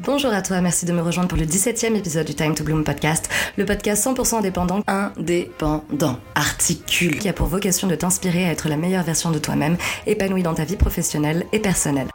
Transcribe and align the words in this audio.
Bonjour 0.00 0.32
à 0.32 0.42
toi, 0.42 0.60
merci 0.60 0.86
de 0.86 0.92
me 0.92 1.02
rejoindre 1.02 1.28
pour 1.28 1.38
le 1.38 1.44
17e 1.44 1.96
épisode 1.96 2.24
du 2.24 2.34
Time 2.36 2.54
to 2.54 2.62
Bloom 2.62 2.84
podcast, 2.84 3.28
le 3.56 3.64
podcast 3.64 4.06
100% 4.06 4.36
indépendant, 4.36 4.80
indépendant, 4.86 6.20
articule, 6.36 7.18
qui 7.18 7.28
a 7.28 7.32
pour 7.32 7.48
vocation 7.48 7.88
de 7.88 7.96
t'inspirer 7.96 8.44
à 8.44 8.52
être 8.52 8.68
la 8.68 8.76
meilleure 8.76 9.02
version 9.02 9.32
de 9.32 9.40
toi-même, 9.40 9.76
épanouie 10.06 10.44
dans 10.44 10.54
ta 10.54 10.64
vie 10.64 10.76
professionnelle 10.76 11.46
et 11.52 11.58
personnelle. 11.58 12.06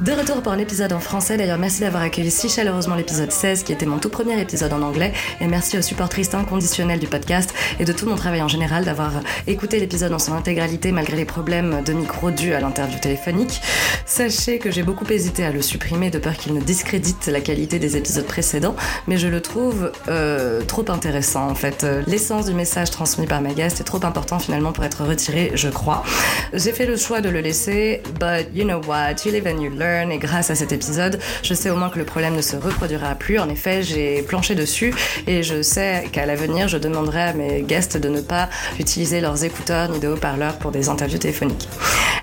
De 0.00 0.12
retour 0.12 0.42
pour 0.42 0.52
un 0.52 0.58
épisode 0.58 0.92
en 0.92 1.00
français, 1.00 1.36
d'ailleurs 1.36 1.58
merci 1.58 1.80
d'avoir 1.80 2.04
accueilli 2.04 2.30
si 2.30 2.48
chaleureusement 2.48 2.94
l'épisode 2.94 3.32
16 3.32 3.64
qui 3.64 3.72
était 3.72 3.84
mon 3.84 3.98
tout 3.98 4.10
premier 4.10 4.40
épisode 4.40 4.72
en 4.72 4.80
anglais 4.82 5.12
et 5.40 5.48
merci 5.48 5.76
aux 5.76 5.82
supportrices 5.82 6.32
inconditionnelles 6.34 7.00
du 7.00 7.08
podcast 7.08 7.52
et 7.80 7.84
de 7.84 7.92
tout 7.92 8.06
mon 8.06 8.14
travail 8.14 8.40
en 8.40 8.46
général 8.46 8.84
d'avoir 8.84 9.10
écouté 9.48 9.80
l'épisode 9.80 10.12
en 10.12 10.20
son 10.20 10.34
intégralité 10.34 10.92
malgré 10.92 11.16
les 11.16 11.24
problèmes 11.24 11.82
de 11.84 11.92
micro 11.92 12.30
dus 12.30 12.52
à 12.52 12.60
l'interview 12.60 13.00
téléphonique. 13.00 13.60
Sachez 14.06 14.60
que 14.60 14.70
j'ai 14.70 14.84
beaucoup 14.84 15.04
hésité 15.10 15.44
à 15.44 15.50
le 15.50 15.62
supprimer 15.62 16.10
de 16.10 16.20
peur 16.20 16.36
qu'il 16.36 16.54
ne 16.54 16.60
discrédite 16.60 17.26
la 17.26 17.40
qualité 17.40 17.80
des 17.80 17.96
épisodes 17.96 18.26
précédents 18.26 18.76
mais 19.08 19.16
je 19.16 19.26
le 19.26 19.40
trouve 19.40 19.90
euh, 20.06 20.62
trop 20.62 20.88
intéressant 20.92 21.50
en 21.50 21.56
fait. 21.56 21.84
L'essence 22.06 22.46
du 22.46 22.54
message 22.54 22.92
transmis 22.92 23.26
par 23.26 23.40
ma 23.40 23.52
guest 23.52 23.80
est 23.80 23.84
trop 23.84 24.04
important 24.06 24.38
finalement 24.38 24.70
pour 24.70 24.84
être 24.84 25.04
retiré 25.04 25.50
je 25.54 25.68
crois. 25.68 26.04
J'ai 26.52 26.70
fait 26.70 26.86
le 26.86 26.96
choix 26.96 27.20
de 27.20 27.30
le 27.30 27.40
laisser 27.40 28.00
but 28.20 28.46
you 28.54 28.62
know 28.62 28.80
what, 28.86 29.24
you 29.26 29.32
live 29.32 29.48
and 29.48 29.60
you 29.60 29.70
learn 29.70 29.87
et 29.88 30.18
grâce 30.18 30.50
à 30.50 30.54
cet 30.54 30.72
épisode, 30.72 31.18
je 31.42 31.54
sais 31.54 31.70
au 31.70 31.76
moins 31.76 31.88
que 31.88 31.98
le 31.98 32.04
problème 32.04 32.34
ne 32.34 32.42
se 32.42 32.56
reproduira 32.56 33.14
plus. 33.14 33.38
En 33.38 33.48
effet, 33.48 33.82
j'ai 33.82 34.22
planché 34.22 34.54
dessus 34.54 34.94
et 35.26 35.42
je 35.42 35.62
sais 35.62 36.08
qu'à 36.12 36.26
l'avenir, 36.26 36.68
je 36.68 36.78
demanderai 36.78 37.22
à 37.22 37.32
mes 37.32 37.62
guests 37.62 37.96
de 37.96 38.08
ne 38.08 38.20
pas 38.20 38.48
utiliser 38.78 39.20
leurs 39.20 39.44
écouteurs 39.44 39.88
ni 39.88 39.98
de 39.98 40.08
haut-parleurs 40.08 40.58
pour 40.58 40.70
des 40.70 40.88
interviews 40.88 41.18
téléphoniques. 41.18 41.68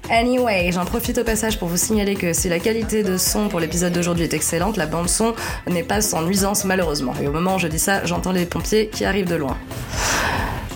Anyway, 0.09 0.71
j'en 0.71 0.85
profite 0.85 1.17
au 1.17 1.23
passage 1.23 1.57
pour 1.57 1.67
vous 1.67 1.77
signaler 1.77 2.15
que 2.15 2.31
si 2.31 2.47
la 2.47 2.59
qualité 2.59 3.01
de 3.01 3.17
son 3.17 3.49
pour 3.49 3.59
l'épisode 3.59 3.93
d'aujourd'hui 3.93 4.25
est 4.25 4.33
excellente, 4.33 4.77
la 4.77 4.85
bande 4.85 5.09
son 5.09 5.33
n'est 5.67 5.83
pas 5.83 6.01
sans 6.01 6.21
nuisance 6.21 6.63
malheureusement. 6.63 7.13
Et 7.21 7.27
au 7.27 7.31
moment 7.31 7.55
où 7.55 7.59
je 7.59 7.67
dis 7.67 7.79
ça, 7.79 8.05
j'entends 8.05 8.31
les 8.31 8.45
pompiers 8.45 8.87
qui 8.89 9.03
arrivent 9.03 9.29
de 9.29 9.35
loin. 9.35 9.57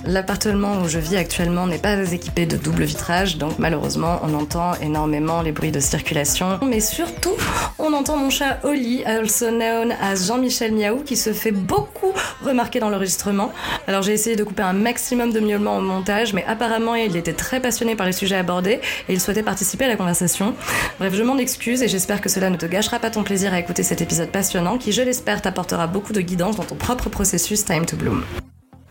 L'appartement 0.10 0.82
où 0.82 0.88
je 0.88 0.98
vis 0.98 1.18
actuellement 1.18 1.68
n'est 1.68 1.78
pas 1.78 1.96
équipé 2.12 2.48
de 2.48 2.58
double 2.58 2.84
vitrage, 2.84 3.38
donc 3.38 3.60
malheureusement 3.60 4.20
on 4.24 4.34
entend 4.34 4.74
énormément 4.82 5.44
les 5.44 5.52
bruits 5.52 5.72
de 5.72 5.80
circulation. 5.80 6.58
Mais 6.66 6.80
surtout, 6.80 7.36
on 7.78 7.94
entend 7.94 8.18
mon 8.18 8.32
chat 8.32 8.58
Oli, 8.64 9.06
also 9.06 9.52
known 9.52 9.92
as 10.02 10.26
Jean-Michel 10.26 10.74
Miaou, 10.74 11.04
qui 11.04 11.16
se 11.16 11.32
fait 11.32 11.52
beaucoup 11.52 12.12
remarquer 12.44 12.80
dans 12.80 12.90
l'enregistrement. 12.90 13.52
Alors 13.86 14.02
j'ai 14.02 14.14
essayé 14.14 14.36
de 14.36 14.44
couper 14.44 14.64
un 14.64 14.74
maximum 14.74 15.32
de 15.32 15.40
miaulements 15.40 15.78
au 15.78 15.82
montage, 15.82 16.34
mais 16.34 16.44
apparemment 16.48 16.96
il 16.96 17.16
était 17.16 17.34
très 17.34 17.60
passionné 17.60 17.96
par 17.96 18.08
les 18.08 18.14
sujets 18.14 18.38
abordés 18.38 18.80
et 19.10 19.14
il 19.14 19.22
souhaitait 19.22 19.44
participer 19.44 19.86
à 19.86 19.90
la 19.90 19.96
conversation. 19.96 20.56
Bref, 20.98 21.14
je 21.14 21.22
m'en 21.22 21.38
excuse 21.38 21.84
et 21.84 21.88
j'espère 21.88 22.20
que 22.20 22.30
cela 22.30 22.50
ne 22.50 22.58
te 22.58 22.66
gâchera 22.66 22.98
pas 22.98 23.12
ton 23.12 23.22
plaisir 23.22 23.54
à 23.54 23.60
écouter 23.60 23.84
cet 23.84 24.02
épisode 24.02 24.30
passionnant 24.30 24.80
qui, 24.80 24.92
je 24.92 25.04
l'espère, 25.04 25.44
t'apportera 25.44 25.86
beaucoup 25.86 26.14
de 26.14 26.22
guidance 26.22 26.56
dans 26.56 26.66
ton 26.66 26.74
propre 26.74 27.10
processus 27.10 27.64
Time 27.64 27.86
to 27.86 27.96
Bloom. 27.96 28.24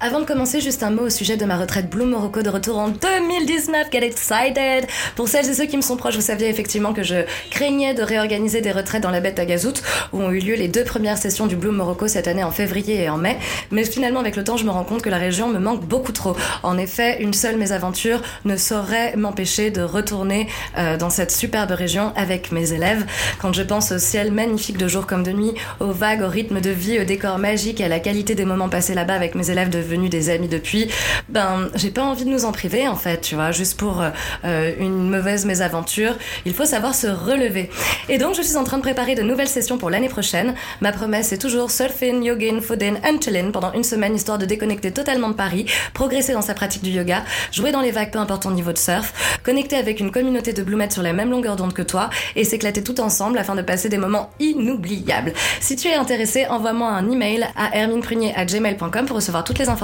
Avant 0.01 0.21
de 0.21 0.25
commencer, 0.25 0.61
juste 0.61 0.85
un 0.85 0.91
mot 0.91 1.07
au 1.07 1.11
sujet 1.11 1.37
de 1.37 1.45
ma 1.45 1.57
retraite 1.57 1.91
Bloom 1.91 2.11
Morocco 2.11 2.41
de 2.41 2.49
retour 2.49 2.79
en 2.79 2.87
2019. 2.87 3.89
Get 3.91 4.05
excited! 4.05 4.87
Pour 5.17 5.27
celles 5.27 5.51
et 5.51 5.55
ceux 5.55 5.65
qui 5.65 5.77
me 5.77 5.83
sont 5.83 5.97
proches, 5.97 6.15
vous 6.15 6.21
saviez 6.21 6.49
effectivement 6.49 6.93
que 6.93 7.03
je 7.03 7.25
craignais 7.51 7.95
de 7.95 8.05
réorganiser 8.05 8.61
des 8.61 8.71
retraites 8.71 9.03
dans 9.03 9.11
la 9.11 9.19
bête 9.19 9.41
à 9.41 9.45
Gazout, 9.45 9.83
où 10.13 10.23
ont 10.23 10.31
eu 10.31 10.39
lieu 10.39 10.55
les 10.55 10.69
deux 10.69 10.85
premières 10.85 11.19
sessions 11.19 11.49
du 11.49 11.57
Bloom 11.57 11.75
Morocco 11.75 12.07
cette 12.07 12.29
année 12.29 12.45
en 12.45 12.53
février 12.53 13.03
et 13.03 13.09
en 13.09 13.17
mai. 13.17 13.39
Mais 13.73 13.83
finalement, 13.83 14.21
avec 14.21 14.37
le 14.37 14.45
temps, 14.45 14.57
je 14.57 14.65
me 14.65 14.71
rends 14.71 14.85
compte 14.85 15.03
que 15.03 15.11
la 15.11 15.19
région 15.19 15.49
me 15.49 15.59
manque 15.59 15.85
beaucoup 15.85 16.13
trop. 16.13 16.37
En 16.63 16.79
effet, 16.79 17.21
une 17.21 17.35
seule 17.35 17.57
mésaventure 17.57 18.23
ne 18.45 18.57
saurait 18.57 19.17
m'empêcher 19.17 19.73
de 19.73 19.83
retourner 19.83 20.47
euh, 20.79 20.97
dans 20.97 21.11
cette 21.11 21.33
superbe 21.33 21.73
région 21.73 22.13
avec 22.15 22.53
mes 22.53 22.73
élèves. 22.73 23.05
Quand 23.41 23.53
je 23.53 23.63
pense 23.63 23.91
au 23.91 23.99
ciel 23.99 24.31
magnifique 24.31 24.79
de 24.79 24.87
jour 24.87 25.09
comme 25.09 25.25
de 25.25 25.33
nuit, 25.33 25.55
aux 25.81 25.91
vagues, 25.91 26.23
au 26.23 26.29
rythme 26.29 26.61
de 26.61 26.71
vie, 26.71 27.01
au 27.01 27.05
décor 27.05 27.39
magique 27.39 27.81
et 27.81 27.85
à 27.85 27.89
la 27.89 27.99
qualité 27.99 28.37
des 28.37 28.45
moments 28.45 28.69
passés 28.69 28.95
là-bas 28.95 29.15
avec 29.15 29.35
mes 29.35 29.51
élèves 29.51 29.71
de 29.71 29.88
devenus 29.89 30.11
des 30.11 30.31
amis 30.31 30.49
depuis, 30.49 30.89
ben 31.29 31.69
j'ai 31.75 31.91
pas 31.91 32.03
envie 32.03 32.25
de 32.25 32.31
nous 32.31 32.45
en 32.45 32.53
priver 32.53 32.87
en 32.89 32.97
fait, 32.97 33.21
tu 33.23 33.35
vois, 33.35 33.53
juste 33.53 33.79
pour 33.79 34.03
euh, 34.45 34.73
une 34.79 35.09
mauvaise 35.09 35.47
mésaventure, 35.47 36.15
il 36.45 36.55
faut 36.55 36.67
savoir 36.67 36.95
se 36.95 37.07
relever. 37.07 37.71
Et 38.09 38.19
donc 38.19 38.35
je 38.37 38.43
suis 38.43 38.57
en 38.57 38.65
train 38.65 38.77
de 38.77 38.83
préparer 38.83 39.15
de 39.15 39.23
nouvelles 39.23 39.49
sessions 39.49 39.79
pour 39.79 39.91
l'année 39.91 40.09
prochaine. 40.09 40.55
Ma 40.81 40.93
promesse 40.93 41.33
est 41.33 41.39
toujours 41.39 41.71
surfing, 41.71 42.23
yogin, 42.23 42.61
foodin 42.61 42.97
and 43.05 43.21
chillin 43.23 43.51
pendant 43.51 43.73
une 43.73 43.85
semaine 43.85 44.15
histoire 44.15 44.39
de 44.39 44.45
déconnecter 44.45 44.91
totalement 44.93 45.31
de 45.31 45.35
Paris, 45.35 45.67
progresser 45.95 46.35
dans 46.35 46.43
sa 46.43 46.55
pratique 46.55 46.83
du 46.83 46.91
yoga, 46.91 47.25
jouer 47.51 47.73
dans 47.73 47.81
les 47.81 47.91
vagues 47.91 48.11
peu 48.11 48.19
importe 48.19 48.43
ton 48.43 48.51
niveau 48.51 48.73
de 48.73 48.79
surf, 48.79 49.41
connecter 49.43 49.77
avec 49.77 50.01
une 50.01 50.11
communauté 50.11 50.53
de 50.53 50.63
bloomettes 50.63 50.93
sur 50.93 51.03
la 51.03 51.15
même 51.15 51.31
longueur 51.31 51.57
d'onde 51.57 51.73
que 51.73 51.83
toi 51.83 52.11
et 52.37 52.45
s'éclater 52.45 52.83
tout 52.83 53.01
ensemble 53.01 53.39
afin 53.39 53.55
de 53.55 53.63
passer 53.63 53.89
des 53.89 53.99
moments 53.99 54.31
inoubliables. 54.39 55.33
Si 55.61 55.77
tu 55.77 55.89
es 55.89 55.95
intéressé, 55.95 56.47
envoie-moi 56.47 56.89
un 56.89 57.11
email 57.11 57.47
à 57.57 57.75
hermineprunier@gmail.com 57.77 59.07
pour 59.07 59.17
recevoir 59.17 59.45
toutes 59.45 59.59
les 59.59 59.69
informations 59.69 59.78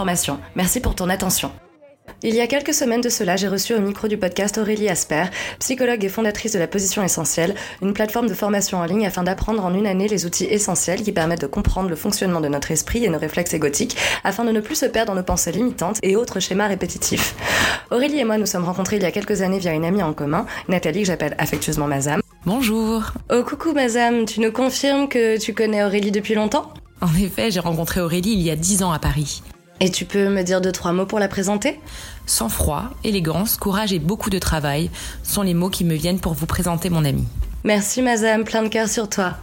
Merci 0.55 0.81
pour 0.81 0.94
ton 0.94 1.09
attention. 1.09 1.53
Il 2.22 2.34
y 2.34 2.41
a 2.41 2.47
quelques 2.47 2.75
semaines 2.75 3.00
de 3.00 3.09
cela, 3.09 3.37
j'ai 3.37 3.49
reçu 3.49 3.75
au 3.75 3.81
micro 3.81 4.09
du 4.09 4.16
podcast 4.16 4.56
Aurélie 4.59 4.88
Asper, 4.88 5.25
psychologue 5.59 6.05
et 6.05 6.09
fondatrice 6.09 6.53
de 6.53 6.59
la 6.59 6.66
Position 6.66 7.03
Essentielle, 7.03 7.55
une 7.82 7.93
plateforme 7.93 8.28
de 8.28 8.34
formation 8.34 8.78
en 8.78 8.84
ligne 8.84 9.06
afin 9.06 9.22
d'apprendre 9.22 9.65
en 9.65 9.75
une 9.75 9.87
année 9.87 10.09
les 10.09 10.25
outils 10.25 10.47
essentiels 10.47 11.03
qui 11.03 11.12
permettent 11.12 11.43
de 11.43 11.47
comprendre 11.47 11.91
le 11.91 11.97
fonctionnement 11.97 12.41
de 12.41 12.49
notre 12.49 12.71
esprit 12.71 13.04
et 13.04 13.09
nos 13.09 13.19
réflexes 13.19 13.54
égotiques 13.54 13.97
afin 14.22 14.44
de 14.44 14.53
ne 14.53 14.60
plus 14.60 14.77
se 14.77 14.87
perdre 14.87 15.12
dans 15.12 15.19
nos 15.19 15.25
pensées 15.25 15.53
limitantes 15.53 15.99
et 16.03 16.16
autres 16.16 16.41
schémas 16.41 16.69
répétitifs. 16.69 17.34
Aurélie 17.91 18.21
et 18.21 18.25
moi 18.25 18.38
nous 18.38 18.47
sommes 18.47 18.65
rencontrés 18.65 18.97
il 18.97 19.03
y 19.03 19.06
a 19.06 19.12
quelques 19.12 19.43
années 19.43 19.59
via 19.59 19.72
une 19.72 19.84
amie 19.84 20.03
en 20.03 20.15
commun, 20.15 20.47
Nathalie 20.69 21.00
que 21.00 21.06
j'appelle 21.06 21.34
affectueusement 21.38 21.87
Mazam. 21.87 22.21
Bonjour. 22.47 23.12
Oh 23.31 23.43
coucou 23.44 23.72
Mazam, 23.72 24.25
tu 24.25 24.41
nous 24.41 24.53
confirmes 24.53 25.09
que 25.09 25.38
tu 25.38 25.53
connais 25.53 25.84
Aurélie 25.84 26.10
depuis 26.10 26.34
longtemps? 26.34 26.72
En 27.00 27.15
effet, 27.16 27.50
j'ai 27.50 27.60
rencontré 27.60 28.00
Aurélie 28.00 28.33
il 28.33 28.41
y 28.41 28.50
a 28.50 28.56
dix 28.56 28.83
ans 28.83 28.93
à 28.93 28.99
Paris. 28.99 29.43
Et 29.81 29.91
tu 29.91 30.05
peux 30.05 30.29
me 30.29 30.43
dire 30.43 30.61
deux, 30.61 30.73
trois 30.73 30.93
mots 30.93 31.07
pour 31.07 31.19
la 31.19 31.29
présenter? 31.29 31.81
Sans 32.27 32.49
froid, 32.49 32.91
élégance, 33.03 33.57
courage 33.57 33.93
et 33.93 33.99
beaucoup 33.99 34.31
de 34.31 34.39
travail 34.39 34.91
sont 35.23 35.43
les 35.43 35.55
mots 35.55 35.71
qui 35.71 35.85
me 35.85 35.95
viennent 35.95 36.21
pour 36.21 36.35
vous 36.35 36.47
présenter 36.47 36.91
mon 36.91 37.05
amie. 37.05 37.27
Merci 37.65 38.03
Mazam, 38.03 38.45
plein 38.45 38.63
de 38.63 38.69
cœur 38.69 38.89
sur 38.89 39.09
toi. 39.09 39.34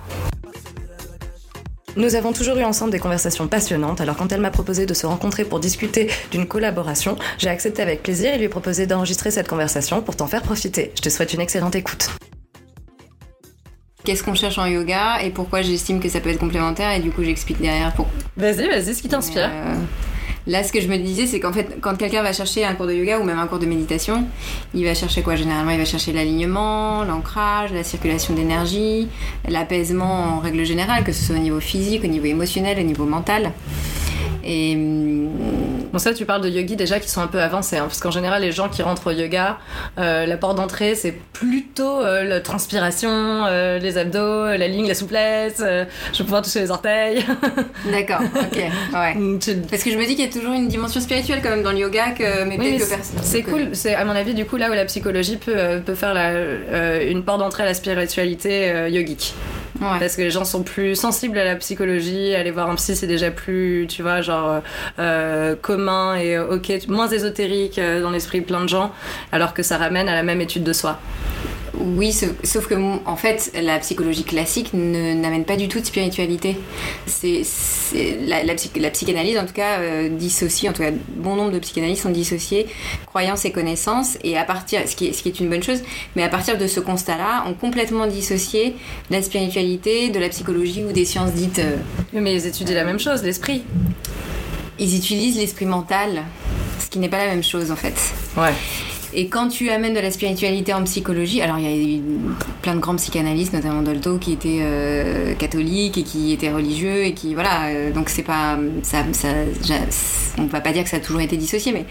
Nous 1.97 2.15
avons 2.15 2.31
toujours 2.31 2.55
eu 2.57 2.63
ensemble 2.63 2.91
des 2.91 2.99
conversations 2.99 3.49
passionnantes, 3.49 3.99
alors 3.99 4.15
quand 4.15 4.31
elle 4.31 4.39
m'a 4.39 4.51
proposé 4.51 4.85
de 4.85 4.93
se 4.93 5.05
rencontrer 5.05 5.43
pour 5.43 5.59
discuter 5.59 6.09
d'une 6.31 6.47
collaboration, 6.47 7.17
j'ai 7.37 7.49
accepté 7.49 7.81
avec 7.81 8.01
plaisir 8.01 8.33
et 8.33 8.37
lui 8.37 8.45
ai 8.45 8.49
proposé 8.49 8.87
d'enregistrer 8.87 9.29
cette 9.29 9.49
conversation 9.49 10.01
pour 10.01 10.15
t'en 10.15 10.27
faire 10.27 10.41
profiter. 10.41 10.93
Je 10.95 11.01
te 11.01 11.09
souhaite 11.09 11.33
une 11.33 11.41
excellente 11.41 11.75
écoute. 11.75 12.09
Qu'est-ce 14.05 14.23
qu'on 14.23 14.35
cherche 14.35 14.57
en 14.57 14.65
yoga 14.65 15.21
et 15.21 15.31
pourquoi 15.31 15.61
j'estime 15.61 15.99
que 15.99 16.07
ça 16.07 16.21
peut 16.21 16.29
être 16.29 16.39
complémentaire 16.39 16.91
et 16.91 17.01
du 17.01 17.11
coup 17.11 17.23
j'explique 17.23 17.61
derrière 17.61 17.93
pour. 17.93 18.07
Vas-y, 18.37 18.67
vas-y, 18.67 18.95
ce 18.95 19.01
qui 19.01 19.09
t'inspire. 19.09 19.49
Euh, 19.51 19.75
Là, 20.47 20.63
ce 20.63 20.71
que 20.71 20.81
je 20.81 20.87
me 20.87 20.97
disais, 20.97 21.27
c'est 21.27 21.39
qu'en 21.39 21.53
fait, 21.53 21.77
quand 21.81 21.95
quelqu'un 21.95 22.23
va 22.23 22.33
chercher 22.33 22.65
un 22.65 22.73
cours 22.73 22.87
de 22.87 22.93
yoga 22.93 23.19
ou 23.19 23.23
même 23.23 23.37
un 23.37 23.47
cours 23.47 23.59
de 23.59 23.67
méditation, 23.67 24.25
il 24.73 24.83
va 24.83 24.95
chercher 24.95 25.21
quoi 25.21 25.35
Généralement, 25.35 25.71
il 25.71 25.77
va 25.77 25.85
chercher 25.85 26.13
l'alignement, 26.13 27.03
l'ancrage, 27.03 27.71
la 27.71 27.83
circulation 27.83 28.33
d'énergie, 28.33 29.07
l'apaisement 29.47 30.37
en 30.37 30.39
règle 30.39 30.63
générale, 30.65 31.03
que 31.03 31.11
ce 31.11 31.23
soit 31.23 31.35
au 31.35 31.39
niveau 31.39 31.59
physique, 31.59 32.03
au 32.03 32.07
niveau 32.07 32.25
émotionnel, 32.25 32.79
au 32.79 32.83
niveau 32.83 33.05
mental. 33.05 33.51
Et 34.43 34.75
hum, 34.75 35.29
bon, 35.91 35.99
ça, 35.99 36.13
tu 36.13 36.25
parles 36.25 36.41
de 36.41 36.49
yogis 36.49 36.75
déjà 36.75 36.99
qui 36.99 37.09
sont 37.09 37.21
un 37.21 37.27
peu 37.27 37.41
avancés, 37.41 37.77
hein, 37.77 37.83
parce 37.83 37.99
qu'en 37.99 38.11
général, 38.11 38.41
les 38.41 38.51
gens 38.51 38.69
qui 38.69 38.81
rentrent 38.81 39.07
au 39.07 39.11
yoga, 39.11 39.59
euh, 39.99 40.25
la 40.25 40.37
porte 40.37 40.57
d'entrée, 40.57 40.95
c'est 40.95 41.13
plutôt 41.33 42.01
euh, 42.01 42.23
la 42.23 42.39
transpiration, 42.39 43.09
euh, 43.11 43.79
les 43.79 43.97
abdos, 43.97 44.57
la 44.57 44.67
ligne, 44.67 44.87
la 44.87 44.95
souplesse. 44.95 45.57
je 45.59 46.17
vais 46.17 46.23
pouvoir 46.23 46.41
toucher 46.41 46.59
les 46.59 46.71
orteils. 46.71 47.25
D'accord, 47.91 48.21
ok, 48.21 48.57
ouais. 48.57 49.39
Parce 49.69 49.83
que 49.83 49.91
je 49.91 49.97
me 49.97 50.05
dis 50.05 50.15
qu'il 50.15 50.25
y 50.25 50.29
a 50.29 50.31
toujours 50.31 50.53
une 50.53 50.67
dimension 50.67 51.01
spirituelle 51.01 51.39
quand 51.43 51.49
même 51.49 51.63
dans 51.63 51.71
le 51.71 51.79
yoga, 51.79 52.11
que, 52.11 52.43
mais 52.45 52.57
peut-être 52.57 52.83
que 52.83 52.89
personne. 52.89 53.19
C'est 53.21 53.43
cool, 53.43 53.69
c'est 53.73 53.95
à 53.95 54.05
mon 54.05 54.15
avis, 54.15 54.33
du 54.33 54.45
coup, 54.45 54.57
là 54.57 54.69
où 54.69 54.73
la 54.73 54.85
psychologie 54.85 55.37
peut, 55.37 55.81
peut 55.85 55.95
faire 55.95 56.13
la, 56.13 57.03
une 57.03 57.23
porte 57.23 57.39
d'entrée 57.39 57.63
à 57.63 57.67
la 57.67 57.73
spiritualité 57.73 58.89
yogique. 58.89 59.33
Parce 59.79 60.15
que 60.15 60.21
les 60.21 60.31
gens 60.31 60.45
sont 60.45 60.63
plus 60.63 60.95
sensibles 60.95 61.37
à 61.37 61.45
la 61.45 61.55
psychologie, 61.55 62.35
aller 62.35 62.51
voir 62.51 62.69
un 62.69 62.75
psy 62.75 62.95
c'est 62.95 63.07
déjà 63.07 63.31
plus, 63.31 63.87
tu 63.87 64.01
vois, 64.01 64.21
genre 64.21 64.61
euh, 64.99 65.55
commun 65.55 66.15
et 66.15 66.37
ok, 66.37 66.71
moins 66.87 67.07
ésotérique 67.07 67.79
euh, 67.79 68.01
dans 68.01 68.11
l'esprit 68.11 68.41
de 68.41 68.45
plein 68.45 68.61
de 68.61 68.69
gens, 68.69 68.91
alors 69.31 69.53
que 69.53 69.63
ça 69.63 69.77
ramène 69.77 70.07
à 70.09 70.13
la 70.13 70.23
même 70.23 70.41
étude 70.41 70.63
de 70.63 70.73
soi. 70.73 70.99
Oui, 71.79 72.13
sauf 72.43 72.67
que 72.67 72.75
en 73.05 73.15
fait, 73.15 73.51
la 73.61 73.79
psychologie 73.79 74.23
classique 74.23 74.73
n'amène 74.73 75.45
pas 75.45 75.55
du 75.55 75.67
tout 75.67 75.79
de 75.79 75.85
spiritualité. 75.85 76.57
C'est 77.05 77.43
la, 78.21 78.43
la, 78.43 78.89
psychanalyse, 78.89 79.37
en 79.37 79.45
tout 79.45 79.53
cas, 79.53 79.79
euh, 79.79 80.09
dissocie, 80.09 80.69
en 80.69 80.73
tout 80.73 80.83
cas, 80.83 80.91
bon 81.15 81.35
nombre 81.35 81.51
de 81.51 81.59
psychanalystes 81.59 82.03
sont 82.03 82.09
dissociés 82.09 82.67
croyances 83.05 83.45
et 83.45 83.51
connaissances, 83.51 84.17
et 84.23 84.37
à 84.37 84.43
partir, 84.43 84.81
ce 84.87 84.95
qui 84.95 85.07
est, 85.07 85.13
ce 85.13 85.23
qui 85.23 85.29
est 85.29 85.39
une 85.39 85.49
bonne 85.49 85.63
chose, 85.63 85.81
mais 86.15 86.23
à 86.23 86.29
partir 86.29 86.57
de 86.57 86.67
ce 86.67 86.79
constat-là, 86.79 87.45
ont 87.47 87.53
complètement 87.53 88.07
dissocié 88.07 88.75
la 89.09 89.21
spiritualité 89.21 90.09
de 90.09 90.19
la 90.19 90.29
psychologie 90.29 90.83
ou 90.83 90.91
des 90.91 91.05
sciences 91.05 91.31
dites. 91.31 91.59
Euh, 91.59 91.77
mais 92.13 92.33
ils 92.33 92.47
étudient 92.47 92.75
la 92.75 92.83
même 92.85 92.99
chose, 92.99 93.23
l'esprit. 93.23 93.63
Ils 94.77 94.95
utilisent 94.95 95.37
l'esprit 95.37 95.65
mental, 95.65 96.23
ce 96.79 96.89
qui 96.89 96.99
n'est 96.99 97.09
pas 97.09 97.25
la 97.25 97.31
même 97.31 97.43
chose 97.43 97.71
en 97.71 97.75
fait. 97.75 97.95
Ouais. 98.35 98.53
Et 99.13 99.27
quand 99.27 99.49
tu 99.49 99.69
amènes 99.69 99.93
de 99.93 99.99
la 99.99 100.11
spiritualité 100.11 100.73
en 100.73 100.83
psychologie, 100.83 101.41
alors 101.41 101.57
il 101.59 101.65
y 101.65 101.67
a 101.67 101.97
eu 101.97 102.01
plein 102.61 102.75
de 102.75 102.79
grands 102.79 102.95
psychanalystes, 102.95 103.53
notamment 103.53 103.81
Dolto, 103.81 104.17
qui 104.17 104.33
étaient 104.33 104.59
euh, 104.61 105.33
catholiques 105.35 105.97
et 105.97 106.03
qui 106.03 106.31
étaient 106.31 106.51
religieux 106.51 107.03
et 107.03 107.13
qui 107.13 107.33
voilà. 107.33 107.67
euh, 107.67 107.91
donc 107.91 108.09
c'est 108.09 108.23
pas 108.23 108.57
ça, 108.83 109.03
ça, 109.11 109.27
va 110.37 110.61
pas 110.61 110.71
dire 110.71 110.83
que 110.83 110.89
ça 110.89 110.97
a 110.97 111.01
toujours 111.01 111.21
été 111.21 111.35
dissocié, 111.35 111.73
mais 111.73 111.85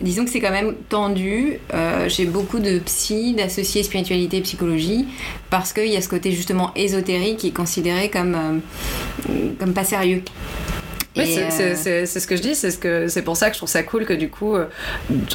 disons 0.00 0.24
que 0.24 0.30
c'est 0.30 0.40
quand 0.40 0.50
même 0.50 0.74
tendu 0.88 1.58
euh, 1.72 2.08
chez 2.10 2.26
beaucoup 2.26 2.58
de 2.58 2.78
psy 2.80 3.34
d'associer 3.34 3.82
spiritualité 3.82 4.38
et 4.38 4.42
psychologie 4.42 5.06
parce 5.48 5.72
qu'il 5.72 5.88
y 5.88 5.96
a 5.96 6.02
ce 6.02 6.08
côté 6.08 6.30
justement 6.30 6.72
ésotérique 6.76 7.38
qui 7.38 7.48
est 7.48 7.56
considéré 7.56 8.10
comme 8.10 8.60
comme 9.58 9.72
pas 9.72 9.84
sérieux. 9.84 10.22
Oui, 11.16 11.26
c'est- 11.26 11.88
euh, 11.90 12.06
c'est 12.06 12.20
ce 12.20 12.26
que 12.26 12.36
je 12.36 12.42
dis, 12.42 12.54
c'est 12.54 12.70
ce 12.70 12.78
que 12.78 13.08
c'est 13.08 13.22
pour 13.22 13.36
ça 13.36 13.48
que 13.48 13.54
je 13.54 13.58
trouve 13.58 13.68
ça 13.68 13.82
cool 13.82 14.04
que 14.06 14.12
du 14.12 14.28
coup 14.30 14.54
euh, 14.54 14.66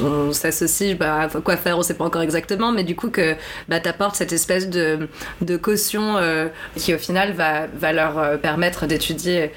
on 0.02 0.32
s'associe 0.32 0.98
bah, 0.98 1.28
quoi 1.44 1.58
faire, 1.58 1.78
on 1.78 1.82
sait 1.82 1.96
pas 1.96 2.06
encore 2.06 2.22
exactement, 2.22 2.72
mais 2.72 2.84
du 2.86 2.96
coup 2.96 3.10
que 3.10 3.36
bah, 3.68 3.80
t'apportes 3.82 4.16
cette 4.16 4.32
espèce 4.32 4.70
de, 4.70 5.10
de 5.42 5.58
caution 5.58 6.16
euh, 6.18 6.48
qui 6.78 6.94
au 6.94 6.98
final 6.98 7.34
va, 7.34 7.68
va 7.78 7.92
leur 7.92 8.18
euh, 8.18 8.38
permettre 8.38 8.86
d'étudier 8.86 9.52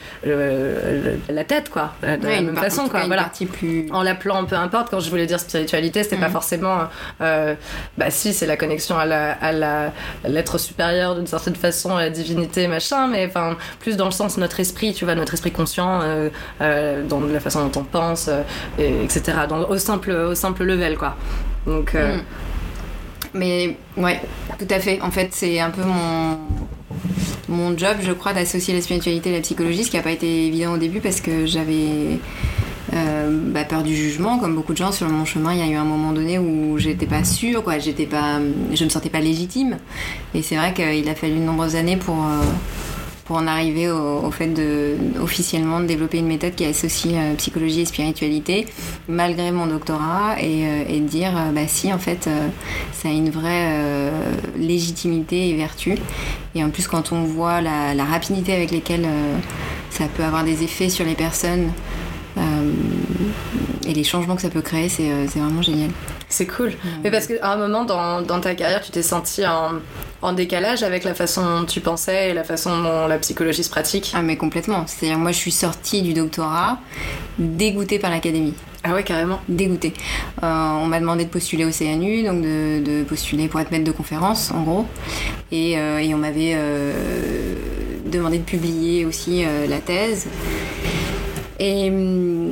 la 1.28 1.44
tête 1.44 1.70
quoi, 1.70 1.92
de 2.02 2.08
ouais, 2.08 2.36
la 2.36 2.40
même 2.42 2.56
façon 2.56 2.88
quoi. 2.88 3.00
cas, 3.02 3.06
Voilà. 3.06 3.30
plus 3.52 3.88
En 3.92 4.02
l'appelant 4.02 4.44
peu 4.44 4.56
importe, 4.56 4.90
quand 4.90 5.00
je 5.00 5.10
voulais 5.10 5.26
dire 5.26 5.38
spiritualité, 5.40 6.02
c'était 6.02 6.16
pas 6.16 6.26
Mhm. 6.26 6.32
forcément. 6.32 6.78
euh, 7.20 7.54
bah 7.96 8.10
si, 8.10 8.32
c'est 8.32 8.46
la 8.46 8.56
connexion 8.56 8.98
à 8.98 9.06
la 9.06 9.32
à 9.32 9.52
la 9.52 9.92
à 10.24 10.28
l'être 10.28 10.58
supérieur 10.58 11.14
d'une 11.14 11.26
certaine 11.26 11.54
façon, 11.56 11.96
à 11.96 12.00
la 12.02 12.10
divinité, 12.10 12.66
machin, 12.68 13.06
mais 13.06 13.26
enfin 13.26 13.56
plus 13.80 13.96
dans 13.96 14.06
le 14.06 14.10
sens 14.10 14.36
notre 14.36 14.60
esprit, 14.60 14.94
tu 14.94 15.04
vois, 15.04 15.14
notre 15.14 15.34
esprit 15.34 15.50
conscient, 15.52 16.00
dans 17.08 17.20
la 17.20 17.40
façon 17.40 17.66
dont 17.66 17.80
on 17.80 17.84
pense, 17.84 18.28
euh, 18.28 18.42
et, 18.78 19.04
etc. 19.04 19.32
Au 19.68 19.78
simple 19.78 20.10
au 20.10 20.34
simple 20.34 20.64
level 20.64 20.96
quoi. 20.96 21.16
Donc 21.66 21.94
euh, 21.94 22.18
Mm. 22.18 22.20
Mais 23.34 23.76
ouais, 23.96 24.20
tout 24.58 24.66
à 24.70 24.80
fait. 24.80 25.00
En 25.02 25.10
fait, 25.10 25.28
c'est 25.32 25.60
un 25.60 25.70
peu 25.70 25.82
mon 25.82 26.38
mon 27.48 27.76
job, 27.78 27.96
je 28.02 28.12
crois, 28.12 28.34
d'associer 28.34 28.74
la 28.74 28.82
spiritualité 28.82 29.30
et 29.30 29.32
la 29.32 29.40
psychologie, 29.40 29.84
ce 29.84 29.90
qui 29.90 29.96
n'a 29.96 30.02
pas 30.02 30.10
été 30.10 30.46
évident 30.46 30.74
au 30.74 30.76
début 30.76 31.00
parce 31.00 31.22
que 31.22 31.46
j'avais 31.46 32.18
euh, 32.92 33.30
bah, 33.30 33.64
peur 33.64 33.82
du 33.82 33.96
jugement, 33.96 34.38
comme 34.38 34.54
beaucoup 34.54 34.72
de 34.72 34.78
gens 34.78 34.92
sur 34.92 35.08
mon 35.08 35.24
chemin. 35.24 35.54
Il 35.54 35.58
y 35.58 35.62
a 35.62 35.66
eu 35.66 35.74
un 35.74 35.84
moment 35.84 36.12
donné 36.12 36.38
où 36.38 36.76
j'étais 36.76 37.06
pas 37.06 37.24
sûre, 37.24 37.62
quoi. 37.64 37.78
J'étais 37.78 38.04
pas, 38.04 38.38
je 38.74 38.84
me 38.84 38.90
sentais 38.90 39.08
pas 39.08 39.20
légitime. 39.20 39.78
Et 40.34 40.42
c'est 40.42 40.56
vrai 40.56 40.74
qu'il 40.74 41.08
a 41.08 41.14
fallu 41.14 41.34
de 41.34 41.40
nombreuses 41.40 41.76
années 41.76 41.96
pour 41.96 42.16
euh, 42.16 42.42
pour 43.28 43.36
en 43.36 43.46
arriver 43.46 43.90
au, 43.90 44.30
fait 44.30 44.46
de 44.46 44.96
officiellement 45.20 45.80
de 45.80 45.84
développer 45.84 46.16
une 46.16 46.26
méthode 46.26 46.54
qui 46.54 46.64
associe 46.64 47.12
euh, 47.14 47.34
psychologie 47.34 47.82
et 47.82 47.84
spiritualité 47.84 48.66
malgré 49.06 49.52
mon 49.52 49.66
doctorat 49.66 50.40
et, 50.40 50.66
euh, 50.66 50.84
de 50.98 51.06
dire 51.06 51.36
euh, 51.36 51.52
bah 51.52 51.68
si 51.68 51.92
en 51.92 51.98
fait 51.98 52.26
euh, 52.26 52.48
ça 52.92 53.08
a 53.08 53.12
une 53.12 53.28
vraie 53.28 53.68
euh, 53.76 54.10
légitimité 54.56 55.50
et 55.50 55.56
vertu. 55.56 55.96
Et 56.54 56.64
en 56.64 56.70
plus 56.70 56.88
quand 56.88 57.12
on 57.12 57.24
voit 57.24 57.60
la, 57.60 58.04
rapidité 58.04 58.54
avec 58.54 58.70
lesquelles 58.70 59.04
euh, 59.04 59.36
ça 59.90 60.06
peut 60.06 60.24
avoir 60.24 60.42
des 60.42 60.62
effets 60.62 60.88
sur 60.88 61.04
les 61.04 61.14
personnes 61.14 61.70
euh, 62.38 62.72
et 63.86 63.92
les 63.92 64.04
changements 64.04 64.36
que 64.36 64.42
ça 64.42 64.48
peut 64.48 64.62
créer 64.62 64.88
euh, 65.00 65.26
c'est 65.28 65.38
vraiment 65.38 65.62
génial 65.62 65.90
c'est 66.28 66.46
cool. 66.46 66.72
Mais 67.02 67.10
parce 67.10 67.26
qu'à 67.26 67.52
un 67.52 67.56
moment 67.56 67.84
dans, 67.84 68.22
dans 68.22 68.40
ta 68.40 68.54
carrière, 68.54 68.80
tu 68.82 68.90
t'es 68.90 69.02
senti 69.02 69.46
en, 69.46 69.72
en 70.22 70.32
décalage 70.32 70.82
avec 70.82 71.04
la 71.04 71.14
façon 71.14 71.42
dont 71.60 71.64
tu 71.64 71.80
pensais 71.80 72.30
et 72.30 72.34
la 72.34 72.44
façon 72.44 72.82
dont 72.82 73.06
la 73.06 73.18
psychologie 73.18 73.64
se 73.64 73.70
pratique. 73.70 74.12
ah 74.14 74.22
mais 74.22 74.36
complètement 74.36 74.84
c'est 74.86 75.06
à 75.06 75.08
dire 75.10 75.18
moi 75.18 75.32
je 75.32 75.38
suis 75.38 75.50
sortie 75.52 76.02
du 76.02 76.12
doctorat 76.14 76.78
dégoûtée 77.38 77.98
par 77.98 78.10
l'académie 78.10 78.54
Ah 78.84 78.92
ouais, 78.94 79.02
carrément. 79.04 79.40
dégoûtée. 79.48 79.92
Euh, 80.42 80.46
on 80.82 80.86
m'a 80.86 81.00
demandé 81.00 81.24
de 81.24 81.30
postuler 81.30 81.64
au 81.64 81.70
CNU, 81.70 82.22
donc 82.24 82.42
de, 82.42 82.80
de 82.84 83.02
postuler 83.04 83.48
pour 83.48 83.60
être 83.60 83.70
maître 83.70 83.84
de 83.84 83.92
conférence, 83.92 84.50
en 84.52 84.62
gros. 84.62 84.86
Et, 85.50 85.78
euh, 85.78 85.98
et 85.98 86.14
on 86.14 86.18
m'avait 86.18 86.54
euh, 86.56 86.92
demandé 88.06 88.38
de 88.38 88.44
publier 88.44 89.04
aussi 89.04 89.44
la 89.68 89.78
thèse. 89.78 90.26
Et, 91.60 91.88
hum, 91.90 92.50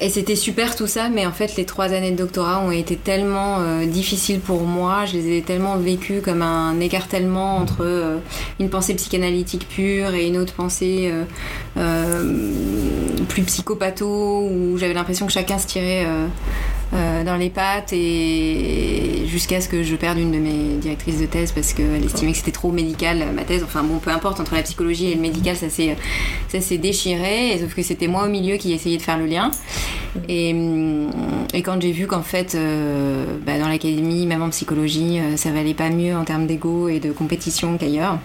et 0.00 0.08
c'était 0.08 0.36
super 0.36 0.76
tout 0.76 0.86
ça, 0.86 1.08
mais 1.10 1.26
en 1.26 1.32
fait 1.32 1.56
les 1.56 1.66
trois 1.66 1.92
années 1.92 2.10
de 2.10 2.16
doctorat 2.16 2.60
ont 2.60 2.70
été 2.70 2.96
tellement 2.96 3.58
euh, 3.58 3.84
difficiles 3.84 4.40
pour 4.40 4.62
moi, 4.62 5.04
je 5.04 5.12
les 5.12 5.36
ai 5.36 5.42
tellement 5.42 5.76
vécues 5.76 6.22
comme 6.22 6.40
un 6.40 6.80
écartèlement 6.80 7.56
entre 7.56 7.82
euh, 7.82 8.16
une 8.58 8.70
pensée 8.70 8.94
psychanalytique 8.94 9.68
pure 9.68 10.14
et 10.14 10.26
une 10.26 10.38
autre 10.38 10.54
pensée 10.54 11.12
euh, 11.76 12.42
plus 13.28 13.42
psychopatho, 13.42 14.48
où 14.50 14.78
j'avais 14.78 14.94
l'impression 14.94 15.26
que 15.26 15.32
chacun 15.32 15.58
se 15.58 15.66
tirait 15.66 16.06
euh, 16.92 17.20
euh, 17.20 17.24
dans 17.24 17.36
les 17.36 17.50
pattes 17.50 17.92
et 17.92 19.24
jusqu'à 19.26 19.60
ce 19.60 19.68
que 19.68 19.82
je 19.82 19.96
perde 19.96 20.18
une 20.18 20.32
de 20.32 20.38
mes 20.38 20.76
directrices 20.80 21.20
de 21.20 21.26
thèse 21.26 21.52
parce 21.52 21.72
qu'elle 21.72 22.04
estimait 22.04 22.32
que 22.32 22.38
c'était 22.38 22.50
trop 22.50 22.72
médical 22.72 23.24
ma 23.34 23.42
thèse. 23.42 23.62
Enfin 23.64 23.82
bon, 23.82 23.98
peu 23.98 24.10
importe, 24.10 24.40
entre 24.40 24.54
la 24.54 24.62
psychologie 24.62 25.10
et 25.10 25.14
le 25.14 25.20
médical, 25.20 25.56
ça 25.56 25.68
s'est, 25.70 25.96
ça 26.48 26.60
s'est 26.60 26.78
déchiré, 26.78 27.58
sauf 27.60 27.74
que 27.74 27.82
c'était 27.82 28.08
moi 28.08 28.24
au 28.24 28.28
milieu 28.28 28.56
qui 28.56 28.72
essayais 28.72 28.96
de 28.96 29.02
faire 29.02 29.18
le 29.18 29.26
lien. 29.26 29.50
Et, 30.28 30.52
hum, 30.52 31.10
quand 31.64 31.80
j'ai 31.80 31.92
vu 31.92 32.06
qu'en 32.06 32.22
fait, 32.22 32.54
euh, 32.54 33.24
bah, 33.46 33.58
dans 33.58 33.68
l'académie, 33.68 34.26
même 34.26 34.42
en 34.42 34.50
psychologie, 34.50 35.20
euh, 35.20 35.36
ça 35.36 35.50
valait 35.50 35.74
pas 35.74 35.90
mieux 35.90 36.16
en 36.16 36.24
termes 36.24 36.46
d'ego 36.46 36.88
et 36.88 37.00
de 37.00 37.12
compétition 37.12 37.76
qu'ailleurs. 37.78 38.18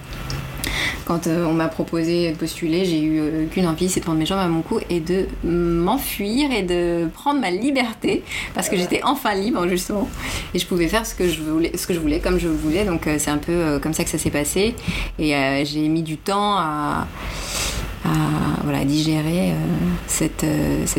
Quand 1.06 1.28
euh, 1.28 1.46
on 1.46 1.54
m'a 1.54 1.68
proposé 1.68 2.32
de 2.32 2.36
postuler, 2.36 2.84
j'ai 2.84 3.00
eu 3.00 3.20
euh, 3.20 3.46
qu'une 3.46 3.68
envie, 3.68 3.90
c'est 3.90 4.00
de 4.00 4.06
prendre 4.06 4.18
mes 4.18 4.26
jambes 4.26 4.40
à 4.40 4.48
mon 4.48 4.64
cou 4.64 4.80
et 4.90 5.00
de 5.00 5.28
m'enfuir 5.44 6.52
et 6.52 6.64
de 6.64 7.08
prendre 7.14 7.40
ma 7.40 7.52
liberté 7.52 8.24
parce 8.56 8.70
que 8.70 8.76
j'étais 8.76 9.02
enfin 9.04 9.36
libre 9.36 9.68
justement 9.68 10.10
et 10.56 10.60
je 10.60 10.66
pouvais 10.66 10.88
faire 10.88 11.06
ce 11.06 11.14
que 11.14 11.30
je 11.30 11.42
voulais, 11.42 11.78
ce 11.78 11.86
que 11.86 11.94
je 11.94 12.00
voulais 12.00 12.20
comme 12.20 12.40
je 12.40 12.48
voulais. 12.48 12.86
Donc 12.86 13.06
euh, 13.06 13.18
c'est 13.20 13.30
un 13.30 13.38
peu 13.38 13.80
comme 13.80 13.94
ça 13.94 14.04
que 14.04 14.10
ça 14.10 14.18
s'est 14.18 14.32
passé 14.32 14.76
et 15.20 15.34
j'ai 15.64 15.88
mis 15.88 16.02
du 16.02 16.18
temps 16.18 16.58
à, 16.58 17.08
digérer 18.86 19.54
cette 20.08 20.46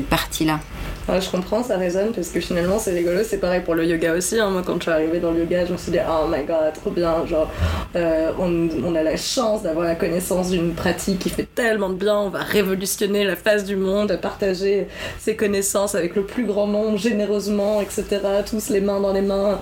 partie-là. 0.09 0.61
Je 1.09 1.31
comprends, 1.31 1.63
ça 1.63 1.77
résonne 1.77 2.13
parce 2.13 2.29
que 2.31 2.41
finalement 2.41 2.81
c'est 2.81 2.91
rigolo, 2.91 3.21
c'est 3.23 3.39
pareil 3.39 3.61
pour 3.65 3.77
le 3.77 3.85
yoga 3.87 4.13
aussi. 4.15 4.41
hein. 4.41 4.51
Moi 4.51 4.63
quand 4.67 4.75
je 4.77 4.83
suis 4.83 4.91
arrivée 4.91 5.21
dans 5.21 5.31
le 5.31 5.39
yoga, 5.41 5.65
je 5.65 5.73
me 5.73 5.77
suis 5.79 5.93
dit 5.93 5.99
oh 6.05 6.27
my 6.29 6.45
god, 6.45 6.73
trop 6.75 6.91
bien, 6.91 7.25
genre 7.27 7.49
euh, 7.95 8.33
on, 8.41 8.69
on 8.85 8.93
a 8.97 9.05
la 9.05 9.17
chance 9.17 9.63
d'avoir 9.63 9.87
la 9.87 9.95
connaissance 9.95 10.51
d'une 10.51 10.75
pratique 10.75 11.21
qui 11.21 11.31
fait 11.31 11.47
tellement 11.55 11.91
de 11.91 11.95
bien, 11.95 12.17
on 12.19 12.29
va 12.29 12.41
révolutionner 12.41 13.25
la 13.25 13.37
face 13.37 13.65
du 13.65 13.77
monde, 13.77 14.19
partager 14.21 14.89
ses 15.21 15.37
connaissances 15.37 15.95
avec 15.95 16.17
le 16.17 16.23
plus 16.25 16.45
grand 16.45 16.67
nombre, 16.67 16.99
généreusement, 16.99 17.81
etc. 17.81 18.05
Tous 18.45 18.69
les 18.71 18.81
mains 18.81 19.01
dans 19.01 19.13
les 19.13 19.23
mains, 19.23 19.61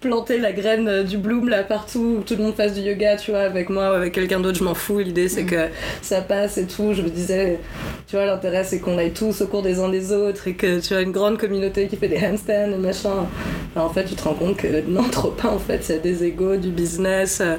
planter 0.00 0.38
la 0.38 0.50
graine 0.52 1.04
du 1.04 1.18
bloom 1.18 1.48
là 1.48 1.62
partout, 1.62 2.24
tout 2.26 2.34
le 2.36 2.42
monde 2.42 2.54
fasse 2.56 2.74
du 2.74 2.80
yoga, 2.80 3.14
tu 3.16 3.30
vois, 3.30 3.40
avec 3.42 3.70
moi 3.70 3.90
ou 3.90 3.94
avec 3.94 4.12
quelqu'un 4.12 4.40
d'autre, 4.40 4.58
je 4.58 4.64
m'en 4.64 4.74
fous. 4.74 4.98
L'idée 4.98 5.28
c'est 5.28 5.44
que 5.44 5.68
ça 6.02 6.20
passe 6.20 6.58
et 6.58 6.66
tout. 6.66 6.94
Je 6.94 7.02
me 7.02 7.08
disais, 7.10 7.60
tu 8.08 8.16
vois, 8.16 8.26
l'intérêt 8.26 8.64
c'est 8.64 8.80
qu'on 8.80 8.98
aille 8.98 9.12
tous 9.12 9.40
au 9.40 9.46
cours 9.46 9.62
des 9.62 9.78
uns 9.78 9.88
des 9.88 10.12
autres 10.12 10.48
et 10.48 10.54
que 10.54 10.79
tu 10.80 10.94
as 10.94 11.00
une 11.00 11.12
grande 11.12 11.38
communauté 11.38 11.86
qui 11.88 11.96
fait 11.96 12.08
des 12.08 12.18
handstands 12.18 12.72
et 12.72 12.78
machin. 12.78 13.26
En 13.76 13.88
fait, 13.88 14.04
tu 14.04 14.14
te 14.14 14.24
rends 14.24 14.34
compte 14.34 14.56
que 14.56 14.80
non, 14.88 15.04
trop 15.04 15.30
pas 15.30 15.48
en 15.48 15.58
fait. 15.58 15.84
Il 15.88 15.92
y 15.92 15.98
a 15.98 16.00
des 16.00 16.24
égos, 16.24 16.56
du 16.56 16.70
business, 16.70 17.40
euh, 17.40 17.56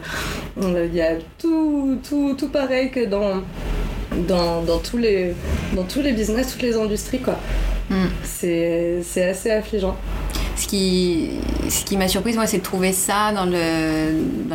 il 0.57 0.95
y 0.95 1.01
a 1.01 1.15
tout, 1.37 1.99
tout, 2.07 2.35
tout 2.37 2.49
pareil 2.49 2.91
que 2.91 3.05
dans, 3.05 3.41
dans, 4.27 4.61
dans, 4.63 4.79
tous 4.79 4.97
les, 4.97 5.33
dans 5.75 5.83
tous 5.83 6.01
les 6.01 6.13
business, 6.13 6.51
toutes 6.51 6.63
les 6.63 6.75
industries, 6.75 7.19
quoi. 7.19 7.37
Mm. 7.89 8.05
C'est 8.23 8.99
c'est 9.03 9.29
assez 9.29 9.51
affligeant. 9.51 9.97
Ce 10.61 10.67
qui, 10.67 11.29
ce 11.69 11.83
qui 11.83 11.97
m'a 11.97 12.07
surprise, 12.07 12.35
moi, 12.35 12.45
c'est 12.45 12.59
de 12.59 12.63
trouver 12.63 12.93
ça 12.93 13.31
dans 13.31 13.45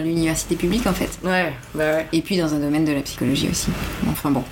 l'université 0.01 0.55
publique, 0.55 0.87
en 0.87 0.93
fait. 0.93 1.11
Ouais, 1.25 1.53
bah 1.75 1.97
ouais. 1.97 2.07
Et 2.13 2.23
puis 2.23 2.37
dans 2.37 2.55
un 2.55 2.59
domaine 2.61 2.85
de 2.85 2.93
la 2.93 3.01
psychologie 3.01 3.49
aussi. 3.51 3.71
Enfin 4.09 4.31
bon. 4.31 4.45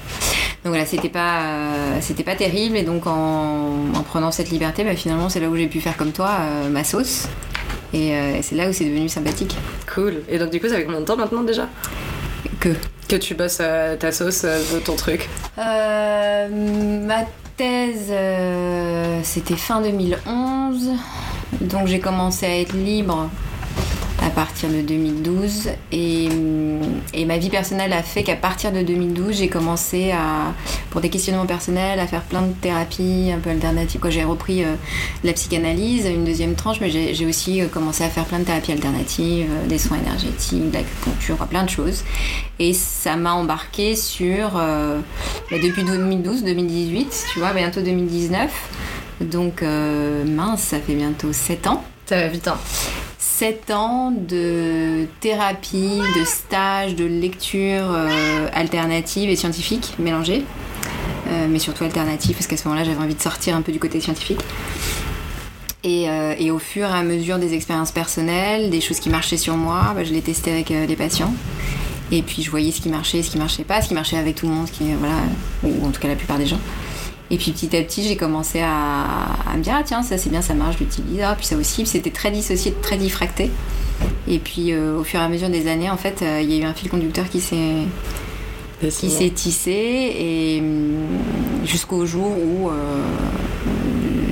Donc 0.64 0.72
voilà, 0.72 0.84
c'était 0.84 1.08
pas, 1.08 1.42
euh, 1.42 1.98
c'était 2.00 2.24
pas 2.24 2.34
terrible. 2.34 2.76
Et 2.76 2.82
donc 2.82 3.06
en, 3.06 3.84
en 3.94 4.02
prenant 4.02 4.32
cette 4.32 4.50
liberté, 4.50 4.82
bah, 4.82 4.96
finalement, 4.96 5.28
c'est 5.28 5.38
là 5.38 5.48
où 5.48 5.54
j'ai 5.54 5.68
pu 5.68 5.80
faire 5.80 5.96
comme 5.96 6.10
toi 6.10 6.30
euh, 6.40 6.70
ma 6.70 6.82
sauce. 6.82 7.28
Et 7.92 8.16
euh, 8.16 8.38
c'est 8.42 8.56
là 8.56 8.68
où 8.68 8.72
c'est 8.72 8.86
devenu 8.86 9.08
sympathique. 9.08 9.56
Cool. 9.94 10.22
Et 10.28 10.40
donc, 10.40 10.50
du 10.50 10.58
coup, 10.58 10.68
ça 10.68 10.74
fait 10.74 10.84
combien 10.84 11.00
de 11.02 11.04
temps 11.06 11.16
maintenant 11.16 11.44
déjà? 11.44 11.68
Que 12.58 12.70
Que 13.08 13.14
tu 13.14 13.36
bosses 13.36 13.58
ta 14.00 14.10
sauce, 14.10 14.44
ton 14.84 14.96
truc 14.96 15.28
Euh, 15.58 16.48
ma 17.06 17.22
thèse, 17.56 18.12
c'était 19.22 19.56
fin 19.56 19.80
2011. 19.82 20.90
Donc 21.60 21.86
j'ai 21.86 22.00
commencé 22.00 22.46
à 22.46 22.60
être 22.60 22.74
libre 22.74 23.28
à 24.24 24.30
partir 24.30 24.68
de 24.70 24.80
2012. 24.80 25.70
Et, 25.92 26.28
et 27.12 27.24
ma 27.24 27.38
vie 27.38 27.50
personnelle 27.50 27.92
a 27.92 28.02
fait 28.02 28.22
qu'à 28.22 28.36
partir 28.36 28.72
de 28.72 28.82
2012, 28.82 29.36
j'ai 29.36 29.48
commencé 29.48 30.12
à, 30.12 30.54
pour 30.90 31.00
des 31.00 31.10
questionnements 31.10 31.46
personnels, 31.46 32.00
à 32.00 32.06
faire 32.06 32.22
plein 32.22 32.42
de 32.42 32.52
thérapies 32.52 33.30
un 33.34 33.38
peu 33.38 33.50
alternatives. 33.50 34.00
Quoi, 34.00 34.10
j'ai 34.10 34.24
repris 34.24 34.64
euh, 34.64 34.74
la 35.22 35.32
psychanalyse, 35.32 36.06
une 36.06 36.24
deuxième 36.24 36.54
tranche, 36.54 36.80
mais 36.80 36.90
j'ai, 36.90 37.26
aussi 37.26 37.60
euh, 37.60 37.66
commencé 37.68 38.04
à 38.04 38.08
faire 38.08 38.24
plein 38.24 38.38
de 38.38 38.44
thérapies 38.44 38.72
alternatives, 38.72 39.48
euh, 39.50 39.66
des 39.66 39.78
soins 39.78 39.98
énergétiques, 39.98 40.70
de 40.70 40.74
l'acupuncture, 40.74 41.36
plein 41.46 41.64
de 41.64 41.70
choses. 41.70 42.04
Et 42.58 42.72
ça 42.72 43.16
m'a 43.16 43.32
embarqué 43.32 43.96
sur, 43.96 44.52
euh, 44.56 45.00
bah, 45.50 45.56
depuis 45.62 45.82
2012-2018, 45.82 47.26
tu 47.32 47.38
vois, 47.40 47.52
bientôt 47.52 47.80
2019. 47.80 48.50
Donc, 49.20 49.62
euh, 49.62 50.24
mince, 50.24 50.62
ça 50.62 50.78
fait 50.78 50.94
bientôt 50.94 51.32
7 51.32 51.66
ans. 51.66 51.84
Ça 52.06 52.16
va 52.16 52.28
vite, 52.28 52.48
hein. 52.48 52.58
7 53.36 53.70
ans 53.72 54.12
de 54.12 55.06
thérapie, 55.18 55.98
de 56.16 56.24
stage, 56.24 56.94
de 56.94 57.04
lecture 57.04 57.82
euh, 57.90 58.46
alternative 58.52 59.28
et 59.28 59.34
scientifique 59.34 59.94
mélangée. 59.98 60.44
Euh, 61.28 61.48
mais 61.50 61.58
surtout 61.58 61.82
alternative 61.82 62.34
parce 62.34 62.46
qu'à 62.46 62.56
ce 62.56 62.68
moment-là 62.68 62.84
j'avais 62.84 63.02
envie 63.02 63.16
de 63.16 63.20
sortir 63.20 63.56
un 63.56 63.62
peu 63.62 63.72
du 63.72 63.80
côté 63.80 64.00
scientifique. 64.00 64.40
Et, 65.82 66.08
euh, 66.08 66.52
au 66.52 66.60
fur 66.60 66.86
et 66.86 66.92
à 66.92 67.02
mesure 67.02 67.38
des 67.38 67.54
expériences 67.54 67.90
personnelles, 67.90 68.70
des 68.70 68.80
choses 68.80 69.00
qui 69.00 69.08
marchaient 69.08 69.36
sur 69.36 69.56
moi, 69.56 69.92
bah, 69.96 70.04
je 70.04 70.12
les 70.12 70.22
testais 70.22 70.52
avec 70.52 70.68
les 70.68 70.96
patients. 70.96 71.34
Et 72.12 72.22
puis 72.22 72.40
je 72.42 72.50
voyais 72.50 72.70
ce 72.70 72.80
qui 72.80 72.88
marchait, 72.88 73.24
ce 73.24 73.30
qui 73.30 73.38
marchait 73.38 73.64
pas, 73.64 73.82
ce 73.82 73.88
qui 73.88 73.94
marchait 73.94 74.16
avec 74.16 74.36
tout 74.36 74.46
le 74.46 74.52
monde, 74.52 74.68
ce 74.68 74.84
voilà, 74.96 75.16
ou 75.64 75.84
en 75.84 75.90
tout 75.90 76.00
cas 76.00 76.06
la 76.06 76.14
plupart 76.14 76.38
des 76.38 76.46
gens. 76.46 76.60
Et 77.30 77.38
puis 77.38 77.52
petit 77.52 77.74
à 77.76 77.82
petit, 77.82 78.02
j'ai 78.02 78.16
commencé 78.16 78.60
à, 78.60 79.04
à 79.50 79.56
me 79.56 79.62
dire, 79.62 79.74
ah 79.76 79.82
tiens, 79.84 80.02
ça 80.02 80.18
c'est 80.18 80.30
bien, 80.30 80.42
ça 80.42 80.54
marche, 80.54 80.76
je 80.78 80.84
l'utilise. 80.84 81.20
Ah, 81.22 81.34
puis 81.36 81.46
ça 81.46 81.56
aussi, 81.56 81.86
c'était 81.86 82.10
très 82.10 82.30
dissocié, 82.30 82.74
très 82.82 82.96
diffracté. 82.96 83.50
Et 84.28 84.38
puis 84.38 84.72
euh, 84.72 84.98
au 84.98 85.04
fur 85.04 85.20
et 85.20 85.22
à 85.22 85.28
mesure 85.28 85.48
des 85.48 85.68
années, 85.68 85.90
en 85.90 85.96
fait, 85.96 86.22
euh, 86.22 86.40
il 86.42 86.50
y 86.52 86.58
a 86.58 86.62
eu 86.62 86.64
un 86.64 86.74
fil 86.74 86.88
conducteur 86.88 87.28
qui 87.28 87.40
s'est 87.40 87.84
qui 88.80 89.08
s'est 89.08 89.30
tissé 89.30 89.70
et 89.70 90.60
hum, 90.60 91.64
jusqu'au 91.64 92.04
jour 92.04 92.26
où 92.26 92.68
euh, 92.68 93.02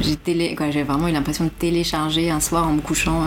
j'ai 0.03 0.17
télé, 0.17 0.55
vraiment 0.85 1.09
eu 1.09 1.13
l'impression 1.13 1.45
de 1.45 1.51
télécharger 1.51 2.31
un 2.31 2.41
soir 2.41 2.69
en 2.69 2.73
me 2.73 2.81
couchant. 2.83 3.23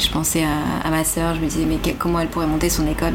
Je 0.00 0.10
pensais 0.10 0.42
à, 0.42 0.90
ma 0.90 1.04
sœur, 1.04 1.34
je 1.34 1.40
me 1.40 1.46
disais 1.46 1.64
mais 1.66 1.78
comment 1.98 2.20
elle 2.20 2.28
pourrait 2.28 2.46
monter 2.46 2.70
son 2.70 2.86
école. 2.86 3.14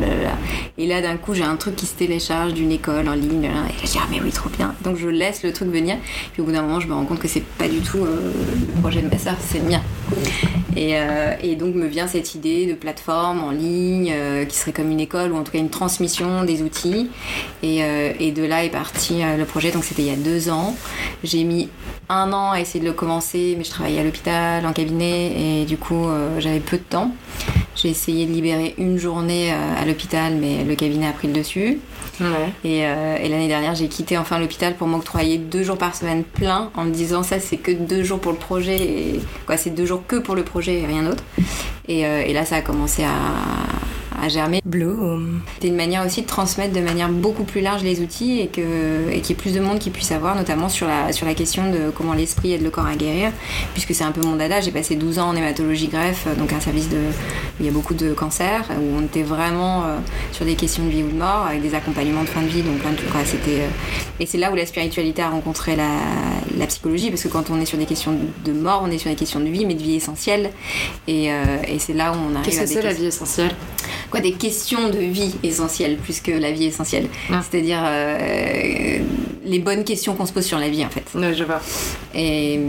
Et 0.77 0.87
là 0.87 1.01
d'un 1.01 1.17
coup 1.17 1.33
j'ai 1.33 1.43
un 1.43 1.55
truc 1.55 1.75
qui 1.75 1.85
se 1.85 1.95
télécharge 1.95 2.53
d'une 2.53 2.71
école 2.71 3.09
en 3.09 3.13
ligne, 3.13 3.45
et 3.45 3.85
je 3.85 3.91
dis 3.91 3.97
ah 3.99 4.07
mais 4.11 4.21
oui 4.21 4.31
trop 4.31 4.49
bien. 4.49 4.73
Donc 4.83 4.97
je 4.97 5.07
laisse 5.07 5.43
le 5.43 5.51
truc 5.51 5.69
venir, 5.69 5.97
puis 6.33 6.41
au 6.41 6.45
bout 6.45 6.51
d'un 6.51 6.61
moment 6.61 6.79
je 6.79 6.87
me 6.87 6.93
rends 6.93 7.05
compte 7.05 7.19
que 7.19 7.27
c'est 7.27 7.43
pas 7.43 7.67
du 7.67 7.79
tout 7.79 8.05
euh, 8.05 8.31
le 8.75 8.81
projet 8.81 9.01
de 9.01 9.09
ma 9.09 9.17
sœur, 9.17 9.35
c'est 9.39 9.59
le 9.59 9.69
mien. 9.69 9.81
Et, 10.75 10.97
euh, 10.97 11.33
et 11.41 11.55
donc 11.55 11.73
me 11.75 11.87
vient 11.87 12.07
cette 12.07 12.35
idée 12.35 12.65
de 12.65 12.73
plateforme 12.73 13.41
en 13.43 13.51
ligne 13.51 14.11
euh, 14.13 14.45
qui 14.45 14.57
serait 14.57 14.73
comme 14.73 14.91
une 14.91 14.99
école 14.99 15.31
ou 15.31 15.37
en 15.37 15.43
tout 15.43 15.51
cas 15.51 15.59
une 15.59 15.69
transmission 15.69 16.43
des 16.43 16.61
outils. 16.61 17.09
Et, 17.63 17.83
euh, 17.83 18.11
et 18.19 18.31
de 18.31 18.43
là 18.43 18.65
est 18.65 18.69
parti 18.69 19.21
le 19.37 19.45
projet. 19.45 19.71
Donc 19.71 19.83
c'était 19.83 20.01
il 20.01 20.09
y 20.09 20.13
a 20.13 20.17
deux 20.17 20.49
ans. 20.49 20.75
J'ai 21.23 21.43
mis 21.43 21.69
un 22.09 22.33
an 22.33 22.51
à 22.51 22.59
essayer 22.59 22.81
de 22.81 22.85
le 22.85 22.93
commencer, 22.93 23.55
mais 23.57 23.63
je 23.63 23.69
travaillais 23.69 23.99
à 23.99 24.03
l'hôpital, 24.03 24.65
en 24.65 24.73
cabinet, 24.73 25.61
et 25.61 25.65
du 25.65 25.77
coup 25.77 26.05
j'avais 26.37 26.59
peu 26.59 26.77
de 26.77 26.83
temps. 26.83 27.11
J'ai 27.75 27.89
essayé 27.89 28.27
de 28.27 28.31
libérer 28.31 28.75
une 28.77 28.97
journée 28.99 29.51
à 29.51 29.83
l'hôpital, 29.85 30.35
mais 30.35 30.63
le 30.63 30.75
cabinet 30.75 31.07
a 31.07 31.13
pris 31.13 31.27
le 31.27 31.33
dessus. 31.33 31.79
Euh, 32.21 32.47
et 32.63 33.29
l'année 33.29 33.47
dernière, 33.47 33.75
j'ai 33.75 33.87
quitté 33.87 34.17
enfin 34.17 34.39
l'hôpital 34.39 34.75
pour 34.75 34.87
m'octroyer 34.87 35.37
deux 35.37 35.63
jours 35.63 35.77
par 35.77 35.95
semaine 35.95 36.23
plein 36.23 36.71
en 36.75 36.85
me 36.85 36.91
disant 36.91 37.23
ça, 37.23 37.39
c'est 37.39 37.57
que 37.57 37.71
deux 37.71 38.03
jours 38.03 38.19
pour 38.19 38.31
le 38.31 38.37
projet. 38.37 38.77
Et, 38.81 39.21
quoi, 39.45 39.57
c'est 39.57 39.71
deux 39.71 39.85
jours 39.85 40.03
que 40.07 40.17
pour 40.17 40.35
le 40.35 40.43
projet 40.43 40.79
et 40.81 40.85
rien 40.85 41.03
d'autre. 41.03 41.23
Et, 41.87 42.05
euh, 42.05 42.23
et 42.25 42.33
là, 42.33 42.45
ça 42.45 42.57
a 42.57 42.61
commencé 42.61 43.03
à, 43.03 43.09
à 44.21 44.29
germer. 44.29 44.61
Bloom. 44.65 45.41
C'était 45.55 45.67
une 45.67 45.75
manière 45.75 46.05
aussi 46.05 46.21
de 46.21 46.27
transmettre 46.27 46.73
de 46.73 46.81
manière 46.81 47.09
beaucoup 47.09 47.43
plus 47.43 47.61
large 47.61 47.83
les 47.83 48.01
outils 48.01 48.39
et 48.39 48.47
que 48.47 49.09
et 49.11 49.21
qu'il 49.21 49.29
y 49.29 49.39
ait 49.39 49.41
plus 49.41 49.53
de 49.53 49.59
monde 49.59 49.79
qui 49.79 49.89
puisse 49.89 50.11
avoir, 50.11 50.35
notamment 50.35 50.69
sur 50.69 50.87
la, 50.87 51.11
sur 51.11 51.25
la 51.25 51.33
question 51.33 51.71
de 51.71 51.91
comment 51.95 52.13
l'esprit 52.13 52.53
aide 52.53 52.63
le 52.63 52.69
corps 52.69 52.85
à 52.85 52.95
guérir, 52.95 53.31
puisque 53.73 53.93
c'est 53.93 54.03
un 54.03 54.11
peu 54.11 54.21
mon 54.21 54.35
dada. 54.35 54.61
J'ai 54.61 54.71
passé 54.71 54.95
12 54.95 55.19
ans 55.19 55.29
en 55.29 55.35
hématologie 55.35 55.87
greffe, 55.87 56.27
donc 56.37 56.53
un 56.53 56.59
service 56.59 56.89
de, 56.89 56.97
où 56.97 57.61
il 57.61 57.65
y 57.65 57.69
a 57.69 57.71
beaucoup 57.71 57.93
de 57.93 58.13
cancers, 58.13 58.65
où 58.71 58.97
on 58.97 59.03
était 59.03 59.23
vraiment 59.23 59.83
euh, 59.83 59.97
sur 60.31 60.45
des 60.45 60.55
questions 60.55 60.85
de 60.85 60.89
vie 60.89 61.03
ou 61.03 61.09
de 61.09 61.17
mort, 61.17 61.45
avec 61.47 61.61
des 61.61 61.75
accompagnements 61.75 62.23
de 62.23 62.29
fin 62.29 62.41
de 62.41 62.47
vie, 62.47 62.61
donc 62.61 62.79
plein 62.79 62.91
de 62.91 63.01
quoi. 63.11 63.21
C'était, 63.25 63.61
euh, 63.61 64.19
et 64.19 64.25
c'est 64.25 64.37
là 64.37 64.51
où 64.51 64.55
la 64.55 64.65
spiritualité 64.65 65.21
a 65.21 65.29
rencontré 65.29 65.75
la, 65.75 65.89
la 66.57 66.67
psychologie, 66.67 67.09
parce 67.09 67.23
que 67.23 67.27
quand 67.27 67.49
on 67.49 67.59
est 67.59 67.65
sur 67.65 67.77
des 67.77 67.85
questions 67.85 68.17
de 68.43 68.51
mort, 68.51 68.81
on 68.83 68.91
est 68.91 68.97
sur 68.97 69.09
des 69.09 69.15
questions 69.15 69.39
de 69.39 69.49
vie, 69.49 69.65
mais 69.65 69.75
de 69.75 69.83
vie 69.83 69.95
essentielle. 69.95 70.51
Et, 71.07 71.31
euh, 71.31 71.57
et 71.67 71.79
c'est 71.79 71.93
là 71.93 72.11
où 72.11 72.15
on 72.15 72.35
arrive 72.35 72.45
Qu'est-ce 72.45 72.61
que 72.61 72.67
c'est 72.67 72.81
la 72.81 72.93
vie 72.93 73.05
essentielle? 73.05 73.55
Quoi 74.11 74.19
des 74.21 74.31
questions 74.33 74.89
de 74.89 74.97
vie 74.99 75.35
essentielles 75.43 75.97
plus 75.97 76.19
que 76.21 76.31
la 76.31 76.51
vie 76.51 76.65
essentielle. 76.65 77.07
Ah. 77.31 77.41
C'est-à-dire 77.49 77.81
euh, 77.85 78.99
les 79.45 79.59
bonnes 79.59 79.83
questions 79.83 80.15
qu'on 80.15 80.25
se 80.25 80.33
pose 80.33 80.45
sur 80.45 80.59
la 80.59 80.69
vie 80.69 80.85
en 80.85 80.89
fait. 80.89 81.03
Ouais, 81.17 81.33
je 81.33 81.43
vois. 81.43 81.61
Et, 82.13 82.59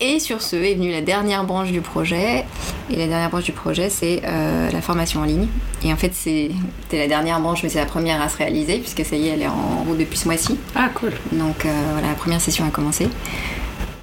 et 0.00 0.18
sur 0.18 0.42
ce 0.42 0.56
est 0.56 0.74
venue 0.74 0.90
la 0.90 1.00
dernière 1.00 1.44
branche 1.44 1.70
du 1.70 1.80
projet. 1.80 2.44
Et 2.90 2.96
la 2.96 3.06
dernière 3.06 3.30
branche 3.30 3.44
du 3.44 3.52
projet, 3.52 3.88
c'est 3.88 4.20
euh, 4.26 4.70
la 4.70 4.82
formation 4.82 5.20
en 5.20 5.24
ligne. 5.24 5.46
Et 5.82 5.90
en 5.92 5.96
fait, 5.96 6.12
c'est- 6.12 6.50
c'était 6.82 6.98
la 6.98 7.06
dernière 7.08 7.40
branche, 7.40 7.62
mais 7.62 7.70
c'est 7.70 7.78
la 7.78 7.86
première 7.86 8.20
à 8.20 8.28
se 8.28 8.36
réaliser, 8.36 8.78
puisque 8.78 9.04
ça 9.06 9.16
y 9.16 9.28
est, 9.28 9.30
elle 9.30 9.42
est 9.42 9.46
en 9.46 9.84
route 9.86 9.96
depuis 9.96 10.18
ce 10.18 10.26
mois-ci. 10.26 10.58
Ah, 10.74 10.90
cool. 10.94 11.12
Donc 11.32 11.64
euh, 11.64 11.72
voilà, 11.92 12.08
la 12.08 12.14
première 12.14 12.42
session 12.42 12.66
a 12.66 12.70
commencé. 12.70 13.08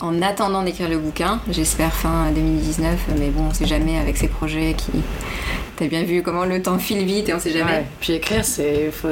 En 0.01 0.19
attendant 0.23 0.63
d'écrire 0.63 0.89
le 0.89 0.97
bouquin, 0.97 1.39
j'espère 1.51 1.93
fin 1.93 2.31
2019, 2.33 2.99
mais 3.19 3.29
bon, 3.29 3.43
on 3.49 3.53
sait 3.53 3.67
jamais 3.67 3.97
avec 3.99 4.17
ces 4.17 4.27
projets 4.27 4.73
qui. 4.75 4.91
T'as 5.75 5.85
bien 5.87 6.03
vu 6.03 6.23
comment 6.23 6.45
le 6.45 6.59
temps 6.61 6.79
file 6.79 7.05
vite 7.05 7.29
et 7.29 7.33
on 7.35 7.39
sait 7.39 7.51
jamais. 7.51 7.71
Ouais. 7.71 7.85
Puis 7.99 8.13
écrire, 8.13 8.43
c'est. 8.43 8.89
Faut... 8.91 9.07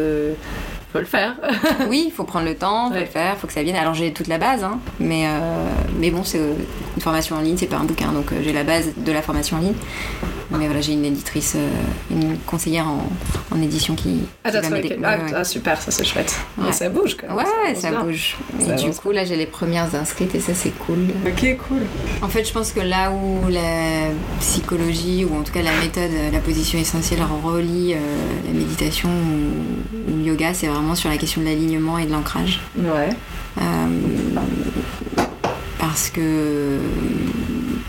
faut 0.91 1.00
le 1.00 1.05
faire. 1.05 1.36
Oui, 1.89 2.05
il 2.08 2.12
faut 2.12 2.24
prendre 2.24 2.46
le 2.46 2.55
temps, 2.55 2.88
faut 2.88 2.96
Ouais. 2.96 3.01
le 3.01 3.05
faire, 3.05 3.38
faut 3.38 3.46
que 3.46 3.53
ça 3.53 3.62
vienne. 3.62 3.75
Alors 3.75 3.93
j'ai 3.93 4.13
toute 4.13 4.27
la 4.27 4.39
base, 4.39 4.63
hein, 4.63 4.79
mais, 5.00 5.25
euh, 5.27 5.67
mais 6.00 6.10
bon, 6.10 6.24
c'est 6.24 6.39
euh, 6.39 6.53
une 6.96 7.01
formation 7.01 7.36
en 7.36 7.41
ligne, 7.41 7.58
c'est 7.58 7.67
pas 7.67 7.77
un 7.77 7.84
bouquin, 7.86 8.12
donc 8.12 8.31
euh, 8.31 8.41
j'ai 8.43 8.51
la 8.53 8.63
base 8.63 8.89
de 8.98 9.12
la 9.12 9.22
formation 9.22 9.58
en 9.58 9.62
ligne. 9.62 9.75
Mais 10.51 10.65
voilà, 10.65 10.81
j'ai 10.81 10.93
une 10.93 11.05
éditrice, 11.05 11.53
euh, 11.55 11.69
une 12.09 12.37
conseillère 12.39 12.87
en, 12.87 13.07
en 13.51 13.61
édition 13.61 13.93
qui, 13.95 14.21
Ah, 14.43 14.49
qui 14.51 14.69
m'aider. 14.71 14.87
quel- 14.89 14.99
Ouais, 14.99 15.05
ah, 15.07 15.23
ouais. 15.23 15.31
ah, 15.35 15.43
super, 15.43 15.79
ça 15.79 15.91
c'est 15.91 16.03
chouette. 16.03 16.35
Ouais. 16.57 16.71
Ça 16.71 16.89
bouge 16.89 17.15
quand 17.19 17.27
même. 17.27 17.45
Ouais, 17.45 17.75
ça 17.75 17.91
bouge. 17.91 18.35
Et 18.67 18.73
du 18.73 18.89
coup, 18.91 19.11
là, 19.11 19.25
j'ai 19.25 19.35
les 19.35 19.45
premières 19.45 19.93
inscrites 19.93 20.33
et 20.33 20.39
ça, 20.39 20.53
c'est 20.55 20.71
cool. 20.71 21.07
Ok, 21.27 21.57
cool. 21.67 21.81
En 22.23 22.27
fait, 22.29 22.43
je 22.47 22.51
pense 22.51 22.71
que 22.71 22.79
là 22.79 23.11
où 23.11 23.47
la 23.47 24.09
psychologie, 24.39 25.23
ou 25.23 25.37
en 25.39 25.43
tout 25.43 25.51
cas 25.53 25.61
la 25.61 25.75
méthode, 25.81 26.09
la 26.33 26.39
position 26.39 26.79
essentielle 26.79 27.19
relie 27.43 27.93
euh, 27.93 27.97
la 28.47 28.53
méditation 28.53 29.09
ou, 29.09 30.11
ou 30.11 30.17
le 30.17 30.23
yoga, 30.23 30.53
c'est 30.55 30.67
vraiment 30.67 30.95
sur 30.95 31.09
la 31.11 31.17
question 31.17 31.41
de 31.41 31.45
l'alignement 31.45 31.99
et 31.99 32.05
de 32.07 32.11
l'ancrage. 32.11 32.59
Ouais. 32.77 33.09
Euh, 33.61 33.87
parce 35.77 36.09
que 36.09 36.77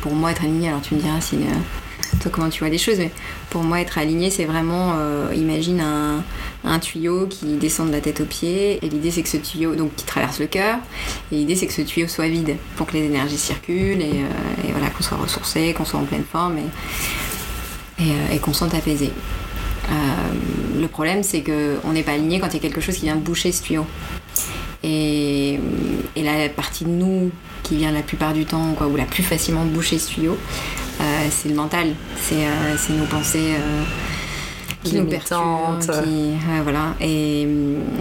pour 0.02 0.14
moi, 0.14 0.30
être 0.30 0.42
aligné, 0.42 0.68
alors 0.68 0.80
tu 0.82 0.94
me 0.94 1.00
diras 1.00 1.20
si. 1.20 1.36
euh, 1.36 1.38
toi, 2.20 2.30
comment 2.32 2.48
tu 2.48 2.60
vois 2.60 2.68
les 2.68 2.78
choses, 2.78 2.98
mais 2.98 3.10
pour 3.48 3.62
moi, 3.62 3.80
être 3.80 3.98
aligné, 3.98 4.30
c'est 4.30 4.44
vraiment, 4.44 4.94
euh, 4.96 5.32
imagine 5.34 5.80
un, 5.80 6.78
tuyau 6.78 7.26
qui 7.26 7.56
descend 7.56 7.88
de 7.88 7.92
la 7.92 8.00
tête 8.00 8.20
aux 8.20 8.26
pieds, 8.26 8.78
et 8.84 8.88
l'idée, 8.88 9.10
c'est 9.10 9.22
que 9.22 9.28
ce 9.28 9.38
tuyau, 9.38 9.74
donc 9.74 9.94
qui 9.96 10.04
traverse 10.04 10.38
le 10.38 10.46
cœur, 10.46 10.78
et 11.32 11.36
l'idée, 11.36 11.56
c'est 11.56 11.66
que 11.66 11.72
ce 11.72 11.82
tuyau 11.82 12.06
soit 12.06 12.28
vide 12.28 12.56
pour 12.76 12.86
que 12.86 12.92
les 12.92 13.04
énergies 13.04 13.38
circulent, 13.38 14.00
et, 14.00 14.22
euh, 14.22 14.70
voilà, 14.72 14.90
qu'on 14.90 15.02
soit 15.02 15.16
ressourcé, 15.16 15.74
qu'on 15.76 15.84
soit 15.84 15.98
en 15.98 16.04
pleine 16.04 16.24
forme, 16.30 16.58
et, 16.58 18.04
et, 18.04 18.12
euh, 18.12 18.38
qu'on 18.38 18.52
se 18.52 18.60
sente 18.60 18.74
apaisé. 18.74 19.10
Le 20.78 20.86
problème, 20.86 21.24
c'est 21.24 21.42
qu'on 21.42 21.92
n'est 21.92 22.04
pas 22.04 22.12
aligné 22.12 22.38
quand 22.38 22.46
il 22.48 22.54
y 22.54 22.56
a 22.58 22.60
quelque 22.60 22.80
chose 22.80 22.94
qui 22.94 23.06
vient 23.06 23.16
boucher 23.16 23.50
ce 23.50 23.62
tuyau. 23.62 23.84
Et, 24.84 25.58
et 26.14 26.22
la 26.22 26.48
partie 26.48 26.84
de 26.84 26.90
nous 26.90 27.30
qui 27.62 27.76
vient 27.76 27.92
la 27.92 28.02
plupart 28.02 28.32
du 28.32 28.44
temps, 28.44 28.74
quoi, 28.76 28.86
ou 28.86 28.96
la 28.96 29.04
plus 29.04 29.22
facilement 29.22 29.64
boucher 29.64 29.98
ce 29.98 30.10
tuyau, 30.10 30.38
c'est 31.30 31.48
le 31.48 31.54
mental. 31.54 31.88
C'est 32.20 32.46
euh, 32.46 32.76
c'est 32.78 32.92
nos 32.92 33.04
pensées 33.04 33.54
euh, 33.58 33.82
qui 34.84 34.94
nous 34.96 35.04
perturbent, 35.06 35.78
qui, 35.78 36.30
voilà, 36.62 36.94
et, 37.02 37.46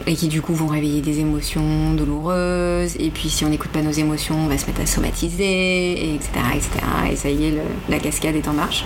et 0.07 0.15
qui 0.15 0.27
du 0.29 0.41
coup 0.41 0.53
vont 0.55 0.67
réveiller 0.67 1.01
des 1.01 1.19
émotions 1.19 1.93
douloureuses. 1.93 2.95
Et 2.99 3.09
puis 3.09 3.29
si 3.29 3.43
on 3.43 3.49
n'écoute 3.49 3.71
pas 3.71 3.81
nos 3.81 3.91
émotions, 3.91 4.35
on 4.45 4.47
va 4.47 4.57
se 4.57 4.65
mettre 4.65 4.81
à 4.81 4.85
somatiser, 4.85 5.43
et 5.91 6.15
etc., 6.15 6.29
etc. 6.55 6.69
Et 7.11 7.15
ça 7.17 7.29
y 7.29 7.47
est, 7.47 7.51
le- 7.51 7.57
la 7.89 7.99
cascade 7.99 8.35
est 8.35 8.47
en 8.47 8.53
marche. 8.53 8.85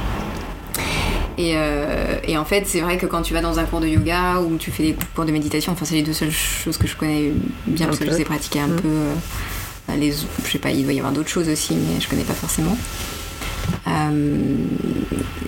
Et, 1.37 1.53
euh, 1.55 2.17
et 2.27 2.37
en 2.37 2.45
fait, 2.45 2.63
c'est 2.67 2.81
vrai 2.81 2.97
que 2.97 3.05
quand 3.07 3.21
tu 3.23 3.33
vas 3.33 3.41
dans 3.41 3.57
un 3.59 3.63
cours 3.65 3.79
de 3.79 3.87
yoga 3.87 4.39
ou 4.39 4.57
tu 4.57 4.69
fais 4.71 4.83
des 4.83 4.95
cours 5.15 5.25
de 5.25 5.31
méditation, 5.31 5.71
enfin, 5.71 5.83
c'est 5.85 5.95
les 5.95 6.03
deux 6.03 6.13
seules 6.13 6.29
choses 6.31 6.77
que 6.77 6.87
je 6.87 6.95
connais 6.95 7.31
bien 7.65 7.87
parce 7.87 7.97
que 7.99 8.05
je 8.05 8.11
les 8.11 8.21
ai 8.21 8.25
pratiquées 8.25 8.59
un 8.59 8.67
Mhm. 8.67 8.81
peu. 8.81 8.87
euh, 8.87 9.95
les, 9.97 10.11
je 10.11 10.51
sais 10.51 10.59
pas, 10.59 10.69
il 10.71 10.83
doit 10.83 10.93
y 10.93 10.99
avoir 10.99 11.11
d'autres 11.13 11.29
choses 11.29 11.49
aussi, 11.49 11.73
mais 11.75 11.99
je 11.99 12.07
connais 12.07 12.23
pas 12.23 12.33
forcément. 12.33 12.75
Euh, 13.87 14.55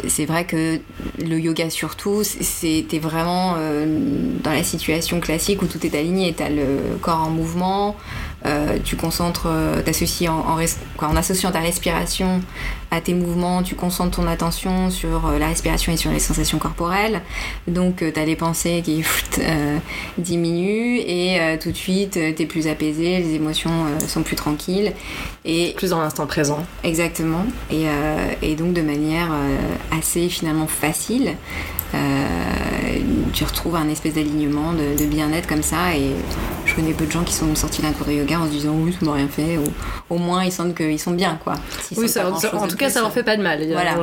c'est 0.08 0.26
vrai 0.26 0.46
que 0.46 0.80
le 1.20 1.40
yoga 1.40 1.70
surtout, 1.70 2.24
c'était 2.24 3.00
vraiment 3.00 3.56
euh, 3.58 3.86
dans 4.44 4.52
la 4.52 4.64
situation 4.64 5.20
classique 5.20 5.62
où 5.62 5.68
tout 5.68 5.86
est 5.86 5.96
aligné. 5.96 6.34
T'as 6.34 6.50
le 6.50 6.98
corps 7.02 7.22
en 7.22 7.30
mouvement, 7.30 7.96
euh, 8.46 8.78
tu 8.84 8.96
concentres, 8.96 9.48
euh, 9.48 9.82
t'associes 9.82 10.30
en, 10.30 10.40
en, 10.40 10.58
res- 10.60 10.78
quoi, 10.98 11.08
en 11.08 11.16
associant 11.16 11.52
ta 11.52 11.60
respiration 11.60 12.42
à 12.92 13.02
tes 13.02 13.14
mouvements, 13.14 13.64
tu 13.64 13.76
concentres 13.76 14.18
ton 14.18 14.28
attention 14.28 14.90
sur 14.90 15.26
euh, 15.28 15.40
la 15.40 15.48
respiration 15.48 15.92
et 15.92 15.98
sur 15.98 16.12
les 16.12 16.20
sensations 16.20 16.60
corporelles. 16.60 17.22
Donc 17.68 17.98
tu 17.98 18.20
as 18.20 18.26
les 18.26 18.36
pensées 18.36 18.82
qui 18.86 19.04
diminuent 20.18 21.00
et 21.06 21.58
tout 21.62 21.72
de 21.72 21.78
suite 21.78 22.18
euh, 22.18 22.32
t'es 22.34 22.46
plus 22.46 22.68
apaisé, 22.68 23.20
les 23.20 23.34
émotions 23.36 23.72
sont 24.08 24.24
plus 24.24 24.36
tranquilles. 24.36 24.94
Et 25.46 25.74
Plus 25.78 25.90
dans 25.92 26.02
l'instant 26.02 26.26
présent. 26.26 26.66
Exactement. 26.84 27.46
Et, 27.72 27.86
et 28.42 28.56
donc 28.56 28.74
de 28.74 28.82
manière 28.82 29.30
assez 29.96 30.28
finalement 30.28 30.66
facile, 30.66 31.36
euh, 31.94 32.00
tu 33.34 33.44
retrouves 33.44 33.76
un 33.76 33.88
espèce 33.90 34.16
d'alignement, 34.16 34.74
de, 34.74 34.98
de 35.00 35.06
bien-être 35.06 35.48
comme 35.48 35.62
ça. 35.64 35.96
Et 35.96 36.12
je 36.76 36.82
connais 36.82 36.94
peu 36.94 37.06
de 37.06 37.12
gens 37.12 37.24
qui 37.24 37.34
sont 37.34 37.54
sortis 37.56 37.82
d'un 37.82 37.92
cours 37.94 38.06
de 38.08 38.12
yoga 38.12 38.40
en 38.40 38.46
se 38.46 38.50
disant 38.52 38.74
oui, 38.76 38.94
ça 39.00 39.06
m'a 39.06 39.14
rien 39.14 39.28
fait. 39.30 39.58
Ou 39.58 39.64
au 40.10 40.18
moins, 40.18 40.44
ils 40.44 40.52
sentent 40.52 40.76
qu'ils 40.76 41.00
sont 41.00 41.12
bien, 41.12 41.40
quoi. 41.44 41.54
Oui, 41.96 42.10
ça- 42.10 42.30
en 42.30 42.68
tout 42.68 42.76
cas, 42.76 42.90
ça 42.90 43.00
leur 43.02 43.12
fait 43.14 43.24
pas 43.24 43.38
de 43.38 43.42
mal. 43.42 43.62
Voilà. 43.72 43.96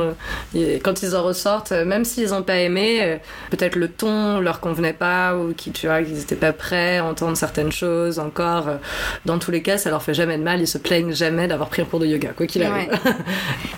quand 0.83 1.03
ils 1.03 1.15
en 1.15 1.23
ressortent, 1.23 1.71
euh, 1.71 1.85
même 1.85 2.03
s'ils 2.05 2.29
n'ont 2.29 2.41
pas 2.43 2.57
aimé, 2.57 2.99
euh, 3.01 3.17
peut-être 3.51 3.75
le 3.75 3.87
ton 3.89 4.39
leur 4.39 4.59
convenait 4.59 4.93
pas 4.93 5.35
ou 5.37 5.53
qu'ils 5.53 5.73
n'étaient 6.13 6.35
pas 6.35 6.53
prêts 6.53 6.97
à 6.97 7.05
entendre 7.05 7.37
certaines 7.37 7.71
choses 7.71 8.17
encore. 8.19 8.67
euh, 8.67 8.77
Dans 9.25 9.37
tous 9.37 9.51
les 9.51 9.61
cas, 9.61 9.77
ça 9.77 9.89
leur 9.89 10.01
fait 10.01 10.13
jamais 10.13 10.37
de 10.37 10.43
mal. 10.43 10.59
Ils 10.61 10.67
se 10.67 10.77
plaignent 10.77 11.13
jamais 11.13 11.47
d'avoir 11.47 11.69
pris 11.69 11.81
un 11.81 11.85
cours 11.85 11.99
de 11.99 12.07
yoga, 12.07 12.29
quoi 12.35 12.47
qu'il 12.47 12.63
arrive. 12.63 12.89
Ouais. 12.89 13.11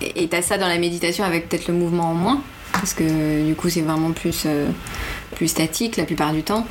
Et 0.00 0.22
et 0.24 0.28
t'as 0.28 0.42
ça 0.42 0.56
dans 0.58 0.68
la 0.68 0.78
méditation 0.78 1.24
avec 1.24 1.48
peut-être 1.48 1.68
le 1.68 1.74
mouvement 1.74 2.10
en 2.10 2.14
moins, 2.14 2.40
parce 2.72 2.94
que 2.94 3.44
du 3.46 3.54
coup 3.54 3.68
c'est 3.68 3.80
vraiment 3.82 4.12
plus, 4.12 4.44
euh, 4.46 4.66
plus 5.34 5.48
statique 5.48 5.96
la 5.96 6.04
plupart 6.04 6.32
du 6.32 6.42
temps. 6.42 6.66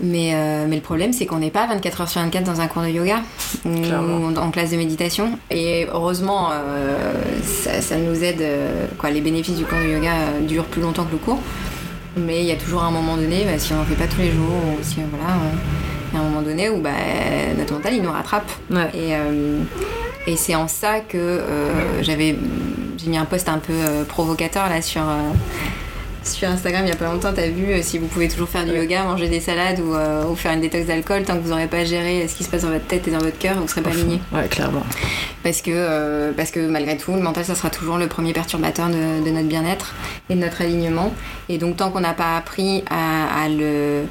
Mais, 0.00 0.30
euh, 0.34 0.66
mais 0.68 0.76
le 0.76 0.82
problème 0.82 1.12
c'est 1.12 1.26
qu'on 1.26 1.38
n'est 1.38 1.50
pas 1.50 1.66
24 1.66 2.00
heures 2.02 2.08
sur 2.08 2.20
24 2.20 2.44
dans 2.44 2.60
un 2.60 2.68
cours 2.68 2.82
de 2.82 2.88
yoga 2.88 3.20
ou 3.64 3.70
en, 3.92 4.36
en 4.36 4.50
classe 4.50 4.70
de 4.70 4.76
méditation. 4.76 5.38
Et 5.50 5.86
heureusement, 5.92 6.50
euh, 6.52 7.12
ça, 7.42 7.80
ça 7.80 7.96
nous 7.96 8.22
aide. 8.22 8.40
euh, 8.40 8.86
quoi, 8.98 9.10
les 9.10 9.20
bénéfices 9.20 9.56
du 9.56 9.64
cours 9.64 9.78
de 9.78 9.88
yoga 9.88 10.12
durent 10.46 10.66
plus 10.66 10.82
longtemps 10.82 11.04
que 11.04 11.12
le 11.12 11.18
cours. 11.18 11.40
Mais 12.16 12.40
il 12.40 12.46
y 12.46 12.52
a 12.52 12.56
toujours 12.56 12.82
un 12.84 12.90
moment 12.90 13.16
donné, 13.16 13.44
bah, 13.44 13.58
si 13.58 13.72
on 13.72 13.76
n'en 13.76 13.84
fait 13.84 13.94
pas 13.94 14.06
tous 14.06 14.20
les 14.20 14.30
jours, 14.30 14.48
ou 14.48 14.78
si 14.82 14.96
voilà, 15.10 15.34
il 16.12 16.16
y 16.16 16.20
a 16.20 16.24
un 16.24 16.28
moment 16.28 16.42
donné 16.42 16.68
où 16.68 16.80
bah, 16.80 16.90
notre 17.56 17.74
mental 17.74 17.94
il 17.94 18.02
nous 18.02 18.10
rattrape. 18.12 18.50
Ouais. 18.70 18.88
Et, 18.94 19.14
euh, 19.14 19.58
et 20.26 20.36
c'est 20.36 20.54
en 20.54 20.68
ça 20.68 21.00
que 21.00 21.40
j'avais 22.02 22.36
j'ai 22.98 23.08
mis 23.10 23.18
un 23.18 23.24
post 23.24 23.48
un 23.48 23.58
peu 23.58 23.72
provocateur 24.08 24.68
là 24.68 24.82
sur 24.82 25.02
sur 26.34 26.48
Instagram 26.48 26.82
il 26.84 26.88
y 26.88 26.92
a 26.92 26.96
pas 26.96 27.06
longtemps. 27.12 27.32
T'as 27.34 27.48
vu 27.48 27.72
euh, 27.72 27.82
si 27.82 27.98
vous 27.98 28.06
pouvez 28.06 28.28
toujours 28.28 28.48
faire 28.48 28.64
du 28.64 28.72
yoga, 28.72 29.04
manger 29.04 29.28
des 29.28 29.40
salades 29.40 29.80
ou, 29.80 29.94
euh, 29.94 30.24
ou 30.24 30.36
faire 30.36 30.52
une 30.52 30.60
détox 30.60 30.86
d'alcool 30.86 31.24
tant 31.24 31.36
que 31.36 31.42
vous 31.42 31.50
n'aurez 31.50 31.66
pas 31.66 31.84
géré 31.84 32.26
ce 32.28 32.34
qui 32.34 32.44
se 32.44 32.48
passe 32.48 32.62
dans 32.62 32.70
votre 32.70 32.86
tête 32.86 33.06
et 33.08 33.10
dans 33.10 33.18
votre 33.18 33.38
cœur, 33.38 33.56
vous 33.60 33.68
serez 33.68 33.82
pas 33.82 33.90
aligné. 33.90 34.20
Ouais, 34.32 34.46
clairement. 34.48 34.82
Parce 35.42 35.62
que 35.62 35.70
euh, 35.72 36.32
parce 36.36 36.50
que 36.50 36.60
malgré 36.60 36.96
tout, 36.96 37.12
le 37.12 37.20
mental 37.20 37.44
ça 37.44 37.54
sera 37.54 37.70
toujours 37.70 37.98
le 37.98 38.06
premier 38.06 38.32
perturbateur 38.32 38.88
de, 38.88 39.24
de 39.24 39.30
notre 39.30 39.48
bien-être 39.48 39.94
et 40.30 40.34
de 40.34 40.40
notre 40.40 40.62
alignement. 40.62 41.12
Et 41.48 41.58
donc 41.58 41.76
tant 41.76 41.90
qu'on 41.90 42.00
n'a 42.00 42.14
pas 42.14 42.36
appris 42.36 42.84
à, 42.90 43.44
à 43.44 43.48
le 43.48 44.02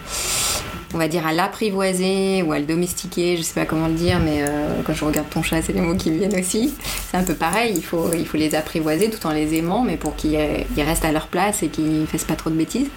on 0.93 0.97
va 0.97 1.07
dire 1.07 1.25
à 1.27 1.33
l'apprivoiser 1.33 2.41
ou 2.43 2.51
à 2.53 2.59
le 2.59 2.65
domestiquer, 2.65 3.37
je 3.37 3.41
sais 3.41 3.53
pas 3.53 3.65
comment 3.65 3.87
le 3.87 3.93
dire, 3.93 4.19
mais 4.19 4.41
euh, 4.41 4.81
quand 4.85 4.93
je 4.93 5.03
regarde 5.05 5.29
ton 5.29 5.43
chat, 5.43 5.61
c'est 5.61 5.73
les 5.73 5.81
mots 5.81 5.95
qui 5.95 6.11
me 6.11 6.17
viennent 6.19 6.39
aussi. 6.39 6.73
C'est 7.11 7.17
un 7.17 7.23
peu 7.23 7.33
pareil, 7.33 7.73
il 7.75 7.83
faut, 7.83 8.11
il 8.13 8.25
faut 8.25 8.37
les 8.37 8.55
apprivoiser 8.55 9.09
tout 9.09 9.25
en 9.27 9.31
les 9.31 9.53
aimant, 9.55 9.83
mais 9.83 9.97
pour 9.97 10.15
qu'ils 10.15 10.37
ils 10.77 10.83
restent 10.83 11.05
à 11.05 11.11
leur 11.11 11.27
place 11.27 11.63
et 11.63 11.67
qu'ils 11.67 12.05
fassent 12.07 12.23
pas 12.23 12.35
trop 12.35 12.49
de 12.49 12.55
bêtises. 12.55 12.87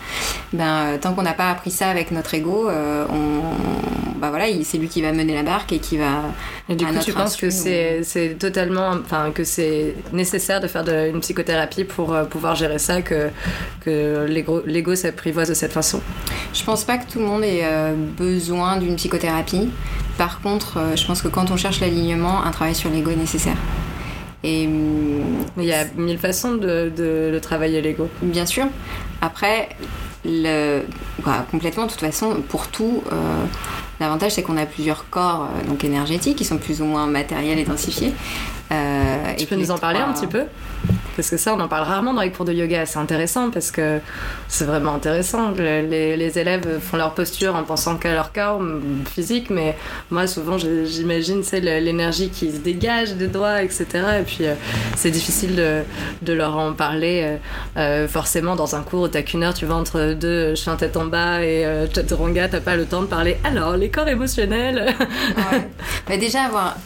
Ben, 0.53 0.65
euh, 0.65 0.99
tant 1.01 1.15
qu'on 1.15 1.23
n'a 1.23 1.33
pas 1.33 1.51
appris 1.51 1.71
ça 1.71 1.89
avec 1.89 2.11
notre 2.11 2.33
ego, 2.35 2.69
euh, 2.69 3.05
on, 3.11 4.19
bah 4.21 4.29
voilà, 4.31 4.49
il- 4.49 4.65
c'est 4.65 4.79
lui 4.79 4.89
qui 4.89 5.03
va 5.03 5.13
mener 5.13 5.35
la 5.35 5.43
barque 5.43 5.73
et 5.73 5.79
qui 5.79 5.97
va. 5.97 6.23
Et 6.69 6.77
du 6.77 6.85
à 6.85 6.89
coup, 6.89 6.95
notre 6.95 7.07
tu 7.07 7.13
penses 7.13 7.37
que 7.37 7.51
c'est 7.51 8.03
c'est 8.05 8.37
totalement, 8.39 8.91
enfin, 9.05 9.31
que 9.35 9.45
c'est 9.45 9.95
nécessaire 10.13 10.61
de 10.61 10.69
faire 10.69 10.85
de, 10.85 11.09
une 11.09 11.21
psychothérapie 11.21 11.85
pour 11.85 12.13
euh, 12.15 12.25
pouvoir 12.25 12.55
gérer 12.55 12.79
ça, 12.79 13.03
que, 13.03 13.29
que 13.85 14.27
l'ego 14.29 14.63
l'ego 14.67 14.95
s'apprivoise 14.95 15.49
de 15.49 15.55
cette 15.55 15.73
façon? 15.73 16.01
Je 16.55 16.63
pense 16.65 16.85
pas 16.85 16.99
que 16.99 17.11
tout 17.11 17.19
le 17.19 17.25
monde 17.25 17.43
euh, 17.45 17.90
besoin 17.95 18.77
d'une 18.77 18.97
psychothérapie. 18.97 19.71
Par 20.19 20.41
contre, 20.41 20.79
euh, 20.79 20.97
je 20.97 21.07
pense 21.07 21.23
que 21.23 21.29
quand 21.29 21.51
on 21.51 21.57
cherche 21.57 21.81
l'alignement, 21.81 22.45
un 22.45 22.51
travail 22.51 22.75
sur 22.75 22.91
l'ego 22.91 23.11
est 23.11 23.17
nécessaire. 23.17 23.57
Et 24.43 24.67
hum, 24.67 25.45
Il 25.59 25.65
y 25.65 25.73
a 25.73 25.85
mille 25.97 26.19
façons 26.19 26.53
de, 26.55 26.91
de, 26.97 27.31
de 27.33 27.39
travailler 27.39 27.81
l'ego. 27.81 28.09
bien 28.23 28.47
sûr, 28.47 28.67
après, 29.21 29.71
le, 30.25 30.83
bah, 31.25 31.47
complètement, 31.51 31.87
de 31.87 31.91
toute 31.91 32.01
façon, 32.01 32.43
pour 32.49 32.69
tout, 32.69 33.03
euh, 33.13 33.45
l'avantage 34.00 34.33
c'est 34.33 34.42
qu'on 34.42 34.57
a 34.57 34.66
plusieurs 34.66 35.09
corps 35.11 35.42
euh, 35.54 35.69
donc 35.69 35.85
énergétiques 35.85 36.37
qui 36.37 36.45
sont 36.45 36.59
plus 36.59 36.80
ou 36.83 36.85
moins 36.87 37.07
matériels 37.07 37.59
et 37.59 37.64
densifiés. 37.64 38.12
Euh, 38.73 39.16
Tu 39.37 39.45
et 39.45 39.47
peux 39.47 39.57
nous 39.57 39.71
en 39.71 39.78
parler 39.78 39.99
un 40.00 40.12
petit 40.12 40.26
peu? 40.28 40.45
Parce 41.16 41.28
que 41.28 41.37
ça, 41.37 41.52
on 41.54 41.61
en 41.61 41.69
parle 41.69 41.83
rarement 41.87 42.14
dans 42.14 42.23
les 42.23 42.30
cours 42.30 42.47
de 42.47 42.52
yoga. 42.52 42.87
C'est 42.87 42.99
intéressant 42.99 43.50
parce 43.50 43.71
que 43.71 43.99
c'est 44.49 44.64
vraiment 44.64 44.95
intéressant. 44.95 45.50
Le- 45.50 45.83
les, 45.87 46.16
les 46.16 46.38
élèves 46.38 46.78
font 46.80 46.97
leur 46.97 47.13
posture 47.13 47.54
en 47.56 47.65
pensant 47.65 47.97
qu'à 47.97 48.15
leur 48.15 48.32
corps 48.32 48.63
physique, 49.13 49.50
mais 49.50 49.76
moi, 50.10 50.26
souvent, 50.26 50.56
je- 50.56 50.86
j'imagine 50.86 51.43
c'est 51.43 51.60
l'énergie 51.60 52.30
qui 52.30 52.50
se 52.52 52.58
dégage 52.58 53.15
des 53.17 53.26
doigts, 53.26 53.63
etc. 53.63 53.86
Et 54.21 54.23
puis, 54.23 54.39
euh, 54.47 54.54
c'est 54.97 55.10
difficile 55.10 55.56
de, 55.56 55.80
de 56.23 56.32
leur 56.32 56.56
en 56.56 56.73
parler 56.73 57.36
euh, 57.76 58.08
forcément 58.08 58.56
dans 58.56 58.75
un 58.76 58.80
cours 58.82 59.02
où 59.02 59.08
t'as 59.08 59.23
qu'une 59.23 59.43
heure, 59.43 59.52
tu 59.52 59.67
vas 59.67 59.75
entre 59.75 60.15
deux 60.15 60.54
chien 60.54 60.76
tête 60.76 60.97
en 60.97 61.04
bas 61.06 61.43
et 61.43 61.67
euh, 61.67 61.86
chaturanga, 61.93 62.49
t'as 62.49 62.60
pas 62.60 62.76
le 62.76 62.86
temps 62.86 63.02
de 63.02 63.06
parler. 63.06 63.36
Alors, 63.45 63.76
les 63.76 63.90
corps. 63.91 64.07
Ouais. 65.53 65.69
Bah, 66.09 66.17
déjà 66.17 66.43
avoir 66.45 66.76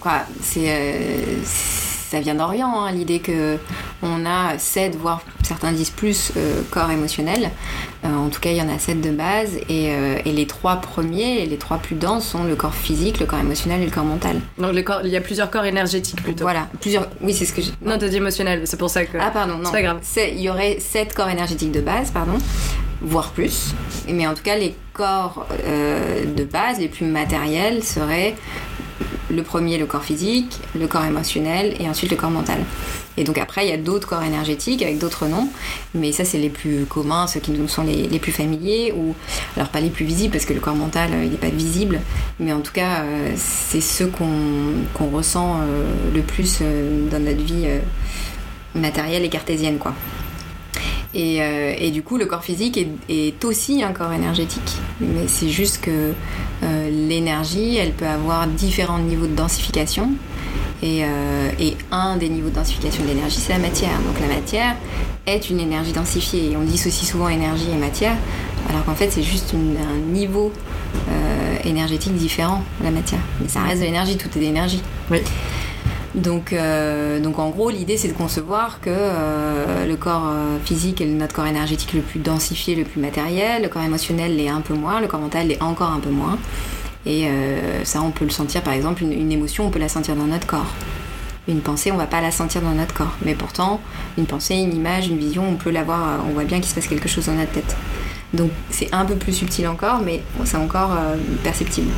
quoi 0.00 0.22
c'est 0.42 0.64
euh, 0.68 1.42
ça 1.44 2.20
vient 2.20 2.34
d'Orient 2.34 2.74
hein, 2.84 2.92
l'idée 2.92 3.20
que 3.20 3.56
on 4.02 4.26
a 4.26 4.58
sept 4.58 4.96
voire 4.96 5.22
certains 5.42 5.72
disent 5.72 5.90
plus 5.90 6.32
euh, 6.36 6.62
corps 6.70 6.90
émotionnels 6.90 7.50
Euh, 8.04 8.08
en 8.16 8.28
tout 8.30 8.40
cas 8.40 8.50
il 8.50 8.56
y 8.56 8.62
en 8.62 8.68
a 8.68 8.78
sept 8.80 9.00
de 9.00 9.10
base 9.12 9.56
et, 9.68 9.92
euh, 9.92 10.18
et 10.24 10.32
les 10.32 10.46
trois 10.46 10.76
premiers 10.80 11.46
les 11.46 11.56
trois 11.56 11.78
plus 11.78 11.94
denses 11.94 12.26
sont 12.26 12.42
le 12.44 12.56
corps 12.56 12.74
physique 12.74 13.20
le 13.20 13.26
corps 13.26 13.38
émotionnel 13.38 13.80
et 13.80 13.84
le 13.84 13.92
corps 13.92 14.04
mental 14.04 14.40
Donc, 14.58 14.74
le 14.74 14.82
corps, 14.82 15.00
il 15.04 15.10
y 15.10 15.16
a 15.16 15.20
plusieurs 15.20 15.50
corps 15.50 15.64
énergétiques 15.64 16.20
plutôt. 16.22 16.42
voilà 16.42 16.66
plusieurs 16.80 17.06
oui 17.20 17.32
c'est 17.32 17.44
ce 17.44 17.52
que 17.52 17.62
j'ai 17.62 17.70
Non, 17.80 17.96
t'as 17.98 18.08
dit 18.08 18.16
émotionnel, 18.16 18.62
c'est 18.64 18.76
pour 18.78 18.90
ça 18.90 19.04
que. 19.04 19.18
ah 19.20 19.30
pardon 19.30 19.54
non 19.58 19.66
C'est 19.66 19.72
pas 19.72 19.82
grave. 19.82 20.00
Il 20.34 20.40
y 20.40 20.50
aurait 20.50 20.78
sept 20.80 21.14
corps 21.14 21.28
énergétiques 21.30 21.72
de 21.72 21.80
base 21.80 22.10
pardon 22.10 22.38
voire 23.02 23.30
plus 23.32 23.74
mais 24.08 24.26
en 24.26 24.34
tout 24.34 24.42
cas 24.42 24.56
les 24.56 24.74
corps 24.92 25.46
euh, 25.64 26.24
de 26.24 26.44
base 26.44 26.78
les 26.78 26.88
plus 26.88 27.06
matériels 27.06 27.82
seraient 27.82 28.34
le 29.30 29.42
premier 29.42 29.78
le 29.78 29.86
corps 29.86 30.04
physique, 30.04 30.58
le 30.78 30.86
corps 30.86 31.04
émotionnel 31.04 31.74
et 31.80 31.88
ensuite 31.88 32.10
le 32.10 32.16
corps 32.16 32.30
mental. 32.30 32.58
Et 33.16 33.24
donc 33.24 33.38
après, 33.38 33.66
il 33.66 33.70
y 33.70 33.72
a 33.72 33.78
d'autres 33.78 34.06
corps 34.06 34.22
énergétiques 34.22 34.82
avec 34.82 34.98
d'autres 34.98 35.26
noms, 35.26 35.48
mais 35.94 36.12
ça 36.12 36.24
c'est 36.24 36.38
les 36.38 36.50
plus 36.50 36.84
communs, 36.84 37.26
ceux 37.26 37.40
qui 37.40 37.50
nous 37.50 37.68
sont 37.68 37.82
les, 37.82 38.08
les 38.08 38.18
plus 38.18 38.32
familiers, 38.32 38.92
ou 38.94 39.14
alors 39.56 39.68
pas 39.68 39.80
les 39.80 39.90
plus 39.90 40.04
visibles 40.04 40.32
parce 40.32 40.44
que 40.44 40.52
le 40.52 40.60
corps 40.60 40.74
mental 40.74 41.10
euh, 41.12 41.24
il 41.24 41.30
n'est 41.30 41.36
pas 41.38 41.48
visible, 41.48 42.00
mais 42.40 42.52
en 42.52 42.60
tout 42.60 42.72
cas 42.72 43.02
euh, 43.02 43.32
c'est 43.36 43.80
ceux 43.80 44.06
qu'on 44.06 45.08
ressent 45.08 45.60
le 46.14 46.20
plus 46.20 46.60
dans 47.10 47.22
notre 47.22 47.42
vie 47.42 47.66
matérielle 48.74 49.24
et 49.24 49.28
cartésienne 49.28 49.78
quoi. 49.78 49.94
Et, 51.14 51.42
euh, 51.42 51.74
et 51.78 51.90
du 51.90 52.02
coup, 52.02 52.16
le 52.16 52.26
corps 52.26 52.44
physique 52.44 52.78
est, 53.08 53.44
aussi 53.44 53.82
un 53.82 53.92
corps 53.92 54.12
énergétique. 54.12 54.76
Mais 55.00 55.26
c'est 55.26 55.48
juste 55.48 55.80
que 55.82 56.12
euh, 56.62 56.90
l'énergie, 57.08 57.76
elle 57.76 57.92
peut 57.92 58.06
avoir 58.06 58.46
différents 58.46 58.98
niveaux 58.98 59.26
de 59.26 59.34
densification. 59.34 60.10
Et, 60.82 61.04
euh, 61.04 61.50
et 61.60 61.76
un 61.92 62.16
des 62.16 62.28
niveaux 62.28 62.48
de 62.48 62.54
densification 62.54 63.04
de 63.04 63.08
l'énergie, 63.08 63.38
c'est 63.38 63.52
la 63.52 63.58
matière. 63.58 63.96
Donc 64.06 64.20
la 64.20 64.34
matière 64.34 64.74
est 65.26 65.50
une 65.50 65.60
énergie 65.60 65.92
densifiée. 65.92 66.52
Et 66.52 66.56
on 66.56 66.62
dissocie 66.62 67.08
souvent 67.08 67.28
énergie 67.28 67.68
et 67.72 67.76
matière, 67.76 68.16
alors 68.68 68.84
qu'en 68.84 68.94
fait, 68.94 69.10
c'est 69.10 69.22
juste 69.22 69.54
un 69.54 70.12
niveau 70.12 70.52
énergétique 71.64 72.14
différent, 72.16 72.64
la 72.82 72.90
matière. 72.90 73.20
Mais 73.40 73.48
ça 73.48 73.60
reste 73.60 73.80
de 73.80 73.86
l'énergie, 73.86 74.16
tout 74.16 74.28
est 74.36 74.40
d'énergie. 74.40 74.82
Oui. 75.10 75.18
Donc, 76.14 76.52
euh, 76.52 77.20
donc 77.20 77.38
en 77.38 77.48
gros, 77.48 77.70
l'idée 77.70 77.96
c'est 77.96 78.08
de 78.08 78.12
concevoir 78.12 78.80
que 78.80 78.90
euh, 78.90 79.86
le 79.86 79.96
corps 79.96 80.28
euh, 80.28 80.58
physique 80.62 81.00
est 81.00 81.06
notre 81.06 81.34
corps 81.34 81.46
énergétique 81.46 81.94
le 81.94 82.02
plus 82.02 82.20
densifié, 82.20 82.74
le 82.74 82.84
plus 82.84 83.00
matériel, 83.00 83.62
le 83.62 83.68
corps 83.68 83.82
émotionnel 83.82 84.36
l'est 84.36 84.48
un 84.48 84.60
peu 84.60 84.74
moins, 84.74 85.00
le 85.00 85.06
corps 85.06 85.20
mental 85.20 85.46
l'est 85.46 85.62
encore 85.62 85.90
un 85.90 86.00
peu 86.00 86.10
moins. 86.10 86.38
Et 87.06 87.26
euh, 87.26 87.84
ça, 87.84 88.02
on 88.02 88.10
peut 88.10 88.24
le 88.24 88.30
sentir 88.30 88.62
par 88.62 88.74
exemple, 88.74 89.02
une, 89.02 89.32
émotion, 89.32 89.66
on 89.66 89.70
peut 89.70 89.78
la 89.78 89.88
sentir 89.88 90.14
dans 90.14 90.26
notre 90.26 90.46
corps. 90.46 90.72
Une 91.48 91.60
pensée, 91.60 91.90
on 91.90 91.96
va 91.96 92.06
pas 92.06 92.20
la 92.20 92.30
sentir 92.30 92.60
dans 92.60 92.72
notre 92.72 92.94
corps. 92.94 93.16
Mais 93.24 93.34
pourtant, 93.34 93.80
une 94.18 94.26
pensée, 94.26 94.54
une 94.54 94.74
image, 94.74 95.08
une 95.08 95.18
vision, 95.18 95.48
on 95.48 95.56
peut 95.56 95.70
l'avoir, 95.70 96.20
on 96.28 96.32
voit 96.32 96.44
bien 96.44 96.60
qu'il 96.60 96.68
se 96.68 96.74
passe 96.74 96.86
quelque 96.86 97.08
chose 97.08 97.26
dans 97.26 97.32
notre 97.32 97.52
tête. 97.52 97.74
Donc 98.34 98.50
c'est 98.70 98.92
un 98.92 99.04
peu 99.04 99.16
plus 99.16 99.32
subtil 99.32 99.68
encore, 99.68 100.00
mais 100.00 100.22
c'est 100.44 100.56
encore 100.56 100.92
euh, 100.92 101.16
perceptible. 101.44 101.90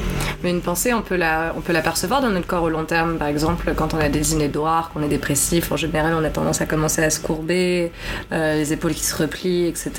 Mais 0.43 0.51
une 0.51 0.63
pensée, 0.63 0.93
on 0.93 1.01
peut 1.03 1.15
la, 1.17 1.55
on 1.57 1.61
peut 1.61 1.73
la 1.73 1.81
percevoir 1.81 2.21
dans 2.21 2.31
notre 2.31 2.47
corps 2.47 2.65
au 2.65 2.69
long 2.69 2.85
terme. 2.85 3.19
Par 3.19 3.29
exemple, 3.29 3.73
quand 3.77 3.95
on 3.95 3.99
a 3.99 4.09
des 4.09 4.35
idées 4.35 4.49
noires, 4.49 4.91
qu'on 4.93 5.03
est 5.03 5.09
dépressif, 5.09 5.71
en 5.71 5.77
général, 5.77 6.13
on 6.15 6.25
a 6.25 6.31
tendance 6.31 6.61
à 6.61 6.67
commencer 6.67 7.03
à 7.05 7.11
se 7.11 7.21
courber, 7.21 7.93
euh, 8.33 8.57
les 8.57 8.73
épaules 8.73 8.95
qui 8.95 9.05
se 9.05 9.15
replient, 9.15 9.67
etc. 9.67 9.93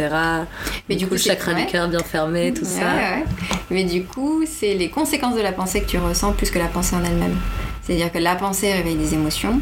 Mais 0.89 0.97
du 0.97 1.07
coup, 1.07 1.13
le 1.13 1.19
chakra 1.19 1.53
du 1.53 1.65
cœur 1.67 1.87
bien 1.87 1.99
fermé, 1.99 2.53
tout 2.53 2.65
ça. 2.65 2.81
Ouais. 2.81 3.23
Mais 3.71 3.85
du 3.85 4.03
coup, 4.03 4.43
c'est 4.45 4.73
les 4.73 4.89
conséquences 4.89 5.35
de 5.35 5.41
la 5.41 5.53
pensée 5.53 5.81
que 5.81 5.87
tu 5.87 5.97
ressens 5.97 6.33
plus 6.33 6.51
que 6.51 6.59
la 6.59 6.67
pensée 6.67 6.97
en 6.97 7.03
elle-même. 7.03 7.37
C'est-à-dire 7.81 8.11
que 8.11 8.19
la 8.19 8.35
pensée 8.35 8.73
réveille 8.73 8.95
des 8.95 9.13
émotions, 9.13 9.61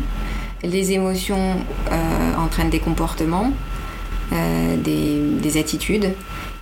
les 0.64 0.94
émotions 0.94 1.56
euh, 1.92 2.36
entraînent 2.44 2.70
des 2.70 2.80
comportements, 2.80 3.52
des, 4.84 5.20
des 5.20 5.58
attitudes, 5.60 6.16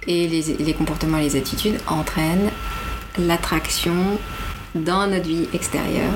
et 0.07 0.27
les, 0.27 0.41
les 0.59 0.73
comportements 0.73 1.17
et 1.17 1.23
les 1.23 1.35
attitudes 1.35 1.79
entraînent 1.87 2.49
l'attraction 3.17 3.95
dans 4.75 5.07
notre 5.07 5.27
vie 5.27 5.47
extérieure 5.53 6.13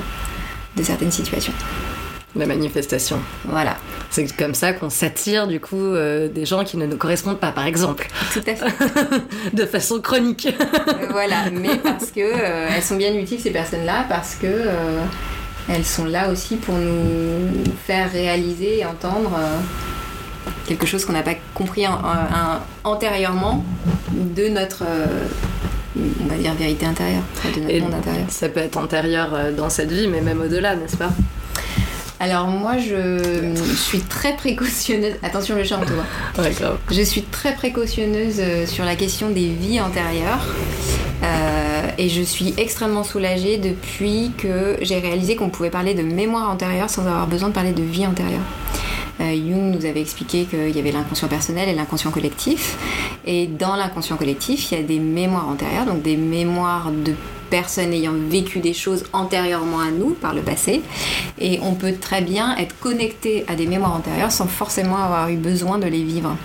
de 0.76 0.82
certaines 0.82 1.10
situations. 1.10 1.52
La 2.34 2.44
manifestation. 2.44 3.18
Voilà. 3.46 3.78
C'est 4.10 4.34
comme 4.36 4.54
ça 4.54 4.74
qu'on 4.74 4.90
s'attire 4.90 5.46
du 5.46 5.58
coup 5.58 5.76
euh, 5.76 6.28
des 6.28 6.44
gens 6.44 6.64
qui 6.64 6.76
ne 6.76 6.84
nous 6.84 6.98
correspondent 6.98 7.40
pas, 7.40 7.50
par 7.50 7.66
exemple. 7.66 8.08
Tout 8.32 8.42
à 8.46 8.54
fait. 8.54 8.66
de 9.54 9.64
façon 9.64 10.00
chronique. 10.00 10.48
voilà, 11.10 11.50
mais 11.50 11.76
parce 11.76 12.10
que 12.10 12.20
euh, 12.20 12.68
elles 12.74 12.82
sont 12.82 12.96
bien 12.96 13.14
utiles 13.14 13.40
ces 13.40 13.50
personnes-là, 13.50 14.04
parce 14.08 14.34
que 14.34 14.46
euh, 14.46 15.02
elles 15.70 15.84
sont 15.84 16.04
là 16.04 16.30
aussi 16.30 16.56
pour 16.56 16.74
nous 16.74 17.64
faire 17.86 18.12
réaliser 18.12 18.80
et 18.80 18.84
entendre 18.84 19.32
quelque 20.66 20.86
chose 20.86 21.04
qu'on 21.04 21.12
n'a 21.12 21.22
pas 21.22 21.34
compris 21.54 21.86
en- 21.86 21.92
en- 21.94 22.88
en- 22.88 22.90
antérieurement 22.92 23.64
de 24.12 24.48
notre, 24.48 24.82
euh, 24.86 25.06
on 25.96 26.26
va 26.26 26.36
dire, 26.36 26.52
vérité 26.54 26.86
intérieure, 26.86 27.22
de 27.54 27.60
notre 27.60 27.74
Et 27.74 27.80
monde 27.80 27.94
intérieur. 27.94 28.26
ça 28.28 28.48
peut 28.48 28.60
être 28.60 28.76
antérieur 28.76 29.30
euh, 29.34 29.52
dans 29.52 29.70
cette 29.70 29.92
vie, 29.92 30.08
mais 30.08 30.20
même 30.20 30.40
au-delà, 30.40 30.76
n'est-ce 30.76 30.96
pas? 30.96 31.10
Alors 32.18 32.46
moi, 32.46 32.78
je, 32.78 33.52
je 33.54 33.74
suis 33.74 34.00
très 34.00 34.34
précautionneuse. 34.36 35.14
Attention 35.22 35.54
le 35.54 35.64
chat. 35.64 35.78
Ouais, 36.38 36.50
grave. 36.58 36.78
Je 36.90 37.02
suis 37.02 37.22
très 37.22 37.52
précautionneuse 37.54 38.36
euh, 38.38 38.66
sur 38.66 38.86
la 38.86 38.96
question 38.96 39.28
des 39.28 39.48
vies 39.48 39.80
antérieures. 39.82 40.46
Euh, 41.22 41.82
et 41.98 42.08
je 42.08 42.22
suis 42.22 42.54
extrêmement 42.56 43.04
soulagée 43.04 43.58
depuis 43.58 44.32
que 44.38 44.76
j'ai 44.80 44.98
réalisé 44.98 45.36
qu'on 45.36 45.50
pouvait 45.50 45.70
parler 45.70 45.92
de 45.94 46.02
mémoire 46.02 46.50
antérieure 46.50 46.88
sans 46.88 47.02
avoir 47.02 47.26
besoin 47.26 47.48
de 47.48 47.54
parler 47.54 47.72
de 47.72 47.82
vie 47.82 48.06
antérieure. 48.06 48.40
Euh, 49.20 49.34
Jung 49.34 49.74
nous 49.74 49.84
avait 49.86 50.00
expliqué 50.00 50.44
qu'il 50.44 50.74
y 50.74 50.78
avait 50.78 50.92
l'inconscient 50.92 51.28
personnel 51.28 51.68
et 51.68 51.74
l'inconscient 51.74 52.10
collectif. 52.10 52.76
Et 53.24 53.46
dans 53.46 53.76
l'inconscient 53.76 54.16
collectif, 54.16 54.70
il 54.70 54.78
y 54.78 54.80
a 54.80 54.84
des 54.84 54.98
mémoires 54.98 55.48
antérieures, 55.48 55.86
donc 55.86 56.02
des 56.02 56.16
mémoires 56.16 56.90
de 56.90 57.14
personnes 57.50 57.92
ayant 57.92 58.12
vécu 58.28 58.58
des 58.58 58.74
choses 58.74 59.04
antérieurement 59.12 59.80
à 59.80 59.90
nous 59.90 60.10
par 60.10 60.34
le 60.34 60.42
passé. 60.42 60.82
Et 61.38 61.58
on 61.62 61.74
peut 61.74 61.94
très 62.00 62.20
bien 62.20 62.56
être 62.56 62.78
connecté 62.78 63.44
à 63.48 63.54
des 63.54 63.66
mémoires 63.66 63.94
antérieures 63.94 64.32
sans 64.32 64.46
forcément 64.46 64.96
avoir 64.96 65.28
eu 65.28 65.36
besoin 65.36 65.78
de 65.78 65.86
les 65.86 66.02
vivre. 66.02 66.36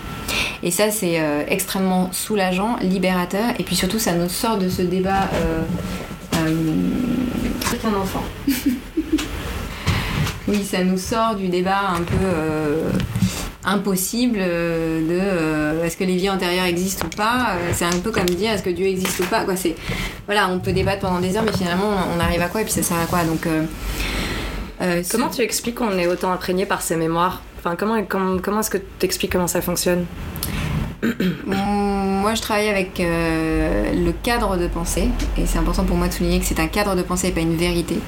Et 0.62 0.70
ça, 0.70 0.90
c'est 0.90 1.20
euh, 1.20 1.42
extrêmement 1.48 2.12
soulageant, 2.12 2.76
libérateur, 2.80 3.50
et 3.58 3.64
puis 3.64 3.74
surtout, 3.74 3.98
ça 3.98 4.14
nous 4.14 4.28
sort 4.28 4.58
de 4.58 4.68
ce 4.68 4.82
débat. 4.82 5.28
euh, 5.34 5.62
euh, 6.36 6.54
un 7.84 7.94
enfant. 7.94 8.22
oui, 10.48 10.64
ça 10.64 10.82
nous 10.84 10.98
sort 10.98 11.34
du 11.34 11.48
débat 11.48 11.90
un 11.90 12.02
peu 12.02 12.24
euh, 12.24 12.90
impossible 13.64 14.38
euh, 14.40 15.00
de 15.00 15.18
euh, 15.20 15.84
est-ce 15.84 15.96
que 15.96 16.04
les 16.04 16.16
vies 16.16 16.30
antérieures 16.30 16.66
existent 16.66 17.06
ou 17.06 17.16
pas? 17.16 17.56
C'est 17.72 17.84
un 17.84 17.98
peu 18.02 18.10
comme 18.10 18.26
dire 18.26 18.52
est-ce 18.52 18.62
que 18.62 18.70
Dieu 18.70 18.86
existe 18.86 19.20
ou 19.20 19.24
pas? 19.24 19.44
Quoi, 19.44 19.56
c'est 19.56 19.76
voilà, 20.26 20.48
on 20.48 20.58
peut 20.58 20.72
débattre 20.72 21.00
pendant 21.00 21.20
des 21.20 21.36
heures, 21.36 21.44
mais 21.44 21.56
finalement, 21.56 21.90
on, 22.16 22.20
arrive 22.20 22.42
à 22.42 22.48
quoi? 22.48 22.62
Et 22.62 22.64
puis 22.64 22.72
ça 22.72 22.82
sert 22.82 22.98
à 22.98 23.06
quoi? 23.06 23.24
Donc, 23.24 23.46
Comment 25.10 25.28
tu 25.28 25.42
expliques 25.42 25.76
qu'on 25.76 25.96
est 25.96 26.08
autant 26.08 26.32
imprégné 26.32 26.66
par 26.66 26.82
ces 26.82 26.96
mémoires? 26.96 27.42
Enfin, 27.58 27.76
comment, 27.76 28.02
comment, 28.02 28.38
comment 28.38 28.60
est-ce 28.60 28.70
que 28.70 28.78
tu 28.78 29.06
expliques 29.06 29.30
comment 29.30 29.46
ça 29.46 29.60
fonctionne? 29.60 30.06
Moi, 31.02 32.34
je 32.34 32.42
travaille 32.42 32.68
avec 32.68 33.00
euh, 33.00 33.92
le 33.92 34.12
cadre 34.12 34.56
de 34.56 34.68
pensée, 34.68 35.08
et 35.36 35.46
c'est 35.46 35.58
important 35.58 35.84
pour 35.84 35.96
moi 35.96 36.06
de 36.06 36.12
souligner 36.12 36.38
que 36.38 36.44
c'est 36.44 36.60
un 36.60 36.68
cadre 36.68 36.94
de 36.94 37.02
pensée 37.02 37.28
et 37.28 37.30
pas 37.32 37.40
une 37.40 37.56
vérité, 37.56 37.98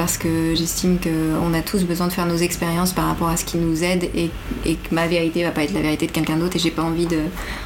parce 0.00 0.16
que 0.16 0.54
j'estime 0.54 0.98
qu'on 0.98 1.52
a 1.52 1.60
tous 1.60 1.84
besoin 1.84 2.06
de 2.06 2.12
faire 2.12 2.24
nos 2.24 2.38
expériences 2.38 2.94
par 2.94 3.04
rapport 3.04 3.28
à 3.28 3.36
ce 3.36 3.44
qui 3.44 3.58
nous 3.58 3.84
aide, 3.84 4.08
et, 4.14 4.30
que 4.64 4.94
ma 4.94 5.06
vérité 5.06 5.42
va 5.42 5.50
pas 5.50 5.62
être 5.62 5.74
la 5.74 5.82
vérité 5.82 6.06
de 6.06 6.10
quelqu'un 6.10 6.38
d'autre, 6.38 6.56
et 6.56 6.58
j'ai 6.58 6.70
pas 6.70 6.82
envie 6.82 7.04
de. 7.04 7.18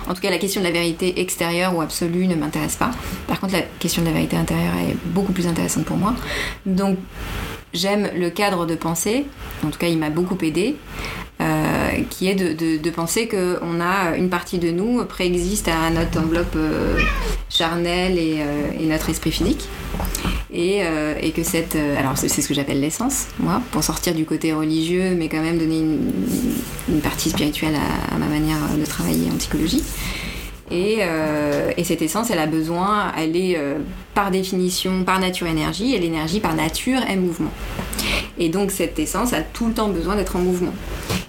En 0.09 0.14
tout 0.14 0.20
cas, 0.20 0.31
la 0.31 0.38
question 0.38 0.61
de 0.61 0.66
la 0.66 0.73
vérité 0.73 1.20
extérieure 1.20 1.77
ou 1.77 1.81
absolue 1.81 2.27
ne 2.27 2.35
m'intéresse 2.35 2.75
pas. 2.75 2.90
Par 3.29 3.38
contre, 3.38 3.53
la 3.53 3.62
question 3.79 4.03
de 4.03 4.09
la 4.09 4.14
vérité 4.14 4.37
intérieure 4.37 4.75
est 4.75 4.97
beaucoup 5.05 5.31
plus 5.31 5.47
intéressante 5.47 5.85
pour 5.85 5.97
moi. 5.97 6.12
Donc, 6.66 6.99
j'aime 7.73 8.11
le 8.16 8.31
cadre 8.31 8.66
de 8.66 8.75
pensée, 8.75 9.27
en 9.64 9.70
tout 9.70 9.79
cas, 9.79 9.87
il 9.87 9.99
m'a 9.99 10.11
beaucoup 10.11 10.37
aidé. 10.42 10.75
Euh, 11.40 11.90
qui 12.11 12.29
est 12.29 12.35
de, 12.35 12.90
penser 12.90 13.29
qu'on 13.29 13.81
a 13.81 14.16
une 14.16 14.29
partie 14.29 14.59
de 14.59 14.70
nous 14.70 15.05
préexiste 15.05 15.68
à 15.68 15.90
notre 15.90 16.20
enveloppe 16.20 16.55
euh, 16.57 16.99
charnelle 17.49 18.16
euh, 18.18 18.70
et 18.81 18.87
notre 18.87 19.11
esprit 19.11 19.31
physique. 19.31 19.68
Et, 20.55 20.83
euh, 20.83 21.14
et 21.21 21.33
que 21.33 21.43
cette. 21.43 21.75
euh, 21.75 21.99
alors, 21.99 22.17
c'est 22.17 22.29
ce 22.29 22.47
que 22.47 22.55
j'appelle 22.55 22.81
l'essence, 22.81 23.27
moi, 23.40 23.61
pour 23.73 23.83
sortir 23.83 24.14
du 24.14 24.25
côté 24.25 24.53
religieux, 24.53 25.17
mais 25.17 25.29
quand 25.29 25.43
même 25.43 25.59
donner 25.59 25.81
une, 25.81 27.01
partie 27.01 27.31
spirituelle 27.31 27.75
à, 27.75 28.19
ma 28.19 28.27
manière 28.27 28.59
de 28.79 28.87
travailler 28.87 29.29
en 29.33 29.37
psychologie. 29.37 29.83
Et, 30.71 30.99
euh, 31.01 31.73
et 31.77 31.83
cette 31.83 32.03
essence, 32.03 32.31
elle 32.31 32.38
a 32.38 32.47
besoin, 32.47 33.12
elle 33.19 33.37
est 33.37 33.59
par 34.14 34.31
définition, 34.31 35.03
par 35.05 35.19
nature 35.19 35.49
énergie, 35.49 35.95
et 35.95 35.99
l'énergie 35.99 36.40
par 36.40 36.55
nature 36.55 37.01
est 37.09 37.17
mouvement. 37.17 37.51
Et 38.38 38.49
donc 38.49 38.71
cette 38.71 38.99
essence 38.99 39.33
a 39.33 39.43
tout 39.43 39.67
le 39.67 39.73
temps 39.73 39.88
besoin 39.88 40.17
d'être 40.17 40.37
en 40.37 40.40
mouvement. 40.40 40.73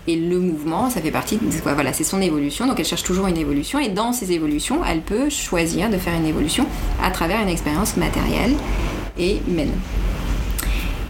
Et 0.07 0.15
le 0.15 0.39
mouvement, 0.39 0.89
ça 0.89 1.01
fait 1.01 1.11
partie 1.11 1.37
de 1.37 1.43
Voilà, 1.63 1.93
c'est 1.93 2.03
son 2.03 2.21
évolution. 2.21 2.67
Donc 2.67 2.79
elle 2.79 2.85
cherche 2.85 3.03
toujours 3.03 3.27
une 3.27 3.37
évolution. 3.37 3.79
Et 3.79 3.89
dans 3.89 4.13
ces 4.13 4.31
évolutions, 4.31 4.81
elle 4.85 5.01
peut 5.01 5.29
choisir 5.29 5.89
de 5.89 5.97
faire 5.97 6.13
une 6.13 6.27
évolution 6.27 6.65
à 7.03 7.11
travers 7.11 7.41
une 7.41 7.49
expérience 7.49 7.97
matérielle 7.97 8.53
et 9.17 9.39
humaine. 9.47 9.71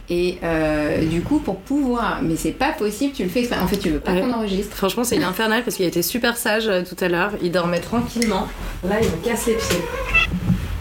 Et 0.09 0.37
euh, 0.43 1.03
du 1.05 1.21
coup, 1.21 1.39
pour 1.39 1.57
pouvoir, 1.57 2.19
mais 2.21 2.35
c'est 2.35 2.51
pas 2.51 2.71
possible, 2.71 3.11
tu 3.13 3.23
le 3.23 3.29
fais 3.29 3.39
exprès. 3.39 3.57
En 3.59 3.67
fait, 3.67 3.77
tu 3.77 3.89
veux 3.89 3.99
pas 3.99 4.11
Ouais. 4.13 4.21
qu'on 4.21 4.33
enregistre. 4.33 4.75
Franchement, 4.77 5.03
c'est 5.03 5.21
infernal 5.23 5.63
parce 5.63 5.75
qu'il 5.77 5.85
a 5.85 5.87
été 5.87 6.03
super 6.03 6.37
sage 6.37 6.67
euh, 6.67 6.83
tout 6.87 7.03
à 7.03 7.07
l'heure. 7.09 7.31
Il 7.41 7.51
dormait 7.51 7.79
tranquillement. 7.79 8.47
Là, 8.87 8.97
il 9.01 9.07
me 9.09 9.25
casse 9.25 9.47
les 9.47 9.53
pieds. 9.55 9.81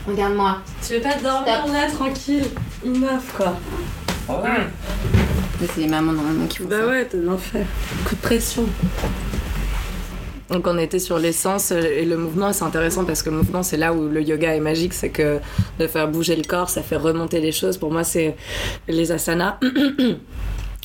Regarde-moi. 0.06 0.58
Tu 0.87 0.94
veux 0.94 1.00
pas 1.00 1.14
dormir 1.14 1.66
là 1.72 1.90
tranquille? 1.90 2.44
Enough 2.84 3.08
quoi. 3.34 3.56
Ça, 4.26 4.42
C'est 5.74 5.80
les 5.80 5.87
mamans 5.88 6.12
normalement 6.12 6.46
qui 6.46 6.58
font 6.58 6.64
Bah 6.68 6.76
ça. 6.80 6.87
ouais, 6.88 7.04
t'as 7.10 7.16
de 7.16 7.22
l'enfer. 7.22 7.64
Coup 8.06 8.14
de 8.16 8.20
pression. 8.20 8.64
Donc 10.50 10.66
on 10.66 10.78
était 10.78 10.98
sur 10.98 11.18
l'essence 11.18 11.72
euh, 11.72 11.80
et 11.80 12.04
le 12.04 12.16
mouvement, 12.16 12.52
c'est 12.52 12.64
intéressant 12.64 13.04
parce 13.04 13.22
que 13.22 13.30
le 13.30 13.37
mouvement, 13.37 13.62
c'est 13.62 13.76
là 13.76 13.92
où 13.92 14.09
le 14.09 14.22
yoga 14.22 14.54
est 14.54 14.61
magique, 14.61 14.92
c'est 14.92 15.09
que 15.11 15.38
de 15.78 15.87
faire 15.87 16.09
bouger 16.09 16.37
le 16.37 16.44
corps, 16.44 16.68
ça 16.68 16.83
fait 16.83 16.96
remonter 16.96 17.40
les 17.40 17.52
choses. 17.52 17.78
Pour 17.78 17.90
moi, 17.90 18.04
c'est 18.04 18.37
les 18.88 19.11
asanas. 19.12 19.59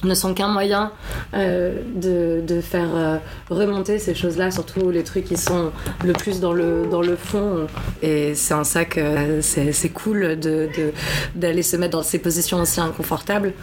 ne 0.03 0.13
sont 0.13 0.33
qu'un 0.33 0.47
moyen 0.47 0.91
euh, 1.33 1.81
de, 1.95 2.41
de 2.45 2.61
faire 2.61 2.87
euh, 2.95 3.17
remonter 3.49 3.99
ces 3.99 4.15
choses-là, 4.15 4.49
surtout 4.51 4.91
les 4.91 5.03
trucs 5.03 5.25
qui 5.25 5.35
sont 5.37 5.71
le 6.05 6.13
plus 6.13 6.39
dans 6.39 6.53
le, 6.53 6.85
dans 6.89 7.01
le 7.01 7.15
fond. 7.15 7.67
Et 8.01 8.33
c'est 8.35 8.53
en 8.53 8.63
ça 8.63 8.85
que 8.85 9.41
c'est 9.41 9.89
cool 9.89 10.39
de- 10.39 10.69
de- 10.75 10.91
d'aller 11.35 11.63
se 11.63 11.75
mettre 11.75 11.97
dans 11.97 12.03
ces 12.03 12.19
positions 12.19 12.61
aussi 12.61 12.79
inconfortables. 12.79 13.53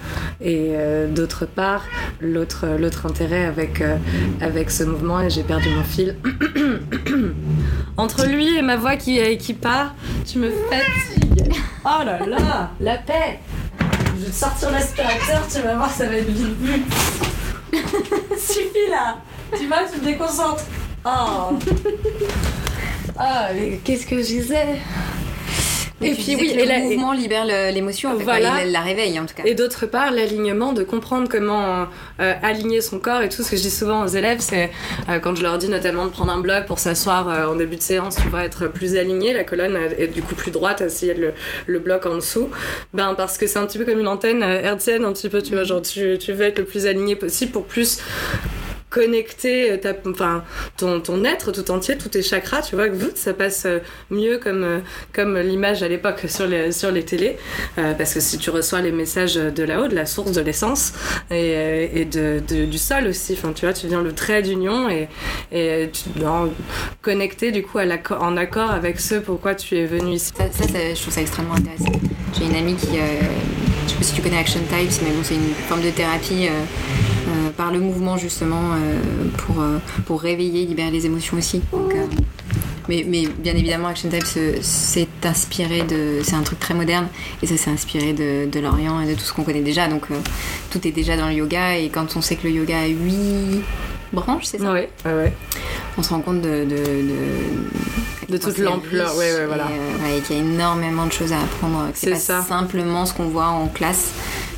Et 0.41 0.73
euh, 0.73 1.09
d'autre 1.09 1.47
part, 1.47 1.83
l'autre 2.21 2.67
intérêt 3.07 3.45
avec, 3.47 3.83
avec 4.41 4.71
ce 4.71 4.85
mouvement, 4.85 5.21
et 5.21 5.31
j'ai 5.31 5.43
perdu 5.43 5.69
mon 5.71 5.85
fil, 5.85 6.17
entre 7.97 8.27
lui 8.27 8.57
et 8.57 8.63
ma 8.63 8.77
voix 8.77 8.97
qui, 8.97 9.21
qui 9.39 9.55
part, 9.55 9.95
tu 10.27 10.39
me 10.39 10.51
fatigues. 10.51 11.55
Oh 11.85 12.05
là 12.05 12.19
là, 12.27 12.71
la 12.81 12.97
paix 12.99 13.39
je 14.19 14.27
vais 14.27 14.33
sortir 14.33 14.71
l'aspirateur, 14.71 15.47
tu 15.53 15.61
vas 15.61 15.75
voir, 15.75 15.91
ça 15.91 16.07
va 16.07 16.17
être 16.17 16.31
vite 16.31 16.57
vu. 16.61 16.83
Suffit 18.39 18.91
là 18.91 19.19
Tu 19.57 19.67
vois, 19.67 19.79
tu 19.93 20.01
me 20.01 20.05
déconcentres. 20.05 20.65
Oh 21.05 21.59
Ah, 23.19 23.49
qu'est-ce 23.85 24.07
que 24.07 24.17
je 24.19 24.23
disais? 24.27 24.77
Et, 26.03 26.09
Et 26.11 26.15
puis, 26.15 26.37
oui, 26.37 26.53
le 26.55 26.61
et 26.61 26.67
la- 26.67 26.81
mouvement 26.81 27.13
libère 27.15 27.47
le- 27.47 27.73
l'émotion, 27.73 28.13
en 28.13 28.19
fait, 28.19 28.25
Voilà. 28.25 28.65
Il 28.67 28.71
la 28.73 28.83
réveille 28.83 29.19
en 29.19 29.25
tout 29.25 29.35
cas. 29.35 29.45
Et 29.47 29.55
d'autre 29.55 29.87
part, 29.87 30.11
l'alignement, 30.11 30.75
de 30.75 30.83
comprendre 30.83 31.27
comment 31.31 31.87
euh, 32.21 32.35
aligner 32.43 32.83
son 32.83 32.99
corps 32.99 33.23
et 33.23 33.31
tout 33.31 33.43
ce 33.43 33.51
que 33.53 33.57
je 33.57 33.63
dis 33.63 33.71
souvent 33.71 34.03
aux 34.05 34.09
élèves, 34.09 34.41
c'est 34.41 34.71
euh, 35.09 35.19
quand 35.21 35.35
je 35.35 35.43
leur 35.43 35.57
dis 35.57 35.69
notamment 35.71 36.05
de 36.05 36.11
prendre 36.11 36.33
un 36.33 36.41
bloc 36.41 36.67
pour 36.67 36.79
s'asseoir 36.81 37.29
euh, 37.31 37.47
en 37.47 37.55
début 37.57 37.77
de 37.77 37.83
séance, 37.83 38.17
tu 38.23 38.29
vas 38.29 38.45
être 38.45 38.67
plus 38.69 38.97
aligné, 38.97 39.33
la 39.33 39.45
colonne 39.45 39.79
est 39.99 40.09
du 40.09 40.21
coup 40.21 40.35
plus 40.35 40.51
droite, 40.51 40.83
assis 40.83 41.15
le, 41.15 41.33
le 41.67 41.79
bloc 41.79 42.05
en 42.05 42.17
dessous. 42.17 42.51
Ben 42.93 43.15
parce 43.17 43.39
que 43.39 43.47
c'est 43.47 43.59
un 43.59 43.65
petit 43.67 43.79
peu 43.79 43.87
comme 43.87 43.99
une 44.01 44.09
antenne 44.09 44.43
hertzienne, 44.43 45.03
un 45.05 45.15
petit 45.15 45.31
peu, 45.31 45.41
tu 45.41 45.55
vois, 45.55 45.65
genre 45.65 45.81
tu, 45.81 46.19
tu 46.19 46.33
veux 46.35 46.45
être 46.45 46.59
le 46.59 46.67
plus 46.67 46.87
aligné 46.87 47.17
possible 47.17 47.53
pour 47.53 47.65
plus 47.65 48.01
connecter 48.91 49.73
euh, 49.73 49.77
ta, 49.77 49.95
ton, 50.77 51.01
ton 51.01 51.25
être 51.25 51.53
tout 51.53 51.71
entier, 51.71 51.99
tous 51.99 52.09
tes 52.09 52.23
chakras, 52.23 52.63
tu 52.63 52.77
vois, 52.77 52.89
que 52.89 52.97
ça 53.15 53.35
passe 53.35 53.65
euh, 53.67 53.81
mieux 54.11 54.39
comme, 54.39 54.65
euh, 54.65 54.79
comme 55.13 55.39
l'image 55.39 55.83
à 55.83 55.89
l'époque 55.89 56.25
sur 56.29 56.47
les, 56.47 56.73
sur 56.73 56.91
les 56.91 57.05
télés, 57.05 57.37
parce 57.77 58.15
que 58.15 58.21
si 58.21 58.39
tu 58.39 58.51
reçois 58.51 58.81
les 58.81 58.93
messages 58.93 59.35
de 59.35 59.63
là-haut, 59.63 59.89
de 59.89 59.95
la 59.95 60.07
source 60.07 60.33
de 60.33 60.41
l'essence 60.41 60.93
et, 61.31 62.01
et 62.01 62.05
de, 62.05 62.41
du 62.41 62.79
sol 62.79 63.07
aussi, 63.09 63.37
tu 63.55 63.65
vois, 63.65 63.73
tu 63.73 63.87
viens 63.87 64.03
le 64.03 64.13
trait 64.13 64.43
d'union 64.43 64.89
et, 64.89 65.09
et 65.53 65.91
tu 65.93 66.19
dois 66.19 66.49
connecter 67.03 67.53
du 67.53 67.63
coup 67.63 67.79
en 67.79 68.37
accord 68.37 68.71
avec 68.71 69.01
ce 69.01 69.17
pourquoi 69.17 69.55
tu 69.55 69.77
es 69.77 69.87
venu 69.87 70.15
ici. 70.15 70.33
Ça, 70.37 70.45
je 70.95 71.01
trouve 71.01 71.13
ça 71.13 71.21
extrêmement 71.21 71.55
intéressant. 71.55 71.93
J'ai 72.39 72.47
une 72.47 72.57
amie 72.57 72.75
qui, 72.75 72.99
euh, 72.99 73.21
je 73.87 73.93
sais 73.93 73.97
pas 73.97 74.03
si 74.03 74.15
tu 74.15 74.23
connais 74.23 74.39
Action 74.39 74.61
Types, 74.61 75.03
mais 75.03 75.11
bon, 75.11 75.23
c'est 75.23 75.35
une 75.35 75.55
forme 75.69 75.83
de 75.83 75.91
thérapie 75.91 76.49
par 77.57 77.73
le 77.73 77.81
mouvement 77.81 78.17
justement 78.17 78.73
euh, 78.73 78.99
pour, 79.39 79.61
euh, 79.61 79.79
pour 80.07 80.21
réveiller, 80.21 80.67
libérer 80.67 80.91
les 80.91 81.07
émotions 81.07 81.37
aussi. 81.37 81.61
Donc, 81.73 81.95
euh, 81.95 82.07
Mais, 82.89 83.05
mais 83.07 83.27
bien 83.27 83.55
évidemment, 83.55 83.89
Action 83.89 84.09
Type 84.09 84.25
s'est 84.63 85.09
inspiré 85.25 85.83
de. 85.83 86.21
C'est 86.23 86.37
un 86.37 86.43
truc 86.43 86.61
très 86.61 86.75
moderne 86.75 87.09
et 87.43 87.47
ça 87.47 87.57
s'est 87.57 87.71
inspiré 87.71 88.13
de, 88.13 88.49
de 88.49 88.61
l'Orient 88.61 89.01
et 89.01 89.07
de 89.09 89.15
tout 89.15 89.25
ce 89.25 89.33
qu'on 89.33 89.43
connaît 89.43 89.61
déjà. 89.63 89.89
Donc 89.89 90.05
euh, 90.11 90.15
tout 90.71 90.87
est 90.87 90.93
déjà 90.93 91.17
dans 91.17 91.27
le 91.29 91.35
yoga 91.35 91.77
et 91.79 91.89
quand 91.89 92.17
on 92.17 92.21
sait 92.21 92.37
que 92.37 92.47
le 92.47 92.55
yoga 92.55 92.79
a 92.83 92.87
8 92.87 93.63
branches, 94.13 94.45
c'est 94.45 94.59
ça? 94.59 94.73
Ouais, 94.73 94.89
ouais, 95.05 95.13
ouais. 95.15 95.33
On 95.99 96.03
se 96.03 96.11
rend 96.11 96.21
compte 96.21 96.41
de. 96.43 96.65
de, 96.65 96.77
de, 98.29 98.33
De 98.33 98.39
toute 98.39 98.59
l'ampleur, 98.59 99.17
ouais, 99.17 99.33
ouais, 99.35 99.47
voilà. 99.47 99.65
Et, 99.65 100.19
euh, 100.19 100.21
qu'il 100.21 100.37
y 100.37 100.39
a 100.39 100.43
énormément 100.43 101.07
de 101.07 101.13
choses 101.13 101.33
à 101.33 101.41
apprendre. 101.41 101.89
C'est 101.95 102.11
pas 102.11 102.17
ça. 102.17 102.43
simplement 102.43 103.05
ce 103.05 103.15
qu'on 103.15 103.29
voit 103.29 103.49
en 103.49 103.67
classe. 103.67 104.13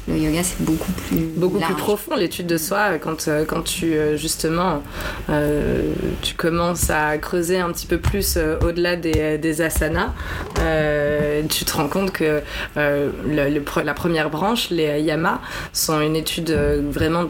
Le 0.08 0.16
yoga, 0.16 0.42
c'est 0.42 0.60
beaucoup 0.64 0.90
plus. 0.92 1.18
beaucoup 1.36 1.58
large. 1.58 1.72
plus 1.74 1.82
profond 1.82 2.16
l'étude 2.16 2.46
de 2.46 2.56
soi 2.56 2.98
quand, 2.98 3.28
euh, 3.28 3.44
quand 3.44 3.62
tu 3.62 3.92
euh, 3.94 4.16
justement 4.16 4.82
euh, 5.28 5.82
tu 6.22 6.34
commences 6.34 6.88
à 6.88 7.18
creuser 7.18 7.58
un 7.58 7.70
petit 7.72 7.86
peu 7.86 7.98
plus 7.98 8.36
euh, 8.38 8.56
au-delà 8.62 8.96
des, 8.96 9.36
des 9.36 9.60
asanas 9.60 10.12
euh, 10.60 11.42
tu 11.48 11.64
te 11.64 11.72
rends 11.76 11.88
compte 11.88 12.12
que 12.12 12.40
euh, 12.76 13.10
le- 13.26 13.50
le 13.50 13.60
pre- 13.60 13.84
la 13.84 13.94
première 13.94 14.30
branche 14.30 14.70
les 14.70 15.00
yamas 15.00 15.40
sont 15.72 16.00
une 16.00 16.16
étude 16.16 16.50
euh, 16.50 16.80
vraiment 16.90 17.24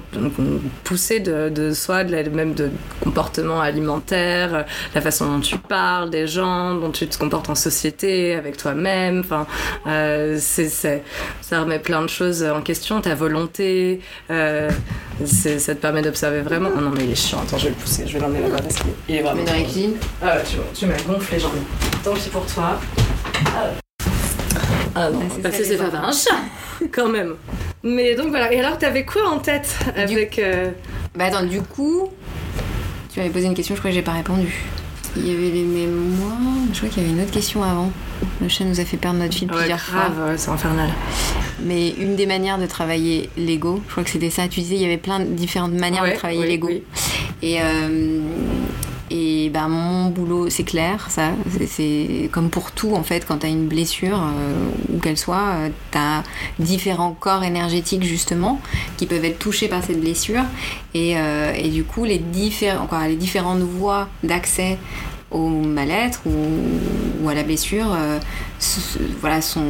poussée 0.84 1.20
de, 1.20 1.48
de 1.48 1.72
soi 1.72 2.04
de 2.04 2.12
la- 2.12 2.22
même 2.28 2.54
de 2.54 2.70
comportement 3.02 3.60
alimentaire 3.60 4.54
euh, 4.54 4.62
la 4.94 5.00
façon 5.00 5.26
dont 5.26 5.40
tu 5.40 5.58
parles 5.58 6.10
des 6.10 6.26
gens 6.26 6.74
dont 6.74 6.90
tu 6.90 7.06
te 7.08 7.18
comportes 7.18 7.50
en 7.50 7.54
société 7.54 8.34
avec 8.34 8.56
toi-même 8.56 9.20
enfin 9.20 9.46
euh, 9.86 10.36
c'est- 10.40 10.68
ça 11.40 11.60
remet 11.62 11.78
plein 11.78 12.02
de 12.02 12.08
choses 12.08 12.42
en 12.44 12.60
question, 12.68 13.00
ta 13.00 13.14
volonté, 13.14 14.00
euh, 14.30 14.70
ça 15.24 15.74
te 15.74 15.80
permet 15.80 16.02
d'observer 16.02 16.42
vraiment. 16.42 16.68
Oh 16.76 16.80
non, 16.80 16.90
mais 16.90 17.04
il 17.04 17.10
est 17.12 17.14
chiant, 17.14 17.40
attends, 17.40 17.56
je 17.56 17.64
vais 17.64 17.70
le 17.70 17.76
pousser, 17.76 18.06
je 18.06 18.12
vais 18.12 18.18
l'emmener 18.20 18.42
là-bas 18.42 18.60
parce 18.62 18.76
qu'il 18.76 19.16
est 19.16 19.22
vraiment. 19.22 19.40
Mais 19.42 19.88
Ah, 20.22 20.36
tu, 20.46 20.56
tu 20.78 20.84
m'as 20.86 21.00
gonflé 21.06 21.36
les 21.38 21.42
jambes. 21.42 21.52
Tant 22.04 22.12
pis 22.12 22.28
pour 22.28 22.44
toi. 22.44 22.78
Ah, 23.46 23.70
ah 24.94 25.10
non, 25.10 25.20
Ah, 25.22 25.32
c'est 25.34 25.40
bah, 25.42 25.50
ça, 25.50 25.64
c'est 25.64 25.76
pas 25.78 25.96
un 25.98 26.12
chat, 26.12 26.42
quand 26.92 27.08
même. 27.08 27.36
Mais 27.82 28.14
donc 28.14 28.28
voilà, 28.28 28.52
et 28.52 28.60
alors 28.60 28.76
t'avais 28.76 29.04
quoi 29.06 29.26
en 29.30 29.38
tête 29.38 29.74
avec. 29.96 30.38
euh, 30.38 30.70
Bah 31.16 31.24
attends, 31.26 31.44
du 31.46 31.62
coup, 31.62 32.10
tu 33.12 33.18
m'avais 33.20 33.32
posé 33.32 33.46
une 33.46 33.54
question, 33.54 33.74
je 33.76 33.80
crois 33.80 33.90
que 33.90 33.94
j'ai 33.96 34.02
pas 34.02 34.12
répondu. 34.12 34.54
Il 35.16 35.26
y 35.26 35.32
avait 35.34 35.50
les 35.50 35.64
mémoires, 35.64 36.36
je 36.72 36.78
crois 36.78 36.88
qu'il 36.90 37.02
y 37.02 37.06
avait 37.06 37.14
une 37.14 37.20
autre 37.22 37.30
question 37.32 37.62
avant. 37.62 37.90
Le 38.40 38.48
chat 38.48 38.64
nous 38.64 38.78
a 38.78 38.84
fait 38.84 38.96
perdre 38.96 39.18
notre 39.18 39.34
fil 39.34 39.50
Ouais, 39.50 39.56
plusieurs 39.58 39.80
fois. 39.80 40.00
grave, 40.10 40.28
ouais, 40.30 40.38
c'est 40.38 40.50
infernal. 40.50 40.90
Mais 41.64 41.90
une 41.98 42.14
des 42.14 42.26
manières 42.26 42.58
de 42.58 42.66
travailler 42.66 43.30
l'ego, 43.36 43.80
je 43.86 43.92
crois 43.92 44.04
que 44.04 44.10
c'était 44.10 44.30
ça. 44.30 44.46
Tu 44.48 44.60
disais, 44.60 44.76
il 44.76 44.82
y 44.82 44.84
avait 44.84 44.96
plein 44.98 45.18
de 45.20 45.24
différentes 45.24 45.72
manières 45.72 46.02
Ouais, 46.04 46.12
de 46.12 46.16
travailler 46.16 46.40
oui, 46.40 46.46
l'ego. 46.48 46.68
oui. 46.68 46.82
Et, 47.42 47.60
euh, 47.60 48.20
et 49.10 49.50
ben 49.50 49.68
mon 49.68 50.10
boulot, 50.10 50.50
c'est 50.50 50.64
clair, 50.64 51.06
ça. 51.10 51.30
C'est- 51.66 52.28
comme 52.32 52.50
pour 52.50 52.72
tout, 52.72 52.94
en 52.94 53.02
fait, 53.02 53.24
quand 53.26 53.38
tu 53.38 53.46
as 53.46 53.48
une 53.48 53.66
blessure, 53.66 54.20
euh, 54.22 54.68
où 54.94 54.98
qu'elle 54.98 55.16
soit, 55.18 55.54
tu 55.92 55.98
as 55.98 56.22
différents 56.58 57.12
corps 57.12 57.44
énergétiques, 57.44 58.04
justement, 58.04 58.60
qui 58.96 59.06
peuvent 59.06 59.24
être 59.24 59.38
touchés 59.38 59.68
par 59.68 59.82
cette 59.82 60.00
blessure. 60.00 60.42
Et, 60.94 61.16
euh, 61.16 61.52
du 61.68 61.84
coup, 61.84 62.04
les, 62.04 62.18
les 62.18 63.16
différentes 63.16 63.60
voies 63.60 64.08
d'accès 64.22 64.78
au 65.30 65.48
mal-être 65.48 66.20
ou, 66.26 67.28
à 67.28 67.34
la 67.34 67.42
blessure 67.42 67.86
euh, 67.94 68.18
voilà, 69.20 69.42
sont, 69.42 69.60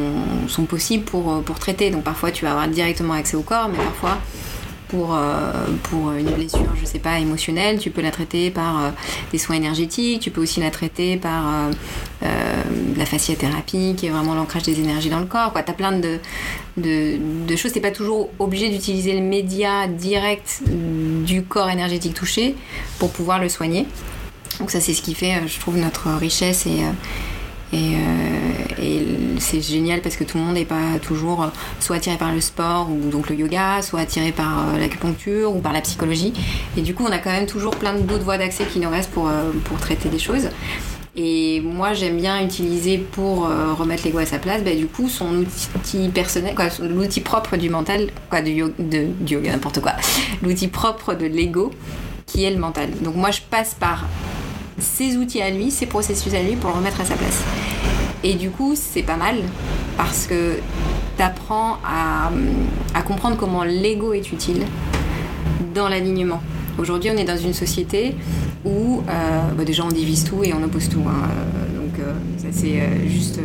sont 0.47 0.63
possibles 0.63 1.03
pour, 1.03 1.31
euh, 1.31 1.41
pour 1.41 1.59
traiter. 1.59 1.89
Donc 1.89 2.03
parfois 2.03 2.31
tu 2.31 2.45
vas 2.45 2.51
avoir 2.51 2.67
directement 2.69 3.13
accès 3.13 3.35
au 3.35 3.41
corps, 3.41 3.67
mais 3.69 3.77
parfois 3.77 4.17
pour, 4.89 5.15
euh, 5.15 5.51
pour 5.83 6.11
une 6.11 6.29
blessure, 6.31 6.67
je 6.79 6.85
sais 6.85 6.99
pas, 6.99 7.19
émotionnelle, 7.19 7.79
tu 7.79 7.91
peux 7.91 8.01
la 8.01 8.11
traiter 8.11 8.49
par 8.49 8.83
euh, 8.83 8.89
des 9.31 9.37
soins 9.37 9.55
énergétiques, 9.55 10.21
tu 10.21 10.31
peux 10.31 10.41
aussi 10.41 10.59
la 10.59 10.71
traiter 10.71 11.15
par 11.15 11.69
euh, 12.23 12.63
la 12.97 13.05
fasciathérapie, 13.05 13.93
qui 13.95 14.07
est 14.07 14.09
vraiment 14.09 14.33
l'ancrage 14.33 14.63
des 14.63 14.79
énergies 14.79 15.09
dans 15.09 15.19
le 15.19 15.25
corps. 15.25 15.53
Tu 15.53 15.59
as 15.59 15.73
plein 15.73 15.93
de, 15.93 16.17
de, 16.77 17.17
de 17.47 17.55
choses. 17.55 17.71
Tu 17.71 17.79
pas 17.79 17.91
toujours 17.91 18.29
obligé 18.39 18.69
d'utiliser 18.69 19.13
le 19.13 19.21
média 19.21 19.87
direct 19.87 20.61
du 20.67 21.43
corps 21.43 21.69
énergétique 21.69 22.15
touché 22.15 22.55
pour 22.97 23.11
pouvoir 23.11 23.39
le 23.39 23.47
soigner. 23.47 23.85
Donc 24.59 24.71
ça 24.71 24.81
c'est 24.81 24.93
ce 24.93 25.01
qui 25.01 25.13
fait, 25.13 25.47
je 25.47 25.59
trouve, 25.59 25.77
notre 25.77 26.09
richesse 26.17 26.65
et, 26.65 26.81
et, 27.71 27.95
euh, 27.95 28.81
et 28.81 29.05
c'est 29.39 29.61
génial 29.61 30.01
parce 30.01 30.15
que 30.15 30.23
tout 30.23 30.37
le 30.37 30.43
monde 30.43 30.55
n'est 30.55 30.65
pas 30.65 30.97
toujours 31.01 31.43
euh, 31.43 31.47
soit 31.79 31.97
attiré 31.97 32.17
par 32.17 32.33
le 32.33 32.41
sport 32.41 32.89
ou 32.89 33.09
donc 33.09 33.29
le 33.29 33.35
yoga, 33.35 33.81
soit 33.81 33.99
attiré 33.99 34.31
par 34.31 34.69
euh, 34.69 34.79
l'acupuncture 34.79 35.55
ou 35.55 35.59
par 35.59 35.73
la 35.73 35.81
psychologie. 35.81 36.33
Et 36.77 36.81
du 36.81 36.95
coup, 36.95 37.05
on 37.07 37.11
a 37.11 37.19
quand 37.19 37.31
même 37.31 37.45
toujours 37.45 37.75
plein 37.75 37.93
d'autres 37.93 38.23
voies 38.23 38.37
d'accès 38.37 38.65
qui 38.65 38.79
nous 38.79 38.89
restent 38.89 39.11
pour, 39.11 39.29
pour 39.65 39.77
traiter 39.77 40.09
des 40.09 40.19
choses. 40.19 40.49
Et 41.15 41.61
moi, 41.61 41.93
j'aime 41.93 42.17
bien 42.17 42.41
utiliser 42.43 42.97
pour 42.97 43.49
remettre 43.77 44.05
l'ego 44.05 44.19
à 44.19 44.25
sa 44.25 44.37
place, 44.37 44.63
bah, 44.63 44.75
du 44.75 44.85
coup, 44.85 45.09
son 45.09 45.43
outil 45.75 46.07
personnel, 46.09 46.55
l'outil 46.81 47.19
propre 47.19 47.57
du 47.57 47.69
mental, 47.69 48.09
quoi, 48.29 48.41
du 48.41 48.51
yoga, 48.51 49.51
n'importe 49.51 49.81
quoi, 49.81 49.93
l'outil 50.41 50.69
propre 50.69 51.15
de 51.15 51.25
l'ego, 51.25 51.71
qui 52.25 52.45
est 52.45 52.51
le 52.51 52.59
mental. 52.59 52.89
Donc 53.01 53.15
moi, 53.15 53.31
je 53.31 53.41
passe 53.41 53.75
par 53.77 54.05
ses 54.79 55.17
outils 55.17 55.41
à 55.41 55.49
lui, 55.49 55.71
ses 55.71 55.85
processus 55.85 56.33
à 56.33 56.41
lui 56.41 56.55
pour 56.55 56.69
le 56.71 56.77
remettre 56.77 57.01
à 57.01 57.05
sa 57.05 57.15
place. 57.15 57.43
Et 58.23 58.35
du 58.35 58.49
coup, 58.49 58.73
c'est 58.75 59.03
pas 59.03 59.15
mal 59.15 59.35
parce 59.97 60.27
que 60.27 60.59
t'apprends 61.17 61.77
à, 61.85 62.31
à 62.93 63.01
comprendre 63.01 63.37
comment 63.37 63.63
l'ego 63.63 64.13
est 64.13 64.31
utile 64.31 64.63
dans 65.73 65.87
l'alignement. 65.89 66.41
Aujourd'hui, 66.77 67.11
on 67.13 67.17
est 67.17 67.25
dans 67.25 67.37
une 67.37 67.53
société 67.53 68.15
où 68.65 69.01
euh, 69.09 69.41
bah, 69.57 69.63
déjà 69.63 69.83
on 69.83 69.89
divise 69.89 70.23
tout 70.23 70.43
et 70.43 70.53
on 70.53 70.63
oppose 70.63 70.89
tout. 70.89 71.01
hein. 71.07 71.29
Donc 71.75 71.99
euh, 71.99 72.13
ça 72.37 72.47
c'est 72.51 72.79
euh, 72.81 73.07
juste 73.09 73.39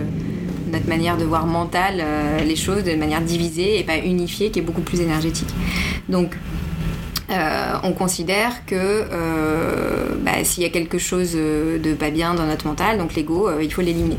notre 0.72 0.88
manière 0.88 1.16
de 1.16 1.24
voir 1.24 1.46
mental 1.46 2.00
euh, 2.00 2.40
les 2.44 2.56
choses 2.56 2.82
de 2.82 2.94
manière 2.96 3.20
divisée 3.20 3.78
et 3.78 3.84
pas 3.84 3.98
unifiée 3.98 4.50
qui 4.50 4.58
est 4.58 4.62
beaucoup 4.62 4.80
plus 4.80 5.00
énergétique. 5.00 5.48
Donc 6.08 6.36
euh, 7.30 7.72
on 7.82 7.92
considère 7.92 8.66
que 8.66 8.74
euh, 8.74 10.14
bah, 10.20 10.44
s'il 10.44 10.62
y 10.62 10.66
a 10.66 10.70
quelque 10.70 10.98
chose 10.98 11.32
euh, 11.34 11.78
de 11.78 11.94
pas 11.94 12.10
bien 12.10 12.34
dans 12.34 12.46
notre 12.46 12.66
mental, 12.66 12.98
donc 12.98 13.14
l'ego, 13.14 13.48
euh, 13.48 13.62
il 13.62 13.72
faut 13.72 13.82
l'éliminer. 13.82 14.18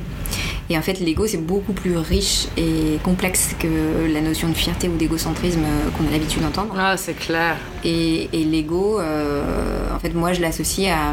Et 0.69 0.77
en 0.77 0.81
fait, 0.81 0.99
l'ego, 0.99 1.27
c'est 1.27 1.37
beaucoup 1.45 1.73
plus 1.73 1.95
riche 1.95 2.47
et 2.57 2.97
complexe 3.03 3.55
que 3.59 4.11
la 4.11 4.19
notion 4.19 4.49
de 4.49 4.55
fierté 4.55 4.89
ou 4.89 4.97
d'égocentrisme 4.97 5.61
qu'on 5.95 6.07
a 6.07 6.11
l'habitude 6.11 6.41
d'entendre. 6.41 6.73
Ah, 6.75 6.97
c'est 6.97 7.13
clair. 7.13 7.57
Et, 7.83 8.29
et 8.33 8.43
l'ego, 8.43 8.99
en 8.99 9.99
fait, 9.99 10.15
moi, 10.15 10.33
je 10.33 10.41
l'associe 10.41 10.91
à, 10.91 11.11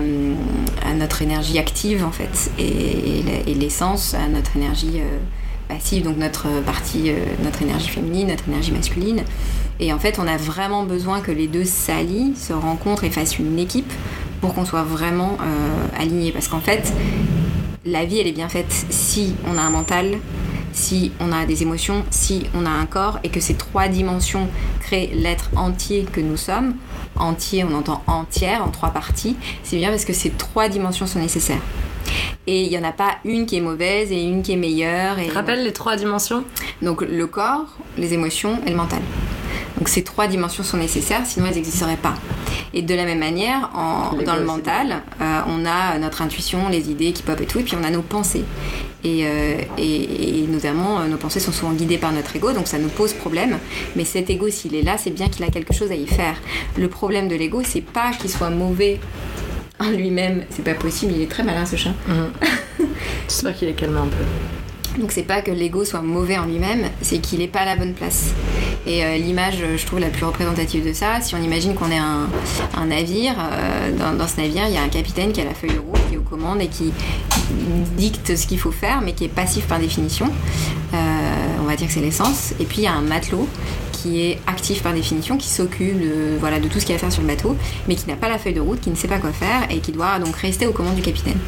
à 0.89 0.95
notre 0.95 1.21
énergie 1.21 1.59
active, 1.59 2.03
en 2.03 2.13
fait, 2.13 2.51
et, 2.59 3.23
et 3.47 3.55
l'essence 3.55 4.15
à 4.15 4.27
notre 4.27 4.57
énergie 4.57 5.03
passive, 5.69 6.03
donc 6.03 6.17
notre 6.17 6.47
partie, 6.65 7.13
notre 7.45 7.61
énergie 7.61 7.89
féminine, 7.89 8.29
notre 8.29 8.49
énergie 8.49 8.73
masculine. 8.73 9.23
Et 9.81 9.93
en 9.93 9.99
fait, 9.99 10.19
on 10.19 10.27
a 10.27 10.37
vraiment 10.37 10.85
besoin 10.85 11.21
que 11.21 11.33
les 11.33 11.47
deux 11.47 11.65
s'allient, 11.65 12.35
se 12.37 12.53
rencontrent 12.53 13.05
et 13.05 13.11
fassent 13.11 13.39
une 13.39 13.59
équipe 13.59 13.93
pour 14.41 14.55
qu'on 14.55 14.65
soit 14.65 14.83
vraiment 14.83 15.39
euh, 15.41 16.01
alignés. 16.01 16.33
Parce 16.33 16.49
qu'en 16.49 16.61
fait, 16.61 16.93
la 17.85 18.05
vie, 18.05 18.19
elle 18.19 18.27
est 18.27 18.33
bien 18.33 18.49
faite 18.49 18.73
si 18.91 19.35
on 19.47 19.57
a 19.57 19.61
un 19.61 19.71
mental, 19.71 20.19
si 20.73 21.13
on 21.21 21.33
a 21.33 21.47
des 21.47 21.63
émotions, 21.63 22.05
si 22.11 22.45
on 22.55 22.65
a 22.67 22.71
un 22.71 22.87
corps, 22.87 23.19
et 23.25 23.29
que 23.29 23.41
ces 23.41 23.55
trois 23.55 23.89
dimensions 23.89 24.49
créent 24.81 25.11
l'être 25.15 25.51
entier 25.57 26.07
que 26.11 26.21
nous 26.21 26.37
sommes. 26.37 26.77
Entier, 27.17 27.65
on 27.65 27.75
entend 27.75 28.03
entière, 28.07 28.65
en 28.65 28.71
trois 28.71 28.91
parties. 28.91 29.37
C'est 29.63 29.77
bien 29.77 29.91
parce 29.91 30.05
que 30.05 30.13
ces 30.13 30.31
trois 30.31 30.69
dimensions 30.69 31.07
sont 31.07 31.19
nécessaires. 31.19 31.61
Et 32.47 32.65
il 32.65 32.71
n'y 32.71 32.79
en 32.79 32.85
a 32.85 32.93
pas 32.93 33.17
une 33.25 33.47
qui 33.47 33.57
est 33.57 33.61
mauvaise 33.61 34.11
et 34.11 34.23
une 34.23 34.43
qui 34.43 34.53
est 34.53 34.57
meilleure. 34.57 35.19
Et 35.19 35.29
Rappelle 35.29 35.63
les 35.63 35.73
trois 35.73 35.97
dimensions? 35.97 36.45
Donc 36.81 37.03
le 37.03 37.27
corps, 37.27 37.67
les 37.97 38.15
émotions 38.15 38.61
et 38.67 38.71
le 38.71 38.77
mental. 38.77 39.03
Donc 39.83 39.89
ces 39.89 40.05
trois 40.05 40.29
dimensions 40.29 40.63
sont 40.63 40.77
nécessaires, 40.77 41.23
sinon 41.27 41.47
elles 41.49 41.57
n'existeraient 41.57 41.97
pas. 41.97 42.15
Et 42.73 42.83
de 42.83 42.95
la 42.95 43.05
même 43.05 43.19
manière, 43.19 43.69
en- 43.75 44.13
dans 44.25 44.37
le 44.37 44.45
mental, 44.45 45.03
euh, 45.21 45.41
on 45.49 45.67
a 45.67 45.99
notre 45.99 46.23
intuition, 46.23 46.69
les 46.69 46.89
idées 46.89 47.11
qui 47.13 47.25
pop 47.25 47.41
et 47.41 47.47
tout, 47.47 47.59
et 47.59 47.65
puis 47.65 47.75
on 47.75 47.83
a 47.83 47.91
nos 47.91 48.03
pensées. 48.03 48.45
Et, 49.03 49.27
euh, 49.27 49.57
et- 49.79 50.39
et 50.39 50.47
notamment, 50.47 51.01
euh, 51.01 51.09
nos 51.09 51.17
pensées 51.17 51.41
sont 51.41 51.51
souvent 51.51 51.73
guidées 51.73 51.99
par 51.99 52.13
notre 52.13 52.37
ego, 52.37 52.53
donc 52.53 52.69
ça 52.69 52.79
nous 52.79 52.91
pose 52.91 53.13
problème. 53.13 53.59
Mais 53.97 54.05
cet 54.05 54.31
ego, 54.31 54.49
s'il 54.51 54.77
est 54.77 54.83
là, 54.83 54.99
c'est 54.99 55.11
bien 55.11 55.29
qu'il 55.29 55.43
a 55.45 55.49
quelque 55.49 55.75
chose 55.75 55.91
à 55.91 55.97
y 55.97 56.07
faire. 56.07 56.37
Le 56.79 56.87
problème 56.87 57.27
de 57.27 57.35
l'ego, 57.35 57.63
c'est 57.65 57.81
pas 57.81 58.13
qu'il 58.13 58.31
soit 58.31 58.51
mauvais 58.51 59.01
en 59.81 59.91
lui-même, 59.91 60.45
c'est 60.51 60.63
pas 60.63 60.75
possible, 60.75 61.13
il 61.17 61.23
est 61.23 61.29
très 61.31 61.43
malin 61.43 61.67
ce 61.67 61.75
chat. 61.75 61.91
J'espère 63.29 63.57
qu'il 63.57 63.67
est 63.67 63.73
calmé 63.73 63.99
un 63.99 64.07
peu. 64.07 64.25
Donc 64.99 65.11
c'est 65.11 65.23
pas 65.23 65.41
que 65.41 65.51
l'ego 65.51 65.85
soit 65.85 66.03
mauvais 66.03 66.37
en 66.37 66.45
lui-même, 66.45 66.85
c'est 67.01 67.19
qu'il 67.19 67.41
est 67.41 67.49
pas 67.49 67.61
à 67.61 67.65
la 67.65 67.77
bonne 67.77 67.95
place. 67.95 68.31
Et 68.87 69.05
euh, 69.05 69.17
l'image, 69.17 69.59
euh, 69.63 69.77
je 69.79 69.87
trouve, 69.87 70.01
la 70.01 70.09
plus 70.09 70.25
représentative 70.25 70.87
de 70.87 70.93
ça, 70.93 71.21
si 71.21 71.35
on 71.35 71.43
imagine 71.43 71.75
qu'on 71.75 71.91
est 71.91 71.99
un, 71.99 72.29
navire, 72.87 73.35
euh, 73.39 74.17
dans, 74.17 74.29
ce 74.29 74.41
navire, 74.41 74.65
il 74.69 74.75
y 74.75 74.77
a 74.77 74.83
un 74.83 74.89
capitaine 74.89 75.33
qui 75.33 75.41
a 75.41 75.45
la 75.45 75.55
feuille 75.55 75.75
de 75.75 75.79
route, 75.79 76.01
qui 76.09 76.15
est 76.15 76.19
aux 76.19 76.23
commandes 76.23 76.61
et 76.61 76.67
qui 76.67 76.93
dicte 77.97 78.37
ce 78.37 78.47
qu'il 78.47 78.59
faut 78.59 78.73
faire, 78.73 79.01
mais 79.03 79.13
qui 79.13 79.25
est 79.25 79.29
passif 79.29 79.67
par 79.67 79.79
définition. 79.79 80.27
On 80.93 81.65
va 81.65 81.77
dire 81.77 81.87
que 81.87 81.93
c'est 81.93 82.01
l'essence. 82.01 82.53
Et 82.61 82.65
puis 82.65 82.79
il 82.79 82.85
y 82.85 82.87
a 82.87 82.93
un 82.93 83.03
matelot 83.03 83.49
qui 83.93 84.21
est 84.21 84.41
actif 84.47 84.83
par 84.83 84.93
définition, 84.93 85.39
qui 85.39 85.49
s'occupe 85.49 85.97
voilà, 86.41 86.59
de 86.59 86.69
tout 86.69 86.81
ce 86.81 86.85
qu'il 86.85 86.93
y 86.93 86.95
a 86.95 86.97
à 86.97 86.99
faire 86.99 87.13
sur 87.13 87.23
le 87.23 87.29
bateau, 87.29 87.57
mais 87.89 87.95
qui 87.95 88.09
n'a 88.09 88.17
pas 88.17 88.29
la 88.29 88.39
feuille 88.39 88.55
de 88.55 88.61
route, 88.61 88.81
qui 88.81 88.91
ne 88.91 88.97
sait 88.97 89.09
pas 89.09 89.19
quoi 89.19 89.33
faire 89.33 89.63
et 89.71 89.79
qui 89.79 89.93
doit 89.93 90.19
donc 90.19 90.37
rester 90.37 90.67
aux 90.67 90.73
commandes 90.73 90.97
du 90.97 91.03
capitaine. 91.03 91.39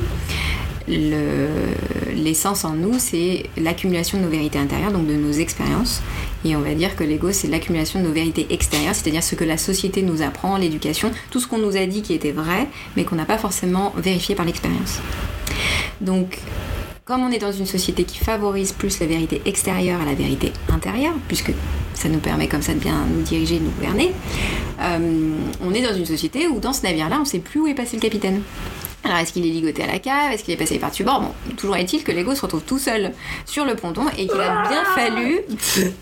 L'essence 0.89 2.65
en 2.65 2.75
nous, 2.75 2.99
c'est 2.99 3.45
l'accumulation 3.57 4.19
de 4.19 4.25
nos 4.25 4.31
vérités 4.31 4.59
intérieures, 4.59 4.93
donc 4.93 5.07
de 5.07 5.15
nos 5.15 5.33
expériences. 5.33 6.03
Et 6.45 6.55
on 6.57 6.61
va 6.61 6.75
dire 6.75 6.95
que 6.97 7.05
l'ego, 7.05 7.33
c'est 7.33 7.49
l'accumulation 7.49 8.01
de 8.01 8.07
nos 8.07 8.13
vérités 8.13 8.47
extérieures, 8.51 8.95
c'est-à-dire 8.95 9.23
ce 9.23 9.35
que 9.35 9.45
la 9.45 9.57
société 9.57 10.03
nous 10.03 10.23
apprend, 10.23 10.57
l'éducation, 10.57 11.11
tout 11.31 11.41
ce 11.41 11.47
qu'on 11.47 11.59
nous 11.59 11.77
a 11.77 11.87
dit 11.87 12.03
qui 12.03 12.13
était 12.13 12.33
vrai, 12.33 12.69
mais 12.97 13.05
qu'on 13.05 13.17
n'a 13.17 13.25
pas 13.25 13.39
forcément 13.39 13.93
vérifié 13.97 14.35
par 14.35 14.45
l'expérience. 14.45 15.01
Donc, 16.01 16.39
comme 17.05 17.23
on 17.23 17.31
est 17.31 17.39
dans 17.39 17.53
une 17.53 17.67
société 17.67 18.05
qui 18.05 18.19
favorise 18.19 18.73
plus 18.73 18.99
la 19.01 19.07
vérité 19.07 19.43
extérieure 19.45 20.01
à 20.01 20.07
la 20.07 20.15
vérité 20.15 20.53
intérieure, 20.71 21.15
puisque 21.29 21.53
ça 21.93 22.09
nous 22.09 22.19
permet 22.19 22.49
comme 22.49 22.63
ça 22.63 22.73
de 22.73 22.79
bien 22.79 23.05
nous 23.15 23.23
diriger, 23.23 23.59
de 23.59 23.65
nous 23.65 23.71
gouverner, 23.71 24.13
euh, 24.81 25.35
on 25.63 25.75
est 25.75 25.83
dans 25.83 25.95
une 25.95 26.07
société 26.07 26.47
où 26.47 26.61
dans 26.61 26.73
ce 26.73 26.83
navire-là, 26.83 27.17
on 27.17 27.21
ne 27.21 27.27
sait 27.27 27.41
plus 27.41 27.61
où 27.61 27.67
est 27.67 27.75
passé 27.75 27.97
le 27.97 28.03
capitaine. 28.03 28.41
Alors 29.05 29.19
est-ce 29.19 29.35
qu'il 29.35 29.47
est 29.47 29.51
ligoté 29.51 29.83
à 29.83 29.87
la 29.87 29.99
cave? 29.99 30.33
Est-ce 30.33 30.43
qu'il 30.43 30.55
est 30.55 30.57
passé 30.57 30.79
par-dessus 30.79 31.05
bord? 31.05 31.21
Bon, 31.21 31.55
toujours 31.57 31.77
est-il 31.77 32.03
que 32.03 32.11
l'ego 32.11 32.35
se 32.35 32.41
retrouve 32.41 32.63
tout 32.63 32.79
seul 32.79 33.13
sur 33.45 33.67
le 33.67 33.77
ponton 33.77 34.07
et 34.17 34.27
qu'il 34.27 34.41
a 34.41 34.67
bien 34.69 34.83
fallu 34.95 35.41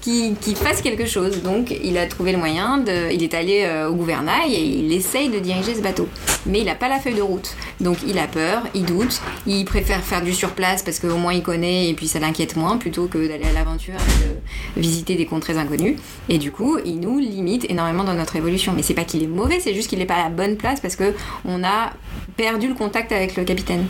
qu'il 0.00 0.56
fasse 0.56 0.82
quelque 0.82 1.06
chose. 1.06 1.42
Donc 1.42 1.74
il 1.82 1.98
a 1.98 2.06
trouvé 2.06 2.30
le 2.30 2.38
moyen 2.38 2.78
de... 2.78 3.12
Il 3.12 3.22
est 3.22 3.34
allé 3.34 3.64
euh, 3.64 3.88
au 3.90 3.94
gouvernail 3.94 4.54
et 4.54 4.62
il 4.62 4.92
essaye 4.92 5.28
de 5.30 5.40
diriger 5.40 5.74
ce 5.74 5.80
bateau. 5.80 6.08
Mais 6.46 6.60
il 6.60 6.66
n'a 6.66 6.76
pas 6.76 6.88
la 6.88 7.00
feuille 7.00 7.14
de 7.14 7.22
route. 7.22 7.56
Donc 7.80 7.98
il 8.06 8.18
a 8.18 8.28
peur, 8.28 8.62
il 8.74 8.84
doute, 8.84 9.20
il 9.46 9.64
préfère 9.64 10.00
faire 10.00 10.22
du 10.22 10.32
surplace 10.32 10.82
parce 10.82 11.00
qu'au 11.00 11.16
moins 11.16 11.32
il 11.32 11.42
connaît 11.42 11.88
et 11.88 11.94
puis 11.94 12.06
ça 12.06 12.20
l'inquiète 12.20 12.54
moins 12.54 12.76
plutôt 12.76 13.06
que 13.06 13.26
d'aller 13.26 13.46
à 13.46 13.52
l'aventure 13.52 13.94
et 13.94 14.78
de 14.78 14.80
visiter 14.80 15.16
des 15.16 15.26
contrées 15.26 15.58
inconnues. 15.58 15.96
Et 16.28 16.38
du 16.38 16.52
coup, 16.52 16.78
il 16.84 17.00
nous 17.00 17.18
limite 17.18 17.68
énormément 17.68 18.04
dans 18.04 18.14
notre 18.14 18.36
évolution. 18.36 18.72
Mais 18.76 18.82
c'est 18.82 18.94
pas 18.94 19.04
qu'il 19.04 19.24
est 19.24 19.28
mauvais, 19.28 19.58
c'est 19.58 19.74
juste 19.74 19.88
qu'il 19.88 19.98
n'est 19.98 20.06
pas 20.06 20.14
à 20.14 20.24
la 20.24 20.30
bonne 20.30 20.56
place 20.56 20.80
parce 20.80 20.94
que 20.94 21.14
on 21.44 21.64
a 21.64 21.92
perdu 22.36 22.68
le 22.68 22.74
avec 22.96 23.36
le 23.36 23.44
capitaine. 23.44 23.86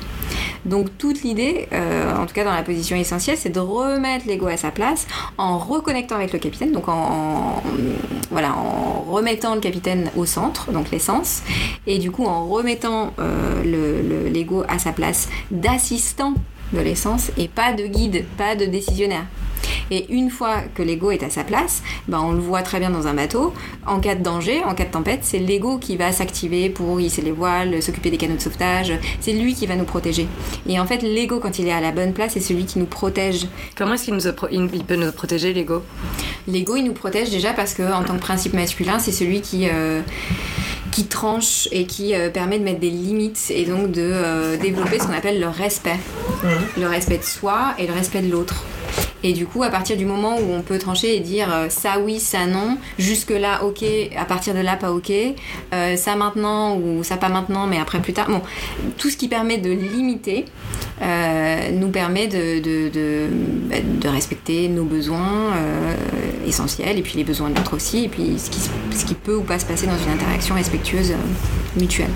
Donc 0.64 0.96
toute 0.96 1.22
l'idée, 1.22 1.68
euh, 1.72 2.16
en 2.16 2.26
tout 2.26 2.34
cas 2.34 2.44
dans 2.44 2.52
la 2.52 2.62
position 2.62 2.96
essentielle, 2.96 3.36
c'est 3.36 3.50
de 3.50 3.60
remettre 3.60 4.26
l'ego 4.26 4.46
à 4.46 4.56
sa 4.56 4.70
place 4.70 5.06
en 5.38 5.58
reconnectant 5.58 6.14
avec 6.16 6.32
le 6.32 6.38
capitaine, 6.38 6.72
donc 6.72 6.88
en, 6.88 7.62
remettant 9.10 9.54
le 9.54 9.60
capitaine 9.60 10.10
au 10.16 10.24
centre, 10.24 10.72
donc 10.72 10.90
l'essence, 10.90 11.42
et 11.86 11.98
du 11.98 12.10
coup 12.10 12.24
en 12.24 12.46
remettant 12.46 13.12
euh, 13.18 14.28
l'ego 14.30 14.64
à 14.68 14.78
sa 14.78 14.92
place 14.92 15.28
d'assistant 15.50 16.34
de 16.72 16.80
l'essence 16.80 17.30
et 17.36 17.48
pas 17.48 17.72
de 17.72 17.84
guide, 17.86 18.24
pas 18.38 18.56
de 18.56 18.64
décisionnaire. 18.64 19.26
Et 19.90 20.12
une 20.12 20.30
fois 20.30 20.62
que 20.74 20.82
l'ego 20.82 21.10
est 21.10 21.22
à 21.22 21.30
sa 21.30 21.44
place, 21.44 21.82
ben 22.08 22.20
on 22.20 22.32
le 22.32 22.40
voit 22.40 22.62
très 22.62 22.78
bien 22.78 22.90
dans 22.90 23.06
un 23.06 23.14
bateau. 23.14 23.52
En 23.86 24.00
cas 24.00 24.14
de 24.14 24.22
danger, 24.22 24.62
en 24.64 24.74
cas 24.74 24.84
de 24.84 24.90
tempête, 24.90 25.20
c'est 25.22 25.38
l'ego 25.38 25.78
qui 25.78 25.96
va 25.96 26.12
s'activer 26.12 26.70
pour 26.70 27.00
hisser 27.00 27.22
les 27.22 27.32
voiles, 27.32 27.82
s'occuper 27.82 28.10
des 28.10 28.16
canaux 28.16 28.36
de 28.36 28.40
sauvetage. 28.40 28.92
C'est 29.20 29.32
lui 29.32 29.54
qui 29.54 29.66
va 29.66 29.76
nous 29.76 29.84
protéger. 29.84 30.26
Et 30.68 30.78
en 30.80 30.86
fait, 30.86 31.02
l'ego, 31.02 31.40
quand 31.40 31.58
il 31.58 31.68
est 31.68 31.72
à 31.72 31.80
la 31.80 31.92
bonne 31.92 32.12
place, 32.12 32.32
c'est 32.32 32.40
celui 32.40 32.64
qui 32.64 32.78
nous 32.78 32.86
protège. 32.86 33.46
Comment 33.76 33.94
est-ce 33.94 34.04
qu'il 34.04 34.70
il 34.72 34.84
peut 34.84 34.96
nous 34.96 35.12
protéger, 35.12 35.52
l'ego? 35.52 35.82
L'ego, 36.48 36.76
il 36.76 36.84
nous 36.84 36.92
protège 36.92 37.30
déjà 37.30 37.52
parce 37.52 37.74
que, 37.74 37.82
en 37.82 38.02
tant 38.02 38.14
que 38.14 38.20
principe 38.20 38.54
masculin, 38.54 38.98
c'est 38.98 39.12
celui 39.12 39.40
qui. 39.40 39.68
Euh, 39.68 40.00
qui 40.90 41.06
tranche 41.06 41.68
et 41.72 41.86
qui 41.86 42.14
euh, 42.14 42.28
permet 42.28 42.58
de 42.58 42.64
mettre 42.64 42.80
des 42.80 42.90
limites 42.90 43.46
et 43.48 43.64
donc 43.64 43.92
de 43.92 44.02
euh, 44.02 44.58
développer 44.58 44.98
ce 44.98 45.06
qu'on 45.06 45.14
appelle 45.14 45.40
le 45.40 45.48
respect. 45.48 45.98
Le 46.78 46.86
respect 46.86 47.16
de 47.16 47.24
soi 47.24 47.74
et 47.78 47.86
le 47.86 47.94
respect 47.94 48.20
de 48.20 48.30
l'autre. 48.30 48.62
Et 49.24 49.32
du 49.32 49.46
coup, 49.46 49.62
à 49.62 49.70
partir 49.70 49.96
du 49.96 50.04
moment 50.04 50.36
où 50.36 50.52
on 50.52 50.62
peut 50.62 50.78
trancher 50.78 51.16
et 51.16 51.20
dire 51.20 51.52
euh, 51.52 51.68
ça 51.68 51.98
oui, 52.00 52.18
ça 52.18 52.46
non, 52.46 52.76
jusque-là 52.98 53.64
ok, 53.64 53.84
à 54.16 54.24
partir 54.24 54.54
de 54.54 54.60
là 54.60 54.76
pas 54.76 54.92
ok, 54.92 55.12
euh, 55.72 55.96
ça 55.96 56.16
maintenant 56.16 56.76
ou 56.76 57.04
ça 57.04 57.16
pas 57.16 57.28
maintenant, 57.28 57.66
mais 57.66 57.78
après 57.78 58.00
plus 58.00 58.12
tard. 58.12 58.28
Bon, 58.28 58.42
tout 58.98 59.10
ce 59.10 59.16
qui 59.16 59.28
permet 59.28 59.58
de 59.58 59.70
limiter 59.70 60.46
euh, 61.00 61.70
nous 61.72 61.88
permet 61.88 62.26
de, 62.26 62.60
de, 62.60 62.88
de, 62.88 63.26
bah, 63.70 64.10
respecter 64.10 64.68
nos 64.68 64.84
besoins 64.84 65.52
essentiels 66.46 66.98
et 66.98 67.02
puis 67.02 67.16
les 67.16 67.24
besoins 67.24 67.50
de 67.50 67.56
l'autre 67.56 67.74
aussi, 67.76 68.04
et 68.04 68.08
puis 68.08 68.34
ce 68.38 68.50
qui, 68.50 68.60
ce 68.96 69.04
qui 69.04 69.14
peut 69.14 69.36
ou 69.36 69.42
pas 69.42 69.58
se 69.58 69.66
passer 69.66 69.86
dans 69.86 69.98
une 69.98 70.12
interaction 70.12 70.54
respectueuse 70.54 71.12
mutuelle. 71.76 72.10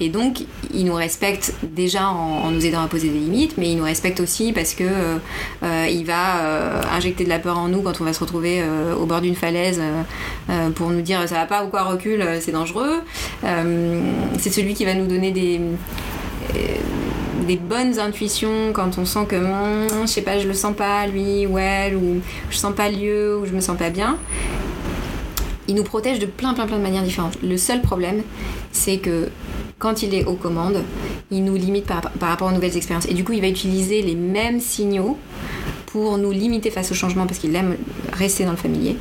Et 0.00 0.08
donc, 0.08 0.42
il 0.72 0.84
nous 0.84 0.94
respecte 0.94 1.54
déjà 1.62 2.08
en, 2.08 2.50
nous 2.50 2.64
aidant 2.66 2.82
à 2.82 2.88
poser 2.88 3.08
des 3.08 3.18
limites, 3.18 3.56
mais 3.58 3.70
il 3.70 3.76
nous 3.76 3.84
respecte 3.84 4.20
aussi 4.20 4.52
parce 4.52 4.74
que 4.74 4.84
euh, 4.84 5.18
euh, 5.62 5.86
il 5.90 6.04
va 6.04 6.40
euh, 6.40 6.82
injecter 6.92 7.24
de 7.24 7.28
la 7.28 7.38
peur 7.38 7.58
en 7.58 7.68
nous 7.68 7.82
quand 7.82 8.00
on 8.00 8.04
va 8.04 8.12
se 8.12 8.20
retrouver 8.20 8.62
au 8.98 9.06
bord 9.06 9.20
d'une 9.20 9.34
falaise 9.34 9.80
pour 10.74 10.90
nous 10.90 11.02
dire 11.02 11.28
ça 11.28 11.36
va 11.36 11.46
pas 11.46 11.64
ou 11.64 11.68
quoi 11.68 11.82
recule, 11.82 12.24
c'est 12.40 12.52
dangereux. 12.52 13.00
c'est 14.38 14.50
celui 14.50 14.74
qui 14.74 14.84
va 14.84 14.94
nous 14.94 15.06
donner 15.06 15.30
des 15.30 15.60
bonnes 17.56 17.98
intuitions 17.98 18.72
quand 18.72 18.98
on 18.98 19.04
sent 19.04 19.26
que 19.28 19.36
hmm, 19.36 20.02
je 20.02 20.06
sais 20.06 20.22
pas 20.22 20.38
je 20.38 20.48
le 20.48 20.54
sens 20.54 20.74
pas 20.74 21.06
lui 21.06 21.46
ou 21.46 21.58
elle 21.58 21.96
ou 21.96 22.20
je 22.50 22.56
sens 22.56 22.74
pas 22.74 22.88
lieu 22.88 23.38
ou 23.38 23.46
je 23.46 23.52
me 23.52 23.60
sens 23.60 23.76
pas 23.76 23.90
bien 23.90 24.18
il 25.68 25.74
nous 25.74 25.84
protège 25.84 26.18
de 26.18 26.26
plein 26.26 26.54
plein 26.54 26.66
plein 26.66 26.78
de 26.78 26.82
manières 26.82 27.02
différentes 27.02 27.38
le 27.42 27.56
seul 27.56 27.82
problème 27.82 28.22
c'est 28.72 28.98
que 28.98 29.28
quand 29.82 30.04
il 30.04 30.14
est 30.14 30.24
aux 30.26 30.34
commandes, 30.34 30.80
il 31.32 31.42
nous 31.42 31.56
limite 31.56 31.86
par, 31.86 32.02
rapport 32.20 32.46
aux 32.46 32.52
nouvelles 32.52 32.76
expériences. 32.76 33.06
Et 33.06 33.14
du 33.14 33.24
coup, 33.24 33.32
il 33.32 33.40
va 33.40 33.48
utiliser 33.48 34.00
les 34.00 34.14
mêmes 34.14 34.60
signaux 34.60 35.18
pour 35.86 36.18
nous 36.18 36.30
limiter 36.30 36.70
face 36.70 36.92
au 36.92 36.94
changement 36.94 37.26
parce 37.26 37.40
qu'il 37.40 37.56
aime 37.56 37.76
rester 38.12 38.44
dans 38.44 38.52
le 38.52 38.56
familier 38.56 38.96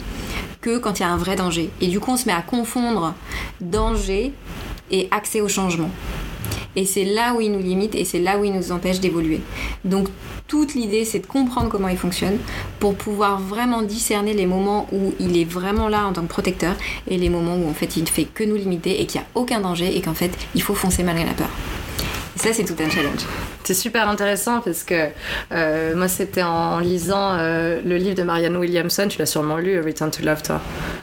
que 0.60 0.80
quand 0.80 0.98
il 1.00 1.04
y 1.04 1.06
a 1.06 1.10
un 1.10 1.18
vrai 1.18 1.36
danger. 1.36 1.70
Et 1.82 1.88
du 1.88 2.00
coup, 2.00 2.10
on 2.10 2.18
se 2.18 2.26
met 2.26 2.34
à 2.34 2.42
confondre 2.42 3.14
danger 3.62 4.34
et 4.90 5.08
accès 5.12 5.40
au 5.40 5.48
changement. 5.48 5.92
Et 6.76 6.86
c'est 6.86 7.06
là 7.06 7.34
où 7.34 7.42
il 7.42 7.52
nous 7.52 7.60
limite 7.60 7.96
et 7.96 8.06
c'est 8.06 8.20
là 8.20 8.38
où 8.38 8.44
il 8.44 8.54
nous 8.54 8.72
empêche 8.72 9.00
d'évoluer. 9.00 9.42
Donc 9.86 10.08
toute 10.48 10.74
l'idée, 10.74 11.06
c'est 11.06 11.20
de 11.20 11.28
comprendre 11.28 11.70
comment 11.70 11.88
il 11.88 11.98
fonctionne 11.98 12.38
pour 12.80 12.96
pouvoir 12.96 13.40
vraiment 13.40 13.82
discerner 13.82 14.34
les 14.34 14.46
moments 14.46 14.88
où 14.92 15.14
il 15.20 15.38
est 15.38 15.46
vraiment 15.46 15.88
là 15.88 16.06
en 16.06 16.14
tant 16.14 16.22
que 16.24 16.28
protecteur 16.28 16.76
et 17.08 17.18
les 17.18 17.30
moments 17.30 17.56
où 17.56 17.70
en 17.70 17.74
fait 17.74 17.98
il 17.98 18.04
ne 18.04 18.10
fait 18.10 18.26
que 18.26 18.44
nous 18.44 18.56
limiter 18.56 19.02
et 19.02 19.06
qu'il 19.06 19.22
n'y 19.22 19.26
a 19.26 19.30
aucun 19.36 19.62
danger 19.62 19.96
et 19.96 20.02
qu'en 20.02 20.14
fait 20.14 20.32
il 20.56 20.62
faut 20.62 20.76
foncer 20.76 21.04
malgré 21.04 21.26
la 21.26 21.34
peur. 21.34 21.50
Et 22.36 22.40
ça, 22.40 22.54
c'est 22.54 22.64
tout 22.64 22.82
un 22.82 22.90
challenge. 22.90 23.26
C'est 23.64 23.74
super 23.74 24.10
intéressant 24.10 24.62
parce 24.62 24.84
que 24.84 25.10
euh, 25.52 25.96
moi, 25.96 26.08
c'était 26.08 26.42
en, 26.42 26.80
lisant 26.80 27.38
euh, 27.38 27.80
le 27.86 27.98
livre 27.98 28.16
de 28.16 28.24
Marianne 28.24 28.58
Williamson, 28.58 29.08
tu 29.08 29.20
l'as 29.20 29.26
sûrement 29.26 29.58
lu, 29.58 29.80
Return 29.80 30.10
to 30.10 30.24
Love, 30.24 30.42
toi 30.42 30.62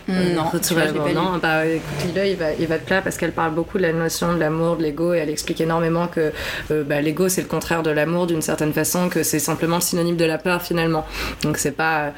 Non, 0.08 0.14
euh, 0.16 1.12
non 1.14 1.38
bah, 1.40 1.66
écoute-le, 1.66 2.26
il 2.26 2.36
va, 2.36 2.52
il 2.58 2.66
va 2.66 2.78
te 2.78 2.84
plaire 2.84 3.02
parce 3.02 3.16
qu'elle 3.16 3.32
parle 3.32 3.54
beaucoup 3.54 3.78
de 3.78 3.82
la 3.82 3.92
notion 3.92 4.34
de 4.34 4.40
l'amour, 4.40 4.76
de 4.76 4.82
l'ego, 4.82 5.14
et 5.14 5.18
elle 5.18 5.30
explique 5.30 5.60
énormément 5.60 6.08
que 6.08 6.32
bah, 6.70 7.00
l'ego, 7.00 7.28
c'est 7.28 7.42
le 7.42 7.48
contraire 7.48 7.82
de 7.82 7.90
l'amour 7.90 8.26
d'une 8.26 8.42
certaine 8.42 8.72
façon, 8.72 9.08
que 9.08 9.22
c'est 9.22 9.38
simplement 9.38 9.76
le 9.76 9.82
synonyme 9.82 10.16
de 10.16 10.24
la 10.24 10.38
peur 10.38 10.62
finalement. 10.62 11.06
Donc, 11.42 11.58
c'est 11.58 11.72
pas. 11.72 12.12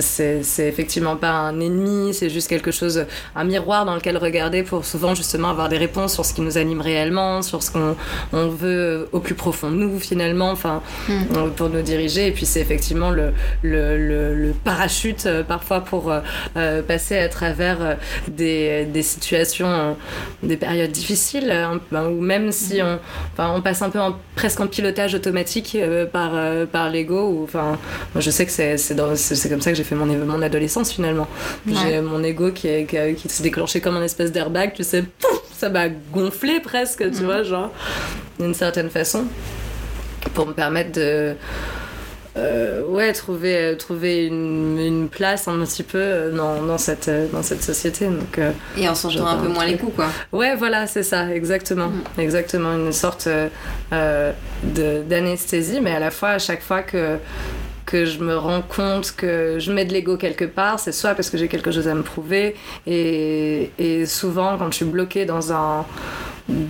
c'est 0.00 0.42
effectivement 0.58 1.16
pas 1.16 1.30
un 1.30 1.60
ennemi, 1.60 2.14
c'est 2.14 2.30
juste 2.30 2.48
quelque 2.48 2.70
chose, 2.70 3.06
un 3.36 3.44
miroir 3.44 3.84
dans 3.84 3.94
lequel 3.94 4.16
regarder 4.16 4.62
pour 4.62 4.84
souvent 4.84 5.14
justement 5.14 5.50
avoir 5.50 5.68
des 5.68 5.78
réponses 5.78 6.14
sur 6.14 6.24
ce 6.24 6.34
qui 6.34 6.40
nous 6.40 6.58
anime 6.58 6.80
réellement, 6.80 7.42
sur 7.42 7.62
ce 7.62 7.70
qu'on 7.70 7.96
on 8.32 8.48
veut 8.48 9.08
au 9.20 9.22
plus 9.22 9.34
profond 9.34 9.70
de 9.70 9.76
nous 9.76 10.00
finalement, 10.00 10.50
enfin, 10.50 10.82
hmm. 11.08 11.12
euh, 11.36 11.48
pour 11.50 11.68
nous 11.68 11.82
diriger. 11.82 12.28
Et 12.28 12.32
puis 12.32 12.46
c'est 12.46 12.60
effectivement 12.60 13.10
le, 13.10 13.32
le, 13.62 14.52
parachute 14.64 15.26
euh, 15.26 15.42
parfois 15.42 15.80
pour 15.80 16.10
euh, 16.10 16.82
passer 16.82 17.18
à 17.18 17.28
travers 17.28 17.98
des, 18.28 18.84
des, 18.86 19.02
situations, 19.02 19.96
des 20.42 20.56
périodes 20.56 20.90
difficiles, 20.90 21.50
hein, 21.50 21.80
ou 21.92 22.20
même 22.20 22.50
si 22.50 22.82
hmm. 22.82 22.86
on, 22.86 22.98
enfin, 23.32 23.52
on 23.54 23.60
passe 23.60 23.82
un 23.82 23.90
peu 23.90 24.00
en, 24.00 24.16
presque 24.34 24.60
en 24.60 24.66
pilotage 24.66 25.14
automatique 25.14 25.76
par, 26.12 26.32
par 26.72 26.90
l'ego. 26.90 27.42
Enfin, 27.44 27.78
moi 28.14 28.20
je 28.20 28.30
sais 28.30 28.46
que 28.46 28.52
c'est, 28.52 28.96
comme 28.96 29.60
ça 29.60 29.70
que 29.70 29.76
j'ai 29.76 29.84
fait 29.84 29.94
mon, 29.94 30.06
mon 30.06 30.42
adolescence 30.42 30.92
finalement. 30.92 31.28
J'ai 31.66 32.00
mon 32.00 32.22
ego 32.24 32.50
qui, 32.52 32.86
qui, 32.86 32.96
qui 33.16 33.28
s'est 33.28 33.42
déclenché 33.42 33.80
comme 33.80 33.96
un 33.96 34.02
espèce 34.02 34.32
d'airbag, 34.32 34.72
tu 34.74 34.84
sais, 34.84 35.04
ça 35.56 35.68
m'a 35.68 35.88
gonflé 35.88 36.60
presque, 36.60 37.10
tu 37.10 37.22
hmm. 37.22 37.24
vois, 37.24 37.42
genre 37.42 37.70
d'une 38.40 38.54
certaine 38.54 38.90
façon, 38.90 39.24
pour 40.34 40.46
me 40.46 40.52
permettre 40.52 40.92
de. 40.92 41.34
Euh, 42.36 42.82
ouais, 42.86 43.12
trouver, 43.12 43.74
trouver 43.76 44.26
une, 44.26 45.08
place 45.10 45.48
un 45.48 45.58
petit 45.64 45.82
peu 45.82 46.30
dans, 46.32 46.62
dans, 46.62 46.78
cette, 46.78 47.10
dans 47.32 47.42
cette 47.42 47.62
société. 47.62 48.06
Donc, 48.06 48.38
euh, 48.38 48.52
Et 48.78 48.88
en 48.88 48.94
sentant 48.94 49.26
un 49.26 49.36
peu 49.36 49.48
moins 49.48 49.66
les 49.66 49.76
coups, 49.76 49.96
quoi. 49.96 50.06
Ouais, 50.32 50.54
voilà, 50.54 50.86
c'est 50.86 51.02
ça, 51.02 51.34
exactement. 51.34 51.88
Mm. 51.88 52.20
Exactement, 52.20 52.72
une 52.76 52.92
sorte 52.92 53.28
euh, 53.92 54.32
d'anesthésie, 55.08 55.80
mais 55.82 55.90
à 55.90 55.98
la 55.98 56.12
fois, 56.12 56.30
à 56.30 56.38
chaque 56.38 56.62
fois 56.62 56.82
que, 56.82 57.16
que 57.84 58.04
je 58.04 58.20
me 58.20 58.36
rends 58.36 58.62
compte 58.62 59.12
que 59.16 59.56
je 59.58 59.72
mets 59.72 59.84
de 59.84 59.92
l'ego 59.92 60.16
quelque 60.16 60.44
part, 60.44 60.78
c'est 60.78 60.92
soit 60.92 61.14
parce 61.14 61.30
que 61.30 61.36
j'ai 61.36 61.48
quelque 61.48 61.72
chose 61.72 61.88
à 61.88 61.94
me 61.94 62.02
prouver, 62.02 62.54
et, 62.86 63.72
et 63.78 64.06
souvent, 64.06 64.56
quand 64.56 64.70
je 64.70 64.76
suis 64.76 64.84
bloquée 64.84 65.24
dans 65.24 65.52
un 65.52 65.84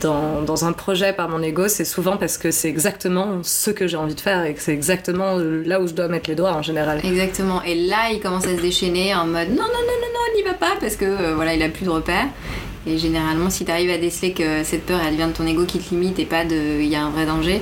dans, 0.00 0.64
un 0.64 0.72
projet 0.72 1.12
par 1.12 1.28
mon 1.28 1.42
ego, 1.42 1.68
c'est 1.68 1.84
souvent 1.84 2.16
parce 2.16 2.36
que 2.36 2.50
c'est 2.50 2.68
exactement 2.68 3.42
ce 3.42 3.70
que 3.70 3.86
j'ai 3.86 3.96
envie 3.96 4.14
de 4.14 4.20
faire 4.20 4.44
et 4.44 4.54
que 4.54 4.60
c'est 4.60 4.72
exactement 4.72 5.36
là 5.38 5.80
où 5.80 5.86
je 5.86 5.94
dois 5.94 6.08
mettre 6.08 6.28
les 6.28 6.36
doigts 6.36 6.52
en 6.52 6.62
général. 6.62 7.00
Exactement. 7.04 7.62
Et 7.62 7.74
là, 7.74 8.10
il 8.12 8.20
commence 8.20 8.46
à 8.46 8.56
se 8.56 8.60
déchaîner 8.60 9.14
en 9.14 9.26
mode 9.26 9.48
non, 9.48 9.54
non, 9.54 9.62
non, 9.62 9.96
non, 10.02 10.08
non, 10.12 10.36
n'y 10.36 10.42
va 10.42 10.54
pas 10.54 10.76
parce 10.80 10.96
que 10.96 11.04
euh, 11.04 11.34
voilà, 11.34 11.54
il 11.54 11.62
a 11.62 11.68
plus 11.68 11.84
de 11.84 11.90
repères. 11.90 12.28
Et 12.86 12.96
généralement, 12.98 13.50
si 13.50 13.64
tu 13.64 13.70
arrives 13.70 13.90
à 13.90 13.98
déceler 13.98 14.32
que 14.32 14.64
cette 14.64 14.86
peur, 14.86 15.00
elle 15.06 15.14
vient 15.16 15.28
de 15.28 15.32
ton 15.34 15.46
ego 15.46 15.64
qui 15.66 15.78
te 15.78 15.90
limite 15.94 16.18
et 16.18 16.24
pas 16.24 16.44
de. 16.44 16.80
Il 16.80 16.86
y 16.88 16.96
a 16.96 17.02
un 17.02 17.10
vrai 17.10 17.26
danger, 17.26 17.60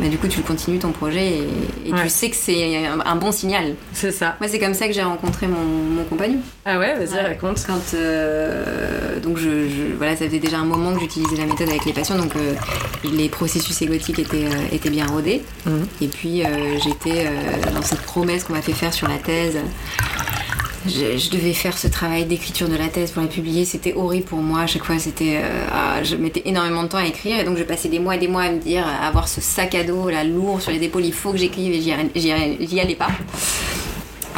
bah, 0.00 0.08
du 0.08 0.18
coup, 0.18 0.26
tu 0.26 0.40
continues 0.40 0.78
ton 0.80 0.90
projet 0.90 1.24
et, 1.38 1.88
et 1.88 1.92
Ouais. 1.92 2.02
tu 2.02 2.08
sais 2.08 2.28
que 2.30 2.36
c'est 2.36 2.84
un, 2.84 2.98
un 3.04 3.14
bon 3.16 3.30
signal. 3.30 3.74
C'est 3.92 4.10
ça. 4.10 4.34
Moi, 4.40 4.48
c'est 4.48 4.58
comme 4.58 4.74
ça 4.74 4.88
que 4.88 4.92
j'ai 4.92 5.02
rencontré 5.04 5.46
mon, 5.46 5.62
mon 5.62 6.02
compagnon. 6.04 6.38
Ah 6.64 6.80
ouais, 6.80 6.94
vas-y, 6.96 7.14
Ouais. 7.14 7.22
raconte. 7.28 7.62
Quand 7.64 7.94
euh, 7.94 9.20
donc 9.20 9.36
je, 9.38 9.68
je- 9.68 9.94
voilà 9.96 10.16
ça 10.16 10.26
faisait 10.26 10.40
déjà 10.40 10.58
un 10.58 10.64
moment 10.64 10.92
que 10.94 11.00
j'utilisais 11.00 11.36
la 11.36 11.46
méthode 11.46 11.68
avec 11.68 11.84
les 11.84 11.92
patients 11.92 12.18
donc 12.18 12.34
euh, 12.36 12.54
les 13.04 13.28
processus 13.28 13.80
égotiques 13.82 14.18
étaient 14.18 14.44
euh, 14.46 14.66
étaient 14.72 14.90
bien 14.90 15.06
rodés 15.06 15.42
Mhm. 15.64 15.86
et 16.02 16.08
puis 16.08 16.42
j'étais 16.82 17.26
dans 17.74 17.82
cette 17.82 18.02
promesse 18.02 18.44
qu'on 18.44 18.52
m'a 18.52 18.62
fait 18.62 18.72
faire 18.72 18.92
sur 18.92 19.08
la 19.08 19.16
thèse 19.16 19.56
je, 20.88 21.30
devais 21.30 21.52
faire 21.52 21.76
ce 21.76 21.88
travail 21.88 22.24
d'écriture 22.24 22.68
de 22.68 22.76
la 22.76 22.88
thèse 22.88 23.10
pour 23.10 23.22
la 23.22 23.28
publier. 23.28 23.64
C'était 23.64 23.94
horrible 23.94 24.26
pour 24.26 24.38
moi. 24.38 24.62
À 24.62 24.66
chaque 24.66 24.84
fois 24.84 24.98
c'était 24.98 25.40
euh, 25.42 25.66
ah, 25.72 26.02
je 26.02 26.16
mettais 26.16 26.42
énormément 26.44 26.82
de 26.82 26.88
temps 26.88 26.98
à 26.98 27.06
écrire. 27.06 27.40
Et 27.40 27.44
donc 27.44 27.56
je 27.56 27.64
passais 27.64 27.88
des 27.88 27.98
mois 27.98 28.16
et 28.16 28.18
des 28.18 28.28
mois 28.28 28.42
à 28.42 28.50
me 28.50 28.58
dire 28.58 28.86
à 28.86 29.06
avoir 29.06 29.28
ce 29.28 29.40
sac 29.40 29.74
à 29.74 29.84
dos 29.84 30.08
là 30.08 30.24
lourd 30.24 30.60
sur 30.60 30.72
les 30.72 30.82
épaules 30.82 31.04
il 31.04 31.12
faut 31.12 31.32
que 31.32 31.38
j'écrive. 31.38 31.72
Et 31.72 31.80
j'y 31.80 32.80
allais 32.80 32.94
pas 32.94 33.08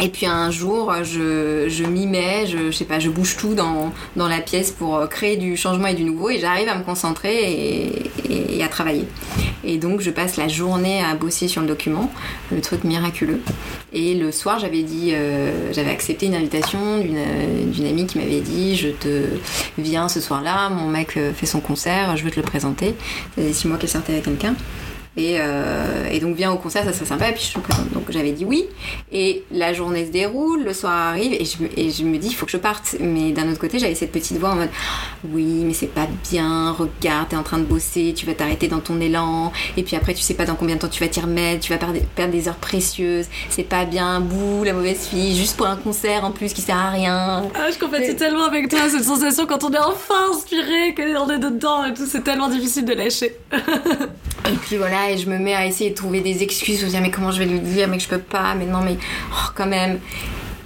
et 0.00 0.08
puis 0.08 0.26
un 0.26 0.50
jour, 0.50 0.92
je, 1.02 1.84
m'y 1.86 2.06
mets, 2.06 2.46
je, 2.46 2.70
sais 2.70 2.84
pas, 2.84 2.98
je 2.98 3.08
bouge 3.08 3.36
tout 3.36 3.54
dans, 3.54 3.92
dans 4.16 4.28
la 4.28 4.40
pièce 4.40 4.70
pour 4.70 5.08
créer 5.08 5.36
du 5.36 5.56
changement 5.56 5.88
et 5.88 5.94
du 5.94 6.04
nouveau 6.04 6.30
et 6.30 6.38
j'arrive 6.38 6.68
à 6.68 6.76
me 6.76 6.84
concentrer 6.84 8.10
et, 8.28 8.62
à 8.62 8.68
travailler. 8.68 9.04
Et 9.64 9.78
donc 9.78 10.00
je 10.00 10.10
passe 10.10 10.36
la 10.36 10.48
journée 10.48 11.02
à 11.02 11.14
bosser 11.14 11.48
sur 11.48 11.62
le 11.62 11.68
document, 11.68 12.10
le 12.50 12.60
truc 12.60 12.84
miraculeux. 12.84 13.40
Et 13.92 14.14
le 14.14 14.32
soir, 14.32 14.58
j'avais 14.58 14.82
dit, 14.82 15.10
euh, 15.12 15.72
j'avais 15.72 15.90
accepté 15.90 16.26
une 16.26 16.34
invitation 16.34 16.98
d'une 16.98 17.18
d'une 17.70 17.86
amie 17.86 18.06
qui 18.06 18.18
m'avait 18.18 18.40
dit, 18.40 18.76
je 18.76 18.88
te 18.88 19.24
viens 19.78 20.08
ce 20.08 20.20
soir-là, 20.20 20.68
mon 20.70 20.88
mec 20.88 21.16
euh, 21.16 21.32
fait 21.32 21.46
son 21.46 21.60
concert, 21.60 22.16
je 22.16 22.24
veux 22.24 22.30
te 22.30 22.36
le 22.36 22.42
présenter. 22.42 22.94
Ça 23.36 23.42
faisait 23.42 23.52
six 23.52 23.68
mois 23.68 23.78
qu'elle 23.78 23.88
sortait 23.88 24.12
avec 24.12 24.24
quelqu'un. 24.24 24.54
Et, 25.18 25.38
euh, 25.40 26.08
et 26.12 26.20
donc 26.20 26.36
viens 26.36 26.52
au 26.52 26.58
concert, 26.58 26.84
ça 26.84 26.92
serait 26.92 27.04
sympa, 27.04 27.28
et 27.28 27.32
puis 27.32 27.42
je 27.42 27.52
te 27.52 27.58
présente. 27.58 27.92
Donc 27.92 28.04
j'avais 28.10 28.30
dit 28.30 28.44
oui, 28.44 28.66
et 29.10 29.42
la 29.50 29.72
journée 29.72 30.06
se 30.06 30.12
déroule, 30.12 30.62
le 30.62 30.72
soir 30.72 30.92
arrive, 30.92 31.32
et 31.32 31.44
je 31.44 31.60
me, 31.60 31.68
et 31.76 31.90
je 31.90 32.04
me 32.04 32.18
dis, 32.18 32.28
il 32.28 32.34
faut 32.34 32.46
que 32.46 32.52
je 32.52 32.56
parte. 32.56 32.94
Mais 33.00 33.32
d'un 33.32 33.50
autre 33.50 33.58
côté, 33.58 33.80
j'avais 33.80 33.96
cette 33.96 34.12
petite 34.12 34.38
voix 34.38 34.50
en 34.50 34.54
mode, 34.54 34.68
oui, 35.32 35.64
mais 35.64 35.74
c'est 35.74 35.92
pas 35.92 36.06
bien, 36.30 36.70
regarde, 36.70 37.30
t'es 37.30 37.36
en 37.36 37.42
train 37.42 37.58
de 37.58 37.64
bosser, 37.64 38.14
tu 38.16 38.26
vas 38.26 38.34
t'arrêter 38.34 38.68
dans 38.68 38.78
ton 38.78 39.00
élan, 39.00 39.52
et 39.76 39.82
puis 39.82 39.96
après, 39.96 40.14
tu 40.14 40.22
sais 40.22 40.34
pas 40.34 40.44
dans 40.44 40.54
combien 40.54 40.76
de 40.76 40.80
temps 40.80 40.88
tu 40.88 41.02
vas 41.02 41.08
t'y 41.08 41.18
remettre, 41.18 41.64
tu 41.64 41.72
vas 41.72 41.78
perdre, 41.78 41.98
perdre 42.14 42.32
des 42.32 42.46
heures 42.46 42.54
précieuses, 42.54 43.26
c'est 43.50 43.64
pas 43.64 43.84
bien, 43.86 44.20
bouh, 44.20 44.62
la 44.62 44.72
mauvaise 44.72 45.08
fille, 45.08 45.36
juste 45.36 45.56
pour 45.56 45.66
un 45.66 45.76
concert 45.76 46.24
en 46.24 46.30
plus 46.30 46.52
qui 46.52 46.60
sert 46.60 46.76
à 46.76 46.90
rien. 46.90 47.42
Ah, 47.56 47.70
je 47.72 47.78
compatis 47.78 48.14
tellement 48.14 48.44
avec 48.44 48.68
toi, 48.68 48.88
cette 48.88 49.02
sensation 49.02 49.46
quand 49.46 49.64
on 49.64 49.72
est 49.72 49.78
enfin 49.78 50.30
inspiré, 50.32 50.94
qu'on 50.94 51.28
est 51.28 51.40
dedans 51.40 51.84
et 51.84 51.92
tout, 51.92 52.06
c'est 52.08 52.22
tellement 52.22 52.48
difficile 52.48 52.84
de 52.84 52.94
lâcher. 52.94 53.36
Et 53.52 54.54
puis 54.62 54.76
voilà, 54.76 55.07
et 55.10 55.18
je 55.18 55.28
me 55.28 55.38
mets 55.38 55.54
à 55.54 55.66
essayer 55.66 55.90
de 55.90 55.94
trouver 55.94 56.20
des 56.20 56.42
excuses, 56.42 56.80
je 56.80 56.86
me 56.86 56.90
dis, 56.90 57.00
mais 57.00 57.10
comment 57.10 57.30
je 57.30 57.38
vais 57.38 57.46
lui 57.46 57.60
dire, 57.60 57.88
mais 57.88 57.96
que 57.96 58.02
je 58.02 58.08
peux 58.08 58.18
pas, 58.18 58.54
mais 58.54 58.66
non, 58.66 58.80
mais 58.80 58.96
oh, 59.32 59.50
quand 59.54 59.66
même. 59.66 59.98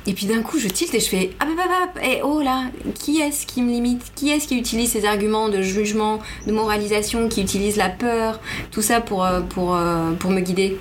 Et 0.07 0.14
puis 0.14 0.26
d'un 0.26 0.43
coup, 0.43 0.59
je 0.59 0.68
tilte 0.68 0.95
et 0.95 1.01
je 1.01 1.09
fais 1.09 1.30
Ah, 1.38 1.45
bah, 1.45 1.53
bah, 1.57 1.93
bah, 1.95 2.01
eh, 2.03 2.22
oh 2.22 2.40
là, 2.40 2.64
qui 2.95 3.20
est-ce 3.20 3.47
qui 3.47 3.62
me 3.62 3.70
limite? 3.70 4.12
Qui 4.16 4.30
est-ce 4.30 4.49
qui 4.49 4.59
utilise 4.59 4.90
ces 4.90 5.05
arguments 5.05 5.49
de 5.49 5.62
jugement, 5.62 6.18
de 6.47 6.53
moralisation, 6.53 7.28
qui 7.28 7.40
utilise 7.40 7.76
la 7.76 7.88
peur, 7.88 8.40
tout 8.72 8.82
ça 8.82 9.01
pour, 9.01 9.24
euh, 9.24 9.40
pour, 9.40 9.76
euh, 9.76 10.11
pour 10.12 10.30
me 10.30 10.40
guider? 10.40 10.76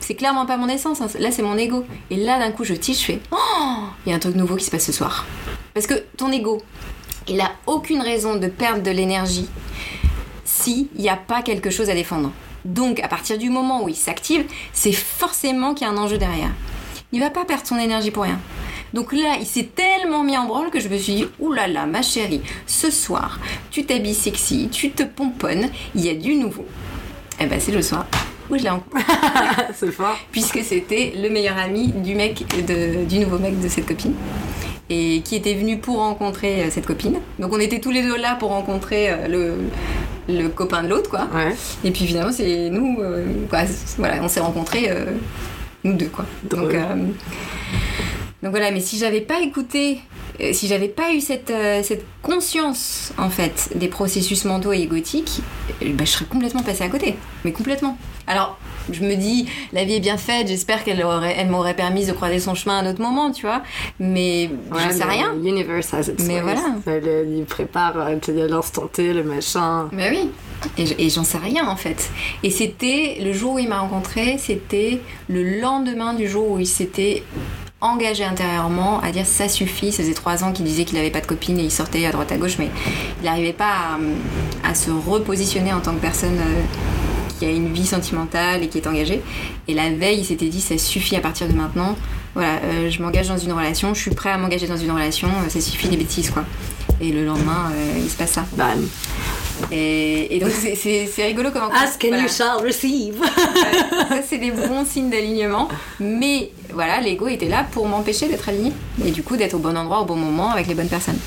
C'est 0.00 0.14
clairement 0.14 0.46
pas 0.46 0.56
mon 0.56 0.68
essence, 0.68 1.00
hein. 1.00 1.08
là 1.18 1.30
c'est 1.30 1.42
mon 1.42 1.56
ego. 1.56 1.84
Et 2.10 2.16
là 2.16 2.38
d'un 2.38 2.52
coup, 2.52 2.64
je 2.64 2.74
tilte, 2.74 3.00
je 3.00 3.04
fais 3.04 3.20
Oh 3.32 3.36
Il 4.04 4.10
y 4.10 4.12
a 4.12 4.16
un 4.16 4.20
truc 4.20 4.36
nouveau 4.36 4.56
qui 4.56 4.64
se 4.64 4.70
passe 4.70 4.84
ce 4.84 4.92
soir. 4.92 5.26
Parce 5.72 5.86
que 5.86 5.94
ton 6.16 6.30
ego, 6.30 6.62
il 7.28 7.40
a 7.40 7.50
aucune 7.66 8.00
raison 8.00 8.36
de 8.36 8.46
perdre 8.46 8.82
de 8.82 8.90
l'énergie 8.90 9.48
s'il 10.44 10.86
n'y 10.96 11.08
a 11.08 11.16
pas 11.16 11.42
quelque 11.42 11.70
chose 11.70 11.90
à 11.90 11.94
défendre. 11.94 12.30
Donc, 12.66 13.00
à 13.00 13.08
partir 13.08 13.38
du 13.38 13.50
moment 13.50 13.82
où 13.84 13.88
il 13.88 13.96
s'active, 13.96 14.44
c'est 14.72 14.92
forcément 14.92 15.74
qu'il 15.74 15.86
y 15.86 15.90
a 15.90 15.92
un 15.92 15.96
enjeu 15.96 16.18
derrière. 16.18 16.50
Il 17.12 17.20
va 17.20 17.30
pas 17.30 17.44
perdre 17.44 17.66
son 17.66 17.78
énergie 17.78 18.10
pour 18.10 18.24
rien. 18.24 18.38
Donc 18.92 19.12
là, 19.12 19.36
il 19.40 19.46
s'est 19.46 19.68
tellement 19.74 20.22
mis 20.24 20.36
en 20.36 20.46
branle 20.46 20.70
que 20.70 20.80
je 20.80 20.88
me 20.88 20.96
suis 20.96 21.14
dit, 21.14 21.26
oulala, 21.40 21.66
là 21.68 21.80
là, 21.80 21.86
ma 21.86 22.02
chérie, 22.02 22.40
ce 22.66 22.90
soir, 22.90 23.38
tu 23.70 23.84
t'habilles 23.84 24.14
sexy, 24.14 24.68
tu 24.70 24.90
te 24.90 25.02
pomponnes, 25.02 25.68
il 25.94 26.04
y 26.04 26.08
a 26.08 26.14
du 26.14 26.34
nouveau. 26.34 26.64
Eh 27.40 27.46
ben, 27.46 27.60
c'est 27.60 27.72
le 27.72 27.82
soir 27.82 28.06
où 28.48 28.56
je 28.56 28.62
l'ai 28.62 28.70
rencontré. 28.70 29.02
c'est 29.74 29.90
fort. 29.92 30.16
Puisque 30.30 30.62
c'était 30.62 31.12
le 31.16 31.28
meilleur 31.30 31.58
ami 31.58 31.88
du 31.88 32.14
mec, 32.14 32.44
de- 32.66 33.04
du 33.04 33.18
nouveau 33.18 33.38
mec 33.38 33.60
de 33.60 33.68
cette 33.68 33.86
copine. 33.86 34.14
Et 34.88 35.20
qui 35.24 35.34
était 35.34 35.54
venu 35.54 35.78
pour 35.78 35.98
rencontrer 35.98 36.62
euh, 36.62 36.70
cette 36.70 36.86
copine. 36.86 37.18
Donc 37.40 37.52
on 37.52 37.58
était 37.58 37.80
tous 37.80 37.90
les 37.90 38.02
deux 38.02 38.16
là 38.16 38.36
pour 38.36 38.50
rencontrer 38.50 39.10
euh, 39.10 39.26
le, 39.26 39.54
le 40.28 40.48
copain 40.48 40.82
de 40.82 40.88
l'autre, 40.88 41.10
quoi. 41.10 41.28
Ouais. 41.34 41.54
Et 41.84 41.90
puis 41.90 42.06
finalement, 42.06 42.32
c'est 42.32 42.70
nous, 42.70 42.98
euh, 43.00 43.24
quoi, 43.48 43.62
voilà, 43.98 44.22
on 44.22 44.28
s'est 44.28 44.40
rencontrés, 44.40 44.86
euh, 44.90 45.06
nous 45.84 45.94
deux, 45.94 46.08
quoi. 46.08 46.24
Donc, 46.44 46.74
euh, 46.74 46.94
donc 48.42 48.50
voilà, 48.50 48.70
mais 48.70 48.80
si 48.80 48.98
j'avais 48.98 49.20
pas 49.20 49.40
écouté, 49.40 50.00
euh, 50.40 50.52
si 50.52 50.66
j'avais 50.66 50.88
pas 50.88 51.12
eu 51.12 51.20
cette, 51.20 51.52
cette 51.82 52.04
conscience, 52.22 53.12
en 53.18 53.30
fait, 53.30 53.70
des 53.74 53.88
processus 53.88 54.44
mentaux 54.44 54.72
et 54.72 54.80
égotiques, 54.80 55.40
bah, 55.80 56.04
je 56.04 56.10
serais 56.10 56.26
complètement 56.26 56.62
passée 56.62 56.84
à 56.84 56.88
côté. 56.88 57.16
Mais 57.44 57.52
complètement. 57.52 57.96
Alors, 58.26 58.58
je 58.92 59.02
me 59.02 59.14
dis, 59.16 59.46
la 59.72 59.84
vie 59.84 59.94
est 59.94 60.00
bien 60.00 60.16
faite, 60.16 60.48
j'espère 60.48 60.84
qu'elle 60.84 61.02
aurait, 61.04 61.34
elle 61.38 61.48
m'aurait 61.48 61.74
permis 61.74 62.06
de 62.06 62.12
croiser 62.12 62.38
son 62.38 62.54
chemin 62.54 62.78
à 62.78 62.82
un 62.82 62.90
autre 62.90 63.00
moment, 63.00 63.30
tu 63.32 63.42
vois. 63.46 63.62
Mais 63.98 64.50
je 64.72 64.92
sais 64.92 65.04
rien. 65.04 65.32
Universe 65.42 65.92
has 65.94 66.08
its 66.08 66.22
Mais 66.26 66.40
ways. 66.42 66.54
voilà. 66.84 67.00
Il 67.28 67.44
prépare 67.44 67.94
euh, 67.98 68.16
à 68.16 68.46
l'instant 68.48 68.86
T, 68.92 69.12
le 69.12 69.22
machin. 69.24 69.88
Bah 69.92 70.04
oui. 70.10 70.30
Et, 70.78 70.86
je- 70.86 70.94
et 70.98 71.10
j'en 71.10 71.24
sais 71.24 71.38
rien 71.38 71.68
en 71.68 71.76
fait. 71.76 72.10
Et 72.42 72.50
c'était 72.50 73.18
le 73.22 73.32
jour 73.32 73.54
où 73.54 73.58
il 73.58 73.68
m'a 73.68 73.80
rencontré, 73.80 74.36
c'était 74.38 75.00
le 75.28 75.60
lendemain 75.60 76.14
du 76.14 76.26
jour 76.28 76.50
où 76.52 76.58
il 76.58 76.66
s'était 76.66 77.22
engagé 77.82 78.24
intérieurement 78.24 79.00
à 79.00 79.10
dire 79.12 79.26
ça 79.26 79.48
suffit. 79.48 79.92
Ça 79.92 80.02
faisait 80.02 80.14
trois 80.14 80.42
ans 80.44 80.52
qu'il 80.52 80.64
disait 80.64 80.84
qu'il 80.84 80.96
n'avait 80.96 81.10
pas 81.10 81.20
de 81.20 81.26
copine 81.26 81.58
et 81.58 81.64
il 81.64 81.70
sortait 81.70 82.06
à 82.06 82.10
droite 82.12 82.32
à 82.32 82.36
gauche, 82.38 82.56
mais 82.58 82.70
il 83.20 83.24
n'arrivait 83.26 83.52
pas 83.52 83.98
à, 84.64 84.70
à 84.70 84.74
se 84.74 84.90
repositionner 84.90 85.72
en 85.72 85.80
tant 85.80 85.92
que 85.94 86.00
personne 86.00 86.38
euh, 86.38 86.62
qui 87.38 87.44
a 87.46 87.50
une 87.50 87.72
vie 87.72 87.86
sentimentale 87.86 88.62
et 88.62 88.68
qui 88.68 88.78
est 88.78 88.86
engagée. 88.86 89.22
Et 89.68 89.74
la 89.74 89.90
veille, 89.90 90.20
il 90.20 90.24
s'était 90.24 90.48
dit 90.48 90.60
ça 90.60 90.76
suffit 90.78 91.16
à 91.16 91.20
partir 91.20 91.48
de 91.48 91.52
maintenant. 91.54 91.96
Voilà, 92.34 92.56
euh, 92.64 92.90
je 92.90 93.00
m'engage 93.02 93.28
dans 93.28 93.38
une 93.38 93.52
relation, 93.52 93.94
je 93.94 94.00
suis 94.00 94.10
prêt 94.10 94.30
à 94.30 94.36
m'engager 94.38 94.66
dans 94.66 94.76
une 94.76 94.90
relation, 94.90 95.28
euh, 95.28 95.48
ça 95.48 95.60
suffit 95.60 95.88
les 95.88 95.96
bêtises 95.96 96.30
quoi. 96.30 96.44
Et 97.00 97.10
le 97.10 97.24
lendemain, 97.24 97.70
euh, 97.72 97.98
il 97.98 98.10
se 98.10 98.16
passe 98.16 98.32
ça. 98.32 98.44
Bam. 98.56 98.86
Et, 99.72 100.36
et 100.36 100.38
donc 100.38 100.50
c'est- 100.50 100.74
c'est 100.74 101.08
c'est 101.10 101.24
rigolo 101.26 101.48
comment. 101.50 101.68
Ask 101.70 102.04
and 102.04 102.08
voilà. 102.08 102.22
you 102.24 102.28
shall 102.28 102.62
receive. 102.62 103.16
Ça 104.08 104.20
c'est 104.28 104.36
des 104.38 104.50
bons 104.50 104.84
signes 104.84 105.08
d'alignement, 105.08 105.68
mais 105.98 106.50
voilà, 106.74 107.00
l'ego 107.00 107.26
était 107.28 107.48
là 107.48 107.64
pour 107.72 107.88
m'empêcher 107.88 108.28
d'être 108.28 108.48
aligné 108.50 108.72
et 109.04 109.10
du 109.10 109.22
coup 109.22 109.36
d'être 109.38 109.54
au 109.54 109.58
bon 109.58 109.74
endroit 109.76 110.00
au 110.00 110.04
bon 110.04 110.16
moment 110.16 110.50
avec 110.50 110.66
les 110.66 110.74
bonnes 110.74 110.88
personnes. 110.90 111.18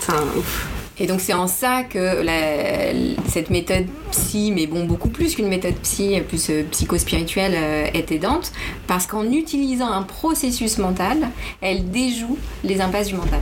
Putain, 0.00 0.22
ouf. 0.38 0.68
Et 0.98 1.06
donc 1.08 1.20
c'est 1.20 1.32
en 1.32 1.48
ça 1.48 1.82
que 1.82 2.22
la- 2.22 2.92
cette 3.28 3.50
méthode 3.50 3.86
psy, 4.12 4.52
mais 4.54 4.66
bon 4.68 4.84
beaucoup 4.84 5.08
plus 5.08 5.34
qu'une 5.34 5.48
méthode 5.48 5.74
psy, 5.82 6.20
plus 6.28 6.48
euh, 6.50 6.62
psycho-spirituelle, 6.70 7.54
euh, 7.56 7.86
est 7.92 8.12
aidante, 8.12 8.52
parce 8.86 9.06
qu'en 9.08 9.24
utilisant 9.24 9.88
un 9.90 10.02
processus 10.02 10.78
mental, 10.78 11.18
elle 11.60 11.90
déjoue 11.90 12.38
les 12.62 12.80
impasses 12.80 13.08
du 13.08 13.14
mental. 13.14 13.40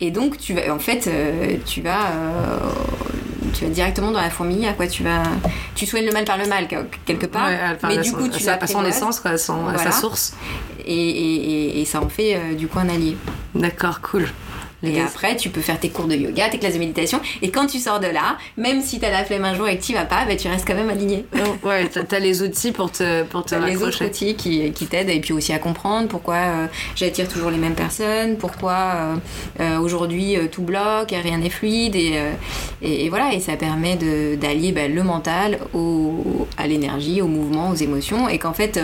Et 0.00 0.10
donc 0.10 0.36
tu 0.38 0.52
vas, 0.54 0.72
en 0.74 0.80
fait, 0.80 1.06
euh, 1.06 1.56
tu 1.64 1.80
vas, 1.80 2.10
tu 3.54 3.64
vas 3.64 3.70
directement 3.70 4.10
dans 4.10 4.20
la 4.20 4.30
fourmilière, 4.30 4.76
quoi. 4.76 4.88
Tu 4.88 5.02
vas, 5.04 5.22
tu 5.76 5.86
soignes 5.86 6.06
le 6.06 6.12
mal 6.12 6.24
par 6.24 6.38
le 6.38 6.46
mal 6.46 6.66
quel- 6.68 6.86
quelque 7.06 7.26
part, 7.26 7.46
Ouais, 7.48 7.58
enfin, 7.76 7.88
mais 7.88 7.98
du 7.98 8.12
coup 8.12 8.28
tu 8.28 8.40
sa- 8.42 8.54
à 8.54 8.66
son 8.66 8.84
essence, 8.84 9.20
quoi, 9.20 9.32
à, 9.32 9.38
son- 9.38 9.66
à 9.68 9.74
Voilà. 9.74 9.92
sa 9.92 9.92
source. 9.92 10.34
et, 10.84 10.92
et- 10.94 11.50
et- 11.78 11.80
et 11.82 11.84
ça 11.84 12.00
en 12.02 12.08
fait 12.08 12.54
du 12.56 12.66
coup 12.66 12.78
un 12.78 12.88
allié. 12.88 13.16
D'accord, 13.54 14.00
cool. 14.00 14.26
Et 14.82 15.00
après, 15.00 15.36
tu 15.36 15.50
peux 15.50 15.60
faire 15.60 15.80
tes 15.80 15.88
cours 15.88 16.06
de 16.06 16.14
yoga, 16.14 16.48
tes 16.48 16.58
classes 16.58 16.74
de 16.74 16.78
méditation. 16.78 17.20
Et 17.42 17.50
quand 17.50 17.66
tu 17.66 17.78
sors 17.78 17.98
de 17.98 18.06
là, 18.06 18.38
même 18.56 18.80
si 18.80 19.00
t'as 19.00 19.10
la 19.10 19.24
flemme 19.24 19.44
un 19.44 19.54
jour 19.54 19.66
et 19.66 19.76
que 19.76 19.82
tu 19.82 19.92
vas 19.92 20.04
pas, 20.04 20.24
bah, 20.24 20.36
tu 20.36 20.48
restes 20.48 20.66
quand 20.66 20.74
même 20.74 20.90
aligné. 20.90 21.26
ouais, 21.64 21.88
t'as 21.88 22.18
les 22.18 22.42
outils 22.42 22.72
pour 22.72 22.92
te, 22.92 23.24
pour 23.24 23.44
te 23.44 23.50
T'as 23.50 23.66
les 23.66 23.82
autres 23.82 24.04
outils 24.04 24.36
qui, 24.36 24.70
qui 24.72 24.86
t'aident 24.86 25.10
et 25.10 25.20
puis 25.20 25.32
aussi 25.32 25.52
à 25.52 25.58
comprendre 25.58 26.08
pourquoi 26.08 26.34
euh, 26.34 26.66
j'attire 26.94 27.28
toujours 27.28 27.50
les 27.50 27.56
mêmes 27.56 27.74
personnes, 27.74 28.36
pourquoi 28.36 28.74
euh, 28.74 29.16
euh, 29.60 29.78
aujourd'hui 29.78 30.36
tout 30.52 30.62
bloque, 30.62 31.12
et 31.12 31.18
rien 31.18 31.38
n'est 31.38 31.50
fluide 31.50 31.96
et, 31.96 32.20
et, 32.82 33.06
et 33.06 33.08
voilà 33.08 33.32
et 33.32 33.40
ça 33.40 33.56
permet 33.56 33.96
d'allier 34.36 34.72
bah, 34.72 34.86
le 34.88 35.02
mental 35.02 35.58
au, 35.74 36.46
à 36.56 36.66
l'énergie, 36.66 37.20
au 37.20 37.26
mouvement, 37.26 37.70
aux 37.70 37.74
émotions 37.74 38.28
et 38.28 38.38
qu'en 38.38 38.52
fait 38.52 38.80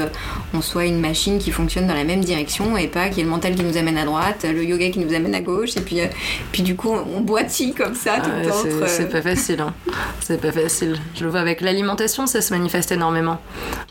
on 0.52 0.60
soit 0.60 0.86
une 0.86 1.00
machine 1.00 1.38
qui 1.38 1.50
fonctionne 1.50 1.86
dans 1.86 1.94
la 1.94 2.04
même 2.04 2.24
direction 2.24 2.76
et 2.76 2.88
pas 2.88 3.08
qu'il 3.08 3.18
y 3.18 3.20
ait 3.20 3.24
le 3.24 3.30
mental 3.30 3.54
qui 3.54 3.62
nous 3.62 3.76
amène 3.76 3.98
à 3.98 4.04
droite, 4.04 4.44
le 4.44 4.64
yoga 4.64 4.90
qui 4.90 4.98
nous 4.98 5.14
amène 5.14 5.34
à 5.34 5.40
gauche 5.40 5.76
et 5.76 5.80
puis, 5.84 6.00
euh, 6.00 6.06
puis 6.52 6.62
du 6.62 6.74
coup, 6.76 6.90
on 6.92 7.20
boitille 7.20 7.74
comme 7.74 7.94
ça 7.94 8.14
tout 8.16 8.30
Ah 8.32 8.40
le 8.40 8.44
ouais, 8.46 8.50
temps. 8.50 8.56
c'est- 8.62 8.86
c'est 8.88 9.02
euh, 9.04 9.10
pas 9.10 9.22
facile. 9.22 9.60
hein. 9.60 9.72
C'est 10.20 10.40
pas 10.40 10.52
facile. 10.52 10.96
Je 11.14 11.24
le 11.24 11.30
vois 11.30 11.40
avec 11.40 11.60
l'alimentation, 11.60 12.26
ça 12.26 12.40
se 12.40 12.52
manifeste 12.52 12.90
énormément 12.92 13.38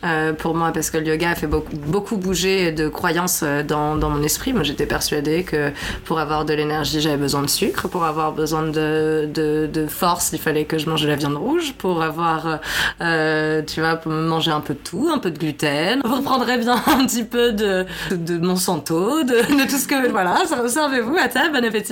euh, 0.04 0.34
pour 0.34 0.56
moi 0.56 0.72
parce 0.74 0.90
que 0.90 0.98
le 0.98 1.06
yoga 1.08 1.32
a 1.32 1.36
fait 1.36 1.48
beaucoup, 1.48 1.76
beaucoup 1.76 2.18
bouger 2.18 2.72
de 2.72 2.88
croyances 2.90 3.44
dans, 3.68 3.96
dans 3.96 4.10
mon 4.10 4.24
esprit. 4.24 4.54
Moi, 4.54 4.64
j'étais 4.64 4.86
persuadée 4.86 5.44
que 5.44 5.72
pour 6.06 6.20
avoir 6.20 6.46
de 6.46 6.54
l'énergie, 6.54 7.02
j'avais 7.02 7.18
besoin 7.18 7.42
de 7.44 7.50
sucre. 7.50 7.88
Pour 7.88 8.04
avoir 8.06 8.32
besoin 8.32 8.64
de, 8.64 9.30
de, 9.34 9.70
de 9.72 9.88
force, 9.88 10.32
il 10.34 10.40
fallait 10.40 10.66
que 10.66 10.78
je 10.78 10.90
mange 10.90 11.02
de 11.04 11.08
la 11.08 11.16
viande 11.16 11.36
rouge. 11.38 11.74
Pour 11.78 12.02
avoir, 12.02 12.60
euh, 13.02 13.62
tu 13.66 13.80
vois, 13.82 13.96
pour 13.96 14.12
manger 14.12 14.52
un 14.52 14.62
peu 14.62 14.74
de 14.74 14.80
tout, 14.80 15.10
un 15.14 15.20
peu 15.20 15.30
de 15.32 15.38
gluten. 15.38 16.02
Vous 16.04 16.16
reprendrez 16.16 16.58
bien 16.58 16.76
un 16.88 17.06
petit 17.06 17.24
peu 17.24 17.52
de, 17.52 17.86
de, 18.12 18.16
de 18.16 18.38
Monsanto, 18.40 19.24
de, 19.24 19.34
de 19.34 19.70
tout 19.70 19.78
ce 19.78 19.88
que, 19.88 20.10
voilà, 20.10 20.36
servez-vous 20.68 21.16
à 21.18 21.28
table, 21.28 21.52
bon 21.54 21.66
appétit. 21.66 21.83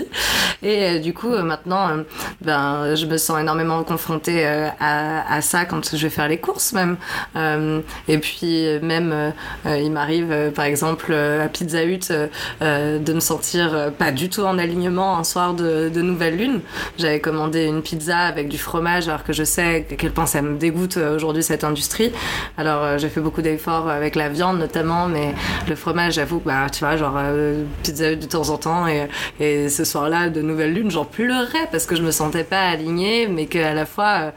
Et 0.63 0.83
euh, 0.83 0.99
du 0.99 1.13
coup, 1.13 1.31
euh, 1.31 1.43
maintenant, 1.43 1.89
euh, 1.89 2.03
ben, 2.41 2.95
je 2.95 3.05
me 3.05 3.17
sens 3.17 3.39
énormément 3.39 3.83
confrontée 3.83 4.45
à, 4.79 5.41
ça 5.41 5.65
quand 5.65 5.95
je 5.95 6.01
vais 6.01 6.09
faire 6.09 6.27
les 6.27 6.37
courses 6.37 6.73
même. 6.73 6.97
Et 8.07 8.17
puis 8.17 8.65
même, 8.81 9.33
il 9.65 9.91
m'arrive, 9.91 10.51
par 10.53 10.65
exemple, 10.65 11.13
à 11.13 11.47
Pizza 11.47 11.83
Hut, 11.83 12.11
de 12.61 13.13
me 13.13 13.19
sentir 13.19 13.91
pas 13.97 14.11
du 14.11 14.29
tout 14.29 14.41
en 14.41 14.57
alignement 14.57 15.17
un 15.17 15.23
soir 15.23 15.53
de, 15.53 15.89
nouvelle 16.01 16.37
lune. 16.37 16.61
J'avais 16.97 17.19
commandé 17.19 17.65
une 17.65 17.81
pizza 17.81 18.19
avec 18.19 18.49
du 18.49 18.57
fromage, 18.57 19.07
alors 19.07 19.23
que 19.23 19.33
je 19.33 19.43
sais 19.43 19.85
à 19.91 19.95
quel 19.95 20.11
point 20.11 20.25
ça 20.25 20.41
me 20.41 20.57
dégoûte 20.57 20.97
aujourd'hui 20.97 21.43
cette 21.43 21.63
industrie. 21.63 22.11
Alors 22.57 22.97
j'ai 22.97 23.09
fait 23.09 23.21
beaucoup 23.21 23.41
d'efforts 23.41 23.89
avec 23.89 24.15
la 24.15 24.29
viande 24.29 24.59
notamment, 24.59 25.07
mais 25.07 25.33
le 25.67 25.75
fromage, 25.75 26.13
j'avoue, 26.13 26.41
bah 26.45 26.67
tu 26.71 26.79
vois, 26.79 26.97
genre 26.97 27.19
Pizza 27.83 28.11
Hut 28.11 28.17
de 28.17 28.25
temps 28.25 28.49
en 28.49 28.57
temps, 28.57 28.87
et, 28.87 29.07
et 29.39 29.69
ce 29.83 29.91
soir-là 29.91 30.29
de 30.29 30.43
nouvelle 30.43 30.73
lune, 30.73 30.91
j'en 30.91 31.05
pleurais 31.05 31.67
parce 31.71 31.87
que 31.87 31.95
je 31.95 32.03
me 32.03 32.11
sentais 32.11 32.43
pas 32.43 32.69
alignée, 32.69 33.27
mais 33.27 33.47
qu'à 33.47 33.73
la 33.73 33.87
fois 33.87 34.31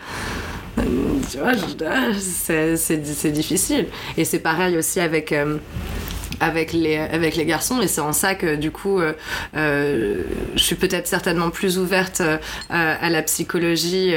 euh, 0.78 0.82
tu 1.30 1.36
vois, 1.38 1.52
ah, 1.86 2.12
c'est 2.18 3.30
difficile. 3.32 3.88
Et 4.16 4.24
c'est 4.24 4.38
pareil 4.38 4.78
aussi 4.78 5.00
avec. 5.00 5.32
euh, 5.32 5.58
avec 6.40 6.72
les, 6.72 6.96
avec 6.96 7.36
les 7.36 7.44
garçons 7.44 7.80
et 7.80 7.88
c'est 7.88 8.00
en 8.00 8.12
ça 8.12 8.34
que 8.34 8.56
du 8.56 8.70
coup 8.70 9.00
euh, 9.00 9.12
euh, 9.56 10.22
je 10.54 10.62
suis 10.62 10.74
peut-être 10.74 11.06
certainement 11.06 11.50
plus 11.50 11.78
ouverte 11.78 12.20
euh, 12.20 12.38
à 12.68 13.10
la 13.10 13.22
psychologie 13.22 14.14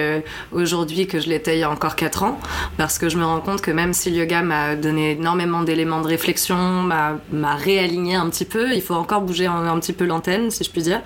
aujourd'hui 0.52 1.08
que 1.08 1.20
je 1.20 1.30
l'étais 1.30 1.58
il 1.58 1.60
y 1.60 1.64
a 1.64 1.70
encore 1.70 1.96
4 1.96 2.24
ans 2.24 2.40
parce 2.78 2.98
que 2.98 3.10
je 3.10 3.18
me 3.18 3.26
rends 3.26 3.40
compte 3.40 3.62
que 3.62 3.72
même 3.72 3.94
si 3.94 4.10
le 4.10 4.18
yoga 4.18 4.42
m'a 4.42 4.76
donné 4.76 5.12
énormément 5.12 5.64
d'éléments 5.64 6.02
de 6.02 6.08
réflexion 6.08 6.58
m'a 6.58 7.56
réaligné 7.56 8.16
un 8.16 8.30
petit 8.30 8.46
peu 8.46 8.74
il 8.74 8.82
faut 8.82 8.96
encore 8.96 9.22
bouger 9.22 9.48
un, 9.48 9.68
un 9.68 9.80
petit 9.80 9.94
peu 9.94 10.06
l'antenne 10.06 10.52
si 10.52 10.64
je 10.64 10.72
puis 10.72 10.82
dire 10.82 11.02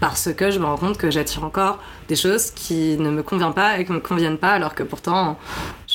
parce 0.00 0.32
que 0.32 0.50
je 0.50 0.58
me 0.58 0.64
rends 0.64 0.76
compte 0.76 0.98
que 0.98 1.10
j'attire 1.10 1.44
encore 1.44 1.78
des 2.08 2.16
choses 2.16 2.50
qui 2.50 2.96
ne 2.98 3.10
me 3.10 3.22
conviennent 3.22 3.54
pas 3.54 3.78
et 3.78 3.84
qui 3.84 3.92
me 3.92 4.00
conviennent 4.00 4.38
pas 4.38 4.52
alors 4.52 4.74
que 4.74 4.82
pourtant 4.82 5.38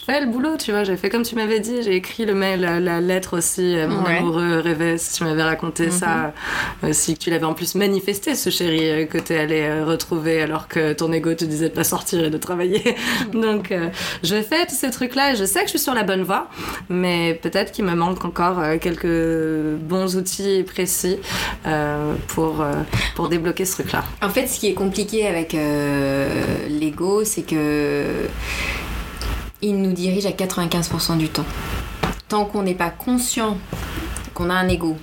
je 0.02 0.06
fais 0.12 0.20
le 0.20 0.26
boulot, 0.32 0.58
tu 0.58 0.72
vois. 0.72 0.84
J'ai 0.84 0.98
fait 0.98 1.10
comme 1.12 1.22
tu 1.22 1.36
m'avais 1.36 1.60
dit. 1.60 1.84
J'ai 1.84 1.96
écrit 1.96 2.26
le 2.26 2.34
mail, 2.34 2.62
la, 2.62 2.80
la 2.80 3.00
lettre 3.00 3.38
aussi. 3.38 3.78
euh, 3.78 3.88
Mon 3.88 4.04
Ouais. 4.04 4.18
amoureux 4.18 4.60
rêvait. 4.60 4.98
Si 4.98 5.14
tu 5.14 5.24
m'avais 5.24 5.44
raconté 5.44 5.92
ça 5.92 6.34
euh, 6.84 6.90
aussi, 6.90 7.14
que 7.14 7.20
tu 7.20 7.30
l'avais 7.30 7.46
en 7.46 7.54
plus 7.54 7.76
manifesté, 7.76 8.34
ce 8.34 8.50
chéri 8.50 8.80
euh, 8.90 9.06
que 9.06 9.20
t'es 9.20 9.38
allé 9.38 9.62
euh, 9.62 9.86
retrouver 9.86 10.42
alors 10.42 10.68
que 10.68 10.94
ton 10.94 11.12
ego 11.14 11.36
te 11.36 11.46
disait 11.46 11.70
de 11.70 11.74
pas 11.76 11.84
sortir 11.84 12.24
et 12.26 12.32
de 12.32 12.38
travailler. 12.40 12.96
Donc, 13.34 13.72
euh, 13.72 13.90
je 14.24 14.42
fais 14.42 14.66
tous 14.66 14.74
ces 14.74 14.90
trucs-là 14.90 15.34
et 15.34 15.36
je 15.36 15.46
sais 15.46 15.60
que 15.60 15.66
je 15.66 15.72
suis 15.72 15.80
sur 15.80 15.94
la 15.94 16.02
bonne 16.04 16.24
voie, 16.24 16.48
mais 16.90 17.36
peut-être 17.36 17.72
qu'il 17.72 17.86
me 17.86 17.94
manque 17.94 18.26
encore 18.26 18.60
euh, 18.60 18.78
quelques 18.80 19.78
bons 19.84 20.16
outils 20.18 20.64
précis 20.64 21.20
euh, 21.68 22.16
pour 22.30 22.62
euh, 22.62 22.72
pour 23.16 23.30
débloquer 23.30 23.66
ce 23.66 23.74
truc-là. 23.74 24.04
En 24.24 24.30
fait, 24.30 24.48
ce 24.48 24.60
qui 24.60 24.68
est 24.68 24.74
compliqué 24.74 25.28
avec 25.28 25.54
euh, 25.54 26.28
l'ego, 26.70 27.24
c'est 27.24 27.44
que 27.44 28.04
il 29.62 29.82
nous 29.82 29.94
dirige 29.94 30.26
à 30.26 30.32
95% 30.32 31.18
du 31.18 31.30
temps. 31.30 31.46
Tant 32.28 32.46
qu'on 32.46 32.64
n'est 32.64 32.76
pas 32.76 32.90
conscient 32.90 33.58
qu'on 34.34 34.50
a 34.50 34.54
un 34.54 34.68
ego 34.70 34.96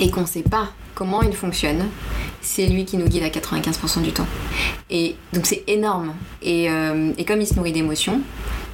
et 0.00 0.10
qu'on 0.10 0.22
ne 0.22 0.26
sait 0.26 0.42
pas 0.42 0.68
comment 0.94 1.22
il 1.22 1.32
fonctionne, 1.32 1.86
c'est 2.40 2.66
lui 2.66 2.84
qui 2.84 2.96
nous 2.96 3.06
guide 3.06 3.22
à 3.22 3.28
95% 3.28 4.02
du 4.02 4.12
temps. 4.12 4.26
Et 4.90 5.16
donc 5.32 5.46
c'est 5.46 5.62
énorme. 5.66 6.12
Et, 6.42 6.68
euh, 6.70 7.12
comme 7.26 7.40
il 7.40 7.46
se 7.46 7.54
nourrit 7.54 7.72
d'émotions, 7.72 8.20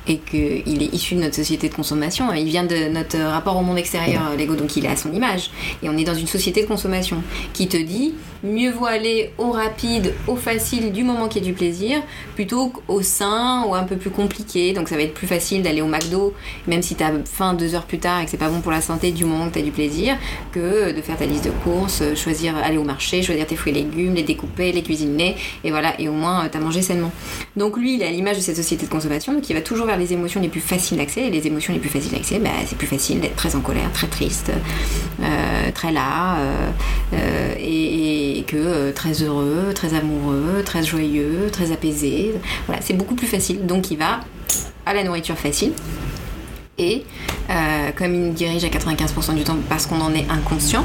et 0.07 0.19
qu'il 0.19 0.83
est 0.83 0.93
issu 0.93 1.15
de 1.15 1.21
notre 1.21 1.35
société 1.35 1.69
de 1.69 1.75
consommation, 1.75 2.31
il 2.35 2.45
vient 2.45 2.65
de 2.65 2.89
notre 2.89 3.19
rapport 3.19 3.57
au 3.57 3.63
monde 3.63 3.79
extérieur, 3.79 4.23
l'ego, 4.37 4.55
donc 4.55 4.77
il 4.77 4.85
est 4.85 4.89
à 4.89 4.97
son 4.97 5.13
image. 5.13 5.51
Et 5.83 5.89
on 5.89 5.97
est 5.97 6.05
dans 6.05 6.15
une 6.15 6.27
société 6.27 6.63
de 6.63 6.67
consommation 6.67 7.23
qui 7.55 7.69
te 7.69 7.77
dit 7.77 8.15
mieux 8.45 8.71
vaut 8.71 8.87
aller 8.87 9.31
au 9.39 9.51
rapide, 9.51 10.15
au 10.29 10.37
facile, 10.37 10.93
du 10.93 11.03
moment 11.03 11.29
qu'il 11.29 11.43
y 11.43 11.47
a 11.47 11.49
du 11.49 11.55
plaisir, 11.55 12.03
plutôt 12.35 12.69
qu'au 12.69 13.03
sain 13.03 13.65
ou 13.67 13.75
un 13.75 13.85
peu 13.85 13.97
plus 13.97 14.11
compliqué. 14.11 14.73
Donc 14.73 14.89
ça 14.89 14.97
va 14.97 15.03
être 15.03 15.15
plus 15.15 15.27
facile 15.27 15.63
d'aller 15.63 15.83
au 15.83 15.87
McDo, 15.87 16.35
même 16.67 16.83
si 16.83 16.95
t'as 16.95 17.11
faim 17.25 17.55
deux 17.55 17.75
heures 17.75 17.87
plus 17.87 17.99
tard 17.99 18.21
et 18.21 18.25
que 18.27 18.31
c'est 18.31 18.37
pas 18.37 18.49
bon 18.49 18.61
pour 18.61 18.73
la 18.73 18.81
santé 18.81 19.11
du 19.11 19.25
moment 19.25 19.49
que 19.49 19.55
t'as 19.55 19.63
du 19.63 19.71
plaisir, 19.71 20.17
que 20.53 20.93
de 20.93 21.01
faire 21.01 21.17
ta 21.17 21.27
liste 21.27 21.45
de 21.45 21.51
courses, 21.51 22.03
choisir, 22.15 22.55
aller 22.57 22.79
au 22.79 22.85
marché, 22.85 23.23
choisir 23.23 23.47
tes 23.47 23.57
fruits 23.57 23.73
et 23.73 23.77
légumes, 23.77 24.15
les 24.15 24.23
découper, 24.23 24.73
les 24.73 24.83
cuisiner, 24.83 25.37
et 25.65 25.71
voilà, 25.71 25.99
et 26.01 26.09
au 26.09 26.13
moins 26.13 26.49
t'as 26.51 26.61
mangé 26.61 26.83
sainement. 26.83 27.13
Donc 27.57 27.77
lui, 27.77 27.95
il 27.95 28.03
est 28.03 28.07
à 28.07 28.11
l'image 28.11 28.37
de 28.37 28.43
cette 28.43 28.57
société 28.57 28.87
de 28.87 28.91
consommation, 28.91 29.41
il 29.49 29.55
va 29.55 29.63
toujours 29.63 29.87
vers 29.87 29.99
les 29.99 30.13
émotions 30.13 30.41
les 30.41 30.49
plus 30.49 30.61
faciles 30.61 30.99
d'accès, 30.99 31.23
et 31.23 31.31
les 31.31 31.47
émotions 31.47 31.73
les 31.73 31.79
plus 31.79 31.89
faciles 31.89 32.13
d'accès, 32.13 32.39
bah, 32.39 32.51
c'est 32.67 32.77
plus 32.77 32.87
facile 32.87 33.21
d'être 33.21 33.37
très 33.37 33.55
en 33.57 33.61
colère, 33.61 33.91
très 33.93 34.07
triste, 34.07 34.51
euh, 35.23 35.71
très 35.73 35.93
là, 35.93 36.37
euh, 36.39 36.71
euh, 37.15 37.55
et 37.59 38.34
que 38.43 38.57
euh, 38.57 38.93
très 38.93 39.23
heureux, 39.23 39.73
très 39.75 39.95
amoureux, 39.95 40.63
très 40.65 40.83
joyeux, 40.83 41.49
très 41.53 41.73
apaisé. 41.73 42.35
Voilà, 42.67 42.83
c'est 42.83 42.95
beaucoup 42.95 43.15
plus 43.15 43.27
facile. 43.27 43.67
Donc 43.67 43.91
il 43.91 43.99
va 43.99 44.21
à 44.87 44.95
la 44.95 45.05
nourriture 45.05 45.39
facile. 45.39 45.73
Et 46.77 47.05
euh, 47.51 47.91
comme 47.97 48.15
il 48.15 48.21
nous 48.21 48.33
dirige 48.33 48.65
à 48.65 48.69
95% 48.69 49.35
du 49.35 49.45
temps 49.45 49.57
parce 49.69 49.87
qu'on 49.87 50.01
en 50.01 50.13
est 50.13 50.29
inconscient, 50.29 50.85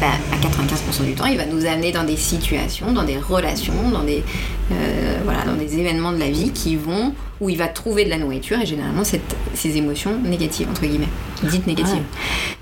bah, 0.00 0.08
à 0.32 0.36
95% 0.36 1.04
du 1.06 1.14
temps, 1.14 1.24
il 1.24 1.38
va 1.38 1.46
nous 1.46 1.64
amener 1.64 1.92
dans 1.92 2.04
des 2.04 2.16
situations, 2.16 2.92
dans 2.92 3.04
des 3.04 3.16
relations, 3.16 3.90
dans 3.90 4.02
des, 4.02 4.22
euh, 4.70 5.18
voilà, 5.24 5.44
dans 5.44 5.54
des 5.54 5.78
événements 5.78 6.12
de 6.12 6.18
la 6.18 6.28
vie 6.28 6.50
qui 6.50 6.76
vont 6.76 7.14
où 7.40 7.48
il 7.48 7.56
va 7.56 7.68
trouver 7.68 8.04
de 8.04 8.10
la 8.10 8.18
nourriture 8.18 8.60
et 8.60 8.66
généralement 8.66 9.04
cette, 9.04 9.34
ces 9.54 9.78
émotions 9.78 10.18
négatives 10.22 10.68
entre 10.68 10.82
guillemets, 10.82 11.08
dites 11.44 11.66
négatives. 11.66 12.02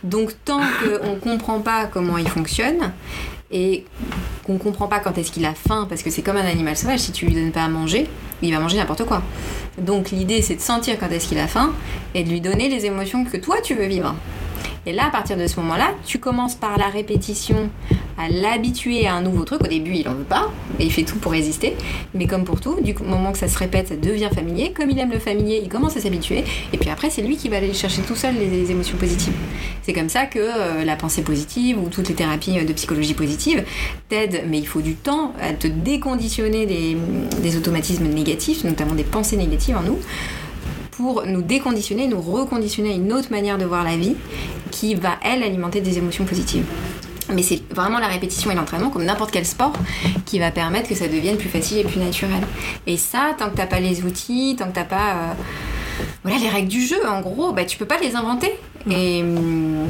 Donc 0.04 0.30
tant 0.44 0.60
qu'on 0.60 1.16
comprend 1.16 1.58
pas 1.58 1.86
comment 1.86 2.16
il 2.16 2.28
fonctionne 2.28 2.92
et 3.50 3.84
qu'on 4.44 4.58
comprend 4.58 4.88
pas 4.88 5.00
quand 5.00 5.16
est-ce 5.18 5.30
qu'il 5.30 5.44
a 5.44 5.54
faim 5.54 5.86
parce 5.88 6.02
que 6.02 6.10
c'est 6.10 6.22
comme 6.22 6.36
un 6.36 6.46
animal 6.46 6.76
sauvage, 6.76 7.00
si 7.00 7.12
tu 7.12 7.26
lui 7.26 7.34
donnes 7.34 7.52
pas 7.52 7.64
à 7.64 7.68
manger, 7.68 8.06
il 8.42 8.52
va 8.52 8.60
manger 8.60 8.76
n'importe 8.76 9.04
quoi. 9.04 9.22
Donc 9.78 10.10
l'idée 10.10 10.42
c'est 10.42 10.56
de 10.56 10.60
sentir 10.60 10.98
quand 10.98 11.08
est-ce 11.10 11.28
qu'il 11.28 11.38
a 11.38 11.46
faim 11.46 11.72
et 12.14 12.24
de 12.24 12.30
lui 12.30 12.40
donner 12.40 12.68
les 12.68 12.86
émotions 12.86 13.24
que 13.24 13.36
toi 13.36 13.56
tu 13.62 13.74
veux 13.74 13.86
vivre. 13.86 14.14
Et 14.88 14.92
là, 14.92 15.08
à 15.08 15.10
partir 15.10 15.36
de 15.36 15.46
ce 15.46 15.60
moment-là, 15.60 15.90
tu 16.06 16.18
commences 16.18 16.54
par 16.54 16.78
la 16.78 16.86
répétition 16.86 17.68
à 18.16 18.30
l'habituer 18.30 19.06
à 19.06 19.16
un 19.16 19.20
nouveau 19.20 19.44
truc. 19.44 19.62
Au 19.62 19.66
début, 19.66 19.92
il 19.92 20.08
en 20.08 20.14
veut 20.14 20.24
pas, 20.24 20.50
et 20.80 20.86
il 20.86 20.90
fait 20.90 21.02
tout 21.02 21.18
pour 21.18 21.32
résister. 21.32 21.76
Mais 22.14 22.26
comme 22.26 22.44
pour 22.44 22.58
tout, 22.58 22.80
du 22.80 22.94
moment 22.94 23.32
que 23.32 23.38
ça 23.38 23.48
se 23.48 23.58
répète, 23.58 23.88
ça 23.88 23.96
devient 23.96 24.30
familier. 24.34 24.72
Comme 24.72 24.88
il 24.88 24.98
aime 24.98 25.10
le 25.12 25.18
familier, 25.18 25.60
il 25.62 25.68
commence 25.68 25.98
à 25.98 26.00
s'habituer. 26.00 26.42
Et 26.72 26.78
puis 26.78 26.88
après, 26.88 27.10
c'est 27.10 27.20
lui 27.20 27.36
qui 27.36 27.50
va 27.50 27.58
aller 27.58 27.74
chercher 27.74 28.00
tout 28.00 28.16
seul 28.16 28.34
les, 28.36 28.70
émotions 28.70 28.96
positives. 28.96 29.34
C'est 29.82 29.92
comme 29.92 30.08
ça 30.08 30.24
que 30.24 30.38
euh, 30.38 30.84
la 30.86 30.96
pensée 30.96 31.20
positive 31.20 31.78
ou 31.78 31.90
toutes 31.90 32.08
les 32.08 32.14
thérapies 32.14 32.64
de 32.64 32.72
psychologie 32.72 33.12
positive 33.12 33.64
t'aident, 34.08 34.44
mais 34.48 34.58
il 34.58 34.66
faut 34.66 34.80
du 34.80 34.94
temps 34.94 35.34
à 35.38 35.52
te 35.52 35.66
déconditionner 35.66 36.64
des 36.64 37.56
automatismes 37.58 38.06
négatifs, 38.06 38.64
notamment 38.64 38.94
des 38.94 39.04
pensées 39.04 39.36
négatives 39.36 39.76
en 39.76 39.82
nous 39.82 39.98
pour 40.98 41.24
nous 41.24 41.42
déconditionner, 41.42 42.08
nous 42.08 42.20
reconditionner 42.20 42.90
à 42.90 42.94
une 42.94 43.12
autre 43.12 43.30
manière 43.30 43.56
de 43.56 43.64
voir 43.64 43.84
la 43.84 43.96
vie 43.96 44.16
qui 44.72 44.96
va, 44.96 45.12
elle, 45.22 45.44
alimenter 45.44 45.80
des 45.80 45.96
émotions 45.96 46.24
positives. 46.24 46.64
Mais 47.32 47.42
c'est 47.42 47.62
vraiment 47.72 48.00
la 48.00 48.08
répétition 48.08 48.50
et 48.50 48.56
l'entraînement, 48.56 48.90
comme 48.90 49.04
n'importe 49.04 49.30
quel 49.30 49.46
sport, 49.46 49.72
qui 50.26 50.40
va 50.40 50.50
permettre 50.50 50.88
que 50.88 50.96
ça 50.96 51.06
devienne 51.06 51.36
plus 51.36 51.48
facile 51.48 51.78
et 51.78 51.84
plus 51.84 52.00
naturel. 52.00 52.40
Et 52.88 52.96
ça, 52.96 53.36
tant 53.38 53.48
que 53.48 53.56
t'as 53.56 53.66
pas 53.66 53.78
les 53.78 54.02
outils, 54.02 54.56
tant 54.58 54.66
que 54.66 54.74
t'as 54.74 54.84
pas 54.84 55.10
euh, 55.10 55.32
voilà, 56.24 56.38
les 56.38 56.48
règles 56.48 56.68
du 56.68 56.84
jeu, 56.84 56.98
en 57.08 57.20
gros, 57.20 57.52
bah, 57.52 57.64
tu 57.64 57.78
peux 57.78 57.86
pas 57.86 58.00
les 58.00 58.16
inventer. 58.16 58.52
Hum, 58.90 59.86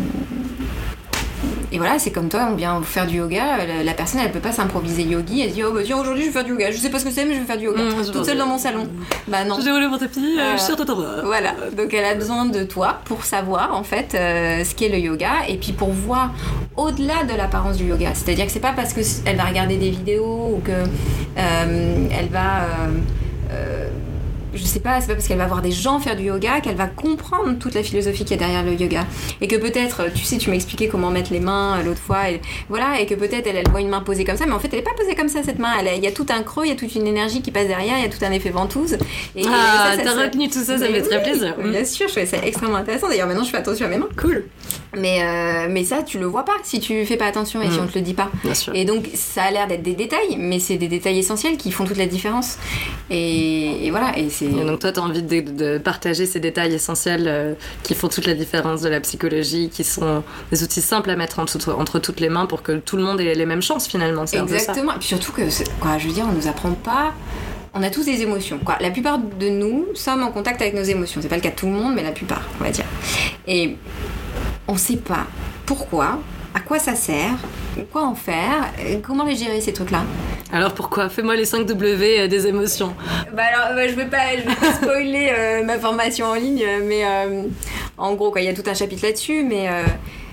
et 1.73 1.79
voilà, 1.79 1.99
c'est 1.99 2.11
comme 2.11 2.29
toi, 2.29 2.49
on 2.51 2.55
vient 2.55 2.81
faire 2.83 3.07
du 3.07 3.17
yoga, 3.19 3.59
la, 3.67 3.83
la 3.85 3.93
personne 3.95 4.21
elle 4.25 4.33
peut 4.33 4.39
pas 4.41 4.53
s'improviser 4.53 5.03
yogi, 5.03 5.43
elle 5.43 5.51
se 5.51 5.55
dit 5.55 5.65
oh 5.65 5.73
bah 5.73 5.81
tiens 5.85 5.99
aujourd'hui 5.99 6.23
je 6.23 6.27
vais 6.29 6.33
faire 6.33 6.45
du 6.45 6.53
yoga, 6.53 6.71
je 6.71 6.79
sais 6.79 6.91
pas 6.91 6.99
ce 6.99 7.05
que 7.05 7.11
c'est 7.11 7.25
mais 7.25 7.35
je 7.35 7.41
vais 7.41 7.47
faire 7.47 7.59
du 7.59 7.65
yoga 7.65 7.83
Mmh, 7.83 8.11
toute 8.13 8.25
seule 8.25 8.39
dans 8.39 8.47
mon 8.47 8.59
salon. 8.59 8.89
Bah 9.29 9.45
non. 9.45 9.59
J'ai 9.63 9.71
roulé 9.71 9.87
mon 9.87 9.99
tapis, 9.99 10.37
euh, 10.39 10.41
Euh, 10.41 10.53
je 10.55 10.63
suis 10.63 10.75
sur 10.75 10.85
ton. 10.85 10.97
Voilà, 11.25 11.55
donc 11.77 11.93
elle 11.93 12.05
a 12.05 12.15
besoin 12.15 12.47
de 12.47 12.65
toi 12.65 12.99
pour 13.05 13.25
savoir 13.25 13.75
en 13.75 13.83
fait 13.85 14.15
euh, 14.15 14.65
ce 14.65 14.75
qu'est 14.75 14.89
le 14.89 14.99
yoga 14.99 15.31
et 15.49 15.57
puis 15.57 15.73
pour 15.73 15.91
voir 15.91 16.33
au-delà 16.77 17.25
de 17.25 17.37
l'apparence 17.37 17.77
du 17.77 17.85
yoga. 17.85 18.11
C'est-à-dire 18.15 18.47
que 18.47 18.53
c'est 18.53 18.61
pas 18.61 18.73
parce 18.73 18.93
qu'elle 18.95 19.37
va 19.37 19.45
regarder 19.45 19.77
des 19.77 19.91
vidéos 19.91 20.55
ou 20.57 20.61
que 20.65 20.73
euh, 20.73 22.07
elle 22.19 22.29
va 22.29 22.59
euh, 22.63 22.89
euh, 23.53 23.89
je 24.55 24.63
sais 24.65 24.81
pas, 24.81 25.01
c'est 25.01 25.09
pas 25.09 25.15
parce 25.15 25.29
qu'elle 25.29 25.39
va 25.39 25.47
voir 25.47 25.63
des 25.63 25.71
gens 25.71 25.99
faire 25.99 26.17
du 26.17 26.25
yoga 26.25 26.61
qu'elle 26.61 26.77
va 26.77 26.87
comprendre 26.87 27.59
toute 27.59 27.75
la 27.75 27.83
philosophie 27.83 28.25
qu'il 28.25 28.33
y 28.33 28.35
a 28.35 28.47
derrière 28.47 28.65
le 28.65 28.75
yoga. 28.75 29.07
Et 29.41 29.49
que 29.49 29.57
peut-être, 29.57 30.13
tu 30.15 30.25
sais, 30.25 30.39
tu 30.39 30.51
m'expliquais 30.51 30.89
comment 30.89 31.11
mettre 31.11 31.33
les 31.33 31.41
mains 31.41 31.79
euh, 31.79 31.83
l'autre 31.83 32.01
fois, 32.01 32.31
et 32.31 32.41
voilà, 32.69 33.01
et 33.01 33.07
que 33.07 33.15
peut-être 33.15 33.47
elle, 33.47 33.57
elle 33.57 33.69
voit 33.69 33.81
une 33.81 33.89
main 33.89 34.01
posée 34.01 34.25
comme 34.25 34.37
ça, 34.37 34.47
mais 34.47 34.53
en 34.53 34.59
fait 34.59 34.69
elle 34.73 34.81
est 34.81 34.83
pas 34.83 34.95
posée 34.97 35.15
comme 35.15 35.29
ça 35.29 35.43
cette 35.43 35.59
main. 35.59 35.73
Il 35.97 36.03
y 36.03 36.07
a 36.07 36.13
tout 36.13 36.27
un 36.31 36.43
creux, 36.43 36.65
il 36.65 36.69
y 36.71 36.73
a 36.73 36.77
toute 36.77 36.95
une 36.95 37.07
énergie 37.07 37.43
qui 37.43 37.51
passe 37.51 37.67
derrière, 37.67 37.97
il 37.99 38.03
y 38.03 38.07
a 38.07 38.09
tout 38.09 38.25
un 38.25 38.33
effet 38.33 38.51
ventouse. 38.51 38.97
Et, 39.37 39.45
Ah, 39.49 39.93
t'as 40.03 40.15
retenu 40.15 40.49
tout 40.49 40.63
ça, 40.63 40.79
ça 40.79 40.89
me 40.89 40.95
fait 40.95 41.03
très 41.03 41.23
plaisir. 41.23 41.55
Bien 41.59 41.85
sûr, 41.85 42.07
je 42.09 42.13
trouvais 42.13 42.27
ça 42.27 42.39
extrêmement 42.45 42.77
intéressant. 42.77 43.09
D'ailleurs, 43.09 43.27
maintenant 43.27 43.45
je 43.45 43.51
fais 43.51 43.59
attention 43.59 43.87
à 43.87 43.89
mes 43.89 43.99
mains. 43.99 44.09
Cool. 44.17 44.45
Mais, 44.97 45.19
euh, 45.23 45.67
mais 45.71 45.85
ça, 45.85 46.03
tu 46.03 46.19
le 46.19 46.27
vois 46.27 46.45
pas 46.45 46.55
si 46.65 46.81
tu 46.81 47.05
fais 47.05 47.17
pas 47.17 47.27
attention 47.27 47.61
et 47.61 47.71
si 47.71 47.79
Mm. 47.79 47.83
on 47.83 47.87
te 47.87 47.95
le 47.97 48.01
dit 48.01 48.15
pas. 48.15 48.31
Bien 48.43 48.55
sûr. 48.55 48.75
Et 48.75 48.85
donc, 48.85 49.09
ça 49.15 49.43
a 49.45 49.51
l'air 49.51 49.67
d'être 49.67 49.83
des 49.83 49.95
détails, 49.95 50.37
mais 50.39 50.59
c'est 50.61 50.77
des 50.77 50.89
détails 50.89 51.19
essentiels 51.19 51.57
qui 51.59 51.71
font 51.73 51.85
toute 51.85 51.99
la 51.99 52.07
différence. 52.07 52.57
Et, 53.11 53.87
et 53.87 53.91
voilà, 53.91 54.13
et 54.19 54.29
donc 54.65 54.79
toi, 54.81 54.93
tu 54.93 55.01
as 55.01 55.03
envie 55.03 55.23
de, 55.23 55.41
de 55.41 55.79
partager 55.79 56.27
ces 56.27 56.41
détails 56.41 56.73
essentiels 56.75 57.25
euh, 57.29 57.55
qui 57.83 57.95
font 57.95 58.09
toute 58.09 58.27
la 58.27 58.35
différence 58.35 58.81
de 58.81 58.89
la 58.89 59.01
psychologie, 59.01 59.69
qui 59.71 59.85
sont 59.85 60.23
des 60.51 60.63
outils 60.63 60.81
simples 60.83 61.11
à 61.11 61.17
mettre 61.17 61.39
entre, 61.39 61.73
entre 61.75 61.99
toutes 61.99 62.21
les 62.21 62.29
mains 62.31 62.47
pour 62.47 62.63
que 62.63 62.73
tout 62.79 62.97
le 62.97 63.03
monde 63.03 63.21
ait 63.21 63.35
les 63.35 63.47
mêmes 63.47 63.63
chances 63.63 63.87
finalement. 63.89 64.27
Ça. 64.27 64.43
Exactement. 64.43 64.93
Et 64.95 64.99
puis 64.99 65.09
surtout 65.09 65.33
que, 65.33 65.43
quoi, 65.81 65.99
je 65.99 66.07
veux 66.09 66.15
dire, 66.15 66.25
on 66.29 66.33
nous 66.33 66.49
apprend 66.49 66.73
pas. 66.73 67.13
On 67.75 67.83
a 67.83 67.91
tous 67.91 68.07
des 68.07 68.23
émotions. 68.23 68.59
Quoi. 68.65 68.77
La 68.81 68.91
plupart 68.91 69.19
de 69.19 69.49
nous 69.51 69.87
sommes 69.95 70.23
en 70.23 70.31
contact 70.33 70.61
avec 70.63 70.75
nos 70.75 70.83
émotions. 70.83 71.21
C'est 71.23 71.29
pas 71.29 71.37
le 71.37 71.43
cas 71.43 71.51
de 71.51 71.55
tout 71.55 71.67
le 71.67 71.73
monde, 71.73 71.95
mais 71.95 72.03
la 72.03 72.13
plupart, 72.13 72.43
on 72.61 72.65
va 72.65 72.71
dire. 72.71 72.87
Et 73.47 73.77
on 74.69 74.77
sait 74.77 74.97
pas 74.97 75.27
pourquoi, 75.67 76.19
à 76.55 76.61
quoi 76.61 76.79
ça 76.79 76.95
sert, 76.95 77.37
quoi 77.93 78.05
en 78.05 78.15
faire, 78.15 78.71
comment 79.03 79.25
les 79.25 79.37
gérer 79.37 79.61
ces 79.61 79.73
trucs-là. 79.73 80.03
Alors 80.53 80.73
pourquoi? 80.73 81.09
Fais-moi 81.09 81.37
les 81.37 81.45
5 81.45 81.67
W 81.67 82.21
euh, 82.21 82.29
des 82.29 82.47
émotions. 82.47 82.95
Bah 83.35 83.43
alors, 83.53 83.77
bah, 83.77 83.87
je 83.87 83.95
vais 83.95 84.07
pas, 84.07 84.37
je 84.37 84.49
vais 84.49 84.55
pas 84.55 84.73
spoiler 84.73 85.31
euh, 85.31 85.65
ma 85.65 85.79
formation 85.79 86.27
en 86.27 86.35
ligne, 86.35 86.65
mais 86.85 87.05
euh, 87.05 87.43
en 87.99 88.15
gros, 88.15 88.31
quoi, 88.31 88.41
il 88.41 88.47
y 88.47 88.49
a 88.49 88.55
tout 88.55 88.69
un 88.69 88.75
chapitre 88.75 89.05
là-dessus, 89.05 89.43
mais 89.43 89.69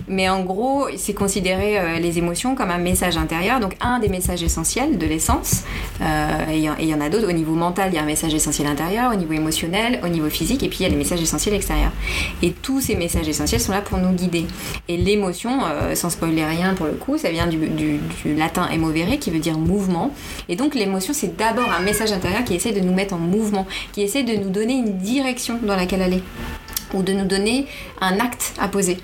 mais 0.08 0.30
en 0.30 0.44
gros, 0.44 0.88
c'est 0.98 1.14
considérer 1.14 1.80
euh, 1.80 2.00
les 2.00 2.18
émotions 2.18 2.56
comme 2.56 2.72
un 2.72 2.78
message 2.78 3.18
intérieur, 3.18 3.60
donc 3.60 3.76
un 3.82 4.00
des 4.00 4.10
messages 4.10 4.44
essentiels 4.44 4.98
de 4.98 5.06
l'essence. 5.06 5.64
Euh, 6.02 6.52
et 6.52 6.58
il 6.58 6.88
y 6.90 6.94
en- 6.94 7.02
a 7.02 7.10
d'autres. 7.10 7.28
Au 7.30 7.32
niveau 7.34 7.54
mental, 7.56 7.90
il 7.92 7.96
y 7.96 7.98
a 7.98 8.02
un 8.02 8.06
message 8.06 8.34
essentiel 8.34 8.68
intérieur, 8.68 9.12
au 9.12 9.16
niveau 9.16 9.34
émotionnel, 9.34 10.00
au 10.04 10.08
niveau 10.08 10.30
physique, 10.30 10.64
et 10.64 10.70
puis 10.70 10.80
il 10.80 10.84
y 10.84 10.86
a 10.86 10.90
les 10.90 10.96
messages 10.96 11.22
essentiels 11.22 11.56
extérieurs. 11.56 11.92
Et 12.42 12.52
tous 12.52 12.82
ces 12.82 12.96
messages 12.96 13.28
essentiels 13.28 13.62
sont 13.62 13.72
là 13.72 13.82
pour 13.82 13.98
nous 13.98 14.12
guider. 14.12 14.46
Et 14.88 14.98
l'émotion, 14.98 15.60
euh, 15.66 15.96
sans 15.96 16.10
spoiler 16.10 16.46
rien 16.46 16.74
pour 16.74 16.86
le 16.86 16.94
coup, 16.94 17.18
ça 17.18 17.30
vient 17.32 17.48
du, 17.48 17.58
du- 17.58 18.00
du 18.24 18.36
latin 18.36 18.68
emovere 18.74 19.18
qui 19.20 19.32
veut 19.32 19.40
dire 19.40 19.58
mouvement. 19.58 20.12
Et 20.50 20.56
donc 20.56 20.76
l'émotion, 20.76 21.14
c'est 21.14 21.36
d'abord 21.36 21.70
un 21.78 21.82
message 21.84 22.12
intérieur 22.12 22.44
qui 22.44 22.56
essaie 22.56 22.72
de 22.72 22.80
nous 22.80 22.94
mettre 22.94 23.14
en 23.14 23.20
mouvement, 23.20 23.66
qui 23.94 24.02
essaie 24.02 24.24
de 24.24 24.34
nous 24.36 24.50
donner 24.50 24.74
une 24.74 24.98
direction 24.98 25.60
dans 25.64 25.76
laquelle 25.76 26.02
aller 26.02 26.22
ou 26.94 27.04
de 27.04 27.14
nous 27.14 27.26
donner 27.26 27.68
un 28.02 28.20
acte 28.20 28.54
à 28.60 28.68
poser. 28.68 28.98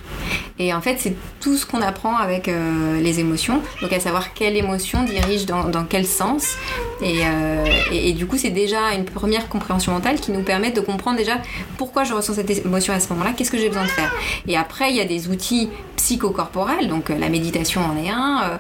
Et 0.60 0.74
en 0.74 0.82
fait, 0.82 0.98
c'est 1.00 1.16
tout 1.40 1.58
ce 1.58 1.66
qu'on 1.66 1.82
apprend 1.82 2.16
avec 2.18 2.48
euh, 2.48 3.02
les 3.02 3.20
émotions, 3.20 3.64
donc 3.82 3.92
à 3.94 4.00
savoir 4.00 4.34
quelle 4.36 4.56
émotion 4.56 5.04
dirige 5.04 5.48
dans, 5.48 5.86
quel 5.90 6.06
sens. 6.06 6.56
Et, 7.02 7.22
euh, 7.24 7.66
et, 7.92 8.14
du 8.14 8.28
coup, 8.28 8.38
c'est 8.38 8.52
déjà 8.52 8.94
une 8.94 9.06
première 9.06 9.50
compréhension 9.50 9.92
mentale 9.92 10.20
qui 10.20 10.32
nous 10.32 10.44
permet 10.44 10.70
de 10.70 10.80
comprendre 10.82 11.18
déjà 11.18 11.38
pourquoi 11.78 12.04
je 12.04 12.14
ressens 12.14 12.36
cette 12.36 12.52
émotion 12.52 12.94
à 12.94 13.00
ce 13.00 13.10
moment-là, 13.10 13.32
qu'est-ce 13.36 13.50
que 13.50 13.58
j'ai 13.58 13.70
besoin 13.70 13.86
de 13.86 13.90
faire. 13.90 14.14
Et 14.48 14.56
après, 14.56 14.92
il 14.92 14.98
y 14.98 15.02
a 15.02 15.06
des 15.06 15.30
outils 15.30 15.70
psychocorporels, 15.96 16.88
donc 16.88 17.10
euh, 17.10 17.18
la 17.18 17.30
méditation 17.30 17.82
en 17.82 17.98
est 17.98 18.10
un, 18.10 18.60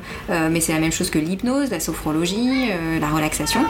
mais 0.49 0.59
c'est 0.59 0.73
la 0.73 0.79
même 0.79 0.91
chose 0.91 1.11
que 1.11 1.19
l'hypnose, 1.19 1.69
la 1.69 1.79
sophrologie, 1.79 2.69
la 2.99 3.09
relaxation, 3.09 3.61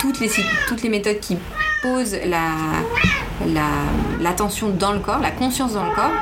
toutes 0.00 0.20
les, 0.20 0.30
toutes 0.66 0.82
les 0.82 0.88
méthodes 0.88 1.20
qui 1.20 1.36
posent 1.82 2.16
la, 2.24 2.50
la, 3.46 3.68
l'attention 4.20 4.70
dans 4.70 4.92
le 4.92 5.00
corps, 5.00 5.20
la 5.20 5.30
conscience 5.30 5.74
dans 5.74 5.84
le 5.84 5.94
corps, 5.94 6.12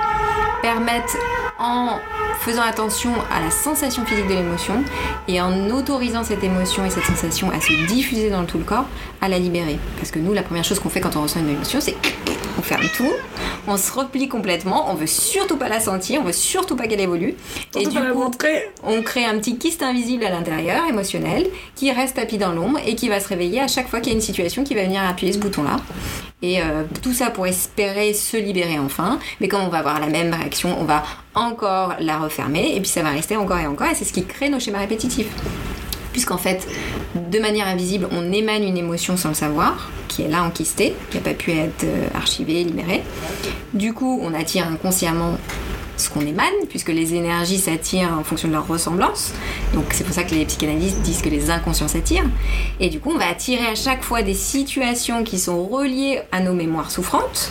permettent 0.63 1.17
en 1.59 1.99
faisant 2.41 2.63
attention 2.63 3.13
à 3.33 3.41
la 3.41 3.51
sensation 3.51 4.05
physique 4.05 4.29
de 4.29 4.35
l'émotion 4.35 4.85
et 5.27 5.41
en 5.41 5.71
autorisant 5.71 6.23
cette 6.23 6.45
émotion 6.45 6.85
et 6.85 6.91
cette 6.91 7.05
sensation 7.05 7.51
à 7.51 7.61
se 7.61 7.73
diffuser 7.87 8.31
dans 8.31 8.45
tout 8.45 8.59
le 8.59 8.65
corps, 8.65 8.87
à 9.21 9.29
la 9.29 9.39
libérer. 9.39 9.79
Parce 9.97 10.11
que 10.11 10.19
nous, 10.19 10.33
la 10.33 10.43
première 10.43 10.65
chose 10.65 10.79
qu'on 10.79 10.91
fait 10.91 11.01
quand 11.01 11.17
on 11.17 11.23
ressent 11.23 11.41
une 11.41 11.51
émotion, 11.51 11.81
c'est 11.81 11.97
on 12.59 12.63
ferme 12.63 12.87
tout, 12.97 13.13
on 13.67 13.77
se 13.77 13.93
replie 13.93 14.29
complètement, 14.29 14.91
on 14.91 14.95
veut 14.95 15.07
surtout 15.07 15.57
pas 15.57 15.69
la 15.69 15.81
sentir, 15.81 16.21
on 16.21 16.25
veut 16.25 16.33
surtout 16.33 16.77
pas 16.77 16.87
qu'elle 16.87 17.01
évolue. 17.01 17.35
et 17.79 17.87
du 17.87 17.99
coup, 17.99 18.31
on 18.83 19.03
crée 19.03 19.25
un 19.25 19.39
petit 19.39 19.59
kyste 19.59 19.83
invisible 19.83 20.25
à 20.25 20.31
l'intérieur, 20.31 20.87
émotionnel, 20.89 21.49
qui 21.75 21.91
reste 21.93 22.17
tapis 22.17 22.39
dans 22.39 22.53
l'ombre 22.53 22.79
et 22.87 22.95
qui 22.95 23.09
va 23.09 23.21
se 23.21 23.29
réveiller 23.29 23.61
à 23.61 23.69
chaque 23.69 23.89
fois 23.89 24.01
qu'il 24.01 24.13
y 24.13 24.15
a 24.15 24.17
une 24.17 24.25
situation 24.25 24.65
qui 24.65 24.75
va 24.75 24.85
venir 24.85 25.03
appuyer 25.03 25.33
ce 25.33 25.39
bouton-là. 25.39 25.77
Et 26.43 26.61
euh, 26.61 26.85
tout 27.03 27.13
ça 27.13 27.31
pour 27.31 27.47
espérer 27.47 28.13
se 28.13 28.37
libérer 28.37 28.79
enfin. 28.79 29.19
Mais 29.41 29.49
comme 29.49 29.63
on 29.63 29.69
va 29.69 29.79
avoir 29.79 30.01
la 30.01 30.07
même 30.07 30.33
réaction, 30.33 30.77
on 30.79 30.85
va 30.85 31.03
encore 31.37 31.95
la 32.01 32.18
refermer 32.18 32.74
et 32.74 32.80
puis 32.80 32.89
ça 32.89 33.03
va 33.03 33.11
rester 33.11 33.37
encore 33.37 33.59
et 33.59 33.66
encore. 33.66 33.87
Et 33.87 33.95
c'est 33.95 34.05
ce 34.05 34.12
qui 34.12 34.24
crée 34.24 34.49
nos 34.49 34.59
schémas 34.59 34.80
répétitifs. 34.80 35.28
Puisqu'en 36.11 36.39
fait, 36.39 36.66
de 37.14 37.39
manière 37.39 37.68
invisible, 37.68 38.09
on 38.11 38.32
émane 38.32 38.64
une 38.64 38.78
émotion 38.78 39.18
sans 39.18 39.28
le 39.28 39.34
savoir, 39.34 39.91
qui 40.09 40.22
est 40.22 40.28
là 40.28 40.43
enquistée, 40.43 40.95
qui 41.11 41.18
n'a 41.18 41.22
pas 41.22 41.34
pu 41.34 41.53
être 41.53 41.84
euh, 41.84 42.09
archivée, 42.14 42.64
libérée. 42.64 43.03
Du 43.74 43.93
coup, 43.93 44.18
on 44.22 44.32
attire 44.32 44.66
inconsciemment 44.66 45.37
ce 45.99 46.11
qu'on 46.11 46.22
émane, 46.22 46.47
puisque 46.68 46.89
les 46.89 47.14
énergies 47.14 47.59
s'attirent 47.59 48.18
en 48.18 48.24
fonction 48.24 48.49
de 48.49 48.55
leur 48.55 48.66
ressemblance. 48.66 49.32
Donc 49.74 49.84
c'est 49.91 50.05
pour 50.05 50.14
ça 50.14 50.24
que 50.24 50.34
les 50.34 50.45
psychanalystes 50.47 51.01
disent 51.01 51.22
que 51.22 51.28
les 51.28 51.51
inconscients 51.51 51.89
s'attirent. 51.89 52.28
Et 52.80 52.89
du 52.89 53.01
coup, 53.01 53.12
on 53.14 53.18
va 53.18 53.28
attirer 53.28 53.66
à 53.66 53.74
chaque 53.74 54.03
fois 54.03 54.22
des 54.22 54.34
situations 54.34 55.24
qui 55.24 55.39
sont 55.39 55.66
reliées 55.66 56.20
à 56.32 56.41
nos 56.41 56.55
mémoires 56.55 56.91
souffrantes 56.91 57.51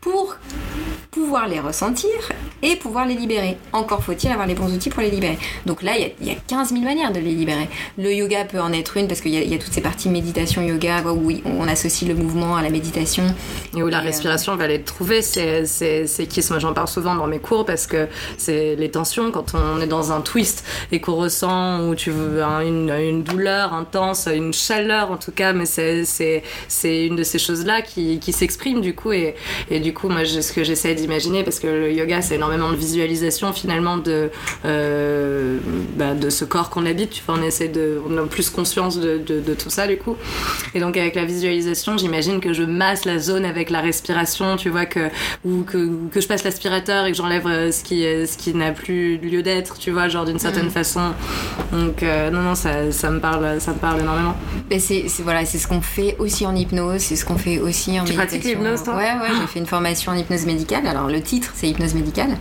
pour 0.00 0.36
pouvoir 1.10 1.48
les 1.48 1.60
ressentir 1.60 2.10
et 2.62 2.76
pouvoir 2.76 3.06
les 3.06 3.14
libérer. 3.14 3.56
Encore 3.72 4.02
faut-il 4.04 4.30
avoir 4.30 4.46
les 4.46 4.54
bons 4.54 4.72
outils 4.72 4.90
pour 4.90 5.02
les 5.02 5.10
libérer. 5.10 5.38
Donc 5.66 5.82
là, 5.82 5.92
il 5.96 6.02
y 6.02 6.04
a- 6.04 6.10
il 6.20 6.26
y, 6.28 6.30
a 6.30 6.34
15 6.46 6.70
000 6.70 6.82
manières 6.82 7.12
de 7.12 7.18
les 7.20 7.32
libérer. 7.32 7.68
Le 7.98 8.12
yoga 8.12 8.44
peut 8.44 8.60
en 8.60 8.72
être 8.72 8.96
une 8.96 9.08
parce 9.08 9.20
qu'il 9.20 9.32
y, 9.32 9.36
a- 9.38 9.42
il 9.42 9.50
y 9.50 9.54
a 9.54 9.58
toutes 9.58 9.72
ces 9.72 9.80
parties 9.80 10.08
méditation, 10.08 10.62
yoga, 10.62 11.02
où 11.04 11.32
on 11.44 11.66
associe 11.68 12.08
le 12.08 12.14
mouvement 12.16 12.56
à 12.56 12.62
la 12.62 12.70
méditation. 12.70 13.24
Et 13.76 13.82
où 13.82 13.88
la 13.88 13.98
euh, 13.98 14.02
respiration 14.02 14.56
va 14.56 14.66
les 14.68 14.82
trouver, 14.82 15.22
c'est 15.22 15.64
qui 16.28 16.40
Moi 16.50 16.58
j'en 16.58 16.72
parle 16.74 16.88
souvent 16.88 17.14
dans 17.14 17.26
mes 17.26 17.38
cours 17.38 17.64
parce 17.64 17.86
que 17.86 18.08
c'est 18.36 18.76
les 18.76 18.90
tensions 18.90 19.30
quand 19.30 19.54
on 19.54 19.80
est 19.80 19.86
dans 19.86 20.12
un 20.12 20.20
twist 20.20 20.64
et 20.90 21.00
qu'on 21.00 21.14
ressent 21.16 21.88
où 21.88 21.94
tu 21.94 22.10
veux 22.10 22.42
un- 22.42 22.60
une, 22.60 22.90
une 22.90 23.22
douleur 23.22 23.72
intense, 23.72 24.28
une 24.32 24.52
chaleur 24.52 25.10
en 25.10 25.16
tout 25.16 25.32
cas, 25.32 25.52
mais 25.52 25.64
c'est- 25.66 26.04
une 27.06 27.16
de 27.16 27.22
ces 27.22 27.38
choses-là 27.38 27.82
qui, 27.82 28.18
qui 28.18 28.32
s'exprime 28.32 28.80
du 28.80 28.94
coup. 28.94 29.12
Et, 29.12 29.34
et 29.70 29.80
du 29.80 29.92
coup, 29.94 30.08
moi 30.08 30.24
je- 30.24 30.40
ce 30.40 30.52
que 30.52 30.62
j'essaie 30.64 30.94
d'imaginer, 30.94 31.42
parce 31.42 31.58
que 31.58 31.66
le 31.66 31.92
yoga 31.92 32.20
c'est 32.22 32.34
énormément 32.36 32.51
de 32.58 32.76
visualisation 32.76 33.52
finalement 33.52 33.96
de, 33.96 34.30
euh, 34.64 35.58
bah, 35.96 36.14
de 36.14 36.30
ce 36.30 36.44
corps 36.44 36.70
qu'on 36.70 36.86
habite, 36.86 37.10
tu 37.10 37.22
vois, 37.26 37.36
on 37.38 37.42
essaie 37.42 37.68
de. 37.68 38.00
On 38.08 38.16
a 38.18 38.22
plus 38.26 38.50
conscience 38.50 38.98
de, 38.98 39.18
de, 39.18 39.40
de 39.40 39.54
tout 39.54 39.70
ça 39.70 39.86
du 39.86 39.96
coup. 39.96 40.16
Et 40.74 40.80
donc 40.80 40.96
avec 40.96 41.14
la 41.14 41.24
visualisation, 41.24 41.96
j'imagine 41.98 42.40
que 42.40 42.52
je 42.52 42.62
masse 42.62 43.04
la 43.04 43.18
zone 43.18 43.44
avec 43.44 43.70
la 43.70 43.80
respiration, 43.80 44.56
tu 44.56 44.68
vois, 44.70 44.86
que, 44.86 45.08
ou 45.44 45.62
que, 45.62 45.78
ou 45.78 46.08
que 46.12 46.20
je 46.20 46.28
passe 46.28 46.44
l'aspirateur 46.44 47.06
et 47.06 47.10
que 47.12 47.16
j'enlève 47.16 47.46
euh, 47.46 47.72
ce 47.72 47.82
qui, 47.82 48.04
euh, 48.06 48.26
ce 48.26 48.36
qui 48.36 48.54
n'a 48.54 48.72
plus 48.72 49.18
lieu 49.18 49.42
d'être, 49.42 49.78
tu 49.78 49.90
vois, 49.90 50.08
genre 50.08 50.24
d'une 50.24 50.38
certaine 50.38 50.70
façon. 50.70 51.12
Donc 51.72 52.02
euh, 52.02 52.30
non, 52.30 52.42
non, 52.42 52.54
ça, 52.54 52.90
ça, 52.92 53.10
me 53.10 53.20
parle, 53.20 53.60
ça 53.60 53.72
me 53.72 53.78
parle 53.78 54.00
énormément. 54.00 54.34
C'est 54.78 55.04
voilà, 55.20 55.44
c'est 55.44 55.58
ce 55.58 55.66
qu'on 55.68 55.80
fait 55.82 56.16
aussi 56.18 56.46
en 56.46 56.54
hypnose, 56.54 57.00
c'est 57.00 57.16
ce 57.16 57.24
qu'on 57.24 57.36
fait 57.38 57.58
aussi 57.58 57.98
en 58.00 58.04
Tu 58.04 58.12
méditation. 58.12 58.16
pratiques 58.26 58.44
l'hypnose, 58.44 58.82
toi? 58.82 58.96
Ouais, 58.96 59.02
ouais, 59.12 59.34
j'ai 59.40 59.46
fait 59.46 59.58
une 59.58 59.66
formation 59.66 60.12
en 60.12 60.16
hypnose 60.16 60.46
médicale. 60.46 60.86
Alors 60.86 61.08
le 61.08 61.20
titre, 61.20 61.52
c'est 61.54 61.68
hypnose 61.68 61.94
médicale. 61.94 62.36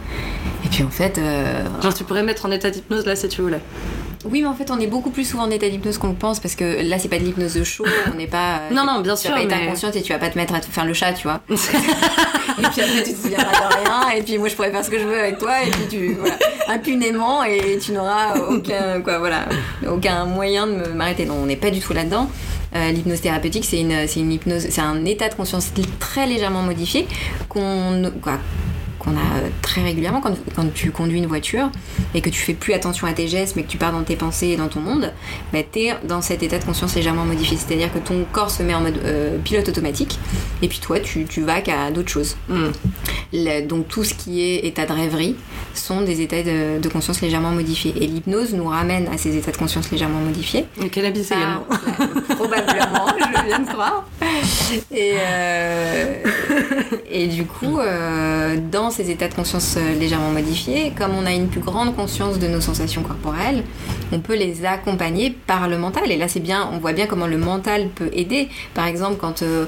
Et 0.66 0.68
puis 0.70 0.84
en 0.84 0.90
fait, 0.90 1.18
euh, 1.18 1.64
Genre 1.82 1.94
tu 1.94 2.04
pourrais 2.04 2.24
mettre 2.24 2.46
en 2.46 2.52
état 2.52 2.70
d'hypnose 2.70 3.06
là 3.06 3.16
si 3.16 3.28
tu 3.28 3.42
voulais. 3.42 3.60
oui, 4.26 4.42
mais 4.42 4.48
en 4.48 4.54
fait, 4.54 4.70
on 4.72 4.80
est 4.80 4.88
beaucoup 4.88 5.10
plus 5.10 5.26
souvent 5.26 5.44
en 5.44 5.50
état 5.52 5.68
d'hypnose 5.70 5.98
qu'on 5.98 6.10
le 6.10 6.14
pense 6.16 6.40
parce 6.40 6.56
que 6.56 6.88
là, 6.88 7.00
c'est 7.00 7.08
pas 7.10 7.18
de 7.20 7.24
l'hypnose 7.24 7.54
de 7.56 7.64
chaud, 7.64 7.86
on 8.14 8.18
n'est 8.18 8.28
pas. 8.28 8.60
euh, 8.60 8.74
Non, 8.74 8.86
non, 8.86 9.02
bien 9.02 9.16
tu 9.16 9.22
sûr, 9.22 9.32
vas 9.32 9.38
pas 9.38 9.44
être 9.44 9.50
mais- 9.50 9.64
inconsciente 9.68 9.96
et 9.96 10.02
tu 10.02 10.14
vas 10.14 10.20
pas 10.20 10.30
te 10.30 10.38
mettre 10.38 10.54
à 10.54 10.60
te 10.60 10.68
faire 10.68 10.86
le 10.86 10.94
chat, 10.94 11.14
tu 11.14 11.24
vois. 11.24 11.42
et 11.50 11.54
puis 11.56 12.82
après, 12.82 13.04
tu 13.04 13.14
te 13.14 13.18
souviendras 13.22 13.52
de 13.52 13.84
rien, 13.84 14.10
et 14.18 14.22
puis 14.22 14.38
moi, 14.38 14.48
je 14.48 14.56
pourrais 14.56 14.72
faire 14.72 14.86
ce 14.86 14.90
que 14.90 15.00
je 15.00 15.06
veux 15.06 15.20
avec 15.20 15.38
toi, 15.40 15.64
et 15.64 15.70
puis 15.72 15.82
tu, 15.90 16.14
voilà, 16.14 16.36
impunément, 16.70 17.44
et 17.44 17.78
tu 17.80 17.92
n'auras 17.94 18.38
aucun, 18.50 19.02
quoi, 19.02 19.20
voilà, 19.20 19.46
aucun 19.90 20.26
moyen 20.26 20.68
de 20.68 20.72
me- 20.74 20.94
m'arrêter. 20.94 21.26
Non, 21.26 21.36
on 21.42 21.46
n'est 21.46 21.56
pas 21.56 21.72
du 21.72 21.80
tout 21.80 21.94
là-dedans. 21.94 22.30
Euh, 22.76 22.92
L'hypnose 22.92 23.20
thérapeutique, 23.22 23.66
c'est 23.66 23.80
une, 23.82 23.92
une 24.16 24.32
hypnose, 24.32 24.68
c'est 24.70 24.82
un 24.82 25.04
état 25.06 25.28
de 25.30 25.34
conscience 25.34 25.72
très 26.00 26.26
légèrement 26.26 26.62
modifié 26.62 27.06
qu'on, 27.50 28.12
qu'on 29.02 29.12
a 29.12 29.38
euh, 29.38 29.50
très 29.62 29.82
régulièrement 29.84 30.22
quand, 30.22 30.36
quand 30.56 30.72
tu 30.74 30.92
conduis 30.92 31.18
une 31.18 31.26
voiture 31.26 31.70
et 32.14 32.22
que 32.22 32.30
tu 32.30 32.40
fais 32.40 32.54
plus 32.54 32.74
attention 32.74 33.08
à 33.08 33.14
tes 33.14 33.28
gestes 33.28 33.56
mais 33.56 33.64
que 33.64 33.70
tu 33.70 33.78
pars 33.78 33.92
dans 33.92 34.04
tes 34.04 34.16
pensées 34.16 34.48
et 34.50 34.58
dans 34.58 34.68
ton 34.68 34.80
monde, 34.80 35.12
bah, 35.52 35.60
tu 35.72 35.80
es 35.80 35.96
dans 36.04 36.22
cet 36.22 36.44
état 36.44 36.60
de 36.60 36.64
conscience 36.64 36.96
légèrement 36.96 37.26
modifié. 37.26 37.58
C'est-à-dire 37.58 37.92
que 37.94 38.00
ton 38.00 38.26
corps 38.32 38.52
se 38.52 38.64
met 38.64 38.74
en 38.76 38.82
mode 38.82 39.00
euh, 39.04 39.38
pilote 39.44 39.68
automatique 39.70 40.20
et 40.62 40.68
puis 40.68 40.80
toi 40.80 41.00
tu, 41.00 41.26
tu 41.26 41.42
vas 41.42 41.62
qu'à 41.62 41.92
d'autres 41.92 42.10
choses. 42.10 42.36
Hmm. 42.50 42.70
Le- 43.34 43.62
donc 43.66 43.88
tout 43.88 44.04
ce 44.04 44.14
qui 44.14 44.42
est 44.42 44.66
état 44.66 44.86
de 44.86 44.94
rêverie 44.94 45.36
sont 45.74 46.02
des 46.02 46.22
états 46.22 46.44
de, 46.44 46.80
de 46.80 46.90
conscience 46.90 47.22
légèrement 47.22 47.52
modifiés. 47.52 47.94
Et 47.98 48.08
l'hypnose 48.08 48.54
nous 48.54 48.68
ramène 48.68 49.08
à 49.08 49.18
ces 49.18 49.38
états 49.38 49.52
de 49.52 49.58
conscience 49.58 49.90
légèrement 49.92 50.20
modifiés. 50.20 50.66
Le 50.82 50.90
cannabis 50.90 51.32
également. 51.32 51.66
Ah, 51.70 51.76
ouais, 52.00 52.36
probablement, 52.36 53.08
je 53.38 53.46
viens 53.48 53.60
de 53.60 53.68
croire. 53.68 54.06
Et, 54.92 55.14
euh, 55.18 56.16
et 57.10 57.28
du 57.28 57.46
coup, 57.46 57.80
euh, 57.80 58.58
dans 58.72 58.91
ces 58.92 59.10
états 59.10 59.28
de 59.28 59.34
conscience 59.34 59.76
euh, 59.78 59.98
légèrement 59.98 60.32
modifiés, 60.32 60.94
comme 60.98 61.12
on 61.16 61.26
a 61.26 61.32
une 61.32 61.48
plus 61.48 61.62
grande 61.62 61.96
conscience 61.96 62.40
de 62.40 62.48
nos 62.48 62.62
sensations 62.62 63.02
corporelles, 63.02 63.64
on 64.12 64.20
peut 64.20 64.36
les 64.36 64.66
accompagner 64.66 65.32
par 65.32 65.68
le 65.68 65.78
mental. 65.78 66.12
Et 66.12 66.18
là, 66.18 66.28
c'est 66.28 66.40
bien, 66.40 66.70
on 66.72 66.78
voit 66.78 66.94
bien 66.94 67.08
comment 67.08 67.28
le 67.28 67.38
mental 67.38 67.90
peut 67.90 68.10
aider. 68.14 68.50
Par 68.74 68.86
exemple, 68.86 69.18
quand 69.20 69.42
euh, 69.42 69.66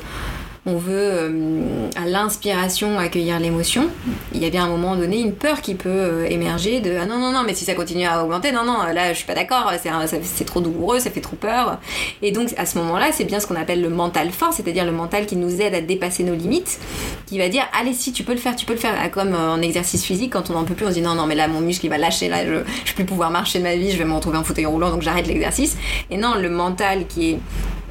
on 0.66 0.78
veut 0.78 0.94
euh, 0.94 1.90
à 2.02 2.06
l'inspiration 2.06 2.98
accueillir 2.98 3.38
l'émotion, 3.40 3.90
il 4.34 4.42
y 4.42 4.46
a 4.46 4.50
bien 4.50 4.64
un 4.64 4.70
moment 4.70 4.96
donné 4.96 5.20
une 5.20 5.34
peur 5.34 5.62
qui 5.62 5.76
peut 5.76 5.90
euh, 5.90 6.26
émerger 6.30 6.80
de 6.80 6.96
ah 7.02 7.06
non 7.06 7.18
non 7.18 7.34
non 7.34 7.44
mais 7.46 7.54
si 7.54 7.66
ça 7.66 7.74
continue 7.74 8.06
à 8.06 8.24
augmenter 8.24 8.54
non 8.54 8.64
non 8.64 8.84
là 8.94 9.12
je 9.12 9.18
suis 9.18 9.26
pas 9.26 9.34
d'accord 9.36 9.72
c'est 9.82 10.46
trop 10.46 10.62
douloureux 10.62 11.00
ça 11.00 11.12
fait 11.12 11.22
trop 11.22 11.36
peur. 11.36 11.80
Et 12.22 12.32
donc 12.32 12.54
à 12.58 12.66
ce 12.66 12.78
moment-là 12.78 13.08
c'est 13.12 13.26
bien 13.26 13.42
ce 13.42 13.48
qu'on 13.48 13.58
appelle 13.58 13.82
le 13.82 13.90
mental 13.90 14.32
fort 14.32 14.54
c'est-à-dire 14.54 14.86
le 14.86 14.94
mental 14.94 15.26
qui 15.26 15.36
nous 15.36 15.62
aide 15.62 15.76
à 15.76 15.82
dépasser 15.82 16.24
nos 16.24 16.36
limites 16.36 16.80
qui 17.26 17.38
va 17.38 17.50
dire 17.50 17.64
allez 17.78 17.94
si 17.94 18.14
tu 18.14 18.24
peux 18.24 18.34
le 18.34 18.40
faire 18.40 18.56
tu 18.56 18.66
peux 18.66 18.74
le 18.74 18.80
faire. 18.80 18.96
Ah, 18.98 19.10
comme 19.10 19.34
euh, 19.34 19.54
en 19.54 19.62
exercice 19.62 20.06
physique 20.06 20.32
quand 20.32 20.50
on 20.50 20.54
n'en 20.54 20.64
peut 20.64 20.76
plus 20.76 20.86
on 20.86 20.90
se 20.90 20.94
dit 20.94 21.02
non 21.02 21.16
non 21.16 21.26
mais 21.26 21.36
là 21.36 21.50
mon 21.50 21.60
muscle 21.60 21.86
il 21.86 21.90
va 21.90 21.98
lâcher 21.98 22.30
là 22.30 22.46
je, 22.46 22.54
je 22.54 22.92
vais 22.92 22.96
plus 22.96 23.06
pouvoir 23.06 23.32
marcher 23.32 23.60
de 23.60 23.64
ma 23.64 23.76
vie 23.76 23.92
je 23.92 23.98
vais 23.98 24.06
me 24.06 24.14
retrouver 24.14 24.38
en 24.38 24.44
fauteuil 24.46 24.66
roulant 24.66 24.92
donc 24.92 25.02
j'arrête 25.02 25.28
l'exercice. 25.28 25.76
Et 26.10 26.16
non 26.16 26.36
le 26.36 26.50
mental 26.50 27.06
qui 27.08 27.32
est 27.32 27.40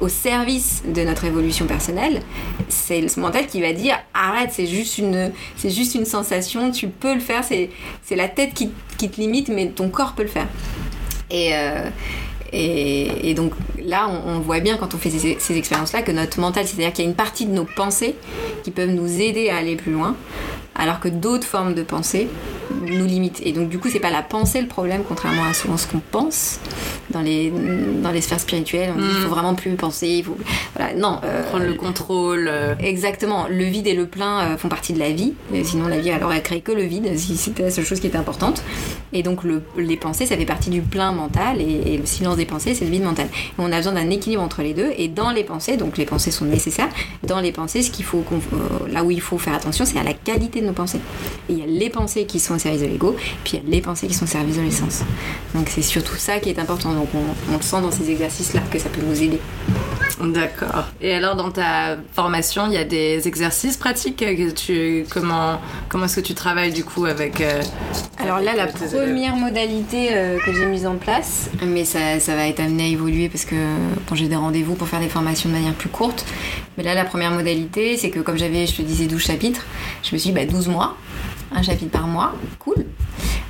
au 0.03 0.09
service 0.09 0.83
de 0.85 1.01
notre 1.03 1.23
évolution 1.23 1.65
personnelle, 1.65 2.21
c'est 2.67 2.99
le 2.99 3.07
mental 3.21 3.47
qui 3.47 3.61
va 3.61 3.71
dire 3.71 3.97
arrête, 4.13 4.49
c'est 4.51 4.67
juste 4.67 4.97
une, 4.97 5.31
c'est 5.55 5.69
juste 5.69 5.95
une 5.95 6.03
sensation, 6.03 6.71
tu 6.71 6.89
peux 6.89 7.13
le 7.13 7.21
faire, 7.21 7.45
c'est, 7.45 7.69
c'est 8.03 8.17
la 8.17 8.27
tête 8.27 8.53
qui, 8.53 8.69
te 8.97 9.19
limite, 9.19 9.47
mais 9.47 9.67
ton 9.67 9.87
corps 9.89 10.13
peut 10.13 10.23
le 10.23 10.29
faire. 10.29 10.47
Et, 11.31 11.51
euh, 11.53 11.89
et, 12.51 13.33
donc 13.33 13.53
là, 13.81 14.09
on, 14.25 14.39
voit 14.39 14.59
bien 14.59 14.77
quand 14.77 14.93
on 14.93 14.97
fait 14.97 15.09
ces, 15.09 15.37
ces 15.39 15.57
expériences-là 15.57 16.01
que 16.01 16.11
notre 16.11 16.39
mental, 16.39 16.67
c'est-à-dire 16.67 16.91
qu'il 16.91 17.05
y 17.05 17.07
a 17.07 17.09
une 17.09 17.15
partie 17.15 17.45
de 17.45 17.51
nos 17.51 17.65
pensées 17.65 18.15
qui 18.63 18.71
peuvent 18.71 18.91
nous 18.91 19.21
aider 19.21 19.49
à 19.49 19.57
aller 19.57 19.77
plus 19.77 19.93
loin, 19.93 20.15
alors 20.75 20.99
que 20.99 21.07
d'autres 21.07 21.45
formes 21.47 21.73
de 21.73 21.83
pensée 21.83 22.27
nous 22.81 23.05
limitent. 23.05 23.41
Et 23.45 23.51
donc 23.51 23.69
du 23.69 23.77
coup, 23.79 23.89
c'est 23.89 23.99
pas 23.99 24.09
la 24.09 24.23
pensée 24.23 24.61
le 24.61 24.67
problème, 24.67 25.03
contrairement 25.07 25.43
à 25.43 25.53
souvent 25.53 25.77
ce 25.77 25.87
qu'on 25.87 25.99
pense 26.11 26.59
dans 27.11 27.21
les, 27.21 27.51
dans 28.01 28.11
les 28.11 28.21
sphères 28.21 28.39
spirituelles. 28.39 28.91
On 28.95 28.99
dit 28.99 29.07
il 29.07 29.21
faut 29.21 29.29
vraiment 29.29 29.53
plus 29.55 29.71
penser, 29.75 30.07
il 30.07 30.23
faut... 30.23 30.37
Voilà, 30.75 30.93
non. 30.95 31.19
euh, 31.23 31.43
Prendre 31.49 31.65
le 31.65 31.73
contrôle. 31.75 32.47
euh, 32.49 32.73
Exactement, 32.79 33.45
le 33.49 33.63
vide 33.65 33.85
et 33.87 33.93
le 33.93 34.07
plein 34.07 34.39
euh, 34.41 34.57
font 34.57 34.69
partie 34.69 34.93
de 34.93 34.99
la 34.99 35.11
vie, 35.11 35.33
sinon 35.63 35.87
la 35.87 35.99
vie 35.99 36.09
elle 36.09 36.23
aurait 36.23 36.41
créé 36.41 36.61
que 36.61 36.71
le 36.71 36.83
vide, 36.83 37.17
si 37.17 37.37
c'était 37.37 37.63
la 37.63 37.71
seule 37.71 37.85
chose 37.85 37.99
qui 37.99 38.07
était 38.07 38.17
importante. 38.17 38.63
Et 39.13 39.21
donc 39.21 39.43
le- 39.43 39.61
les 39.77 39.97
pensées, 39.97 40.25
ça 40.25 40.35
fait 40.35 40.45
partie 40.45 40.69
du 40.71 40.81
plein 40.81 41.11
mental, 41.11 41.61
et, 41.61 41.93
et 41.93 41.97
le 41.97 42.05
silence 42.07 42.37
des 42.37 42.45
pensées, 42.45 42.73
c'est 42.73 42.85
le 42.85 42.91
vide 42.91 43.03
mental. 43.03 43.27
Et 43.27 43.53
on 43.59 43.71
a 43.71 43.77
besoin 43.77 43.93
d'un 43.93 44.09
équilibre 44.09 44.41
entre 44.41 44.63
les 44.63 44.73
deux, 44.73 44.91
et 44.97 45.07
dans 45.07 45.29
les 45.31 45.43
pensées, 45.43 45.77
donc 45.77 45.97
les 45.97 46.05
pensées 46.05 46.31
sont 46.31 46.45
nécessaires, 46.45 46.89
dans 47.23 47.39
les 47.39 47.51
pensées, 47.51 47.83
ce 47.83 47.91
qu'il 47.91 48.05
faut, 48.05 48.23
là 48.89 49.03
où 49.03 49.11
il 49.11 49.21
faut 49.21 49.37
faire 49.37 49.53
attention, 49.53 49.85
c'est 49.85 49.99
à 49.99 50.03
la 50.03 50.13
qualité 50.13 50.61
de 50.63 50.67
nos 50.67 50.73
pensées. 50.73 50.99
Et 51.49 51.53
il 51.53 51.59
y 51.59 51.61
a 51.61 51.65
les 51.65 51.89
pensées 51.89 52.25
qui 52.25 52.39
sont 52.39 52.55
au 52.55 52.59
service 52.59 52.81
de 52.81 52.87
l'ego, 52.87 53.15
puis 53.43 53.57
il 53.57 53.63
y 53.63 53.67
a 53.67 53.75
les 53.75 53.81
pensées 53.81 54.07
qui 54.07 54.13
sont 54.13 54.25
au 54.25 54.27
service 54.27 54.57
de 54.57 54.61
l'essence. 54.61 55.01
Donc 55.53 55.69
c'est 55.69 55.81
surtout 55.81 56.15
ça 56.15 56.39
qui 56.39 56.49
est 56.49 56.59
important, 56.59 56.93
donc 56.93 57.09
on, 57.13 57.53
on 57.53 57.57
le 57.57 57.61
sent 57.61 57.81
dans 57.81 57.91
ces 57.91 58.09
exercices-là, 58.09 58.61
que 58.71 58.79
ça 58.79 58.89
peut 58.89 59.01
nous 59.05 59.21
aider. 59.21 59.39
D'accord. 60.19 60.85
Et 61.01 61.13
alors 61.13 61.35
dans 61.35 61.51
ta 61.51 61.97
formation, 62.13 62.67
il 62.67 62.73
y 62.73 62.77
a 62.77 62.83
des 62.83 63.27
exercices 63.27 63.77
pratiques 63.77 64.17
que 64.17 64.51
tu 64.51 65.05
comment 65.09 65.59
comment 65.89 66.05
est-ce 66.05 66.17
que 66.17 66.25
tu 66.25 66.33
travailles 66.33 66.71
du 66.71 66.83
coup 66.83 67.05
avec 67.05 67.41
euh, 67.41 67.61
Alors 68.19 68.39
là, 68.39 68.53
la 68.55 68.67
élèves 68.67 69.05
première 69.05 69.35
modalité 69.35 70.09
euh, 70.11 70.39
que 70.39 70.53
j'ai 70.53 70.65
mise 70.65 70.85
en 70.85 70.95
place, 70.95 71.49
mais 71.65 71.85
ça, 71.85 72.19
ça 72.19 72.35
va 72.35 72.47
être 72.47 72.59
amené 72.59 72.83
à 72.83 72.87
évoluer 72.87 73.29
parce 73.29 73.45
que 73.45 73.55
bon, 74.07 74.15
j'ai 74.15 74.27
des 74.27 74.35
rendez-vous 74.35 74.75
pour 74.75 74.87
faire 74.87 74.99
des 74.99 75.09
formations 75.09 75.49
de 75.49 75.55
manière 75.55 75.73
plus 75.73 75.89
courte. 75.89 76.25
Mais 76.77 76.83
là, 76.83 76.95
la 76.95 77.05
première 77.05 77.31
modalité, 77.31 77.97
c'est 77.97 78.09
que 78.09 78.19
comme 78.19 78.37
j'avais, 78.37 78.65
je 78.65 78.75
te 78.75 78.81
disais, 78.81 79.05
12 79.05 79.21
chapitres, 79.21 79.65
je 80.01 80.15
me 80.15 80.19
suis 80.19 80.31
dit, 80.31 80.35
bah, 80.35 80.45
12 80.53 80.67
mois, 80.67 80.95
un 81.51 81.63
chapitre 81.63 81.91
par 81.91 82.07
mois, 82.07 82.33
cool. 82.59 82.85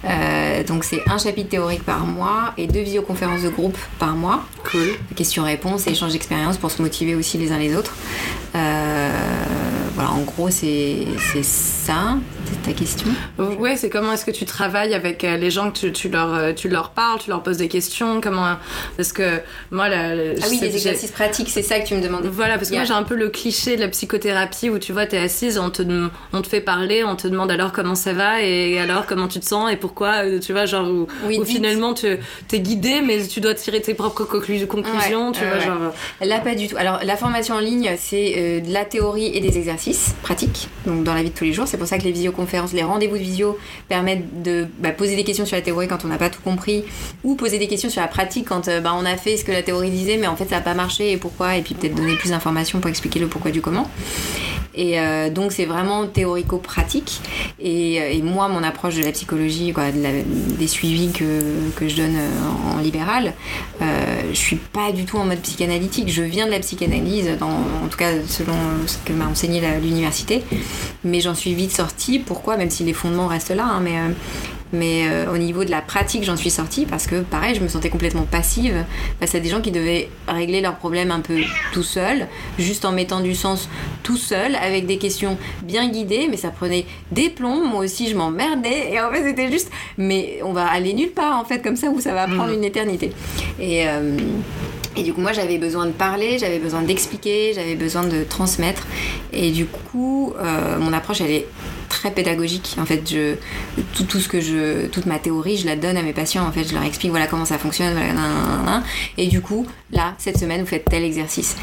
Euh, 0.06 0.64
donc 0.64 0.84
c'est 0.84 1.02
un 1.08 1.18
chapitre 1.18 1.50
théorique 1.50 1.84
par 1.84 2.06
mois 2.06 2.54
et 2.58 2.68
deux 2.68 2.82
visioconférences 2.82 3.44
de 3.44 3.50
groupe 3.50 3.78
par 4.00 4.16
mois. 4.16 4.44
Cool. 4.72 4.88
Questions-réponses 5.16 5.88
et 5.88 5.92
échanges 5.92 6.14
d'expériences 6.14 6.58
pour 6.58 6.72
se 6.72 6.82
motiver 6.82 7.16
aussi 7.16 7.38
les 7.38 7.52
uns 7.52 7.60
les 7.60 7.76
autres. 7.76 7.94
Euh, 8.56 9.83
voilà, 9.96 10.12
en 10.12 10.22
gros, 10.22 10.50
c'est 10.50 11.06
c'est 11.32 11.44
ça, 11.44 12.18
c'est 12.46 12.62
ta 12.64 12.74
question. 12.78 13.08
Ouais, 13.60 13.76
c'est 13.76 13.90
comment 13.90 14.14
est-ce 14.14 14.26
que 14.26 14.32
tu 14.32 14.46
travailles 14.46 14.94
avec 14.94 15.24
euh, 15.24 15.38
les 15.38 15.52
gens 15.52 15.70
que 15.72 15.78
tu, 15.78 15.92
tu 15.92 16.10
leur 16.10 16.34
euh, 16.34 16.54
tu 16.54 16.68
leur 16.70 16.90
parles, 16.92 17.20
tu 17.20 17.30
leur 17.30 17.44
poses 17.44 17.58
des 17.58 17.68
questions, 17.68 18.20
comment 18.22 18.56
parce 18.98 19.14
que 19.14 19.40
moi 19.72 19.90
la, 19.90 20.16
la- 20.16 20.34
Ah 20.42 20.46
oui, 20.50 20.60
les 20.62 20.76
exercices 20.76 21.12
pratiques, 21.12 21.50
c'est 21.50 21.62
ça 21.62 21.80
que 21.80 21.88
tu 21.88 21.94
me 21.96 22.02
demandais. 22.02 22.28
Voilà, 22.30 22.58
parce 22.58 22.70
que 22.70 22.76
moi 22.76 22.86
j'ai 22.86 22.94
un 22.94 23.04
peu 23.04 23.16
le 23.16 23.30
cliché 23.30 23.76
de 23.76 23.82
la 23.82 23.88
psychothérapie 23.88 24.70
où 24.70 24.80
tu 24.80 24.94
vois, 24.94 25.06
t'es 25.06 25.18
assise, 25.18 25.58
on 25.60 25.70
te, 25.70 25.84
on 26.34 26.42
te 26.42 26.48
fait 26.48 26.62
parler, 26.62 27.04
on 27.04 27.16
te 27.16 27.28
demande 27.28 27.52
alors 27.52 27.72
comment 27.72 27.96
ça 27.96 28.14
va 28.14 28.42
et 28.42 28.80
alors 28.80 29.06
comment 29.06 29.28
tu 29.28 29.40
te 29.40 29.46
sens 29.46 29.72
et 29.72 29.76
pourquoi, 29.76 30.24
euh, 30.26 30.40
tu 30.40 30.54
vois, 30.54 30.66
genre 30.66 30.88
où, 30.90 31.08
Oui, 31.26 31.40
finalement 31.46 31.94
tu 31.94 32.08
es 32.08 32.60
guidé 32.60 33.02
mais 33.06 33.28
tu 33.28 33.42
dois 33.42 33.54
tirer 33.54 33.82
tes 33.82 33.94
propres 33.94 34.24
conclu- 34.24 34.66
conclusions, 34.66 35.28
Ouais, 35.28 35.34
tu 35.34 35.46
vois, 35.46 35.60
genre. 35.60 35.94
Là, 36.22 36.40
pas 36.40 36.56
du 36.56 36.68
tout. 36.68 36.78
Alors, 36.78 37.00
la 37.04 37.16
formation 37.18 37.56
en 37.56 37.60
ligne, 37.60 37.92
c'est 37.98 38.34
euh, 38.38 38.60
de 38.62 38.72
la 38.74 38.86
théorie 38.86 39.28
et 39.36 39.40
des 39.40 39.58
exercices 39.58 39.83
pratiques, 40.22 40.70
donc 40.86 41.04
dans 41.04 41.14
la 41.14 41.24
vie 41.24 41.30
de 41.30 41.36
tous 41.36 41.44
les 41.44 41.54
jours. 41.54 41.68
C'est 41.68 41.78
pour 41.78 41.88
ça 41.88 41.98
que 41.98 42.04
les 42.04 42.12
visioconférences, 42.12 42.74
les 42.74 42.84
rendez-vous 42.84 43.18
de 43.18 43.24
visio 43.24 43.58
permettent 43.88 44.42
de 44.44 44.68
bah, 44.80 44.92
poser 44.92 45.16
des 45.16 45.24
questions 45.24 45.46
sur 45.46 45.56
la 45.56 45.62
théorie 45.62 45.88
quand 45.88 46.06
on 46.06 46.08
n'a 46.08 46.18
pas 46.18 46.30
tout 46.30 46.42
compris, 46.42 46.84
ou 47.24 47.36
poser 47.36 47.60
des 47.60 47.68
questions 47.68 47.90
sur 47.90 48.02
la 48.02 48.08
pratique 48.08 48.48
quand 48.48 48.68
euh, 48.68 48.80
bah, 48.82 48.94
on 48.98 49.06
a 49.06 49.18
fait 49.18 49.38
ce 49.38 49.44
que 49.44 49.52
la 49.52 49.64
théorie 49.64 49.90
disait, 49.90 50.18
mais 50.18 50.28
en 50.28 50.36
fait 50.36 50.46
ça 50.46 50.56
n'a 50.56 50.62
pas 50.62 50.74
marché 50.74 51.12
et 51.12 51.18
pourquoi, 51.18 51.58
et 51.58 51.62
puis 51.62 51.76
peut-être 51.76 51.96
donner 51.96 52.16
plus 52.16 52.30
d'informations 52.30 52.80
pour 52.80 52.90
expliquer 52.90 53.20
le 53.20 53.28
pourquoi 53.28 53.52
du 53.52 53.62
comment. 53.62 53.90
Et 54.76 55.00
euh, 55.00 55.30
donc 55.30 55.52
c'est 55.52 55.66
vraiment 55.66 56.08
théorico-pratique. 56.08 57.22
Et, 57.60 58.02
euh, 58.02 58.10
et 58.12 58.22
moi, 58.22 58.48
mon 58.48 58.64
approche 58.64 58.96
de 58.96 59.04
la 59.04 59.12
psychologie, 59.12 59.74
des 60.60 60.68
suivis 60.68 61.12
que, 61.12 61.70
que 61.76 61.88
je 61.88 61.98
donne 61.98 62.16
euh, 62.16 62.74
en 62.76 62.80
libéral, 62.80 63.34
euh, 63.82 64.22
je 64.32 64.38
suis 64.38 64.56
pas 64.56 64.92
du 64.92 65.06
tout 65.06 65.18
en 65.18 65.26
mode 65.26 65.42
psychanalytique. 65.42 66.10
Je 66.10 66.24
viens 66.24 66.46
de 66.46 66.52
la 66.52 66.60
psychanalyse, 66.60 67.30
en 67.42 67.88
tout 67.88 67.98
cas 67.98 68.12
selon 68.28 68.54
ce 68.88 68.98
que 69.06 69.14
m'a 69.14 69.28
enseigné 69.28 69.62
l'université. 69.82 70.44
Mais 71.04 71.20
j'en 71.20 71.36
suis 71.36 71.54
vite 71.54 71.76
sortie. 71.76 72.20
Pourquoi? 72.20 72.58
Même 72.58 72.70
si 72.70 72.84
les 72.84 72.94
fondements 72.94 73.28
restent 73.28 73.56
là. 73.56 73.66
hein, 73.66 73.82
mais 73.84 73.98
mais 74.74 75.08
euh, 75.08 75.32
au 75.34 75.38
niveau 75.38 75.64
de 75.64 75.72
la 75.72 75.82
pratique, 75.82 76.24
j'en 76.24 76.36
suis 76.36 76.50
sortie 76.50 76.86
parce 76.86 77.08
que, 77.08 77.22
pareil, 77.22 77.56
je 77.56 77.62
me 77.62 77.68
sentais 77.68 77.90
complètement 77.90 78.24
passive 78.24 78.84
face 79.20 79.36
à 79.36 79.40
des 79.40 79.50
gens 79.50 79.62
qui 79.62 79.72
devaient 79.72 80.10
régler 80.28 80.60
leurs 80.60 80.76
problèmes 80.76 81.12
un 81.12 81.22
peu 81.22 81.38
tout 81.72 81.84
seuls, 81.84 82.28
juste 82.60 82.84
en 82.84 82.92
mettant 82.92 83.22
du 83.22 83.36
sens 83.36 83.70
tout 84.02 84.18
seul, 84.18 84.56
avec 84.56 84.86
des 84.86 84.98
questions 84.98 85.38
bien 85.62 85.88
guidées, 85.90 86.28
mais 86.30 86.38
ça 86.38 86.50
prenait 86.50 86.86
des 87.12 87.30
plombs. 87.30 87.64
Moi 87.66 87.86
aussi, 87.86 88.10
je 88.10 88.16
m'emmerdais. 88.16 88.92
Et 88.92 89.00
en 89.00 89.12
fait, 89.12 89.24
c'était 89.24 89.52
juste, 89.52 89.72
mais 89.98 90.40
on 90.44 90.52
va 90.52 90.66
aller 90.66 90.94
nulle 90.94 91.12
part, 91.12 91.40
en 91.40 91.46
fait, 91.46 91.62
comme 91.62 91.76
ça, 91.76 91.90
où 91.90 92.02
ça 92.02 92.14
va 92.14 92.28
prendre 92.28 92.52
une 92.52 92.64
éternité. 92.64 93.12
Et. 93.60 93.88
euh, 93.88 94.18
et 94.96 95.02
du 95.02 95.14
coup, 95.14 95.22
moi, 95.22 95.34
j'avais 95.34 95.58
besoin 95.58 95.88
de 95.88 95.92
parler, 95.92 96.38
j'avais 96.38 96.60
besoin 96.60 96.84
d'expliquer, 96.84 97.54
j'avais 97.56 97.76
besoin 97.76 98.04
de 98.04 98.24
transmettre. 98.24 98.86
Et 99.32 99.50
du 99.52 99.66
coup, 99.66 100.34
euh, 100.40 100.78
mon 100.80 100.94
approche, 100.94 101.22
elle 101.22 101.32
est 101.32 101.48
très 102.00 102.12
pédagogique. 102.12 102.76
En 102.80 102.86
fait, 102.86 103.02
je, 103.10 103.36
tout, 103.96 104.04
tout 104.04 104.20
ce 104.20 104.28
que 104.28 104.42
je, 104.42 104.88
toute 104.88 105.06
ma 105.06 105.20
théorie, 105.20 105.58
je 105.58 105.66
la 105.66 105.76
donne 105.76 105.98
à 105.98 106.02
mes 106.02 106.14
patients. 106.14 106.46
En 106.46 106.52
fait, 106.52 106.64
je 106.64 106.74
leur 106.74 106.84
explique 106.84 107.12
voilà 107.12 107.28
comment 107.28 107.46
ça 107.46 107.58
fonctionne. 107.58 107.94
Voilà. 107.94 108.84
Et 109.18 109.28
du 109.28 109.42
coup, 109.42 109.66
là, 109.92 110.16
cette 110.18 110.38
semaine, 110.38 110.62
vous 110.62 110.68
faites 110.68 110.86
tel 110.86 111.04
exercice. 111.04 111.56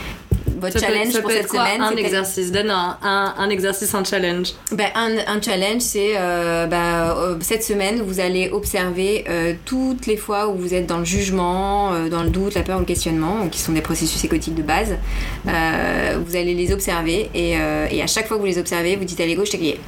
Votre 0.60 0.78
Ça 0.78 0.88
challenge 0.88 1.18
pour 1.22 1.30
cette 1.30 1.46
quoi, 1.46 1.64
semaine, 1.64 1.80
un 1.80 1.96
exercice? 1.96 2.52
Donne 2.52 2.68
un, 2.68 2.98
un, 3.02 3.34
un 3.38 3.48
exercice, 3.48 3.94
un 3.94 4.04
challenge. 4.04 4.48
ben, 4.72 4.88
un, 4.94 5.16
un 5.26 5.40
challenge, 5.40 5.80
c'est 5.80 6.12
euh, 6.16 6.66
bah, 6.66 7.16
euh, 7.16 7.36
cette 7.40 7.64
semaine, 7.64 8.02
vous 8.02 8.20
allez 8.20 8.50
observer 8.50 9.24
euh, 9.30 9.54
toutes 9.64 10.06
les 10.06 10.18
fois 10.18 10.48
où 10.48 10.56
vous 10.56 10.74
êtes 10.74 10.86
dans 10.86 10.98
le 10.98 11.06
jugement, 11.06 11.92
dans 12.10 12.22
le 12.22 12.28
doute, 12.28 12.54
la 12.54 12.62
peur 12.62 12.76
ou 12.76 12.80
le 12.80 12.84
questionnement, 12.84 13.48
qui 13.50 13.58
sont 13.58 13.72
des 13.72 13.80
processus 13.80 14.22
écotiques 14.22 14.54
de 14.54 14.62
base. 14.62 14.96
Vous 15.44 16.36
allez 16.36 16.52
les 16.52 16.72
observer 16.72 17.30
et, 17.34 17.52
et 17.52 18.02
à 18.02 18.06
chaque 18.06 18.26
fois 18.26 18.36
que 18.36 18.42
vous 18.42 18.46
les 18.46 18.58
observez, 18.58 18.96
vous 18.96 19.04
dites 19.04 19.18
je 19.18 19.50
t'ai 19.50 19.58
grillé. 19.58 19.80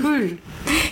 Cool. 0.00 0.36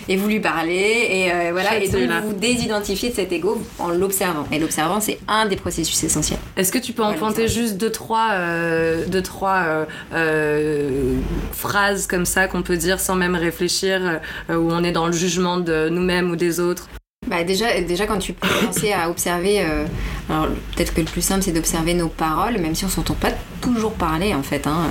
Et 0.07 0.17
vous 0.17 0.27
lui 0.27 0.39
parlez, 0.39 1.07
et 1.09 1.31
euh, 1.31 1.49
voilà, 1.51 1.77
et 1.77 1.87
donc 1.87 2.01
vous 2.01 2.29
vous 2.29 2.33
désidentifiez 2.33 3.09
de 3.09 3.15
cet 3.15 3.31
ego 3.31 3.61
en 3.77 3.89
l'observant. 3.89 4.47
Et 4.51 4.57
l'observant, 4.57 4.99
c'est 4.99 5.19
un 5.27 5.45
des 5.45 5.55
processus 5.55 6.03
essentiels. 6.03 6.39
Est-ce 6.57 6.71
que 6.71 6.79
tu 6.79 6.93
peux 6.93 7.03
en 7.03 7.07
Voilà, 7.13 7.19
pointer 7.19 7.47
juste 7.47 7.77
deux 7.77 7.91
trois, 7.91 8.29
euh, 8.31 9.05
deux, 9.05 9.21
trois 9.21 9.87
euh, 10.13 11.15
phrases 11.51 12.07
comme 12.07 12.25
ça 12.25 12.47
qu'on 12.47 12.63
peut 12.63 12.77
dire 12.77 12.99
sans 12.99 13.15
même 13.15 13.35
réfléchir, 13.35 14.19
où 14.49 14.53
on 14.71 14.83
est 14.83 14.91
dans 14.91 15.05
le 15.05 15.13
jugement 15.13 15.57
de 15.57 15.89
nous-mêmes 15.89 16.31
ou 16.31 16.35
des 16.35 16.59
autres? 16.59 16.89
Bah 17.29 17.43
déjà, 17.43 17.79
déjà 17.81 18.07
quand 18.07 18.17
tu 18.17 18.33
peux 18.33 18.47
commencer 18.47 18.91
à 18.91 19.09
observer, 19.09 19.61
euh, 19.61 19.85
alors 20.29 20.47
peut-être 20.75 20.93
que 20.95 21.01
le 21.01 21.05
plus 21.05 21.21
simple 21.21 21.43
c'est 21.43 21.51
d'observer 21.51 21.93
nos 21.93 22.07
paroles, 22.07 22.57
même 22.57 22.73
si 22.73 22.85
on 22.85 22.89
s'entend 22.89 23.13
pas 23.13 23.29
toujours 23.61 23.93
parler 23.93 24.33
en 24.33 24.41
fait. 24.41 24.65
hein. 24.65 24.87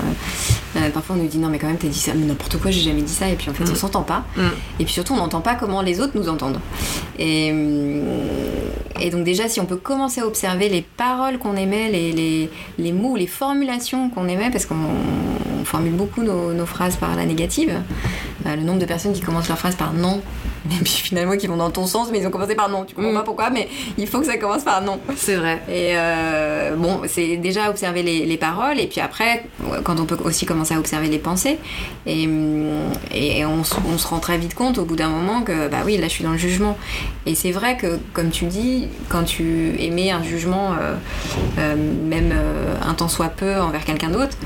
Euh, 0.77 0.91
parfois 0.91 1.17
on 1.17 1.23
nous 1.23 1.27
dit 1.29 1.39
non 1.39 1.49
mais 1.49 1.59
quand 1.59 1.67
même 1.67 1.79
t'as 1.79 1.89
dit 1.89 1.99
ça, 1.99 2.13
mais 2.15 2.27
n'importe 2.27 2.59
quoi, 2.59 2.71
j'ai 2.71 2.81
jamais 2.81 3.03
dit 3.03 3.13
ça. 3.13 3.29
Et 3.29 3.35
puis 3.35 3.51
en 3.51 3.55
fait 3.55 3.65
on 3.69 3.75
s'entend 3.75 4.03
pas. 4.03 4.25
Mm. 4.37 4.43
Et 4.79 4.85
puis 4.85 4.93
surtout 4.93 5.15
on 5.15 5.17
n'entend 5.17 5.41
pas 5.41 5.57
comment 5.57 5.83
les 5.83 6.01
autres 6.01 6.13
nous 6.15 6.29
entendent. 6.29 6.61
Et, 7.19 7.51
hum, 7.51 8.05
et 9.01 9.11
donc 9.11 9.25
déjà 9.25 9.49
si 9.49 9.59
on 9.61 9.67
peut 9.67 9.77
commencer 9.77 10.21
à 10.21 10.27
observer 10.27 10.69
les 10.69 10.83
paroles 10.83 11.39
qu'on 11.39 11.57
émet, 11.57 11.91
les, 11.91 12.13
les, 12.13 12.51
les 12.79 12.93
mots, 12.93 13.17
les 13.17 13.27
formulations 13.27 14.11
qu'on 14.11 14.29
émet, 14.29 14.51
parce 14.51 14.65
qu'on 14.67 14.77
on 15.61 15.65
formule 15.65 15.93
beaucoup 15.95 16.23
nos, 16.23 16.53
nos 16.53 16.67
phrases 16.67 16.95
par 16.97 17.17
la 17.17 17.27
négative. 17.27 17.73
Euh, 18.47 18.55
le 18.55 18.63
nombre 18.63 18.79
de 18.79 18.87
personnes 18.87 19.13
qui 19.13 19.21
commencent 19.23 19.49
leur 19.49 19.59
phrase 19.59 19.75
par 19.75 19.93
non, 19.93 20.21
et 20.81 20.83
puis 20.85 20.93
finalement 20.93 21.37
qui 21.37 21.47
vont 21.47 21.57
dans 21.57 21.71
ton 21.71 21.87
sens, 21.87 22.09
mais 22.13 22.19
ils 22.21 22.27
ont 22.27 22.31
commencé 22.31 22.55
par 22.55 22.69
non. 22.69 22.85
Tu 22.85 22.95
comprends 22.95 23.11
Mm. 23.13 23.15
pas 23.15 23.23
pourquoi, 23.23 23.51
mais 23.51 23.69
il 23.97 24.07
faut 24.07 24.21
que 24.21 24.27
ça 24.27 24.37
commence 24.37 24.63
par 24.65 24.83
non. 24.83 24.99
C'est 25.17 25.37
vrai. 25.37 25.63
Et 25.69 25.93
euh, 25.97 26.77
bon, 26.77 27.01
c'est 27.07 27.37
déjà 27.37 27.71
observer 27.71 28.03
les, 28.03 28.27
les 28.27 28.37
paroles, 28.37 28.79
et 28.81 28.87
puis 28.87 29.01
après, 29.01 29.45
quand 29.85 29.99
on 30.01 30.05
peut 30.05 30.19
aussi 30.25 30.47
commencer 30.47 30.75
à 30.75 30.79
observer 30.79 31.09
les 31.09 31.19
pensées, 31.19 31.59
et, 32.07 32.27
hum, 32.27 32.91
et 33.15 33.45
on, 33.47 33.65
se- 33.65 33.75
on 33.93 33.99
se 33.99 34.07
rend 34.07 34.19
très 34.19 34.39
vite 34.39 34.55
compte 34.55 34.79
au 34.79 34.85
bout 34.85 34.97
d'un 34.97 35.09
moment 35.09 35.43
que, 35.43 35.69
bah 35.69 35.79
oui, 35.85 35.97
là 35.97 36.05
je 36.09 36.13
suis 36.13 36.25
dans 36.25 36.33
le 36.33 36.39
jugement. 36.39 36.77
Et 37.27 37.35
c'est 37.35 37.53
vrai 37.53 37.77
que, 37.77 37.99
comme 38.13 38.31
tu 38.31 38.45
dis, 38.47 38.89
quand 39.09 39.25
tu 39.25 39.75
émets 39.79 40.11
un 40.11 40.23
jugement, 40.23 40.73
euh, 40.81 40.95
euh, 41.59 41.75
même 42.05 42.33
un 42.87 42.95
tant 42.95 43.09
soit 43.09 43.29
peu 43.29 43.57
envers 43.61 43.85
quelqu'un 43.85 44.11
d'autre, 44.11 44.37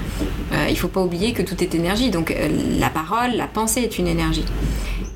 il 0.68 0.76
faut 0.78 0.88
pas 0.88 1.00
oublier 1.00 1.32
que 1.32 1.42
tout 1.42 1.62
est 1.62 1.74
énergie. 1.74 2.10
Donc 2.10 2.34
la 2.78 2.90
parole, 2.90 3.32
la 3.36 3.46
pensée 3.46 3.80
est 3.80 3.98
une 3.98 4.06
énergie. 4.06 4.44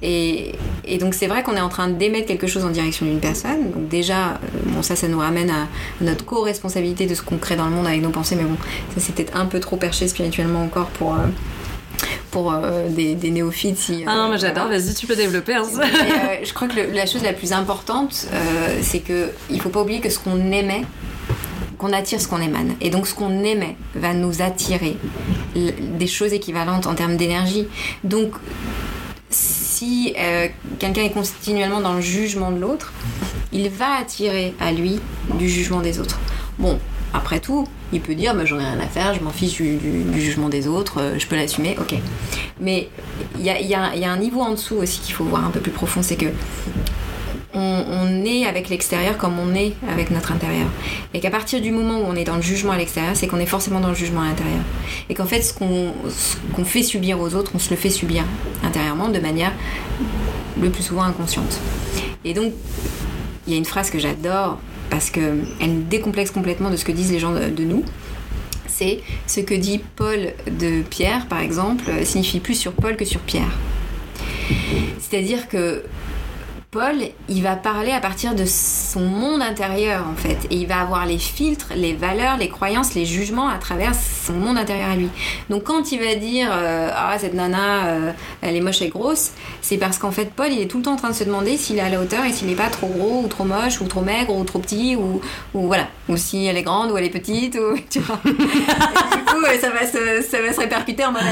Et, 0.02 0.52
et 0.86 0.98
donc 0.98 1.14
c'est 1.14 1.26
vrai 1.26 1.42
qu'on 1.42 1.56
est 1.56 1.60
en 1.60 1.68
train 1.68 1.88
d'émettre 1.88 2.26
quelque 2.26 2.46
chose 2.46 2.64
en 2.64 2.70
direction 2.70 3.06
d'une 3.06 3.20
personne. 3.20 3.70
Donc 3.72 3.88
déjà, 3.88 4.28
euh, 4.28 4.36
bon 4.66 4.82
ça, 4.82 4.96
ça 4.96 5.08
nous 5.08 5.18
ramène 5.18 5.50
à 5.50 5.66
notre 6.00 6.24
co-responsabilité 6.24 7.06
de 7.06 7.14
ce 7.14 7.22
qu'on 7.22 7.38
crée 7.38 7.56
dans 7.56 7.64
le 7.66 7.72
monde 7.72 7.86
avec 7.86 8.02
nos 8.02 8.10
pensées. 8.10 8.36
Mais 8.36 8.44
bon, 8.44 8.56
ça 8.94 9.00
c'est 9.00 9.14
peut-être 9.14 9.36
un 9.36 9.46
peu 9.46 9.60
trop 9.60 9.76
perché 9.76 10.08
spirituellement 10.08 10.62
encore 10.62 10.86
pour 10.88 11.14
euh, 11.14 11.18
pour 12.30 12.52
euh, 12.52 12.88
des, 12.90 13.14
des 13.14 13.30
néophytes. 13.30 13.78
Si, 13.78 14.04
Ah 14.06 14.16
non, 14.16 14.28
mais 14.30 14.38
j'adore, 14.38 14.68
vas-y, 14.68 14.94
tu 14.94 15.06
peux 15.06 15.16
développer. 15.16 15.54
hein. 15.54 15.62
Euh, 15.74 16.36
je 16.44 16.52
crois 16.52 16.68
que 16.68 16.76
le- 16.76 16.92
la 16.92 17.06
chose 17.06 17.22
la 17.22 17.32
plus 17.32 17.52
importante, 17.52 18.26
c'est 18.82 19.00
que 19.00 19.30
il 19.50 19.60
faut 19.60 19.70
pas 19.70 19.80
oublier 19.80 20.00
que 20.00 20.10
ce 20.10 20.18
qu'on 20.18 20.52
aimait, 20.52 20.82
qu'on 21.78 21.92
attire 21.92 22.20
ce 22.20 22.28
qu'on 22.28 22.40
émane. 22.42 22.74
Et 22.80 22.90
donc 22.90 23.06
ce 23.06 23.14
qu'on 23.14 23.42
aimait 23.44 23.76
va 23.94 24.12
nous 24.14 24.42
attirer 24.42 24.96
des 25.54 26.06
choses 26.06 26.32
équivalentes 26.34 26.86
en 26.86 26.94
termes 26.94 27.16
d'énergie. 27.16 27.66
Donc 28.04 28.32
si 29.76 30.14
euh, 30.18 30.48
quelqu'un 30.78 31.02
est 31.02 31.10
continuellement 31.10 31.80
dans 31.80 31.92
le 31.92 32.00
jugement 32.00 32.50
de 32.50 32.58
l'autre, 32.58 32.94
il 33.52 33.68
va 33.68 33.96
attirer 34.00 34.54
à 34.58 34.72
lui 34.72 35.00
du 35.34 35.50
jugement 35.50 35.80
des 35.80 36.00
autres. 36.00 36.18
Bon, 36.58 36.78
après 37.12 37.40
tout, 37.40 37.68
il 37.92 38.00
peut 38.00 38.14
dire 38.14 38.34
bah, 38.34 38.46
j'en 38.46 38.58
ai 38.58 38.64
rien 38.64 38.80
à 38.80 38.86
faire, 38.86 39.12
je 39.12 39.20
m'en 39.20 39.30
fiche 39.30 39.60
du, 39.60 39.78
jugement 40.18 40.48
des 40.48 40.66
autres, 40.66 41.02
euh, 41.02 41.18
je 41.18 41.26
peux 41.26 41.36
l'assumer, 41.36 41.76
ok. 41.78 41.94
Mais 42.58 42.88
il 43.38 43.44
y 43.44 43.74
a 43.74 44.10
un 44.10 44.16
niveau 44.16 44.40
en 44.40 44.52
dessous 44.52 44.76
aussi 44.76 45.00
qu'il 45.00 45.14
faut 45.14 45.24
voir 45.24 45.44
un 45.44 45.50
peu 45.50 45.60
plus 45.60 45.72
profond, 45.72 46.02
c'est 46.02 46.16
que 46.16 46.26
on, 47.56 48.24
est 48.24 48.44
avec 48.44 48.68
l'extérieur 48.68 49.16
comme 49.16 49.38
on 49.38 49.54
est 49.54 49.72
avec 49.90 50.10
notre 50.10 50.32
intérieur. 50.32 50.66
Et 51.14 51.20
qu'à 51.20 51.30
partir 51.30 51.60
du 51.60 51.70
moment 51.70 52.00
où 52.00 52.04
on 52.06 52.14
est 52.14 52.24
dans 52.24 52.36
le 52.36 52.42
jugement 52.42 52.72
à 52.72 52.76
l'extérieur, 52.76 53.16
c'est 53.16 53.26
qu'on 53.26 53.38
est 53.38 53.46
forcément 53.46 53.80
dans 53.80 53.88
le 53.88 53.94
jugement 53.94 54.22
à 54.22 54.26
l'intérieur. 54.26 54.60
Et 55.08 55.14
qu'en 55.14 55.26
fait, 55.26 55.42
ce 55.42 55.52
qu'on 55.54 56.64
fait 56.64 56.82
subir 56.82 57.20
aux 57.20 57.34
autres, 57.34 57.52
on 57.54 57.58
se 57.58 57.70
le 57.70 57.76
fait 57.76 57.90
subir 57.90 58.24
intérieurement 58.62 59.08
de 59.08 59.18
manière 59.18 59.52
le 60.60 60.70
plus 60.70 60.82
souvent 60.82 61.02
inconsciente. 61.02 61.58
Et 62.24 62.34
donc, 62.34 62.52
il 63.46 63.52
y 63.52 63.56
a 63.56 63.58
une 63.58 63.64
phrase 63.64 63.90
que 63.90 63.98
j'adore 63.98 64.58
parce 64.90 65.10
qu'elle 65.10 65.88
décomplexe 65.88 66.30
complètement 66.30 66.70
de 66.70 66.76
ce 66.76 66.84
que 66.84 66.92
disent 66.92 67.12
les 67.12 67.18
gens 67.18 67.32
de, 67.32 67.64
nous. 67.64 67.84
C'est 68.66 69.00
ce 69.26 69.40
que 69.40 69.54
dit 69.54 69.80
Paul 69.96 70.32
de 70.46 70.82
Pierre, 70.82 71.26
par 71.26 71.40
exemple, 71.40 71.84
signifie 72.04 72.40
plus 72.40 72.54
sur 72.54 72.72
Paul 72.72 72.96
que 72.96 73.04
sur 73.04 73.20
Pierre. 73.20 73.50
C'est-à-dire 74.98 75.48
que 75.48 75.82
Paul, 76.76 76.96
il 77.30 77.42
va 77.42 77.56
parler 77.56 77.90
à 77.90 78.00
partir 78.00 78.34
de 78.34 78.44
son 78.44 79.00
monde 79.00 79.40
intérieur 79.40 80.04
en 80.12 80.14
fait, 80.14 80.36
et 80.50 80.56
il 80.56 80.66
va 80.66 80.80
avoir 80.80 81.06
les 81.06 81.16
filtres, 81.16 81.68
les 81.74 81.94
valeurs, 81.94 82.36
les 82.36 82.50
croyances, 82.50 82.92
les 82.94 83.06
jugements 83.06 83.48
à 83.48 83.56
travers 83.56 83.92
son 83.94 84.34
monde 84.34 84.58
intérieur 84.58 84.90
à 84.90 84.94
lui. 84.96 85.08
Donc 85.48 85.64
quand 85.64 85.90
il 85.90 86.00
va 86.00 86.14
dire 86.16 86.50
euh, 86.52 86.90
ah 86.94 87.18
cette 87.18 87.32
nana, 87.32 87.86
euh, 87.86 88.12
elle 88.42 88.56
est 88.56 88.60
moche 88.60 88.82
et 88.82 88.88
grosse, 88.88 89.30
c'est 89.62 89.78
parce 89.78 89.96
qu'en 89.96 90.10
fait 90.10 90.30
Paul, 90.36 90.48
il 90.52 90.60
est 90.60 90.66
tout 90.66 90.76
le 90.76 90.82
temps 90.82 90.92
en 90.92 90.96
train 90.96 91.08
de 91.08 91.14
se 91.14 91.24
demander 91.24 91.56
s'il 91.56 91.78
est 91.78 91.80
à 91.80 91.88
la 91.88 91.98
hauteur 91.98 92.26
et 92.26 92.32
s'il 92.32 92.46
n'est 92.46 92.54
pas 92.54 92.68
trop 92.68 92.88
gros 92.88 93.22
ou 93.24 93.28
trop 93.28 93.44
moche 93.44 93.80
ou 93.80 93.86
trop 93.86 94.02
maigre 94.02 94.36
ou 94.36 94.44
trop 94.44 94.58
petit 94.58 94.96
ou, 94.96 95.22
ou 95.54 95.66
voilà, 95.68 95.86
ou 96.10 96.18
si 96.18 96.44
elle 96.44 96.58
est 96.58 96.62
grande 96.62 96.90
ou 96.90 96.98
elle 96.98 97.04
est 97.06 97.10
petite 97.10 97.56
ou 97.56 97.74
tu 97.90 98.00
vois. 98.00 98.20
Et 98.26 98.30
du 98.30 99.24
coup, 99.24 99.42
euh, 99.42 99.58
ça 99.58 99.70
va 99.70 99.86
se, 99.86 100.28
ça 100.28 100.42
va 100.42 100.52
se 100.52 100.60
répercuter 100.60 101.06
en 101.06 101.12
mode 101.12 101.22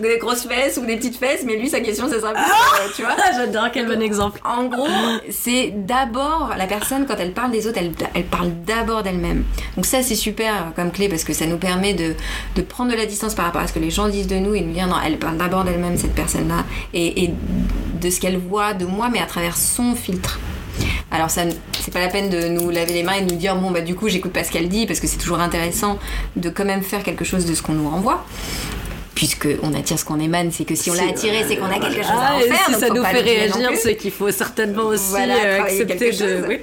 des 0.00 0.18
grosses 0.18 0.46
fesses 0.46 0.76
ou 0.76 0.86
des 0.86 0.96
petites 0.96 1.16
fesses, 1.16 1.42
mais 1.44 1.56
lui 1.56 1.68
sa 1.68 1.80
question 1.80 2.08
ça 2.08 2.20
sera 2.20 2.32
plus, 2.34 2.42
euh, 2.42 2.88
tu 2.94 3.02
vois. 3.02 3.16
Ah, 3.18 3.32
J'adore, 3.36 3.68
quel 3.72 3.86
bon 3.86 4.00
exemple. 4.00 4.40
En 4.44 4.64
gros, 4.66 4.91
c'est 5.30 5.72
d'abord 5.76 6.54
la 6.56 6.66
personne 6.66 7.06
quand 7.06 7.16
elle 7.18 7.32
parle 7.32 7.50
des 7.50 7.66
autres, 7.66 7.78
elle, 8.14 8.24
parle 8.24 8.50
d'abord 8.66 9.02
d'elle-même. 9.02 9.44
Donc 9.76 9.86
ça 9.86 10.02
c'est 10.02 10.14
super 10.14 10.72
comme 10.74 10.90
clé 10.90 11.08
parce 11.08 11.24
que 11.24 11.32
ça 11.32 11.46
nous 11.46 11.58
permet 11.58 11.94
de, 11.94 12.14
prendre 12.62 12.90
de 12.90 12.96
la 12.96 13.06
distance 13.06 13.34
par 13.34 13.44
rapport 13.44 13.62
à 13.62 13.66
ce 13.66 13.72
que 13.72 13.78
les 13.78 13.90
gens 13.90 14.08
disent 14.08 14.26
de 14.26 14.36
nous 14.36 14.54
et 14.54 14.60
de 14.60 14.66
nous 14.66 14.72
dire 14.72 14.86
non, 14.86 14.96
elle 15.04 15.18
parle 15.18 15.36
d'abord 15.36 15.64
d'elle-même 15.64 15.96
cette 15.96 16.14
personne-là 16.14 16.64
et, 16.94 17.24
et 17.24 17.34
de 18.00 18.10
ce 18.10 18.20
qu'elle 18.20 18.38
voit 18.38 18.74
de 18.74 18.86
moi 18.86 19.08
mais 19.10 19.20
à 19.20 19.26
travers 19.26 19.56
son 19.56 19.94
filtre. 19.94 20.38
Alors 21.10 21.28
ça, 21.28 21.42
c'est 21.78 21.92
pas 21.92 22.00
la 22.00 22.08
peine 22.08 22.30
de 22.30 22.48
nous 22.48 22.70
laver 22.70 22.94
les 22.94 23.02
mains 23.02 23.14
et 23.14 23.22
de 23.22 23.30
nous 23.30 23.38
dire 23.38 23.54
bon 23.56 23.70
bah 23.70 23.82
du 23.82 23.94
coup 23.94 24.08
j'écoute 24.08 24.32
pas 24.32 24.44
ce 24.44 24.50
qu'elle 24.50 24.68
dit 24.68 24.86
parce 24.86 25.00
que 25.00 25.06
c'est 25.06 25.18
toujours 25.18 25.40
intéressant 25.40 25.98
de 26.36 26.48
quand 26.48 26.64
même 26.64 26.82
faire 26.82 27.02
quelque 27.02 27.24
chose 27.24 27.44
de 27.44 27.54
ce 27.54 27.62
qu'on 27.62 27.74
nous 27.74 27.88
renvoie. 27.88 28.24
Puisque 29.14 29.46
on 29.62 29.74
attire 29.74 29.98
ce 29.98 30.04
qu'on 30.04 30.18
émane, 30.18 30.50
c'est 30.50 30.64
que 30.64 30.74
si 30.74 30.90
on 30.90 30.94
l'a 30.94 31.08
attiré, 31.10 31.44
c'est 31.46 31.56
qu'on 31.56 31.66
a 31.66 31.78
quelque 31.78 32.02
chose 32.02 32.10
à 32.10 32.30
Ah, 32.32 32.36
en 32.36 32.40
faire. 32.40 32.66
si 32.66 32.74
ça 32.80 32.88
nous 32.88 33.04
fait 33.04 33.20
réagir, 33.20 33.70
c'est 33.80 33.96
qu'il 33.96 34.10
faut 34.10 34.30
certainement 34.30 34.84
aussi 34.84 35.10
Voilà, 35.10 35.34
euh, 35.44 35.60
accepter 35.62 35.96
quelque 35.96 36.22
de. 36.24 36.36
chose. 36.40 36.44
Oui. 36.48 36.58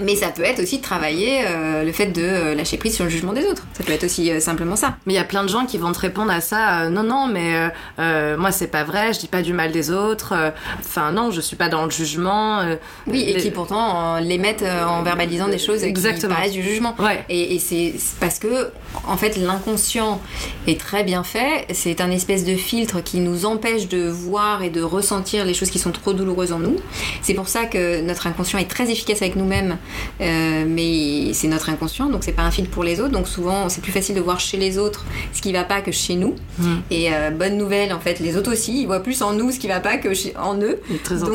Mais 0.00 0.16
ça 0.16 0.28
peut 0.28 0.42
être 0.42 0.60
aussi 0.62 0.78
de 0.78 0.82
travailler 0.82 1.42
euh, 1.46 1.84
le 1.84 1.92
fait 1.92 2.06
de 2.06 2.22
euh, 2.22 2.54
lâcher 2.54 2.76
prise 2.78 2.94
sur 2.96 3.04
le 3.04 3.10
jugement 3.10 3.32
des 3.32 3.44
autres. 3.44 3.66
Ça 3.76 3.84
peut 3.84 3.92
être 3.92 4.04
aussi 4.04 4.30
euh, 4.32 4.40
simplement 4.40 4.74
ça. 4.76 4.96
Mais 5.06 5.12
il 5.12 5.16
y 5.16 5.20
a 5.20 5.24
plein 5.24 5.42
de 5.44 5.48
gens 5.48 5.66
qui 5.66 5.78
vont 5.78 5.92
te 5.92 6.00
répondre 6.00 6.32
à 6.32 6.40
ça. 6.40 6.80
euh, 6.82 6.88
non, 6.88 7.02
non, 7.02 7.26
mais 7.28 7.54
euh, 7.54 7.68
euh, 7.98 8.36
moi 8.36 8.50
c'est 8.50 8.66
pas 8.66 8.82
vrai. 8.84 9.12
Je 9.12 9.20
dis 9.20 9.28
pas 9.28 9.42
du 9.42 9.52
mal 9.52 9.70
des 9.72 9.90
autres. 9.90 10.32
euh, 10.34 10.50
Enfin 10.80 11.12
non, 11.12 11.30
je 11.30 11.40
suis 11.40 11.56
pas 11.56 11.68
dans 11.68 11.84
le 11.84 11.90
jugement. 11.90 12.60
euh, 12.60 12.76
Oui, 13.06 13.22
et 13.28 13.34
les- 13.34 13.40
qui 13.40 13.50
pourtant 13.50 14.16
euh, 14.16 14.20
les 14.20 14.38
mettent 14.38 14.62
euh, 14.62 14.84
en 14.86 15.02
verbalisant 15.02 15.48
des 15.48 15.58
choses 15.58 15.80
qui 15.80 15.86
Exactement. 15.86 16.34
paraissent 16.34 16.52
du 16.52 16.62
jugement. 16.62 16.94
Ouais. 16.98 17.24
Et, 17.28 17.58
c'est 17.58 17.92
parce 18.20 18.38
que, 18.38 18.70
en 19.06 19.16
fait, 19.16 19.36
l'inconscient 19.36 20.20
est 20.66 20.78
très 20.80 21.04
bien 21.04 21.22
fait. 21.22 21.66
C'est 21.72 22.00
un 22.00 22.10
espèce 22.10 22.44
de 22.44 22.54
filtre 22.56 23.00
qui 23.02 23.20
nous 23.20 23.46
empêche 23.46 23.88
de 23.88 24.08
voir 24.08 24.62
et 24.62 24.70
de 24.70 24.82
ressentir 24.82 25.44
les 25.44 25.54
choses 25.54 25.70
qui 25.70 25.78
sont 25.78 25.90
trop 25.92 26.12
douloureuses 26.12 26.52
en 26.52 26.58
nous. 26.58 26.76
C'est 27.22 27.34
pour 27.34 27.48
ça 27.48 27.66
que 27.66 28.00
notre 28.00 28.26
inconscient 28.26 28.58
est 28.58 28.68
très 28.70 28.90
efficace 28.90 29.22
avec 29.22 29.36
nous-mêmes, 29.36 29.78
euh, 30.20 30.64
mais 30.66 31.32
c'est 31.34 31.48
notre 31.48 31.70
inconscient, 31.70 32.08
donc 32.08 32.24
c'est 32.24 32.32
pas 32.32 32.42
un 32.42 32.50
filtre 32.50 32.70
pour 32.70 32.84
les 32.84 33.00
autres. 33.00 33.12
Donc 33.12 33.28
souvent, 33.28 33.68
c'est 33.68 33.80
plus 33.80 33.92
facile 33.92 34.14
de 34.16 34.20
voir 34.20 34.40
chez 34.40 34.56
les 34.56 34.78
autres 34.78 35.04
ce 35.32 35.40
qui 35.40 35.52
va 35.52 35.64
pas 35.64 35.80
que 35.80 35.92
chez 35.92 36.16
nous. 36.16 36.34
Mm. 36.58 36.64
Et 36.90 37.12
euh, 37.12 37.30
bonne 37.30 37.56
nouvelle, 37.56 37.92
en 37.92 38.00
fait, 38.00 38.18
les 38.20 38.36
autres 38.36 38.52
aussi, 38.52 38.82
ils 38.82 38.86
voient 38.86 39.02
plus 39.02 39.22
en 39.22 39.32
nous 39.32 39.52
ce 39.52 39.58
qui 39.58 39.68
va 39.68 39.80
pas 39.80 39.96
que 39.98 40.14
chez- 40.14 40.34
en 40.36 40.56
eux. 40.60 40.80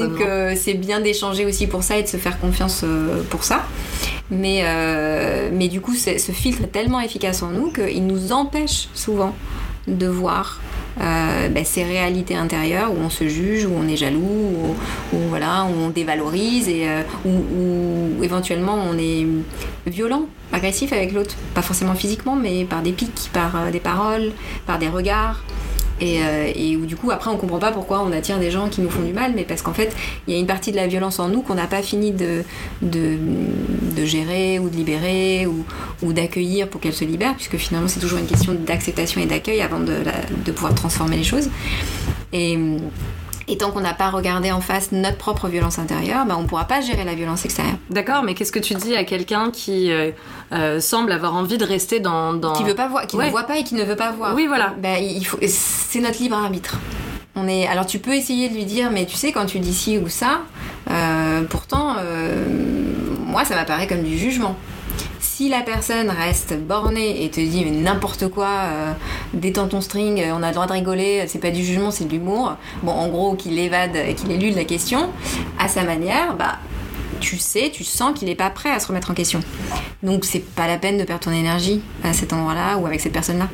Donc 0.10 0.22
euh, 0.22 0.56
c'est 0.60 0.74
bien 0.74 1.00
d'échanger 1.00 1.46
aussi 1.46 1.68
pour 1.68 1.84
ça 1.84 1.98
et 1.98 2.04
de 2.04 2.08
se 2.08 2.18
faire 2.18 2.40
confiance 2.40 2.84
pour 3.30 3.44
ça. 3.44 3.64
Mais, 4.32 4.62
euh, 4.64 5.50
mais 5.54 5.68
du 5.68 5.82
coup, 5.82 5.94
ce 5.94 6.32
filtre 6.32 6.64
est 6.64 6.72
tellement 6.72 7.00
efficace 7.00 7.44
en 7.44 7.50
nous 7.50 7.72
qu'il 7.72 8.06
nous 8.08 8.32
empêche 8.32 8.90
souvent 8.94 9.36
de 9.88 10.08
voir 10.08 10.60
euh, 11.00 11.48
ben, 11.50 11.64
ces 11.64 11.84
réalités 11.84 12.36
intérieures 12.36 12.92
où 12.92 12.98
on 12.98 13.12
se 13.12 13.28
juge, 13.28 13.66
où 13.66 13.72
on 13.78 13.88
est 13.88 13.98
jaloux, 13.98 14.76
où, 15.14 15.18
voilà, 15.30 15.66
où 15.66 15.80
on 15.80 15.90
dévalorise 15.90 16.68
et 16.68 16.88
euh, 16.88 17.02
où, 17.24 18.24
éventuellement 18.24 18.76
on 18.76 18.98
est 18.98 19.28
violent, 19.86 20.26
agressif 20.52 20.92
avec 20.92 21.14
l'autre. 21.14 21.36
Pas 21.54 21.62
forcément 21.62 21.94
physiquement, 21.94 22.36
mais 22.36 22.66
par 22.66 22.82
des 22.82 22.94
pics, 22.94 23.30
par 23.32 23.72
des 23.72 23.80
paroles, 23.80 24.32
par 24.66 24.80
des 24.80 24.88
regards. 24.88 25.44
Et, 26.02 26.20
euh, 26.22 26.52
et 26.54 26.76
où 26.76 26.86
du 26.86 26.98
coup 26.98 27.10
après 27.10 27.30
on 27.32 27.38
comprend 27.38 27.58
pas 27.58 27.72
pourquoi 27.72 28.02
on 28.02 28.12
attire 28.12 28.38
des 28.38 28.52
gens 28.52 28.68
qui 28.68 28.82
nous 28.82 28.90
font 28.90 29.02
du 29.02 29.14
mal 29.14 29.32
mais 29.34 29.46
parce 29.46 29.62
qu'en 29.62 29.72
fait 29.74 29.96
il 30.28 30.34
y 30.34 30.38
a 30.38 30.40
une 30.42 30.46
partie 30.46 30.72
de 30.72 30.76
la 30.76 30.88
violence 30.88 31.20
en 31.20 31.30
nous 31.30 31.42
qu'on 31.42 31.56
n'a 31.56 31.68
pas 31.68 31.82
fini 31.82 32.12
de, 32.12 32.44
de, 32.82 33.16
de 33.96 34.04
gérer 34.06 34.60
ou 34.60 34.68
de 34.70 34.76
libérer 34.76 35.48
ou, 35.48 35.64
ou 36.04 36.12
d'accueillir 36.12 36.68
pour 36.68 36.82
qu'elle 36.82 36.92
se 36.94 37.06
libère 37.06 37.34
puisque 37.36 37.56
finalement 37.56 37.88
c'est 37.88 38.02
toujours 38.02 38.20
une 38.20 38.26
question 38.26 38.54
d'acceptation 38.54 39.22
et 39.22 39.26
d'accueil 39.26 39.62
avant 39.62 39.80
de, 39.80 39.94
la- 39.94 40.12
de 40.46 40.52
pouvoir 40.52 40.76
transformer 40.76 41.16
les 41.16 41.24
choses. 41.24 41.50
Et, 42.34 42.60
et 43.48 43.58
tant 43.58 43.72
qu'on 43.72 43.82
n'a 43.82 43.94
pas 43.94 44.10
regardé 44.10 44.52
en 44.52 44.62
face 44.62 44.92
notre 44.92 45.18
propre 45.18 45.48
violence 45.48 45.78
intérieure 45.80 46.26
bah, 46.26 46.36
on 46.40 46.46
pourra 46.46 46.66
pas 46.66 46.82
gérer 46.82 47.04
la 47.04 47.14
violence 47.16 47.46
extérieure 47.46 47.76
D'accord, 47.90 48.24
mais 48.24 48.34
qu'est-ce 48.34 48.52
que 48.52 48.60
tu 48.60 48.74
dis 48.74 48.96
à 48.96 49.04
quelqu'un 49.04 49.52
qui 49.52 49.92
euh, 49.92 50.12
euh, 50.52 50.80
semble 50.80 51.12
avoir 51.12 51.36
envie 51.36 51.58
de 51.58 51.66
rester 51.66 52.00
dans, 52.00 52.34
dans... 52.34 52.54
qui 52.54 52.64
veut 52.64 52.76
pas 52.76 52.88
voir 52.88 53.06
qui 53.08 53.16
Ouais. 53.18 53.26
ne 53.28 53.32
voit 53.32 53.44
pas 53.44 53.58
et 53.58 53.64
qui 53.64 53.76
ne 53.76 53.84
veut 53.84 53.96
pas 53.96 54.12
voir 54.12 54.34
Oui, 54.36 54.48
voilà. 54.48 54.74
bah, 54.82 55.00
il 55.00 55.24
faut 55.26 55.38
c'est 55.48 56.00
notre 56.00 56.20
libre 56.20 56.36
arbitre 56.38 56.78
on 57.36 57.48
est 57.48 57.68
alors 57.68 57.86
tu 57.86 58.00
peux 58.00 58.14
essayer 58.16 58.48
de 58.50 58.54
lui 58.56 58.66
dire 58.66 58.90
mais 58.92 59.06
tu 59.06 59.16
sais 59.18 59.32
quand 59.32 59.46
tu 59.46 59.60
dis 59.60 59.74
ci 59.74 59.98
ou 59.98 60.08
ça 60.08 60.40
euh, 60.90 61.44
pourtant 61.50 61.96
euh, 62.00 62.46
moi 63.26 63.44
ça 63.46 63.56
m'apparaît 63.56 63.88
comme 63.88 64.04
du 64.04 64.18
jugement 64.18 64.56
Si 65.38 65.50
la 65.50 65.64
personne 65.64 66.10
reste 66.10 66.58
bornée 66.58 67.26
et 67.26 67.30
te 67.30 67.42
dit 67.42 67.66
n'importe 67.70 68.30
quoi, 68.30 68.48
euh, 68.48 68.94
détends 69.34 69.68
ton 69.68 69.82
string, 69.82 70.22
euh, 70.22 70.32
on 70.34 70.42
a 70.42 70.48
le 70.48 70.54
droit 70.54 70.66
de 70.66 70.72
rigoler, 70.72 71.26
c'est 71.28 71.40
pas 71.40 71.52
du 71.52 71.62
jugement, 71.62 71.92
c'est 71.92 72.06
de 72.06 72.12
l'humour. 72.12 72.56
Bon, 72.84 72.94
en 72.94 73.10
gros, 73.10 73.36
qu'il 73.36 73.60
évade 73.60 73.98
et 73.98 74.16
qu'il 74.16 74.32
élude 74.32 74.56
la 74.56 74.64
question 74.64 75.10
à 75.60 75.68
sa 75.68 75.84
manière, 75.84 76.38
bah 76.38 76.60
tu 77.20 77.38
sais, 77.38 77.72
tu 77.74 77.84
sens 77.84 78.18
qu'il 78.18 78.28
n'est 78.28 78.36
pas 78.36 78.50
prêt 78.50 78.72
à 78.72 78.80
se 78.80 78.88
remettre 78.88 79.12
en 79.12 79.14
question. 79.14 79.40
Donc 80.04 80.26
c'est 80.26 80.40
pas 80.40 80.68
la 80.68 80.78
peine 80.78 80.98
de 80.98 81.04
perdre 81.04 81.24
ton 81.24 81.32
énergie 81.32 81.82
à 82.04 82.14
cet 82.14 82.34
endroit-là 82.34 82.78
ou 82.78 82.86
avec 82.86 83.02
cette 83.02 83.14
personne-là. 83.14 83.48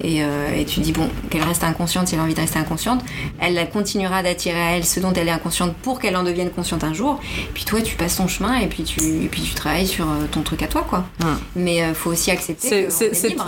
Et, 0.00 0.22
euh, 0.22 0.54
et 0.54 0.64
tu 0.64 0.80
dis, 0.80 0.92
bon, 0.92 1.08
qu'elle 1.30 1.42
reste 1.42 1.64
inconsciente 1.64 2.08
si 2.08 2.14
elle 2.14 2.20
a 2.20 2.24
envie 2.24 2.34
de 2.34 2.40
rester 2.40 2.58
inconsciente, 2.58 3.02
elle 3.40 3.68
continuera 3.70 4.22
d'attirer 4.22 4.60
à 4.60 4.76
elle 4.76 4.84
ce 4.84 5.00
dont 5.00 5.12
elle 5.12 5.28
est 5.28 5.32
inconsciente 5.32 5.74
pour 5.82 5.98
qu'elle 5.98 6.16
en 6.16 6.22
devienne 6.22 6.50
consciente 6.50 6.84
un 6.84 6.92
jour. 6.92 7.20
Puis 7.54 7.64
toi, 7.64 7.80
tu 7.80 7.96
passes 7.96 8.16
ton 8.16 8.28
chemin 8.28 8.56
et 8.60 8.66
puis 8.66 8.82
tu, 8.84 9.00
et 9.00 9.28
puis 9.28 9.42
tu 9.42 9.54
travailles 9.54 9.86
sur 9.86 10.04
euh, 10.04 10.26
ton 10.30 10.42
truc 10.42 10.62
à 10.62 10.66
toi, 10.68 10.86
quoi. 10.88 11.04
Mais 11.56 11.78
il 11.78 11.94
faut 11.94 12.10
aussi 12.10 12.30
accepter 12.30 12.88
c'est, 12.90 13.28
libre. 13.28 13.46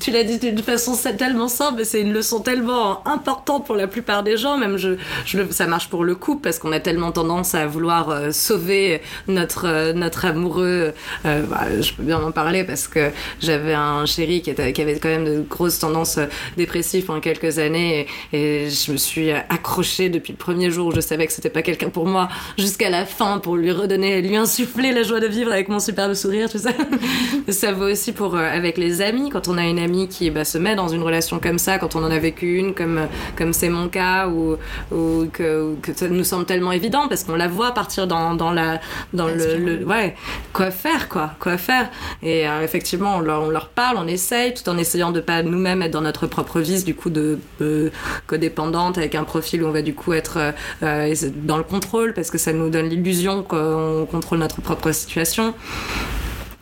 Tu 0.00 0.10
l'as 0.10 0.24
dit 0.24 0.38
d'une 0.38 0.58
façon 0.62 0.94
tellement 1.16 1.48
simple, 1.48 1.74
mais 1.78 1.84
c'est 1.84 2.00
une 2.02 2.12
leçon 2.12 2.40
tellement 2.40 3.06
importante 3.06 3.64
pour 3.66 3.74
la 3.76 3.86
plupart 3.86 4.22
des 4.22 4.36
gens. 4.36 4.58
Même 4.58 4.76
je, 4.76 4.96
je 5.24 5.38
le- 5.38 5.50
ça 5.50 5.66
marche 5.66 5.88
pour 5.88 6.04
le 6.04 6.14
couple 6.14 6.42
parce 6.42 6.58
qu'on 6.58 6.72
a 6.72 6.80
tellement 6.80 7.12
tendance 7.12 7.54
à 7.54 7.66
vouloir 7.66 8.10
euh, 8.10 8.32
sauver 8.32 9.00
notre 9.28 9.66
euh, 9.66 9.92
notre 9.92 10.24
amoureux. 10.24 10.92
Euh, 11.24 11.42
bah, 11.42 11.80
je 11.80 11.92
peux 11.92 12.02
bien 12.02 12.20
en 12.20 12.32
parler 12.32 12.64
parce 12.64 12.88
que 12.88 13.10
j'avais 13.40 13.74
un 13.74 14.06
chéri 14.06 14.42
qui, 14.42 14.50
était, 14.50 14.72
qui 14.72 14.82
avait 14.82 14.98
quand 14.98 15.08
même 15.08 15.24
de 15.24 15.44
grosses 15.48 15.78
tendances 15.78 16.18
euh, 16.18 16.26
dépressives 16.56 17.04
pendant 17.04 17.20
quelques 17.20 17.58
années 17.58 18.06
et, 18.32 18.68
je 18.70 18.92
me 18.92 18.96
suis 18.96 19.30
accrochée 19.30 20.08
depuis 20.08 20.32
le 20.32 20.36
premier 20.36 20.70
jour 20.70 20.88
où 20.88 20.92
je 20.92 21.00
savais 21.00 21.26
que 21.26 21.32
c'était 21.32 21.50
pas 21.50 21.62
quelqu'un 21.62 21.88
pour 21.88 22.06
moi 22.06 22.28
jusqu'à 22.58 22.90
la 22.90 23.06
fin 23.06 23.38
pour 23.38 23.56
lui 23.56 23.70
redonner, 23.70 24.20
lui 24.22 24.36
insuffler 24.36 24.92
la 24.92 25.02
joie 25.02 25.20
de 25.20 25.26
vivre 25.26 25.52
avec 25.52 25.68
mon 25.68 25.78
superbe 25.78 26.14
sourire, 26.14 26.50
tout 26.50 26.58
ça. 26.58 26.70
ça 27.48 27.72
vaut 27.72 27.90
aussi 27.90 28.12
pour 28.12 28.36
avec 28.36 28.78
les 28.78 29.02
amis 29.02 29.30
quand 29.30 29.48
on 29.48 29.58
a 29.58 29.64
une 29.64 29.78
amie 29.78 30.08
qui 30.08 30.30
bah, 30.30 30.44
se 30.44 30.58
met 30.58 30.74
dans 30.74 30.88
une 30.88 31.02
relation 31.02 31.38
comme 31.38 31.58
ça, 31.58 31.78
quand 31.78 31.96
on 31.96 32.02
en 32.02 32.10
a 32.10 32.18
vécu 32.18 32.56
une 32.56 32.74
comme 32.74 33.06
comme 33.36 33.52
c'est 33.52 33.68
mon 33.68 33.88
cas 33.88 34.28
ou, 34.28 34.56
ou 34.92 35.26
que, 35.32 35.74
que 35.82 35.92
ça 35.94 36.08
nous 36.08 36.24
semble 36.24 36.44
tellement 36.44 36.72
évident 36.72 37.08
parce 37.08 37.24
qu'on 37.24 37.36
la 37.36 37.48
voit 37.48 37.72
partir 37.72 38.06
dans, 38.06 38.34
dans 38.34 38.52
la 38.52 38.80
dans 39.12 39.26
le, 39.28 39.56
le- 39.56 39.84
ouais 39.84 40.14
quoi 40.52 40.70
faire 40.70 41.08
quoi 41.08 41.32
quoi 41.40 41.56
faire. 41.58 41.90
Et 42.22 42.48
euh, 42.48 42.62
effectivement 42.62 43.16
on 43.16 43.20
leur, 43.20 43.42
on 43.42 43.50
leur 43.50 43.68
parle 43.68 43.96
on 43.98 44.06
essaye 44.06 44.54
tout 44.54 44.68
en 44.68 44.76
essayant 44.78 45.10
de 45.12 45.20
pas 45.20 45.42
nous-mêmes 45.42 45.82
être 45.82 45.90
dans 45.92 46.00
notre 46.02 46.26
propre 46.26 46.60
vice 46.60 46.84
du 46.84 46.94
coup 46.94 47.10
de, 47.10 47.38
de 47.60 47.90
codépendante 48.26 48.98
avec 48.98 49.14
un 49.14 49.24
profil 49.24 49.62
où 49.62 49.66
on 49.66 49.72
va 49.72 49.82
du 49.82 49.94
coup 49.94 50.12
être 50.12 50.38
euh, 50.38 50.52
euh, 50.82 51.14
dans 51.44 51.56
le 51.58 51.64
contrôle 51.64 52.12
parce 52.14 52.30
que 52.30 52.38
ça 52.38 52.52
nous 52.52 52.70
donne 52.70 52.88
l'illusion 52.88 53.42
qu'on 53.42 54.06
contrôle 54.10 54.38
notre 54.38 54.60
propre 54.60 54.92
situation 54.92 55.54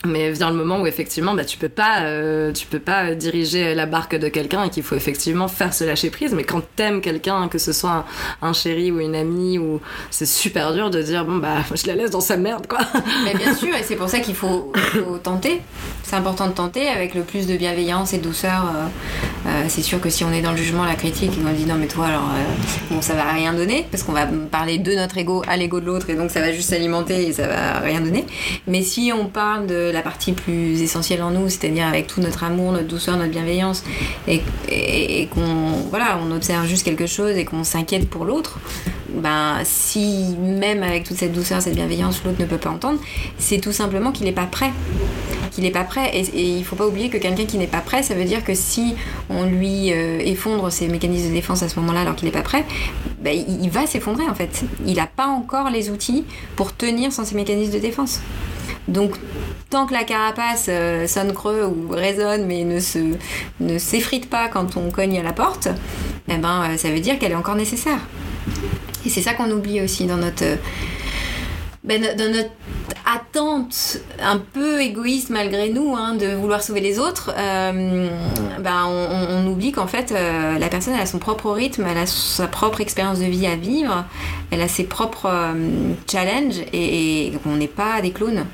mais 0.05 0.31
vient 0.33 0.51
le 0.51 0.57
moment 0.57 0.81
où 0.81 0.87
effectivement 0.87 1.35
bah, 1.35 1.45
tu 1.45 1.59
peux 1.59 1.69
pas 1.69 2.03
euh, 2.03 2.53
tu 2.53 2.67
peux 2.67 2.79
pas 2.79 3.15
diriger 3.15 3.75
la 3.75 3.87
barque 3.87 4.17
de 4.17 4.29
quelqu'un 4.29 4.65
et 4.65 4.71
qu'il 4.71 4.83
faut 4.83 4.97
effectivement 4.97 5.49
faire 5.49 5.73
se 5.75 5.85
lâcher 5.85 6.11
prise 6.11 6.35
mais 6.35 6.45
quand 6.45 6.63
t'aimes 6.77 7.01
quelqu'un 7.01 7.49
que 7.49 7.59
ce 7.59 7.73
soit 7.73 8.05
un, 8.43 8.53
chéri 8.53 8.93
ou 8.93 9.01
une 9.01 9.15
amie 9.15 9.59
ou 9.59 9.81
c'est 10.11 10.27
super 10.27 10.73
dur 10.73 10.91
de 10.91 11.03
dire 11.03 11.25
bon 11.25 11.37
bah 11.37 11.65
je 11.75 11.87
la 11.87 11.95
laisse 11.95 12.11
dans 12.11 12.21
sa 12.21 12.37
merde 12.37 12.67
quoi 12.67 12.81
Mais 13.25 13.35
bien 13.35 13.55
sûr, 13.55 13.75
et 13.75 13.83
c'est 13.83 13.97
pour 13.97 14.09
ça 14.09 14.21
qu'il 14.21 14.35
faut, 14.35 14.73
faut 14.75 15.19
tenter. 15.19 15.63
C'est 16.07 16.17
important 16.17 16.47
de 16.49 16.53
tenter 16.53 16.87
avec 16.89 17.15
le 17.15 17.23
plus 17.23 17.47
de 17.47 17.57
bienveillance 17.57 18.13
et 18.13 18.19
douceur. 18.19 18.67
euh, 18.67 19.49
euh, 19.49 19.65
c'est 19.69 19.83
sûr 19.83 20.01
que 20.01 20.11
si 20.11 20.23
on 20.23 20.33
est 20.33 20.43
dans 20.43 20.51
le 20.53 20.57
jugement, 20.57 20.85
la 20.85 20.95
critique, 20.95 21.33
et 21.33 21.41
qu'on 21.41 21.51
dit 21.53 21.65
non 21.67 21.75
mais 21.77 21.87
toi 21.87 22.07
alors 22.07 22.29
euh, 22.35 22.95
bon 22.95 23.01
ça 23.03 23.15
va 23.15 23.25
rien 23.33 23.53
donner 23.55 23.87
parce 23.91 24.03
qu'on 24.03 24.13
va 24.13 24.27
parler 24.27 24.79
de 24.79 24.95
notre 24.95 25.17
ego 25.19 25.43
à 25.49 25.57
l'ego 25.57 25.81
de 25.81 25.87
l'autre 25.87 26.11
et 26.11 26.15
donc 26.15 26.31
ça 26.31 26.41
va 26.41 26.53
juste 26.53 26.69
s'alimenter 26.71 27.27
et 27.29 27.33
ça 27.33 27.47
va 27.47 27.79
rien 27.81 28.01
donner. 28.01 28.25
Mais 28.67 28.83
si 28.83 29.13
on 29.19 29.27
parle 29.27 29.67
de 29.67 29.91
la 29.93 30.03
partie 30.03 30.33
plus 30.33 30.81
essentielle 30.83 31.23
en 31.23 31.31
nous, 31.31 31.49
c'est-à-dire 31.49 31.87
avec 31.87 32.07
tout 32.07 32.21
notre 32.21 32.45
amour, 32.45 32.73
notre 32.73 32.87
douceur, 32.89 33.17
notre 33.17 33.31
bienveillance 33.31 33.83
et, 34.29 34.43
et- 34.69 35.23
et 35.23 35.27
qu'on 35.27 35.73
voilà 35.91 36.19
on 36.23 36.31
observe 36.35 36.67
juste 36.67 36.85
quelque 36.85 37.07
chose 37.07 37.37
et 37.37 37.45
qu'on 37.45 37.65
s'inquiète 37.65 38.09
pour 38.11 38.25
l'autre, 38.25 38.59
ben 39.15 39.59
si 39.65 40.37
même 40.39 40.83
avec 40.83 41.05
toute 41.05 41.17
cette 41.17 41.33
douceur, 41.33 41.63
cette 41.63 41.75
bienveillance, 41.75 42.23
l'autre 42.25 42.41
ne 42.41 42.47
peut 42.47 42.59
pas 42.59 42.71
entendre, 42.71 42.99
c'est 43.39 43.59
tout 43.59 43.73
simplement 43.73 44.13
qu'il 44.13 44.27
n'est 44.27 44.33
pas 44.33 44.47
prêt. 44.47 44.73
Qu'il 45.51 45.65
n'est 45.65 45.71
pas 45.71 45.85
prêt. 45.85 46.11
Et, 46.15 46.57
il 46.59 46.65
faut 46.65 46.77
pas 46.77 46.87
oublier 46.87 47.11
que 47.11 47.19
quelqu'un 47.19 47.45
qui 47.45 47.59
n'est 47.59 47.67
pas 47.67 47.81
prêt, 47.81 48.03
ça 48.03 48.15
veut 48.15 48.25
dire 48.25 48.45
que 48.45 48.55
si 48.55 48.95
on 49.31 49.45
lui 49.45 49.93
euh, 49.93 50.19
effondre 50.21 50.71
ses 50.73 50.89
mécanismes 50.89 51.29
de 51.29 51.35
défense 51.35 51.63
à 51.63 51.69
ce 51.69 51.79
moment-là 51.81 52.01
alors 52.01 52.17
qu'il 52.17 52.27
n'est 52.27 52.33
pas 52.33 52.43
prêt, 52.43 52.65
ben, 53.21 53.35
il, 53.35 53.71
va 53.71 53.87
s'effondrer 53.87 54.29
en 54.29 54.35
fait. 54.35 54.65
Il 54.87 54.97
n'a 54.97 55.07
pas 55.07 55.27
encore 55.27 55.71
les 55.71 55.91
outils 55.91 56.25
pour 56.57 56.77
tenir 56.77 57.13
sans 57.13 57.25
ses 57.25 57.37
mécanismes 57.37 57.73
de 57.73 57.79
défense. 57.79 58.21
Donc, 58.89 59.15
tant 59.71 59.87
que 59.87 59.95
la 59.95 60.05
carapace 60.05 60.67
euh, 60.69 61.07
sonne 61.07 61.33
creux 61.33 61.65
ou 61.65 61.89
résonne 61.91 62.47
mais 62.47 62.65
ne 62.65 62.79
ne 63.61 63.79
s'effrite 63.79 64.29
pas 64.29 64.49
quand 64.49 64.77
on 64.77 64.91
cogne 64.91 65.19
à 65.19 65.23
la 65.23 65.33
porte, 65.33 65.69
eh 66.29 66.37
ben, 66.37 66.65
euh, 66.71 66.77
ça 66.77 66.91
veut 66.91 67.01
dire 67.01 67.19
qu'elle 67.19 67.33
est 67.33 67.37
encore 67.37 67.57
nécessaire. 67.57 67.99
Et 69.07 69.09
c'est 69.11 69.23
ça 69.23 69.35
qu'on 69.35 69.51
oublie 69.51 69.81
aussi 69.81 70.07
dans 70.07 70.17
notre, 70.17 70.45
euh, 70.45 70.57
ben, 71.83 72.03
dans 72.17 72.33
notre 72.33 72.51
attente 73.05 73.99
un 74.23 74.39
peu 74.39 74.81
égoïste 74.81 75.29
malgré 75.31 75.69
nous 75.69 75.95
hein, 75.95 76.15
de 76.15 76.29
vouloir 76.35 76.63
sauver 76.63 76.81
les 76.81 76.99
autres. 76.99 77.33
euh, 77.37 78.09
ben, 78.61 78.85
on, 78.87 78.91
on- 78.91 79.37
on 79.45 79.47
oublie 79.53 79.73
qu'en 79.73 79.87
fait 79.87 80.11
euh, 80.13 80.59
la 80.59 80.69
personne 80.69 80.95
elle 80.95 81.03
a 81.03 81.07
son 81.07 81.19
propre 81.19 81.51
rythme, 81.51 81.85
elle 81.91 81.99
a 81.99 82.07
sa 82.07 82.47
propre 82.47 82.81
expérience 82.81 83.19
de 83.19 83.27
vie 83.27 83.47
à 83.47 83.57
vivre, 83.57 84.05
elle 84.51 84.63
a 84.63 84.69
ses 84.69 84.85
propres 84.85 85.31
challenges 86.11 86.61
et, 86.73 87.27
et 87.27 87.33
qu'on 87.43 87.57
n'est 87.57 87.69
pas 87.69 88.01
des 88.01 88.11
clones 88.11 88.47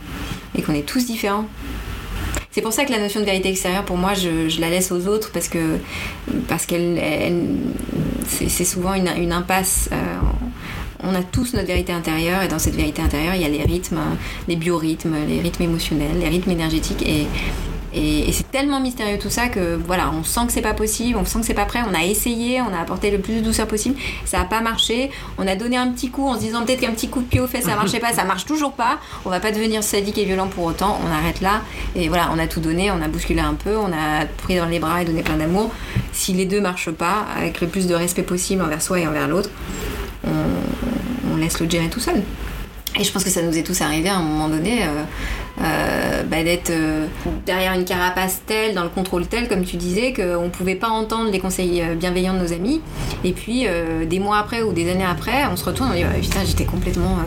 et 0.59 0.63
qu'on 0.63 0.75
est 0.75 0.87
tous 0.87 1.07
différents. 1.07 1.47
C'est 2.53 2.63
pour 2.63 2.73
ça 2.73 2.85
que 2.85 2.91
la 2.91 2.99
notion 2.99 3.21
de 3.21 3.25
vérité 3.27 3.49
extérieure, 3.51 3.85
pour 3.85 3.97
moi, 3.97 4.15
je, 4.15 4.49
la 4.61 4.71
laisse 4.71 4.91
aux 4.91 5.07
autres 5.07 5.31
parce 5.33 5.49
que 5.49 5.79
qu'elle, 6.67 6.99
elle- 6.99 7.47
c'est 8.27 8.65
souvent 8.65 8.95
une, 8.95 9.09
une 9.19 9.33
impasse. 9.33 9.89
euh, 9.93 9.97
on 11.03 11.15
a 11.15 11.23
tous 11.23 11.55
notre 11.55 11.67
vérité 11.69 11.93
intérieure 11.93 12.43
et 12.43 12.49
dans 12.49 12.59
cette 12.59 12.75
vérité 12.75 13.01
intérieure, 13.01 13.35
il 13.35 13.41
y 13.41 13.45
a 13.45 13.49
les 13.49 13.63
rythmes, 13.63 14.01
les 14.49 14.57
biorhythmes, 14.57 15.15
les 15.29 15.41
rythmes 15.41 15.63
émotionnels, 15.63 16.19
les 16.19 16.29
rythmes 16.29 16.51
énergétiques 16.51 17.03
et 17.07 17.27
et, 17.95 18.33
c'est 18.33 18.51
tellement 18.51 18.81
mystérieux 18.81 19.19
tout 19.19 19.31
ça 19.31 19.49
que 19.49 19.77
voilà, 19.87 20.11
on 20.13 20.25
sent 20.25 20.47
que 20.47 20.53
c'est 20.53 20.63
pas 20.63 20.75
possible, 20.75 21.19
on 21.19 21.25
sent 21.25 21.41
que 21.41 21.47
c'est 21.47 21.55
pas 21.55 21.65
prêt, 21.65 21.81
on 21.91 21.95
a 21.95 22.05
essayé, 22.05 22.61
on 22.61 22.73
a 22.73 22.81
apporté 22.81 23.11
le 23.11 23.19
plus 23.19 23.37
de 23.37 23.41
douceur 23.41 23.67
possible, 23.67 23.97
ça 24.25 24.41
a 24.41 24.45
pas 24.45 24.61
marché, 24.61 25.11
on 25.39 25.47
a 25.47 25.57
donné 25.57 25.77
un 25.77 25.89
petit 25.89 26.11
coup 26.11 26.27
en 26.27 26.35
se 26.35 26.41
disant 26.41 26.65
peut-être 26.65 26.81
qu'un 26.81 26.93
petit 26.93 27.09
coup 27.09 27.21
de 27.21 27.27
pied 27.27 27.41
aux 27.41 27.47
fesses 27.47 27.65
ça 27.65 27.77
marchait 27.77 28.01
pas, 28.01 28.13
ça 28.13 28.25
marche 28.25 28.47
toujours 28.47 28.73
pas, 28.73 28.99
on 29.25 29.31
va 29.31 29.41
pas 29.41 29.53
devenir 29.53 29.83
sadique 29.83 30.19
et 30.19 30.25
violent 30.25 30.49
pour 30.49 30.65
autant, 30.65 30.99
on 31.05 31.13
arrête 31.13 31.41
là 31.41 31.63
et 31.97 32.09
voilà, 32.09 32.31
on 32.35 32.39
a 32.39 32.47
tout 32.47 32.61
donné, 32.61 32.91
on 32.91 33.03
a 33.03 33.09
bousculé 33.09 33.41
un 33.41 33.55
peu, 33.55 33.77
on 33.77 33.93
a 33.93 34.27
pris 34.39 34.57
dans 34.57 34.67
les 34.67 34.79
bras 34.79 35.03
et 35.03 35.05
donné 35.05 35.23
plein 35.23 35.37
d'amour. 35.37 35.71
Si 36.13 36.33
les 36.33 36.47
deux 36.47 36.61
marchent 36.61 36.91
pas, 36.91 37.27
avec 37.37 37.61
le 37.61 37.67
plus 37.67 37.87
de 37.87 37.95
respect 37.95 38.23
possible 38.23 38.63
envers 38.63 38.83
soi 38.83 39.01
et 39.01 39.07
envers 39.07 39.29
l'autre, 39.29 39.51
on, 40.25 41.37
laisse 41.37 41.59
le 41.59 41.71
gérer 41.71 41.89
tout 41.89 42.01
seul. 42.01 42.23
Et 42.99 43.05
je 43.05 43.13
pense 43.13 43.25
que 43.25 43.31
ça 43.31 43.41
nous 43.41 43.57
est 43.57 43.63
tous 43.63 43.81
arrivé 43.81 44.09
à 44.09 44.17
un 44.17 44.23
moment 44.23 44.49
donné 44.49 44.83
euh, 44.83 45.05
euh, 45.63 46.23
bah, 46.23 46.43
d'être 46.43 46.71
euh, 46.71 47.07
derrière 47.45 47.75
une 47.75 47.85
carapace 47.85 48.43
telle, 48.47 48.75
dans 48.75 48.83
le 48.83 48.89
contrôle 48.89 49.27
tel, 49.27 49.47
comme 49.47 49.65
tu 49.65 49.77
disais, 49.77 50.15
qu'on 50.15 50.49
pouvait 50.49 50.75
pas 50.75 50.89
entendre 50.89 51.31
les 51.31 51.39
conseils 51.39 51.83
euh, 51.83 51.95
bienveillants 51.95 52.33
de 52.35 52.39
nos 52.39 52.53
amis. 52.53 52.81
Et 53.25 53.33
puis 53.33 53.67
des 54.07 54.19
mois 54.19 54.39
après 54.39 54.63
ou 54.63 54.73
des 54.73 54.91
années 54.91 55.05
après, 55.05 55.45
on 55.53 55.57
se 55.57 55.65
retourne, 55.65 55.91
on 55.91 55.95
dit 55.95 56.05
putain, 56.23 56.41
j'étais 56.47 56.65
complètement 56.65 57.19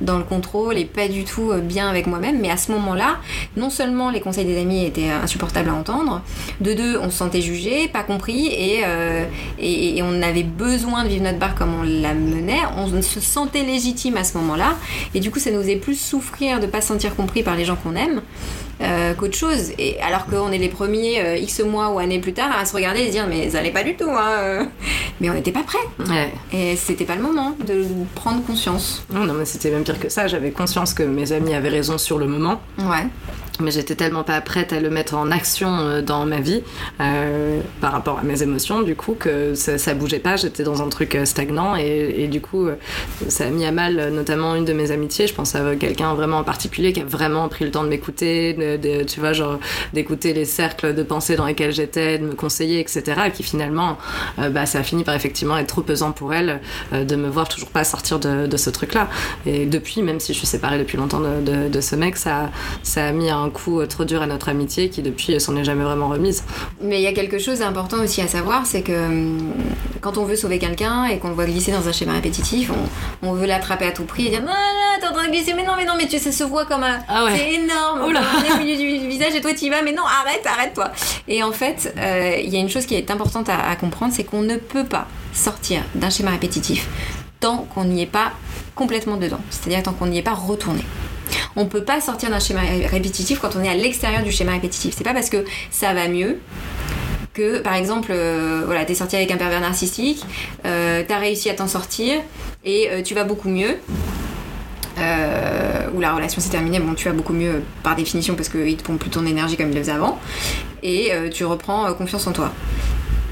dans 0.00 0.18
le 0.18 0.24
contrôle 0.24 0.76
et 0.76 0.84
pas 0.84 1.06
du 1.06 1.24
tout 1.24 1.52
bien 1.62 1.88
avec 1.88 2.08
moi-même. 2.08 2.40
Mais 2.40 2.50
à 2.50 2.56
ce 2.56 2.72
moment-là, 2.72 3.18
non 3.56 3.70
seulement 3.70 4.10
les 4.10 4.20
conseils 4.20 4.44
des 4.44 4.60
amis 4.60 4.84
étaient 4.84 5.08
insupportables 5.08 5.68
à 5.68 5.74
entendre, 5.74 6.22
de 6.60 6.74
deux, 6.74 6.98
on 6.98 7.10
se 7.10 7.18
sentait 7.18 7.40
jugé, 7.40 7.86
pas 7.86 8.02
compris, 8.02 8.46
et, 8.46 8.82
et, 9.60 10.02
on 10.02 10.20
avait 10.20 10.42
besoin 10.42 11.04
de 11.04 11.08
vivre 11.10 11.22
notre 11.22 11.38
barre 11.38 11.54
comme 11.54 11.74
on 11.80 11.82
la 11.84 12.12
menait. 12.14 12.62
On 12.76 12.88
se 13.02 13.20
sentait 13.20 13.62
légitime 13.62 14.16
à 14.16 14.24
ce 14.24 14.36
moment-là. 14.38 14.74
Et 15.14 15.20
du 15.20 15.30
coup, 15.30 15.38
ça 15.38 15.52
nous 15.52 15.60
faisait 15.62 15.76
plus 15.76 15.98
souffrir 15.98 16.58
de 16.58 16.66
pas 16.66 16.80
se 16.80 16.88
sentir 16.88 17.14
compris 17.14 17.44
par 17.44 17.54
les 17.54 17.64
gens 17.64 17.75
qu'on 17.82 17.94
aime 17.96 18.20
euh, 18.82 19.14
qu'autre 19.14 19.36
chose. 19.36 19.72
Et 19.78 20.00
alors 20.00 20.26
qu'on 20.26 20.52
est 20.52 20.58
les 20.58 20.68
premiers 20.68 21.20
euh, 21.22 21.36
X 21.36 21.60
mois 21.60 21.90
ou 21.90 21.98
années 21.98 22.18
plus 22.20 22.32
tard 22.34 22.50
à 22.58 22.64
se 22.64 22.74
regarder 22.74 23.00
et 23.00 23.06
se 23.06 23.12
dire 23.12 23.26
mais 23.28 23.50
ça 23.50 23.58
allait 23.58 23.70
pas 23.70 23.82
du 23.84 23.96
tout. 23.96 24.10
Hein, 24.10 24.32
euh. 24.38 24.64
Mais 25.20 25.30
on 25.30 25.34
n'était 25.34 25.52
pas 25.52 25.62
prêts. 25.62 25.78
ouais 26.10 26.30
Et 26.52 26.76
c'était 26.76 27.06
pas 27.06 27.14
le 27.16 27.22
moment 27.22 27.56
de 27.66 27.84
prendre 28.14 28.44
conscience. 28.44 29.02
non 29.10 29.24
non, 29.24 29.32
mais 29.32 29.46
c'était 29.46 29.70
même 29.70 29.82
pire 29.82 29.98
que 29.98 30.10
ça 30.10 30.26
j'avais 30.26 30.50
conscience 30.50 30.92
que 30.92 31.02
mes 31.02 31.32
amis 31.32 31.54
avaient 31.54 31.70
raison 31.70 31.96
sur 31.96 32.18
le 32.18 32.26
moment 32.26 32.60
Ouais. 32.78 33.06
Mais 33.60 33.70
j'étais 33.70 33.94
tellement 33.94 34.22
pas 34.24 34.40
prête 34.40 34.72
à 34.72 34.80
le 34.80 34.90
mettre 34.90 35.14
en 35.14 35.30
action 35.30 35.68
euh, 35.78 36.02
dans 36.02 36.24
ma 36.26 36.40
vie 36.40 36.62
euh, 37.00 37.60
par 37.80 37.92
rapport 37.92 38.18
à 38.18 38.22
mes 38.22 38.42
émotions 38.42 38.82
du 38.82 38.96
coup 38.96 39.14
que 39.18 39.54
ça, 39.54 39.78
ça 39.78 39.94
bougeait 39.94 40.18
pas. 40.18 40.36
J'étais 40.36 40.62
dans 40.62 40.82
un 40.82 40.88
truc 40.88 41.14
euh, 41.14 41.24
stagnant 41.24 41.76
et, 41.76 42.14
et 42.18 42.28
du 42.28 42.40
coup 42.40 42.66
euh, 42.66 42.76
ça 43.28 43.44
a 43.46 43.50
mis 43.50 43.64
à 43.64 43.72
mal 43.72 44.10
notamment 44.12 44.54
une 44.54 44.64
de 44.64 44.72
mes 44.72 44.90
amitiés. 44.90 45.26
Je 45.26 45.34
pense 45.34 45.54
à 45.54 45.76
quelqu'un 45.76 46.14
vraiment 46.14 46.38
en 46.38 46.44
particulier 46.44 46.92
qui 46.92 47.00
a 47.00 47.04
vraiment 47.04 47.48
pris 47.48 47.64
le 47.64 47.70
temps 47.70 47.84
de 47.84 47.88
m'écouter 47.88 48.54
de, 48.54 48.76
de- 48.76 49.04
tu 49.04 49.20
vois 49.20 49.32
genre 49.32 49.58
d'écouter 49.92 50.32
les 50.32 50.44
cercles 50.44 50.94
de 50.94 51.02
pensée 51.02 51.36
dans 51.36 51.46
lesquels 51.46 51.72
j'étais 51.72 52.18
de 52.18 52.24
me 52.26 52.34
conseiller 52.34 52.80
etc 52.80 53.02
et 53.26 53.30
qui 53.30 53.42
finalement 53.42 53.98
bah, 54.38 54.66
ça 54.66 54.78
a 54.80 54.82
fini 54.82 55.04
par 55.04 55.14
effectivement 55.14 55.56
être 55.58 55.66
trop 55.68 55.82
pesant 55.82 56.12
pour 56.12 56.32
elle 56.34 56.60
euh, 56.92 57.04
de 57.04 57.16
me 57.16 57.28
voir 57.28 57.48
toujours 57.48 57.70
pas 57.70 57.84
sortir 57.84 58.18
de, 58.18 58.46
de 58.46 58.56
ce 58.56 58.70
truc 58.70 58.94
là 58.94 59.08
et 59.46 59.66
depuis 59.66 60.02
même 60.02 60.20
si 60.20 60.32
je 60.32 60.38
suis 60.38 60.46
séparée 60.46 60.78
depuis 60.78 60.96
longtemps 60.98 61.20
de, 61.20 61.40
de, 61.40 61.68
de 61.68 61.80
ce 61.80 61.96
mec 61.96 62.16
ça 62.16 62.50
ça 62.82 63.06
a 63.06 63.12
mis 63.12 63.30
un 63.30 63.45
un 63.46 63.50
coup 63.50 63.80
euh, 63.80 63.86
trop 63.86 64.04
dur 64.04 64.22
à 64.22 64.26
notre 64.26 64.48
amitié 64.48 64.88
qui 64.88 65.02
depuis 65.02 65.34
euh, 65.34 65.38
s'en 65.38 65.56
est 65.56 65.64
jamais 65.64 65.84
vraiment 65.84 66.08
remise. 66.08 66.44
Mais 66.80 66.98
il 66.98 67.02
y 67.02 67.06
a 67.06 67.12
quelque 67.12 67.38
chose 67.38 67.60
d'important 67.60 68.02
aussi 68.02 68.20
à 68.20 68.28
savoir, 68.28 68.66
c'est 68.66 68.82
que 68.82 69.06
hum, 69.06 69.52
quand 70.00 70.18
on 70.18 70.24
veut 70.24 70.36
sauver 70.36 70.58
quelqu'un 70.58 71.04
et 71.06 71.18
qu'on 71.18 71.28
le 71.28 71.34
voit 71.34 71.46
glisser 71.46 71.72
dans 71.72 71.88
un 71.88 71.92
schéma 71.92 72.12
répétitif, 72.12 72.70
on, 73.22 73.28
on 73.28 73.32
veut 73.32 73.46
l'attraper 73.46 73.86
à 73.86 73.92
tout 73.92 74.04
prix 74.04 74.26
et 74.26 74.30
dire 74.30 74.40
non, 74.40 74.48
non, 74.48 75.00
t'es 75.00 75.06
en 75.06 75.12
train 75.12 75.26
de 75.26 75.32
glisser, 75.32 75.54
mais 75.54 75.64
non, 75.64 75.72
mais 75.76 75.84
non, 75.84 75.94
mais 75.96 76.04
tu 76.04 76.18
sais, 76.18 76.18
ça 76.18 76.32
se 76.32 76.44
voit 76.44 76.66
comme 76.66 76.82
un. 76.84 76.98
Ah 77.08 77.24
ouais. 77.24 77.36
C'est 77.36 77.54
énorme, 77.54 78.04
Oula. 78.04 78.20
on 78.38 78.44
est 78.44 78.52
au 78.54 78.58
milieu 78.64 78.76
du 78.76 79.08
visage 79.08 79.34
et 79.34 79.40
toi 79.40 79.52
tu 79.54 79.64
y 79.66 79.70
vas, 79.70 79.82
mais 79.82 79.92
non, 79.92 80.04
arrête, 80.04 80.44
arrête-toi. 80.46 80.90
Et 81.28 81.42
en 81.42 81.52
fait, 81.52 81.94
euh, 81.96 82.36
il 82.42 82.50
y 82.52 82.56
a 82.56 82.60
une 82.60 82.70
chose 82.70 82.86
qui 82.86 82.94
est 82.94 83.10
importante 83.10 83.48
à, 83.48 83.70
à 83.70 83.76
comprendre, 83.76 84.12
c'est 84.14 84.24
qu'on 84.24 84.42
ne 84.42 84.56
peut 84.56 84.84
pas 84.84 85.06
sortir 85.32 85.82
d'un 85.94 86.10
schéma 86.10 86.30
répétitif 86.30 86.88
tant 87.40 87.66
qu'on 87.74 87.84
n'y 87.84 88.02
est 88.02 88.06
pas 88.06 88.32
complètement 88.74 89.16
dedans, 89.16 89.40
c'est-à-dire 89.50 89.82
tant 89.82 89.92
qu'on 89.92 90.06
n'y 90.06 90.18
est 90.18 90.22
pas 90.22 90.34
retourné. 90.34 90.82
On 91.56 91.66
peut 91.66 91.84
pas 91.84 92.00
sortir 92.00 92.30
d'un 92.30 92.38
schéma 92.38 92.60
ré- 92.60 92.86
répétitif 92.86 93.38
quand 93.40 93.56
on 93.56 93.62
est 93.64 93.68
à 93.68 93.74
l'extérieur 93.74 94.22
du 94.22 94.30
schéma 94.30 94.52
répétitif. 94.52 94.94
C'est 94.96 95.04
pas 95.04 95.14
parce 95.14 95.30
que 95.30 95.44
ça 95.70 95.94
va 95.94 96.08
mieux 96.08 96.38
que, 97.34 97.58
par 97.58 97.74
exemple, 97.74 98.12
euh, 98.12 98.62
voilà, 98.64 98.84
t'es 98.84 98.94
sorti 98.94 99.16
avec 99.16 99.30
un 99.30 99.36
pervers 99.36 99.60
narcissique, 99.60 100.24
euh, 100.64 101.02
t'as 101.06 101.18
réussi 101.18 101.50
à 101.50 101.54
t'en 101.54 101.68
sortir 101.68 102.20
et 102.64 102.88
euh, 102.90 103.02
tu 103.02 103.14
vas 103.14 103.24
beaucoup 103.24 103.48
mieux. 103.48 103.76
Ou 105.94 106.00
la 106.00 106.14
relation 106.14 106.40
s'est 106.40 106.50
terminée, 106.50 106.80
bon, 106.80 106.94
tu 106.94 107.04
vas 107.04 107.12
beaucoup 107.14 107.32
mieux 107.32 107.62
par 107.82 107.96
définition 107.96 108.34
parce 108.34 108.48
qu'il 108.48 108.76
te 108.76 108.82
pompe 108.82 108.98
plus 108.98 109.10
ton 109.10 109.24
énergie 109.24 109.56
comme 109.56 109.68
il 109.68 109.74
le 109.74 109.80
faisait 109.80 109.92
avant, 109.92 110.18
et 110.82 111.10
tu 111.32 111.44
reprends 111.44 111.92
confiance 111.94 112.26
en 112.26 112.32
toi. 112.32 112.52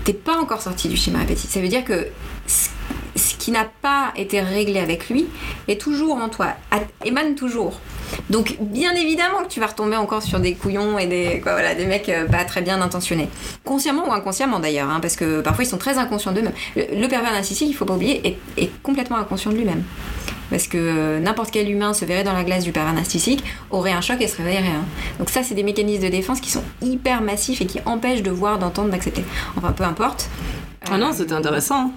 T'es 0.05 0.13
pas 0.13 0.37
encore 0.37 0.61
sorti 0.61 0.89
du 0.89 0.97
schéma 0.97 1.21
répétitif. 1.21 1.51
Ça 1.51 1.61
veut 1.61 1.69
dire 1.69 1.85
que 1.85 2.09
ce 2.47 3.35
qui 3.37 3.51
n'a 3.51 3.65
pas 3.65 4.13
été 4.17 4.41
réglé 4.41 4.79
avec 4.79 5.09
lui 5.09 5.27
est 5.69 5.81
toujours 5.81 6.17
en 6.17 6.29
toi, 6.29 6.49
émane 7.05 7.35
toujours. 7.35 7.81
Donc 8.31 8.57
bien 8.61 8.95
évidemment 8.95 9.43
que 9.43 9.49
tu 9.49 9.61
vas 9.61 9.67
retomber 9.67 9.97
encore 9.97 10.23
sur 10.23 10.41
des 10.41 10.55
couillons 10.55 10.99
et 10.99 11.07
des, 11.07 11.41
quoi, 11.43 11.53
voilà, 11.53 11.75
des 11.75 11.87
mecs 11.87 12.09
euh, 12.09 12.27
pas 12.27 12.45
très 12.45 12.61
bien 12.61 12.81
intentionnés. 12.81 13.29
Consciemment 13.65 14.09
ou 14.09 14.13
inconsciemment 14.13 14.61
d'ailleurs, 14.61 14.91
hein, 14.91 15.01
parce 15.01 15.17
que 15.17 15.41
parfois 15.41 15.65
ils 15.65 15.69
sont 15.69 15.79
très 15.79 15.99
inconscients 15.99 16.33
d'eux-mêmes. 16.33 16.53
Le, 16.77 17.01
le 17.01 17.09
pervers 17.09 17.33
narcissique, 17.33 17.69
il 17.69 17.75
faut 17.75 17.85
pas 17.85 17.95
oublier, 17.95 18.39
est 18.57 18.71
complètement 18.83 19.17
inconscient 19.17 19.53
de 19.53 19.57
lui-même. 19.57 19.83
Parce 20.55 20.69
que 20.69 20.79
euh, 20.79 21.19
n'importe 21.19 21.51
quel 21.51 21.69
humain 21.69 21.95
se 21.95 22.05
verrait 22.05 22.23
dans 22.23 22.33
la 22.33 22.45
glace 22.45 22.63
du 22.63 22.71
pervers 22.71 22.93
narcissique, 22.93 23.43
aurait 23.73 23.91
un 23.91 24.01
choc 24.01 24.21
et 24.21 24.29
se 24.29 24.37
réveillerait. 24.37 24.69
Donc 25.19 25.29
ça, 25.29 25.43
c'est 25.43 25.57
des 25.57 25.65
mécanismes 25.65 26.05
de 26.05 26.09
défense 26.09 26.39
qui 26.39 26.49
sont 26.49 26.63
hyper 26.81 27.23
massifs 27.23 27.61
et 27.61 27.67
qui 27.67 27.81
empêchent 27.87 28.23
de 28.23 28.31
voir, 28.31 28.61
d'entendre, 28.61 28.91
d'accepter. 28.91 29.25
Enfin, 29.57 29.73
peu 29.73 29.83
importe. 29.83 30.29
Ah 30.89 30.97
non, 30.97 31.11
c'était 31.13 31.33
intéressant. 31.33 31.91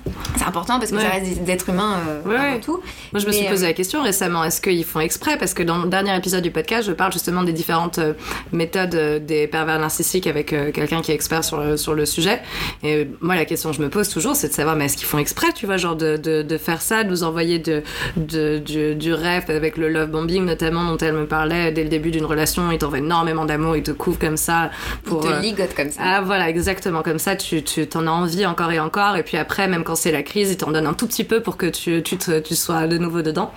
C'est 0.48 0.58
important 0.58 0.80
parce 0.80 0.92
que 0.92 0.96
Ouais. 0.98 1.02
ça 1.04 1.10
reste 1.10 1.44
des 1.44 1.52
êtres 1.52 1.70
humains 1.70 1.98
euh, 2.08 2.22
Ouais, 2.30 2.36
avant 2.36 2.54
ouais. 2.56 2.60
tout. 2.60 2.82
Moi, 3.14 3.20
je 3.22 3.28
me 3.28 3.32
suis 3.32 3.46
posé 3.48 3.66
euh, 3.66 3.68
la 3.70 3.74
question 3.74 4.02
récemment 4.02 4.44
est-ce 4.44 4.62
qu'ils 4.62 4.84
font 4.86 5.00
exprès? 5.00 5.38
Parce 5.38 5.54
que 5.54 5.64
dans 5.64 5.78
le 5.80 5.88
dernier 5.90 6.16
épisode 6.16 6.44
du 6.44 6.52
podcast, 6.52 6.88
je 6.88 6.94
parle 6.94 7.12
justement 7.12 7.44
des 7.44 7.54
différentes 7.54 8.00
euh, 8.00 8.14
méthodes 8.52 8.96
euh, 8.96 9.20
des 9.20 9.48
pervers 9.48 9.80
narcissiques 9.80 10.28
avec 10.28 10.48
quelqu'un 10.48 11.02
qui 11.02 11.12
est 11.12 11.16
expert 11.16 11.44
sur 11.44 11.58
le, 11.60 11.78
sur 11.78 11.94
le 11.94 12.06
sujet. 12.06 12.42
Et 12.84 13.08
moi, 13.22 13.36
la 13.36 13.46
question 13.46 13.72
que 13.72 13.76
je 13.78 13.82
me 13.82 13.90
pose 13.90 14.10
toujours, 14.10 14.36
c'est 14.36 14.48
de 14.50 14.54
savoir 14.54 14.76
mais 14.76 14.86
est-ce 14.86 14.98
qu'ils 14.98 15.08
font 15.08 15.18
exprès, 15.18 15.48
tu 15.54 15.66
vois, 15.66 15.78
genre 15.78 15.96
de, 15.96 16.18
de, 16.18 16.42
de 16.42 16.58
faire 16.58 16.82
ça, 16.82 17.04
de 17.04 17.10
nous 17.10 17.24
envoyer 17.24 17.60
de, 17.60 17.84
de, 18.16 18.60
du, 18.60 18.96
du 18.96 19.14
rêve 19.14 19.46
avec 19.50 19.78
le 19.78 19.90
love 19.90 20.10
bombing 20.10 20.46
notamment 20.46 20.86
dont 20.86 20.98
elle 20.98 21.14
me 21.14 21.26
parlait 21.26 21.72
dès 21.72 21.84
le 21.84 21.90
début 21.90 22.12
d'une 22.12 22.26
relation. 22.26 22.72
Ils 22.72 22.78
t'envoient 22.78 23.00
énormément 23.00 23.46
d'amour, 23.46 23.76
ils 23.76 23.84
te 23.84 23.92
couvrent 23.92 24.20
comme 24.20 24.38
ça 24.38 24.70
Ils 25.06 25.10
pour. 25.10 25.24
te 25.24 25.42
ligotent 25.42 25.76
comme 25.76 25.92
ça. 25.92 26.02
ah 26.04 26.22
voilà, 26.22 26.50
exactement 26.50 27.02
comme 27.02 27.20
ça, 27.20 27.36
tu, 27.36 27.64
tu 27.64 27.88
t'en 27.88 28.08
as 28.08 28.12
envie 28.12 28.46
encore 28.46 28.72
et 28.72 28.80
encore, 28.80 29.16
et 29.18 29.24
puis 29.24 29.38
après, 29.38 29.68
même 29.68 29.84
quand 29.84 29.96
c'est 29.96 30.12
la 30.12 30.24
crise, 30.24 30.37
ils 30.42 30.58
t'en 30.58 30.72
donnent 30.72 30.88
un 30.88 30.94
tout 30.94 31.08
petit 31.08 31.24
peu 31.24 31.42
pour 31.42 31.58
que 31.58 31.66
tu, 31.66 32.02
tu, 32.04 32.18
te- 32.18 32.40
tu 32.40 32.56
sois 32.56 32.88
de 32.88 32.98
nouveau 32.98 33.22
dedans. 33.22 33.54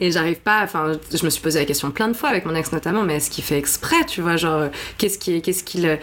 Et 0.00 0.10
j'arrive 0.10 0.38
pas, 0.40 0.60
enfin, 0.64 0.92
je 1.12 1.24
me 1.24 1.30
suis 1.30 1.40
posé 1.40 1.58
la 1.58 1.64
question 1.64 1.90
plein 1.90 2.08
de 2.08 2.14
fois 2.14 2.28
avec 2.28 2.44
mon 2.46 2.54
ex 2.54 2.72
notamment, 2.72 3.02
mais 3.02 3.16
est-ce 3.16 3.30
qu'il 3.30 3.44
fait 3.44 3.58
exprès, 3.58 4.04
tu 4.06 4.20
vois, 4.20 4.36
genre, 4.36 4.60
euh, 4.62 4.68
qu'est-ce 4.98 5.18
qui, 5.18 5.40
qu'est-ce 5.42 5.62
qui 5.64 5.80
le, 5.80 5.98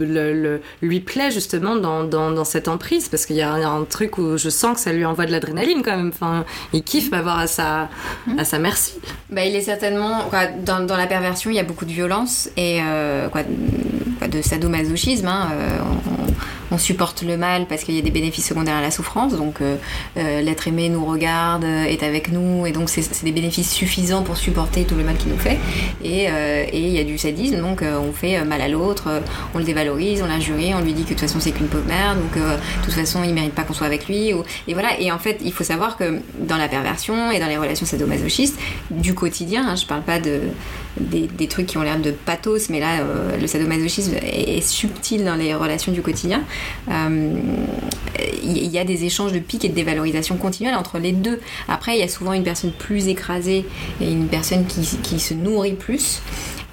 le- 0.00 0.32
le- 0.34 0.60
lui 0.82 1.00
plaît 1.00 1.30
justement 1.30 1.76
dans, 1.76 2.04
dans, 2.04 2.30
dans 2.30 2.44
cette 2.44 2.68
emprise? 2.68 3.08
Parce 3.08 3.26
qu'il 3.26 3.36
y 3.36 3.42
a, 3.42 3.56
il 3.58 3.62
y 3.62 3.64
a 3.64 3.70
un 3.70 3.84
truc 3.84 4.18
où 4.18 4.36
je 4.36 4.48
sens 4.50 4.74
que 4.76 4.80
ça 4.80 4.92
lui 4.92 5.04
envoie 5.04 5.26
de 5.26 5.32
l'adrénaline 5.32 5.82
quand 5.82 5.96
même, 5.96 6.12
enfin, 6.14 6.44
il 6.72 6.82
kiffe 6.82 7.10
m'avoir 7.10 7.38
à 7.38 7.46
sa, 7.46 7.88
à 8.38 8.44
sa 8.44 8.58
merci. 8.58 8.94
Bah, 9.30 9.44
il 9.44 9.54
est 9.56 9.62
certainement. 9.62 10.24
quoi, 10.30 10.46
dans, 10.46 10.80
dans 10.86 10.96
la 10.96 11.06
perversion, 11.06 11.50
il 11.50 11.56
y 11.56 11.60
a 11.60 11.64
beaucoup 11.64 11.84
de 11.84 11.92
violence 11.92 12.48
et 12.56 12.80
euh, 12.82 13.28
quoi, 13.28 13.42
quoi, 14.18 14.28
de 14.28 14.42
sadomasochisme. 14.42 15.26
hein, 15.26 15.48
euh, 15.52 15.78
on, 16.06 16.74
on 16.74 16.78
supporte 16.78 17.22
le 17.22 17.36
mal 17.36 17.66
parce 17.66 17.82
qu'il 17.82 17.96
y 17.96 17.98
a 17.98 18.02
des 18.02 18.12
bénéfices 18.12 18.46
secondaires 18.46 18.76
à 18.76 18.80
la 18.80 18.92
souffrance. 18.92 19.34
Donc, 19.34 19.60
euh, 19.60 19.74
euh, 20.16 20.40
l'être 20.40 20.68
aimé 20.68 20.88
nous 20.88 21.04
regarde, 21.04 21.64
euh, 21.64 21.82
est 21.84 22.04
avec 22.04 22.30
nous, 22.30 22.64
et 22.64 22.70
donc 22.70 22.88
c'est 22.88 22.99
c'est 23.02 23.24
des 23.24 23.32
bénéfices 23.32 23.70
suffisants 23.70 24.22
pour 24.22 24.36
supporter 24.36 24.84
tout 24.84 24.94
le 24.94 25.04
mal 25.04 25.16
qu'il 25.16 25.30
nous 25.30 25.38
fait. 25.38 25.58
Et 26.04 26.26
euh, 26.28 26.64
il 26.72 26.88
y 26.88 26.98
a 26.98 27.04
du 27.04 27.18
sadisme, 27.18 27.60
donc 27.60 27.82
euh, 27.82 27.98
on 27.98 28.12
fait 28.12 28.38
euh, 28.38 28.44
mal 28.44 28.60
à 28.60 28.68
l'autre, 28.68 29.22
on 29.54 29.58
le 29.58 29.64
dévalorise, 29.64 30.22
on 30.22 30.26
l'injurie, 30.26 30.74
on 30.74 30.80
lui 30.80 30.92
dit 30.92 31.02
que 31.02 31.08
de 31.08 31.14
toute 31.14 31.20
façon 31.20 31.40
c'est 31.40 31.52
qu'une 31.52 31.68
pauvre 31.68 31.86
merde, 31.86 32.18
donc 32.18 32.34
de 32.34 32.84
toute 32.84 32.94
façon 32.94 33.22
il 33.24 33.34
mérite 33.34 33.54
pas 33.54 33.62
qu'on 33.62 33.72
soit 33.72 33.86
avec 33.86 34.08
lui. 34.08 34.32
Ou, 34.32 34.42
et 34.68 34.74
voilà. 34.74 34.98
Et 35.00 35.10
en 35.12 35.18
fait, 35.18 35.38
il 35.44 35.52
faut 35.52 35.64
savoir 35.64 35.96
que 35.96 36.20
dans 36.38 36.56
la 36.56 36.68
perversion 36.68 37.30
et 37.30 37.38
dans 37.38 37.48
les 37.48 37.56
relations 37.56 37.86
sadomasochistes, 37.86 38.58
du 38.90 39.14
quotidien, 39.14 39.68
hein, 39.68 39.76
je 39.76 39.86
parle 39.86 40.02
pas 40.02 40.18
de 40.18 40.40
des, 40.98 41.26
des 41.26 41.46
trucs 41.46 41.66
qui 41.66 41.78
ont 41.78 41.82
l'air 41.82 41.98
de 41.98 42.10
pathos, 42.10 42.68
mais 42.70 42.80
là, 42.80 43.00
euh, 43.00 43.36
le 43.36 43.46
sadomasochisme 43.46 44.14
est, 44.22 44.60
subtil 44.60 45.24
dans 45.24 45.36
les 45.36 45.54
relations 45.54 45.92
du 45.92 46.02
quotidien. 46.02 46.42
Euh, 46.90 47.38
Il 48.42 48.66
y 48.66 48.78
a 48.78 48.84
des 48.84 49.04
échanges 49.04 49.32
de 49.32 49.38
piques 49.38 49.64
et 49.64 49.68
de 49.68 49.74
dévalorisation 49.74 50.36
continuelle 50.36 50.74
entre 50.74 50.98
les 50.98 51.12
deux. 51.12 51.40
Après, 51.68 51.96
il 51.96 52.00
y 52.00 52.02
a 52.02 52.08
souvent 52.08 52.32
une 52.32 52.44
personne 52.44 52.72
plus 52.72 53.08
écrasée 53.08 53.64
et 54.00 54.10
une 54.10 54.26
personne 54.26 54.66
qui, 54.66 54.80
qui 55.02 55.18
se 55.20 55.34
nourrit 55.34 55.74
plus. 55.74 56.20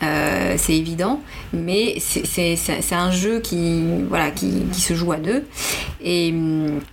Euh, 0.04 0.56
c'est 0.58 0.76
évident, 0.76 1.22
mais 1.54 1.98
c'est- 2.00 2.58
un 2.92 3.12
jeu 3.12 3.40
qui, 3.40 3.84
voilà, 4.10 4.32
qui, 4.32 4.64
qui 4.72 4.82
se 4.82 4.94
joue 4.94 5.12
à 5.12 5.18
deux. 5.18 5.46
Et, 6.04 6.32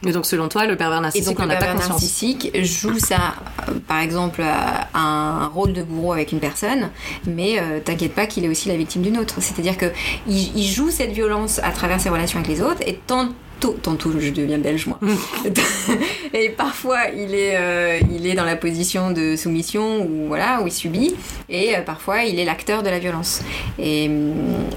donc, 0.02 0.26
selon 0.26 0.48
toi, 0.48 0.66
le 0.66 0.76
pervers 0.76 1.00
narcissique 1.00 1.38
n'en 1.38 1.48
a 1.50 1.56
pas 1.56 1.66
conscience. 1.66 1.88
narcissique 1.88 2.50
joue 2.62 2.98
ça, 2.98 3.34
euh, 3.68 3.72
par 3.86 4.00
exemple, 4.00 4.42
à 4.42 4.88
un 4.94 5.46
rôle 5.46 5.72
de 5.72 5.82
bourreau 5.82 6.12
avec 6.12 6.32
une 6.32 6.40
personne, 6.40 6.90
mais 7.26 7.58
euh, 7.58 7.80
t'inquiète 7.84 8.14
pas 8.14 8.26
qu'il 8.26 8.44
est 8.44 8.48
aussi 8.48 8.68
la 8.68 8.76
victime 8.76 9.02
d'une 9.02 9.18
autre. 9.18 9.36
C'est-à-dire 9.40 9.76
que 9.76 9.86
il, 10.26 10.64
joue 10.64 10.90
cette 10.90 11.12
violence 11.12 11.60
à 11.62 11.70
travers 11.70 12.00
ses 12.00 12.08
relations 12.08 12.38
avec 12.38 12.50
les 12.50 12.62
autres, 12.62 12.80
et 12.86 12.98
tantôt, 13.60 13.76
tantôt 13.82 14.12
je 14.18 14.30
deviens 14.30 14.58
belge 14.58 14.86
moi, 14.86 14.98
et 16.34 16.48
parfois 16.50 16.98
il 17.16 17.34
est, 17.34 17.56
euh, 17.56 17.98
il 18.10 18.26
est 18.26 18.34
dans 18.34 18.44
la 18.44 18.56
position 18.56 19.10
de 19.10 19.36
soumission 19.36 20.02
ou 20.02 20.26
voilà 20.28 20.60
où 20.62 20.66
il 20.66 20.72
subit, 20.72 21.14
et 21.48 21.76
euh, 21.76 21.80
parfois 21.82 22.24
il 22.24 22.38
est 22.38 22.44
l'acteur 22.44 22.82
de 22.82 22.88
la 22.90 22.98
violence. 22.98 23.42
Et, 23.78 24.10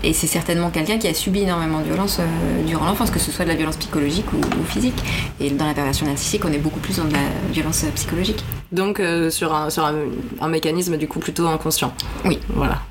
et 0.03 0.13
c'est 0.13 0.28
certainement 0.28 0.69
quelqu'un 0.69 0.97
qui 0.97 1.07
a 1.07 1.13
subi 1.13 1.41
énormément 1.41 1.80
de 1.80 1.86
violence 1.86 2.19
euh, 2.19 2.63
durant 2.65 2.86
l'enfance, 2.86 3.11
que 3.11 3.19
ce 3.19 3.32
soit 3.32 3.45
de 3.45 3.49
la 3.49 3.55
violence 3.55 3.78
psychologique 3.78 4.25
ou, 4.34 4.38
ou 4.38 4.63
physique. 4.65 4.95
Et 5.39 5.49
dans 5.49 5.65
la 5.65 5.73
perversion 5.73 6.05
narcissique, 6.05 6.43
on 6.45 6.51
est 6.51 6.57
beaucoup 6.57 6.80
plus 6.80 6.97
dans 6.97 7.05
de 7.05 7.13
la 7.13 7.19
violence 7.51 7.86
psychologique. 7.95 8.43
Donc, 8.71 9.01
sur, 9.30 9.53
un, 9.55 9.69
sur 9.69 9.86
un, 9.86 9.95
un 10.41 10.47
mécanisme 10.49 10.97
du 10.97 11.07
coup 11.07 11.19
plutôt 11.19 11.47
inconscient. 11.47 11.93
Oui. 12.25 12.39
Voilà. 12.49 12.82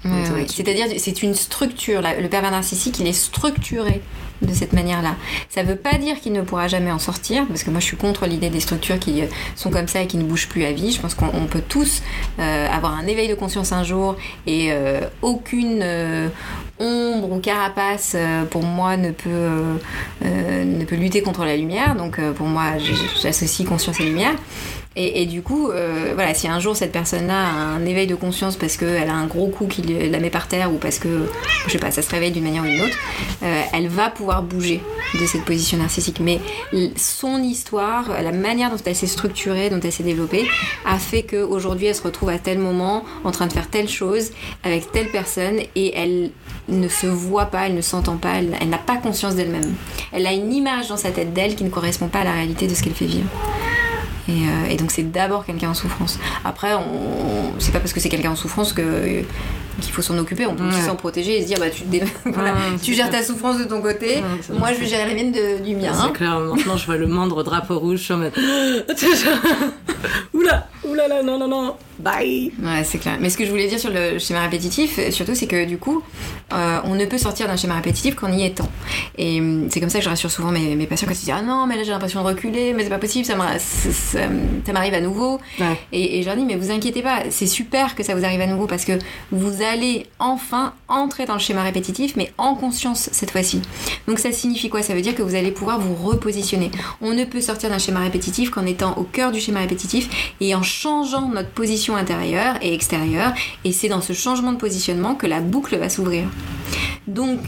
C'est-à-dire, 0.47 0.87
c'est 0.99 1.23
une 1.23 1.35
structure. 1.35 2.01
La- 2.01 2.19
Le 2.19 2.29
pervers 2.29 2.51
narcissique, 2.51 2.99
il 3.01 3.07
est 3.07 3.13
structuré 3.13 4.01
de 4.43 4.53
cette 4.55 4.73
manière-là. 4.73 5.17
Ça 5.49 5.63
veut 5.63 5.76
pas 5.77 5.99
dire 5.99 6.21
qu'il 6.21 6.33
ne 6.33 6.43
pourra 6.43 6.69
jamais 6.69 6.91
en 6.91 6.99
sortir, 6.99 7.47
parce 7.47 7.63
que 7.63 7.71
moi 7.71 7.81
je 7.81 7.87
suis 7.87 7.97
contre 7.97 8.27
l'idée 8.27 8.51
des 8.51 8.61
structures 8.61 8.99
qui 8.99 9.23
euh, 9.23 9.27
sont 9.55 9.71
comme 9.71 9.89
ça 9.89 10.03
et 10.03 10.07
qui 10.07 10.17
ne 10.17 10.25
bougent 10.25 10.49
plus 10.49 10.65
à 10.65 10.73
vie. 10.73 10.93
Je 10.93 11.01
pense 11.01 11.15
qu'on 11.15 11.27
on 11.33 11.47
peut 11.47 11.63
tous 11.67 12.03
euh, 12.39 12.69
avoir 12.71 12.95
un 12.95 13.07
éveil 13.07 13.29
de 13.29 13.35
conscience 13.35 13.73
un 13.73 13.85
jour 13.85 14.17
et 14.47 14.69
euh, 14.71 15.01
aucune 15.23 15.85
ombre 16.79 17.33
ou 17.33 17.41
carapace 17.41 18.17
pour 18.51 18.63
moi 18.63 18.97
ne 18.97 19.11
peut, 19.11 19.79
ne 20.23 20.85
peut 20.85 20.97
lutter 20.97 21.23
contre 21.23 21.45
la 21.45 21.57
lumière. 21.57 21.95
Donc 21.95 22.21
pour 22.33 22.47
moi, 22.47 22.73
j'associe 23.23 23.67
conscience 23.67 23.99
et 24.01 24.05
lumière. 24.05 24.35
Et, 24.99 25.27
du 25.27 25.43
coup, 25.43 25.69
euh, 25.69 26.13
voilà, 26.15 26.33
si 26.33 26.49
un 26.49 26.59
jour 26.59 26.75
cette 26.75 26.91
personne-là 26.91 27.39
a 27.39 27.53
un 27.53 27.85
éveil 27.85 28.07
de 28.07 28.15
conscience 28.15 28.57
parce 28.57 28.79
qu'elle 28.79 29.11
a 29.11 29.15
un 29.15 29.27
gros 29.27 29.49
coup 29.49 29.67
qui 29.67 29.83
la 29.83 30.19
met 30.19 30.31
par 30.31 30.49
terre 30.49 30.73
ou 30.73 30.79
parce 30.79 30.99
que, 30.99 31.09
je 31.67 31.73
sais 31.73 31.79
pas, 31.79 31.91
ça 31.91 32.01
se 32.01 32.11
réveille 32.11 32.31
d'une 32.31 32.45
manière 32.45 32.63
ou 32.63 32.67
d'une 32.67 32.81
autre, 32.81 32.97
euh, 33.43 33.63
elle 33.75 33.89
va 33.89 34.09
pouvoir 34.09 34.43
bouger 34.43 34.81
de 35.21 35.27
cette 35.27 35.45
position 35.45 35.77
narcissique. 35.77 36.19
Mais 36.21 36.41
son 36.97 37.43
histoire, 37.43 38.23
la 38.23 38.33
manière 38.33 38.71
dont 38.71 38.79
elle 38.87 38.97
s'est 38.97 39.07
structurée, 39.07 39.69
dont 39.69 39.81
elle 39.81 39.93
s'est 39.93 40.03
développée, 40.03 40.47
a 40.87 40.99
fait 40.99 41.25
qu'aujourd'hui 41.25 41.89
elle 41.89 41.95
se 41.95 42.03
retrouve 42.03 42.31
à 42.31 42.39
tel 42.39 42.59
moment 42.59 43.05
en 43.25 43.33
train 43.33 43.49
de 43.49 43.53
faire 43.53 43.69
telle 43.69 43.91
chose 43.91 44.31
avec 44.65 44.91
telle 44.93 45.11
personne 45.11 45.59
et 45.75 45.95
elle 45.95 46.31
ne 46.69 46.89
se 46.89 47.07
voit 47.07 47.47
pas, 47.47 47.67
elle 47.67 47.75
ne 47.75 47.83
s'entend 47.83 48.17
pas, 48.17 48.37
elle 48.37 48.69
n'a 48.71 48.79
pas 48.79 48.97
conscience 48.97 49.35
d'elle-même. 49.35 49.75
Elle 50.13 50.27
a 50.27 50.33
une 50.33 50.55
image 50.55 50.89
dans 50.89 50.97
sa 50.97 51.11
tête 51.11 51.35
d'elle 51.35 51.55
qui 51.55 51.65
ne 51.65 51.71
correspond 51.71 52.09
pas 52.09 52.21
à 52.21 52.25
la 52.25 52.33
réalité 52.33 52.67
de 52.67 52.75
ce 52.75 52.83
qu'elle 52.83 52.95
fait 52.95 53.05
vivre. 53.05 53.29
Et, 54.29 54.33
euh, 54.33 54.71
et 54.71 54.77
donc 54.77 54.91
c'est 54.91 55.05
d'abord 55.11 55.45
quelqu'un 55.47 55.71
en 55.71 55.75
souffrance. 55.75 56.19
Après, 56.45 56.75
on, 56.75 56.79
on- 56.81 57.53
c'est 57.61 57.71
pas 57.73 57.79
parce 57.81 57.93
que 57.93 58.01
c'est 58.01 58.09
quelqu'un 58.09 58.31
en 58.33 58.37
souffrance 58.37 58.73
que 58.73 59.23
qu'il 59.81 59.93
faut 59.93 60.01
s'en 60.03 60.17
occuper. 60.19 60.47
On 60.47 60.55
peut 60.55 60.65
aussi 60.67 60.79
Ouais. 60.79 60.87
s'en 60.87 60.97
protéger 60.97 61.39
et 61.39 61.43
se 61.43 61.47
dire 61.49 61.59
bah 61.61 61.69
tu, 61.71 61.85
voilà, 62.33 62.53
Ouais, 62.55 62.59
tu 62.83 62.95
gères 62.95 63.11
ta 63.11 63.23
souffrance 63.23 63.59
de 63.59 63.65
ton 63.65 63.81
côté. 63.83 64.17
Ouais, 64.17 64.57
Moi, 64.59 64.73
je 64.73 64.81
vais 64.81 64.87
gérer 64.87 65.07
la 65.07 65.15
mienne 65.15 65.33
de- 65.33 65.63
du 65.63 65.77
mien. 65.77 65.93
C'est 65.93 66.01
hein. 66.01 66.13
clair, 66.15 66.41
maintenant 66.41 66.77
je 66.77 66.87
vois 66.87 66.97
le 66.97 67.07
moindre 67.07 67.43
drapeau 67.45 67.79
rouge, 67.79 67.99
je 67.99 68.05
suis 68.05 68.15
en 68.15 68.19
mode. 68.19 68.33
Oula, 70.35 70.67
oula 70.85 71.09
là, 71.09 71.23
non, 71.23 71.39
non, 71.39 71.49
non. 71.49 71.75
Bye 71.99 72.53
Ouais, 72.63 72.85
c'est 72.85 72.99
clair. 72.99 73.17
Mais 73.21 73.31
ce 73.31 73.37
que 73.37 73.45
je 73.45 73.51
voulais 73.51 73.69
dire 73.69 73.79
sur 73.79 73.91
le 73.91 74.19
schéma 74.19 74.43
répétitif, 74.43 74.99
euh, 74.99 75.11
surtout, 75.11 75.35
c'est 75.35 75.47
que 75.47 75.65
du 75.65 75.79
coup, 75.79 76.03
euh, 76.53 76.81
on 76.85 76.95
ne 76.95 77.05
peut 77.05 77.19
sortir 77.19 77.47
d'un 77.47 77.57
schéma 77.57 77.75
répétitif 77.75 78.15
qu'en 78.15 78.33
y 78.33 78.45
étant. 78.45 78.69
Et 79.17 79.41
hum, 79.41 79.69
c'est 79.71 79.81
comme 79.81 79.89
ça 79.91 79.99
que 79.99 80.05
je 80.05 80.11
rassure 80.11 80.31
souvent 80.31 80.51
mes, 80.51 80.77
mes 80.77 80.87
patients 80.87 81.07
quand 81.09 81.15
ils 81.15 81.19
disent 81.21 81.35
Ah 81.35 81.43
non, 81.43 81.67
mais 81.67 81.77
là 81.77 81.83
j'ai 81.85 81.91
l'impression 81.91 82.23
de 82.23 82.27
reculer, 82.27 82.73
mais 82.75 82.85
c'est 82.85 82.91
pas 82.91 82.99
possible, 82.99 83.25
ça 83.25 83.37
m'arrive 83.37 83.61
ça, 83.61 84.19
ça 84.65 84.73
m'arrive 84.73 84.95
à 84.95 85.01
nouveau. 85.01 85.41
Ouais. 85.59 85.79
Et, 85.93 86.19
et 86.19 86.23
je 86.23 86.27
leur 86.27 86.37
dis 86.37 86.45
Mais 86.45 86.57
vous 86.57 86.71
inquiétez 86.71 87.03
pas, 87.03 87.23
c'est 87.31 87.47
super 87.47 87.95
que 87.95 88.03
ça 88.03 88.15
vous 88.15 88.25
arrive 88.25 88.41
à 88.41 88.47
nouveau 88.47 88.67
parce 88.67 88.85
que 88.85 88.99
vous 89.33 89.63
allez 89.63 90.07
enfin 90.19 90.75
entrer 90.89 91.25
dans 91.25 91.35
le 91.35 91.41
schéma 91.41 91.63
répétitif, 91.63 92.17
mais 92.17 92.33
en 92.39 92.55
conscience 92.55 93.09
cette 93.13 93.31
fois-ci. 93.31 93.63
Donc 94.07 94.19
ça 94.19 94.33
signifie 94.33 94.69
quoi? 94.69 94.83
Ça 94.83 94.95
veut 94.95 95.03
dire 95.03 95.15
que 95.15 95.23
vous 95.23 95.35
allez 95.35 95.51
pouvoir 95.51 95.81
vous 95.81 95.95
repositionner. 95.95 96.71
On 97.01 97.15
ne 97.15 97.25
peut 97.25 97.41
sortir 97.41 97.71
d'un 97.71 97.79
schéma 97.79 98.01
répétitif 98.01 98.51
qu'en 98.51 98.67
étant 98.67 98.95
au 98.99 99.03
cœur 99.03 99.33
du 99.33 99.41
schéma 99.41 99.61
répétitif 99.61 100.35
et 100.41 100.55
en 100.55 100.63
changeant 100.63 101.29
notre 101.29 101.51
position 101.51 101.86
intérieure 101.95 102.57
et 102.63 102.75
extérieure. 102.75 103.33
Et 103.65 103.73
c'est 103.73 103.89
dans 103.89 104.01
ce 104.01 104.13
changement 104.13 104.53
de 104.53 104.59
positionnement 104.59 105.15
que 105.15 105.27
la 105.27 105.41
boucle 105.41 105.77
va 105.79 105.89
s'ouvrir. 105.89 106.25
Donc 107.07 107.39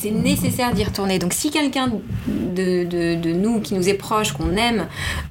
c'est 0.00 0.10
nécessaire 0.10 0.72
d'y 0.74 0.84
retourner. 0.84 1.18
Donc 1.18 1.32
si 1.32 1.50
quelqu'un 1.50 1.88
de, 2.28 2.84
de- 2.84 3.14
de 3.20 3.32
nous, 3.32 3.60
qui 3.60 3.74
nous 3.74 3.88
est 3.88 3.94
proche, 3.94 4.32
qu'on 4.32 4.54
aime, 4.56 4.86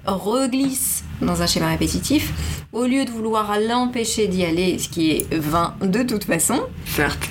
reglisse 0.05 1.03
dans 1.21 1.41
un 1.41 1.47
schéma 1.47 1.67
répétitif, 1.67 2.33
au 2.73 2.83
lieu 2.85 3.05
de 3.05 3.09
vouloir 3.11 3.55
l'empêcher 3.65 4.27
d'y 4.27 4.43
aller, 4.43 4.77
ce 4.77 4.89
qui 4.89 5.11
est 5.11 5.33
vain 5.33 5.73
de 5.81 6.03
toute 6.03 6.25
façon, 6.25 6.61
Certes. 6.85 7.29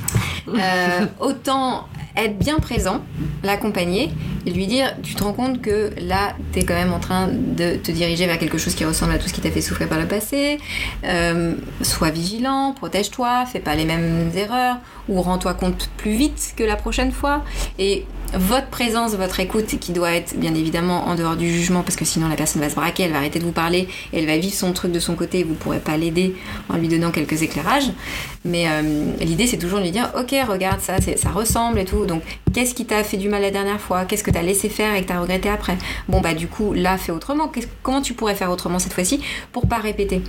euh, 0.49 1.07
autant 1.21 1.87
être 2.17 2.39
bien 2.39 2.59
présent, 2.59 3.01
l'accompagner 3.43 4.11
lui 4.53 4.67
dire 4.67 4.95
tu 5.03 5.15
te 5.15 5.23
rends 5.23 5.33
compte 5.33 5.61
que 5.61 5.91
là 6.01 6.35
tu 6.53 6.61
es 6.61 6.65
quand 6.65 6.75
même 6.75 6.93
en 6.93 7.01
train 7.01 7.29
de 7.29 7.77
te 7.77 7.91
diriger 7.91 8.27
vers 8.27 8.39
quelque 8.39 8.59
chose 8.59 8.75
qui 8.75 8.85
ressemble 8.85 9.13
à 9.13 9.19
tout 9.19 9.29
ce 9.29 9.35
qui 9.35 9.41
t'a 9.41 9.51
fait 9.51 9.61
souffrir 9.61 9.89
par 9.89 9.99
le 9.99 10.07
passé 10.07 10.59
Euh, 11.05 11.55
sois 11.83 12.11
vigilant, 12.11 12.73
protège-toi, 12.75 13.47
fais 13.47 13.61
pas 13.61 13.75
les 13.75 13.85
mêmes 13.85 14.31
erreurs 14.35 14.77
ou 15.09 15.21
rends-toi 15.21 15.55
compte 15.55 15.89
plus 15.97 16.13
vite 16.13 16.55
que 16.57 16.65
la 16.65 16.77
prochaine 16.77 17.13
fois 17.13 17.45
et 17.79 18.07
votre 18.35 18.67
présence, 18.69 19.15
votre 19.15 19.39
écoute 19.39 19.79
qui 19.79 19.93
doit 19.93 20.13
être 20.13 20.37
bien 20.37 20.55
évidemment 20.55 21.07
en 21.07 21.15
dehors 21.15 21.37
du 21.37 21.49
jugement 21.49 21.83
parce 21.83 21.97
que 21.97 22.05
sinon 22.05 22.29
la 22.29 22.35
personne 22.35 22.61
va 22.61 22.69
se 22.69 22.75
braquer, 22.75 23.05
elle 23.05 23.13
va 23.13 23.19
arrêter 23.19 23.39
de 23.39 23.45
vous 23.45 23.53
parler 23.53 23.89
elle 24.13 24.27
va 24.27 24.37
vivre 24.37 24.55
son 24.55 24.73
truc 24.73 24.93
de 24.93 24.99
son 24.99 25.15
côté 25.15 25.41
et 25.41 25.45
vous 25.45 25.55
pourrez 25.55 25.79
pas 25.79 25.97
l'aider 25.97 26.35
en 26.69 26.77
lui 26.77 26.89
donnant 26.89 27.11
quelques 27.11 27.43
éclairages. 27.43 27.91
Mais 28.45 28.67
euh, 28.69 29.13
l'idée 29.21 29.47
c'est 29.47 29.59
toujours 29.59 29.79
de 29.79 29.85
lui 29.85 29.91
dire 29.91 30.11
ok 30.19 30.35
regarde 30.49 30.81
ça, 30.81 30.97
ça 31.01 31.31
ressemble 31.31 31.79
et 31.79 31.85
tout. 31.85 32.06
Donc 32.07 32.23
qu'est-ce 32.53 32.75
qui 32.75 32.87
t'a 32.87 33.05
fait 33.05 33.17
du 33.17 33.29
mal 33.29 33.43
la 33.43 33.51
dernière 33.51 33.81
fois? 33.81 34.05
Qu'est-ce 34.05 34.25
que 34.25 34.31
t'as 34.31 34.43
laissé 34.43 34.69
faire 34.69 34.95
et 34.95 35.03
que 35.03 35.09
t'as 35.09 35.21
regretté 35.21 35.49
après? 35.49 35.77
Bon 36.09 36.21
bah 36.21 36.35
du 36.35 36.49
coup 36.49 36.73
là 36.73 36.97
fais 36.99 37.13
autrement. 37.13 37.51
Comment 37.83 38.01
tu 38.01 38.15
pourrais 38.15 38.35
faire 38.35 38.51
autrement 38.51 38.79
cette 38.79 38.93
fois-ci 38.93 39.21
pour 39.53 39.67
pas 39.69 39.79
répéter? 39.79 40.23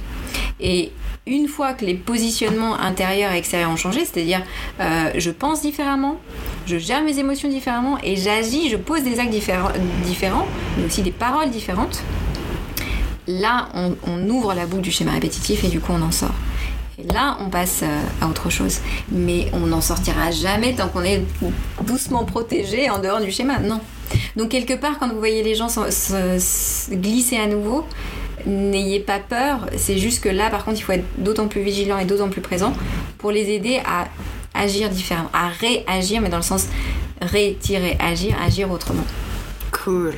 Et 0.59 0.91
une 1.25 1.47
fois 1.47 1.73
que 1.73 1.85
les 1.85 1.93
positionnements 1.93 2.79
intérieurs 2.79 3.31
et 3.33 3.37
extérieurs 3.37 3.69
ont 3.69 3.75
changé, 3.75 4.05
c'est-à-dire 4.05 4.41
euh, 4.79 5.11
je 5.15 5.29
pense 5.29 5.61
différemment, 5.61 6.17
je 6.65 6.77
gère 6.77 7.03
mes 7.03 7.19
émotions 7.19 7.49
différemment 7.49 7.97
et 8.03 8.15
j'agis, 8.15 8.69
je 8.69 8.77
pose 8.77 9.03
des 9.03 9.19
actes 9.19 9.31
différents, 9.31 10.47
mais 10.77 10.85
aussi 10.85 11.01
des 11.01 11.11
paroles 11.11 11.49
différentes. 11.49 12.01
Là, 13.27 13.67
on 13.75 14.29
ouvre 14.29 14.53
la 14.53 14.65
boucle 14.65 14.83
du 14.83 14.91
schéma 14.91 15.11
répétitif 15.11 15.65
et 15.65 15.67
du 15.67 15.81
coup, 15.81 15.91
on 15.91 16.01
en 16.01 16.11
sort. 16.11 16.31
Et 16.99 17.03
là, 17.13 17.37
on 17.39 17.49
passe 17.49 17.81
euh, 17.83 18.01
à 18.21 18.27
autre 18.27 18.49
chose. 18.49 18.79
Mais 19.11 19.49
on 19.53 19.59
n'en 19.67 19.81
sortira 19.81 20.31
jamais 20.31 20.73
tant 20.73 20.87
qu'on 20.87 21.03
est 21.03 21.21
doucement 21.85 22.25
protégé 22.25 22.89
en 22.89 22.99
dehors 22.99 23.21
du 23.21 23.31
schéma. 23.31 23.59
Non. 23.59 23.79
Donc, 24.35 24.49
quelque 24.49 24.73
part, 24.73 24.97
quand 24.99 25.07
vous 25.09 25.19
voyez 25.19 25.43
les 25.43 25.53
gens 25.55 25.69
se- 25.69 25.91
se- 25.91 26.39
se 26.39 26.93
glisser 26.95 27.37
à 27.37 27.45
nouveau, 27.45 27.85
n'ayez 28.47 28.99
pas 28.99 29.19
peur. 29.19 29.67
C'est 29.77 29.97
juste 29.99 30.23
que 30.23 30.29
là, 30.29 30.49
par 30.49 30.65
contre, 30.65 30.79
il 30.79 30.83
faut 30.83 30.93
être 30.93 31.05
d'autant 31.19 31.47
plus 31.47 31.61
vigilant 31.61 31.99
et 31.99 32.05
d'autant 32.05 32.29
plus 32.29 32.41
présent 32.41 32.73
pour 33.19 33.31
les 33.31 33.49
aider 33.51 33.79
à 33.85 34.07
agir 34.59 34.89
différemment, 34.89 35.29
à 35.33 35.49
réagir, 35.49 36.19
mais 36.21 36.29
dans 36.29 36.37
le 36.37 36.43
sens 36.43 36.65
retirer, 37.21 37.95
agir, 37.99 38.35
agir 38.43 38.71
autrement. 38.71 39.03
Cool. 39.71 40.13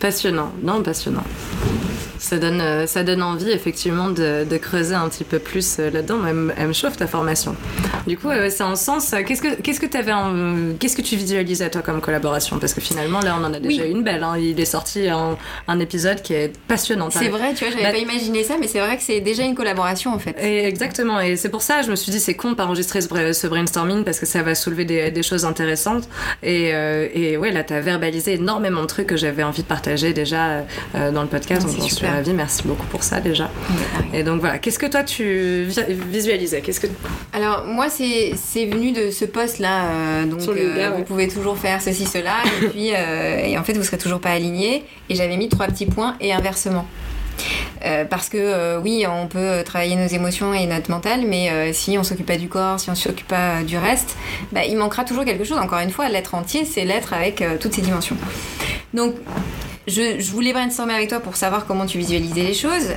Passionnant. 0.00 0.50
Non, 0.62 0.82
passionnant. 0.82 1.22
Ça 2.18 2.38
donne, 2.38 2.60
euh, 2.60 2.86
ça 2.86 3.04
donne 3.04 3.22
envie 3.22 3.50
effectivement 3.50 4.08
de, 4.08 4.44
de 4.48 4.56
creuser 4.56 4.94
un 4.94 5.08
petit 5.08 5.22
peu 5.22 5.38
plus 5.38 5.76
euh, 5.78 5.90
là-dedans. 5.90 6.16
Elle, 6.26 6.34
me- 6.34 6.52
elle 6.56 6.68
me 6.68 6.72
chauffe 6.72 6.96
ta 6.96 7.06
formation. 7.06 7.54
Du 8.06 8.16
coup, 8.18 8.30
euh, 8.30 8.48
c'est 8.50 8.64
en 8.64 8.74
sens. 8.74 9.14
Qu'est-ce 9.26 9.42
que, 9.42 9.60
qu'est-ce 9.60 9.78
que 9.78 9.86
en- 10.12 10.74
qu'est-ce 10.78 10.96
que 10.96 11.02
tu 11.02 11.14
visualisais 11.16 11.68
toi 11.70 11.82
comme 11.82 12.00
collaboration? 12.00 12.58
Parce 12.58 12.72
que 12.74 12.80
finalement, 12.80 13.20
là, 13.20 13.36
on 13.40 13.44
en 13.44 13.52
a 13.54 13.60
déjà 13.60 13.82
Oui. 13.82 13.90
une 13.90 14.02
belle. 14.02 14.24
hein. 14.24 14.34
Il 14.38 14.58
est 14.58 14.64
sorti 14.64 15.08
un, 15.08 15.36
un 15.68 15.78
épisode 15.78 16.22
qui 16.22 16.32
est 16.34 16.52
passionnant. 16.66 17.10
C'est 17.10 17.28
vrai, 17.28 17.52
tu 17.54 17.64
vois, 17.64 17.70
j'avais 17.72 17.84
Bah- 17.84 17.92
pas 17.92 17.98
imaginé 17.98 18.42
ça, 18.42 18.54
mais 18.60 18.66
c'est 18.66 18.80
vrai 18.80 18.96
que 18.96 19.02
c'est 19.02 19.20
déjà 19.20 19.44
une 19.44 19.54
collaboration 19.54 20.12
en 20.14 20.18
fait. 20.18 20.34
Et 20.42 20.64
exactement, 20.66 21.20
et 21.20 21.36
c'est 21.36 21.50
pour 21.50 21.62
ça 21.62 21.82
je 21.82 21.90
me 21.90 21.96
suis 21.96 22.10
dit 22.10 22.18
c'est 22.18 22.34
con 22.34 22.50
de 22.52 22.56
pas 22.56 22.64
enregistrer 22.64 23.02
ce, 23.02 23.32
ce 23.32 23.46
brainstorming 23.46 24.04
parce 24.04 24.18
que 24.18 24.26
ça 24.26 24.42
va 24.42 24.54
soulever 24.54 24.84
des, 24.84 25.10
des 25.10 25.22
choses 25.22 25.44
intéressantes. 25.44 26.08
Et, 26.42 26.70
euh, 26.74 27.06
et 27.14 27.36
ouais, 27.36 27.52
là 27.52 27.62
t'as 27.62 27.80
verbalisé 27.80 28.34
énormément 28.34 28.80
de 28.82 28.86
trucs 28.86 29.06
que 29.06 29.16
j'avais 29.16 29.42
envie 29.44 29.62
de 29.62 29.68
partager 29.68 30.12
déjà 30.12 30.64
euh, 30.94 31.12
dans 31.12 31.22
le 31.22 31.28
podcast, 31.28 31.45
Ah, 31.50 31.58
donc 31.58 31.76
j'en 31.76 31.88
suis 31.88 32.06
ravie, 32.06 32.32
merci 32.32 32.62
beaucoup 32.64 32.86
pour 32.86 33.02
ça 33.02 33.20
déjà. 33.20 33.50
Et 34.12 34.22
donc 34.22 34.40
voilà, 34.40 34.58
qu'est-ce 34.58 34.78
que 34.78 34.86
toi 34.86 35.02
tu 35.04 35.64
vi- 35.68 35.94
visualisais 36.10 36.60
Qu'est-ce 36.60 36.80
que 36.80 36.86
Alors 37.32 37.64
moi 37.66 37.88
c'est 37.88 38.32
c'est 38.36 38.66
venu 38.66 38.92
de 38.92 39.10
ce 39.10 39.24
poste 39.24 39.58
là, 39.58 40.24
donc 40.24 40.40
Sur 40.42 40.52
le 40.52 40.62
yoga, 40.64 40.74
euh, 40.74 40.90
ouais. 40.90 40.96
vous 40.98 41.04
pouvez 41.04 41.28
toujours 41.28 41.56
faire 41.56 41.80
ceci 41.80 42.06
cela 42.06 42.34
et 42.62 42.66
puis 42.70 42.90
euh, 42.94 43.44
et 43.44 43.56
en 43.58 43.64
fait 43.64 43.74
vous 43.74 43.84
serez 43.84 43.98
toujours 43.98 44.20
pas 44.20 44.30
aligné 44.30 44.84
et 45.08 45.14
j'avais 45.14 45.36
mis 45.36 45.48
trois 45.48 45.66
petits 45.66 45.86
points 45.86 46.16
et 46.20 46.32
inversement. 46.32 46.86
Euh, 47.84 48.06
parce 48.06 48.30
que 48.30 48.38
euh, 48.38 48.80
oui, 48.82 49.04
on 49.06 49.26
peut 49.26 49.62
travailler 49.64 49.94
nos 49.94 50.06
émotions 50.08 50.54
et 50.54 50.66
notre 50.66 50.90
mental, 50.90 51.20
mais 51.28 51.50
euh, 51.50 51.72
si 51.74 51.98
on 51.98 52.02
s'occupe 52.02 52.24
pas 52.26 52.38
du 52.38 52.48
corps, 52.48 52.80
si 52.80 52.88
on 52.88 52.94
s'occupe 52.94 53.28
pas 53.28 53.62
du 53.62 53.76
reste, 53.76 54.16
bah, 54.52 54.64
il 54.64 54.76
manquera 54.78 55.04
toujours 55.04 55.26
quelque 55.26 55.44
chose. 55.44 55.58
Encore 55.58 55.80
une 55.80 55.90
fois, 55.90 56.08
l'être 56.08 56.34
entier, 56.34 56.64
c'est 56.64 56.86
l'être 56.86 57.12
avec 57.12 57.42
euh, 57.42 57.56
toutes 57.60 57.74
ses 57.74 57.82
dimensions. 57.82 58.16
Donc, 58.94 59.14
je, 59.86 60.18
je 60.18 60.30
voulais 60.32 60.52
brainstormer 60.52 60.94
avec 60.94 61.08
toi 61.08 61.20
pour 61.20 61.36
savoir 61.36 61.66
comment 61.66 61.86
tu 61.86 61.98
visualisais 61.98 62.42
les 62.42 62.54
choses. 62.54 62.88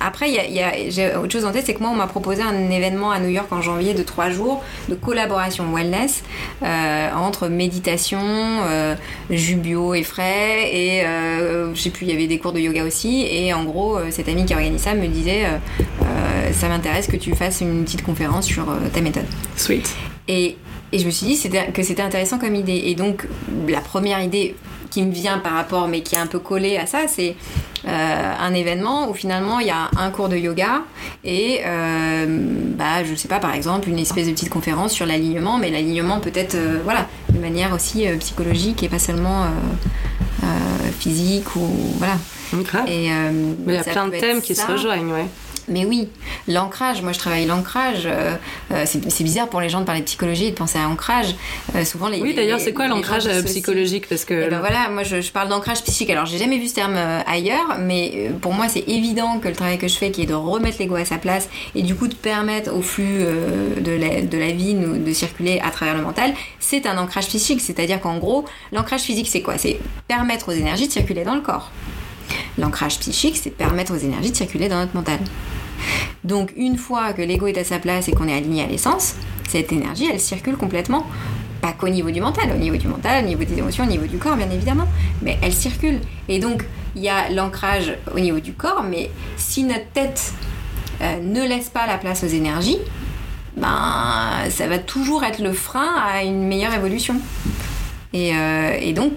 Après, 0.00 0.30
y 0.30 0.38
a, 0.38 0.46
y 0.46 0.60
a- 0.60 0.90
j'ai 0.90 1.16
autre 1.16 1.32
chose 1.32 1.46
en 1.46 1.52
tête, 1.52 1.64
c'est 1.64 1.72
que 1.74 1.80
moi, 1.80 1.88
on 1.90 1.96
m'a 1.96 2.06
proposé 2.06 2.42
un 2.42 2.70
événement 2.70 3.10
à 3.10 3.18
New 3.18 3.30
York 3.30 3.50
en 3.50 3.62
janvier 3.62 3.94
de 3.94 4.02
trois 4.02 4.28
jours 4.28 4.62
de 4.90 4.94
collaboration 4.94 5.64
wellness 5.72 6.22
euh, 6.62 7.10
entre 7.14 7.48
méditation, 7.48 8.20
euh, 8.22 8.94
jus 9.30 9.54
bio 9.56 9.94
et 9.94 10.02
frais, 10.02 10.70
et 10.74 11.02
euh, 11.06 11.74
je 11.74 11.80
sais 11.80 11.90
plus, 11.90 12.04
il 12.06 12.12
y 12.12 12.14
avait 12.14 12.26
des 12.26 12.38
cours 12.38 12.52
de 12.52 12.60
yoga 12.60 12.84
aussi. 12.84 13.22
Et 13.30 13.54
en 13.54 13.64
gros, 13.64 13.96
euh, 13.96 14.08
cette 14.10 14.28
amie 14.28 14.44
qui 14.44 14.52
organise 14.54 14.82
ça 14.82 14.94
me 14.94 15.06
disait 15.06 15.46
euh, 15.46 16.52
Ça 16.52 16.68
m'intéresse 16.68 17.06
que 17.06 17.16
tu 17.16 17.34
fasses 17.34 17.62
une 17.62 17.84
petite 17.84 18.02
conférence 18.04 18.44
sur 18.46 18.66
ta 18.92 19.00
méthode. 19.00 19.24
Sweet. 19.56 19.94
Et, 20.28 20.56
et 20.92 20.98
je 20.98 21.06
me 21.06 21.10
suis 21.10 21.26
dit 21.26 21.40
que 21.72 21.82
c'était 21.82 22.02
intéressant 22.02 22.38
comme 22.38 22.54
idée. 22.54 22.82
Et 22.86 22.94
donc, 22.94 23.26
la 23.66 23.80
première 23.80 24.20
idée 24.22 24.54
qui 24.96 25.02
me 25.02 25.12
vient 25.12 25.36
par 25.36 25.52
rapport, 25.52 25.88
mais 25.88 26.00
qui 26.00 26.14
est 26.14 26.18
un 26.18 26.26
peu 26.26 26.38
collée 26.38 26.78
à 26.78 26.86
ça, 26.86 27.00
c'est 27.06 27.36
euh, 27.86 28.32
un 28.40 28.54
événement 28.54 29.10
où 29.10 29.12
finalement 29.12 29.60
il 29.60 29.66
y 29.66 29.70
a 29.70 29.90
un 29.98 30.10
cours 30.10 30.30
de 30.30 30.38
yoga 30.38 30.84
et, 31.22 31.60
euh, 31.66 32.24
bah, 32.78 33.04
je 33.04 33.14
sais 33.14 33.28
pas, 33.28 33.38
par 33.38 33.54
exemple, 33.54 33.90
une 33.90 33.98
espèce 33.98 34.26
de 34.26 34.32
petite 34.32 34.48
conférence 34.48 34.92
sur 34.92 35.04
l'alignement, 35.04 35.58
mais 35.58 35.68
l'alignement 35.70 36.18
peut-être, 36.18 36.54
euh, 36.54 36.80
voilà, 36.82 37.06
de 37.28 37.38
manière 37.38 37.74
aussi 37.74 38.06
psychologique 38.20 38.82
et 38.82 38.88
pas 38.88 38.98
seulement 38.98 39.44
physique 40.98 41.54
ou 41.56 41.68
voilà. 41.98 42.14
Grave. 42.54 42.84
Et, 42.88 43.10
Mais 43.66 43.74
il 43.74 43.74
y 43.74 43.76
a 43.76 43.82
plein 43.84 44.06
de 44.08 44.16
thèmes 44.16 44.40
qui 44.40 44.54
ça. 44.54 44.66
se 44.66 44.72
rejoignent, 44.72 45.12
ouais. 45.12 45.26
Mais 45.68 45.84
oui, 45.84 46.08
l'ancrage, 46.48 47.02
moi 47.02 47.12
je 47.12 47.18
travaille 47.18 47.46
l'ancrage. 47.46 48.04
euh, 48.06 48.36
euh, 48.72 48.84
c'est 48.86 49.24
bizarre 49.24 49.48
pour 49.48 49.60
les 49.60 49.68
gens 49.68 49.80
de 49.80 49.84
parler 49.84 50.00
de 50.00 50.06
psychologie 50.06 50.46
et 50.46 50.50
de 50.50 50.56
penser 50.56 50.78
à 50.78 50.88
ancrage. 50.88 51.34
Euh, 51.74 51.84
souvent 51.84 52.08
les. 52.08 52.20
Oui, 52.20 52.34
d'ailleurs, 52.34 52.60
c'est 52.60 52.72
quoi 52.72 52.86
l'ancrage 52.88 53.28
psychologique 53.44 54.08
Parce 54.08 54.24
que 54.24 54.44
Eh 54.46 54.50
ben 54.50 54.60
voilà, 54.60 54.88
moi 54.90 55.02
je, 55.02 55.20
je 55.20 55.32
parle 55.32 55.48
d'ancrage 55.48 55.82
psychique. 55.82 56.10
Alors 56.10 56.26
j'ai 56.26 56.38
jamais 56.38 56.58
vu 56.58 56.68
ce 56.68 56.74
terme 56.74 56.96
ailleurs, 57.26 57.78
mais 57.80 58.30
pour 58.40 58.52
moi 58.52 58.68
c'est 58.68 58.84
évident 58.88 59.38
que 59.38 59.48
le 59.48 59.54
travail 59.54 59.78
que 59.78 59.88
je 59.88 59.96
fais, 59.96 60.10
qui 60.10 60.22
est 60.22 60.26
de 60.26 60.34
remettre 60.34 60.78
l'ego 60.78 60.94
à 60.96 61.04
sa 61.04 61.18
place 61.18 61.48
et 61.74 61.82
du 61.82 61.94
coup 61.94 62.08
de 62.08 62.14
permettre 62.14 62.72
au 62.72 62.82
flux 62.82 63.24
de, 63.80 63.92
la, 63.92 64.22
de 64.22 64.38
la 64.38 64.52
vie 64.52 64.74
de 64.74 65.12
circuler 65.12 65.60
à 65.64 65.70
travers 65.70 65.96
le 65.96 66.02
mental, 66.02 66.34
c'est 66.60 66.86
un 66.86 66.96
ancrage 66.98 67.26
physique. 67.26 67.60
C'est-à-dire 67.60 68.00
qu'en 68.00 68.18
gros, 68.18 68.44
l'ancrage 68.72 69.02
physique 69.02 69.28
c'est 69.28 69.42
quoi? 69.42 69.58
C'est 69.58 69.78
permettre 70.08 70.50
aux 70.50 70.56
énergies 70.56 70.86
de 70.88 70.92
circuler 70.92 71.24
dans 71.24 71.34
le 71.34 71.40
corps. 71.40 71.70
L'ancrage 72.58 72.98
psychique, 72.98 73.36
c'est 73.36 73.50
permettre 73.50 73.94
aux 73.94 73.98
énergies 73.98 74.30
de 74.30 74.36
circuler 74.36 74.68
dans 74.68 74.78
notre 74.78 74.94
mental. 74.94 75.18
Donc 76.24 76.52
une 76.56 76.76
fois 76.76 77.12
que 77.12 77.22
l'ego 77.22 77.46
est 77.46 77.58
à 77.58 77.64
sa 77.64 77.78
place 77.78 78.08
et 78.08 78.12
qu'on 78.12 78.28
est 78.28 78.34
aligné 78.34 78.62
à 78.62 78.66
l'essence, 78.66 79.14
cette 79.48 79.72
énergie, 79.72 80.08
elle 80.12 80.20
circule 80.20 80.56
complètement. 80.56 81.06
Pas 81.60 81.72
qu'au 81.72 81.88
niveau 81.88 82.10
du 82.10 82.20
mental, 82.20 82.50
au 82.54 82.58
niveau 82.58 82.76
du 82.76 82.88
mental, 82.88 83.24
au 83.24 83.26
niveau 83.26 83.44
des 83.44 83.58
émotions, 83.58 83.84
au 83.84 83.88
niveau 83.88 84.06
du 84.06 84.18
corps, 84.18 84.36
bien 84.36 84.50
évidemment, 84.50 84.86
mais 85.22 85.38
elle 85.42 85.52
circule. 85.52 86.00
Et 86.28 86.38
donc, 86.38 86.64
il 86.94 87.02
y 87.02 87.08
a 87.08 87.30
l'ancrage 87.30 87.94
au 88.14 88.20
niveau 88.20 88.40
du 88.40 88.52
corps, 88.52 88.82
mais 88.82 89.10
si 89.36 89.64
notre 89.64 89.86
tête 89.92 90.32
euh, 91.00 91.20
ne 91.20 91.46
laisse 91.46 91.68
pas 91.68 91.86
la 91.86 91.98
place 91.98 92.24
aux 92.24 92.28
énergies, 92.28 92.78
ben, 93.56 94.50
ça 94.50 94.66
va 94.66 94.78
toujours 94.78 95.24
être 95.24 95.40
le 95.40 95.52
frein 95.52 95.94
à 95.96 96.22
une 96.22 96.46
meilleure 96.46 96.74
évolution. 96.74 97.16
Et, 98.16 98.32
euh, 98.34 98.78
et 98.80 98.94
donc, 98.94 99.12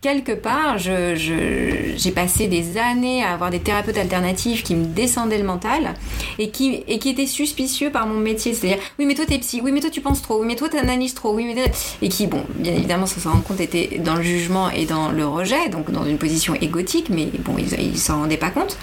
quelque 0.00 0.30
part, 0.30 0.78
j'ai 0.78 2.10
passé 2.14 2.46
des 2.46 2.78
années 2.78 3.24
à 3.24 3.32
avoir 3.32 3.50
des 3.50 3.58
thérapeutes 3.58 3.98
alternatifs 3.98 4.62
qui 4.62 4.76
me 4.76 4.84
descendaient 4.84 5.38
le 5.38 5.44
mental 5.44 5.94
et 6.38 6.50
qui, 6.50 6.84
étaient 6.86 7.26
suspicieux 7.26 7.90
par 7.90 8.06
mon 8.06 8.20
métier. 8.20 8.54
C'est-à-dire, 8.54 8.78
oui, 9.00 9.06
mais 9.06 9.14
toi 9.14 9.24
t'es 9.26 9.38
psy, 9.38 9.60
oui, 9.64 9.72
mais 9.72 9.80
toi 9.80 9.90
tu 9.90 10.00
penses 10.00 10.22
trop, 10.22 10.40
oui, 10.40 10.46
mais 10.46 10.54
toi 10.54 10.68
t'analyses 10.68 11.14
trop, 11.14 11.34
oui, 11.34 11.52
mais. 11.52 11.64
Et 12.00 12.08
qui, 12.08 12.28
bon, 12.28 12.44
bien 12.54 12.74
évidemment, 12.74 13.06
sans 13.06 13.20
s'en 13.20 13.32
rendre 13.32 13.42
compte, 13.42 13.60
étaient 13.60 13.98
dans 13.98 14.14
le 14.14 14.22
jugement 14.22 14.70
et 14.70 14.84
dans 14.84 15.10
le 15.10 15.26
rejet, 15.26 15.68
donc 15.68 15.90
dans 15.90 16.04
une 16.04 16.18
position 16.18 16.54
égotique, 16.54 17.06
mais 17.10 17.26
bon, 17.40 17.56
ils, 17.58 17.72
ils 17.80 17.98
s'en 17.98 18.20
rendaient 18.20 18.36
pas 18.36 18.50
compte. 18.50 18.78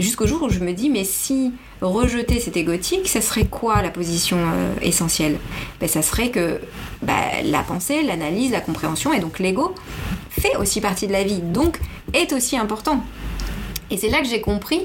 Jusqu'au 0.00 0.26
jour 0.26 0.42
où 0.42 0.48
je 0.48 0.58
me 0.58 0.72
dis, 0.72 0.90
mais 0.90 1.04
si 1.04 1.52
rejeter 1.80 2.40
cet 2.40 2.56
égotique, 2.56 3.08
ça 3.08 3.20
serait 3.20 3.44
quoi 3.44 3.82
la 3.82 3.90
position 3.90 4.38
euh, 4.38 4.74
essentielle? 4.82 5.38
Ben, 5.80 5.88
Ça 5.88 6.02
serait 6.02 6.30
que 6.30 6.58
bah, 7.04 7.42
la 7.44 7.62
pensée, 7.62 8.02
l'analyse, 8.02 8.52
la 8.52 8.60
compréhension 8.60 9.12
et 9.12 9.20
donc 9.20 9.38
l'ego 9.38 9.74
fait 10.30 10.56
aussi 10.56 10.80
partie 10.80 11.06
de 11.06 11.12
la 11.12 11.22
vie, 11.22 11.40
donc 11.40 11.78
est 12.12 12.32
aussi 12.32 12.56
important. 12.56 13.02
Et 13.90 13.96
c'est 13.96 14.08
là 14.08 14.20
que 14.20 14.26
j'ai 14.26 14.40
compris 14.40 14.82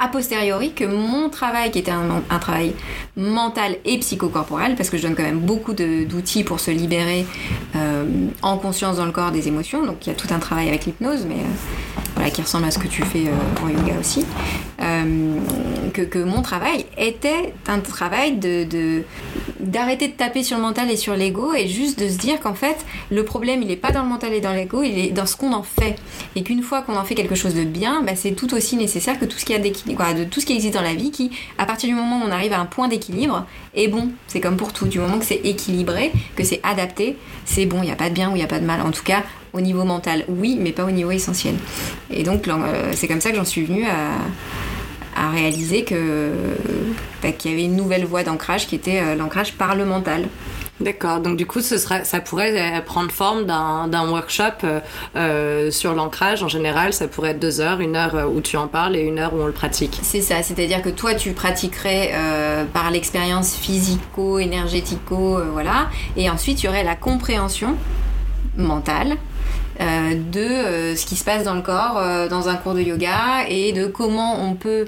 a 0.00 0.08
posteriori 0.08 0.72
que 0.72 0.84
mon 0.84 1.28
travail, 1.28 1.70
qui 1.70 1.78
était 1.78 1.90
un, 1.90 2.38
travail 2.38 2.74
mental 3.16 3.76
et 3.84 3.98
psychocorporel, 3.98 4.74
parce 4.74 4.90
que 4.90 4.96
je 4.96 5.02
donne 5.02 5.14
quand 5.14 5.22
même 5.22 5.40
beaucoup 5.40 5.72
d'outils 5.72 6.44
pour 6.44 6.60
se 6.60 6.70
libérer 6.70 7.26
euh, 7.76 8.04
en 8.42 8.58
conscience 8.58 8.96
dans 8.96 9.06
le 9.06 9.12
corps 9.12 9.32
des 9.32 9.48
émotions, 9.48 9.84
donc 9.84 10.06
il 10.06 10.08
y 10.08 10.12
a 10.12 10.16
tout 10.16 10.28
un 10.30 10.38
travail 10.38 10.68
avec 10.68 10.86
l'hypnose, 10.86 11.26
mais 11.28 11.36
euh, 11.36 11.98
voilà, 12.14 12.30
qui 12.30 12.42
ressemble 12.42 12.66
à 12.66 12.70
ce 12.70 12.78
que 12.78 12.88
tu 12.88 13.02
fais 13.02 13.26
euh, 13.26 13.64
en 13.64 13.68
yoga 13.68 13.94
aussi, 14.00 14.24
que, 15.92 16.24
mon 16.24 16.42
travail 16.42 16.86
était 16.96 17.54
un 17.68 17.80
travail 17.80 18.36
de 18.36 19.04
d'arrêter 19.60 20.08
de, 20.08 20.12
taper 20.12 20.42
sur 20.42 20.56
le 20.56 20.62
mental 20.62 20.90
et 20.90 20.96
sur 20.96 21.16
l'ego 21.16 21.54
et 21.54 21.68
juste 21.68 21.98
de 21.98 22.08
se 22.08 22.18
dire 22.18 22.40
qu'en 22.40 22.54
fait 22.54 22.76
le 23.10 23.24
problème 23.24 23.62
il 23.62 23.70
est 23.70 23.76
pas 23.76 23.92
dans 23.92 24.02
le 24.02 24.08
mental 24.08 24.32
et 24.32 24.40
dans 24.40 24.52
l'ego, 24.52 24.82
il 24.82 24.98
est 24.98 25.10
dans 25.10 25.26
ce 25.26 25.36
qu'on 25.36 25.52
en 25.52 25.62
fait. 25.62 25.96
Et 26.36 26.42
qu'une 26.42 26.62
fois 26.62 26.82
qu'on 26.82 26.96
en 26.96 27.04
fait 27.04 27.14
quelque 27.14 27.34
chose 27.34 27.54
de 27.54 27.64
bien, 27.64 28.02
bah, 28.02 28.16
c'est 28.16 28.32
tout 28.32 28.54
aussi 28.54 28.76
nécessaire 28.76 29.18
que 29.18 29.24
tout 29.24 29.38
ce 29.38 29.44
qui 29.44 29.54
a 29.54 29.58
de 29.86 30.24
tout 30.24 30.40
ce 30.40 30.46
qui 30.46 30.54
existe 30.54 30.74
dans 30.74 30.82
la 30.82 30.94
vie, 30.94 31.10
qui 31.10 31.30
à 31.58 31.66
partir 31.66 31.88
du 31.88 31.94
moment 31.94 32.20
où 32.20 32.24
on 32.26 32.30
arrive 32.30 32.52
à 32.52 32.60
un 32.60 32.66
point 32.66 32.88
d'équilibre 32.88 33.46
est 33.74 33.88
bon. 33.88 34.10
C'est 34.26 34.40
comme 34.40 34.56
pour 34.56 34.72
tout, 34.72 34.86
du 34.86 34.98
moment 34.98 35.18
que 35.18 35.24
c'est 35.24 35.40
équilibré, 35.44 36.12
que 36.36 36.44
c'est 36.44 36.60
adapté, 36.62 37.16
c'est 37.44 37.66
bon. 37.66 37.78
Il 37.82 37.86
n'y 37.86 37.92
a 37.92 37.96
pas 37.96 38.08
de 38.08 38.14
bien 38.14 38.30
ou 38.30 38.32
il 38.32 38.38
n'y 38.38 38.44
a 38.44 38.48
pas 38.48 38.60
de 38.60 38.66
mal. 38.66 38.80
En 38.80 38.90
tout 38.90 39.04
cas, 39.04 39.22
au 39.52 39.60
niveau 39.60 39.84
mental, 39.84 40.24
oui, 40.28 40.58
mais 40.60 40.72
pas 40.72 40.84
au 40.84 40.90
niveau 40.90 41.10
essentiel. 41.10 41.54
Et 42.10 42.22
donc 42.22 42.48
euh, 42.48 42.92
c'est 42.94 43.08
comme 43.08 43.20
ça 43.20 43.30
que 43.30 43.36
j'en 43.36 43.44
suis 43.44 43.64
venue 43.64 43.86
à 43.86 44.18
à 45.16 45.30
réaliser 45.30 45.84
que 45.84 46.32
bah, 47.22 47.32
qu'il 47.32 47.50
y 47.50 47.54
avait 47.54 47.64
une 47.64 47.76
nouvelle 47.76 48.04
voie 48.04 48.24
d'ancrage 48.24 48.66
qui 48.66 48.74
était 48.74 49.00
euh, 49.00 49.14
l'ancrage 49.14 49.54
par 49.54 49.76
le 49.76 49.84
mental. 49.84 50.28
D'accord, 50.80 51.20
donc 51.20 51.36
du 51.36 51.46
coup, 51.46 51.60
ce 51.60 51.78
ça 51.78 52.20
pourrait 52.20 52.78
euh, 52.78 52.80
prendre 52.80 53.12
forme 53.12 53.44
d'un 53.44 54.08
workshop 54.08 54.42
euh, 54.64 54.80
euh, 55.14 55.70
sur 55.70 55.94
l'ancrage. 55.94 56.42
En 56.42 56.48
général, 56.48 56.92
ça 56.92 57.06
pourrait 57.06 57.30
être 57.30 57.38
deux 57.38 57.60
heures, 57.60 57.80
une 57.80 57.94
heure 57.94 58.28
où 58.34 58.40
tu 58.40 58.56
en 58.56 58.66
parles 58.66 58.96
et 58.96 59.02
une 59.02 59.20
heure 59.20 59.34
où 59.34 59.40
on 59.40 59.46
le 59.46 59.52
pratique. 59.52 60.00
C'est 60.02 60.20
ça, 60.20 60.42
c'est-à-dire 60.42 60.82
que 60.82 60.88
toi 60.88 61.14
tu 61.14 61.32
pratiquerais 61.32 62.12
par 62.72 62.90
l'expérience 62.90 63.54
physico, 63.54 64.38
énergético, 64.38 65.38
euh, 65.38 65.48
voilà, 65.52 65.88
et 66.16 66.28
ensuite 66.28 66.62
il 66.62 66.66
y 66.66 66.68
aurait 66.68 66.84
la 66.84 66.96
compréhension 66.96 67.76
mentale 68.56 69.16
euh, 69.80 70.14
de 70.32 70.40
euh, 70.40 70.96
ce 70.96 71.04
qui 71.06 71.16
se 71.16 71.24
passe 71.24 71.44
dans 71.44 71.54
le 71.54 71.62
corps 71.62 71.98
euh, 71.98 72.28
dans 72.28 72.48
un 72.48 72.54
cours 72.56 72.74
de 72.74 72.80
yoga 72.80 73.46
et 73.48 73.72
de 73.72 73.86
comment 73.86 74.40
on 74.44 74.54
peut 74.54 74.86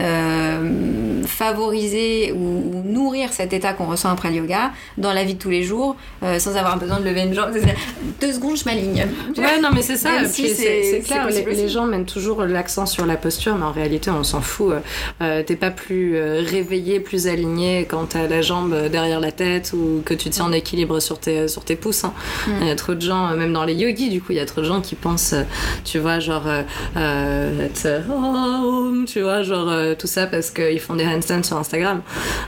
euh, 0.00 1.22
favoriser 1.26 2.32
ou, 2.32 2.36
ou 2.38 2.82
nourrir 2.84 3.32
cet 3.32 3.52
état 3.52 3.72
qu'on 3.72 3.86
ressent 3.86 4.10
après 4.10 4.30
le 4.30 4.36
yoga 4.36 4.72
dans 4.96 5.12
la 5.12 5.24
vie 5.24 5.34
de 5.34 5.38
tous 5.38 5.50
les 5.50 5.62
jours 5.62 5.96
euh, 6.22 6.38
sans 6.38 6.56
avoir 6.56 6.78
besoin 6.78 7.00
de 7.00 7.04
lever 7.04 7.22
une 7.22 7.34
jambe. 7.34 7.50
Deux 8.20 8.32
secondes, 8.32 8.56
je 8.56 8.64
m'aligne. 8.64 9.06
Ouais, 9.36 9.60
non, 9.60 9.68
mais 9.74 9.82
c'est 9.82 9.96
ça. 9.96 10.24
Si 10.26 10.48
c'est- 10.48 11.02
clair, 11.04 11.26
les, 11.28 11.68
gens 11.68 11.86
mettent 11.86 12.06
toujours 12.06 12.42
l'accent 12.44 12.86
sur 12.86 13.06
la 13.06 13.16
posture, 13.16 13.56
mais 13.56 13.64
en 13.64 13.72
réalité, 13.72 14.10
on 14.10 14.24
s'en 14.24 14.40
fout. 14.40 14.74
Euh, 15.22 15.42
T'es 15.42 15.56
pas 15.56 15.70
plus 15.70 16.18
réveillé, 16.20 17.00
plus 17.00 17.26
aligné 17.28 17.86
quand 17.88 18.06
t'as 18.10 18.26
la 18.26 18.42
jambe 18.42 18.74
derrière 18.90 19.20
la 19.20 19.32
tête 19.32 19.72
ou 19.74 20.02
que 20.04 20.14
tu 20.14 20.30
tiens 20.30 20.46
en 20.46 20.52
équilibre 20.52 21.00
sur 21.00 21.18
tes, 21.18 21.48
sur 21.48 21.64
tes 21.64 21.76
pouces. 21.76 22.04
hein. 22.04 22.12
Mm. 22.46 22.50
Il 22.62 22.66
y 22.68 22.70
a 22.70 22.76
trop 22.76 22.94
de 22.94 23.00
gens, 23.00 23.34
même 23.36 23.52
dans 23.52 23.64
les 23.64 23.74
yogis, 23.74 24.08
du 24.10 24.20
coup, 24.20 24.27
il 24.32 24.36
y 24.36 24.40
a 24.40 24.46
trop 24.46 24.60
de 24.60 24.66
gens 24.66 24.80
qui 24.80 24.94
pensent, 24.94 25.32
euh, 25.32 25.42
tu 25.84 25.98
vois, 25.98 26.18
genre, 26.20 26.46
euh, 26.46 26.62
euh, 26.96 27.66
être, 27.66 27.86
euh, 27.86 28.00
oh, 28.10 29.04
tu 29.06 29.22
vois, 29.22 29.42
genre, 29.42 29.72
tout 29.98 30.06
ça 30.06 30.26
parce 30.26 30.50
qu'ils 30.50 30.80
font 30.80 30.94
des 30.94 31.06
handstands 31.06 31.42
sur 31.42 31.56
Instagram. 31.56 32.02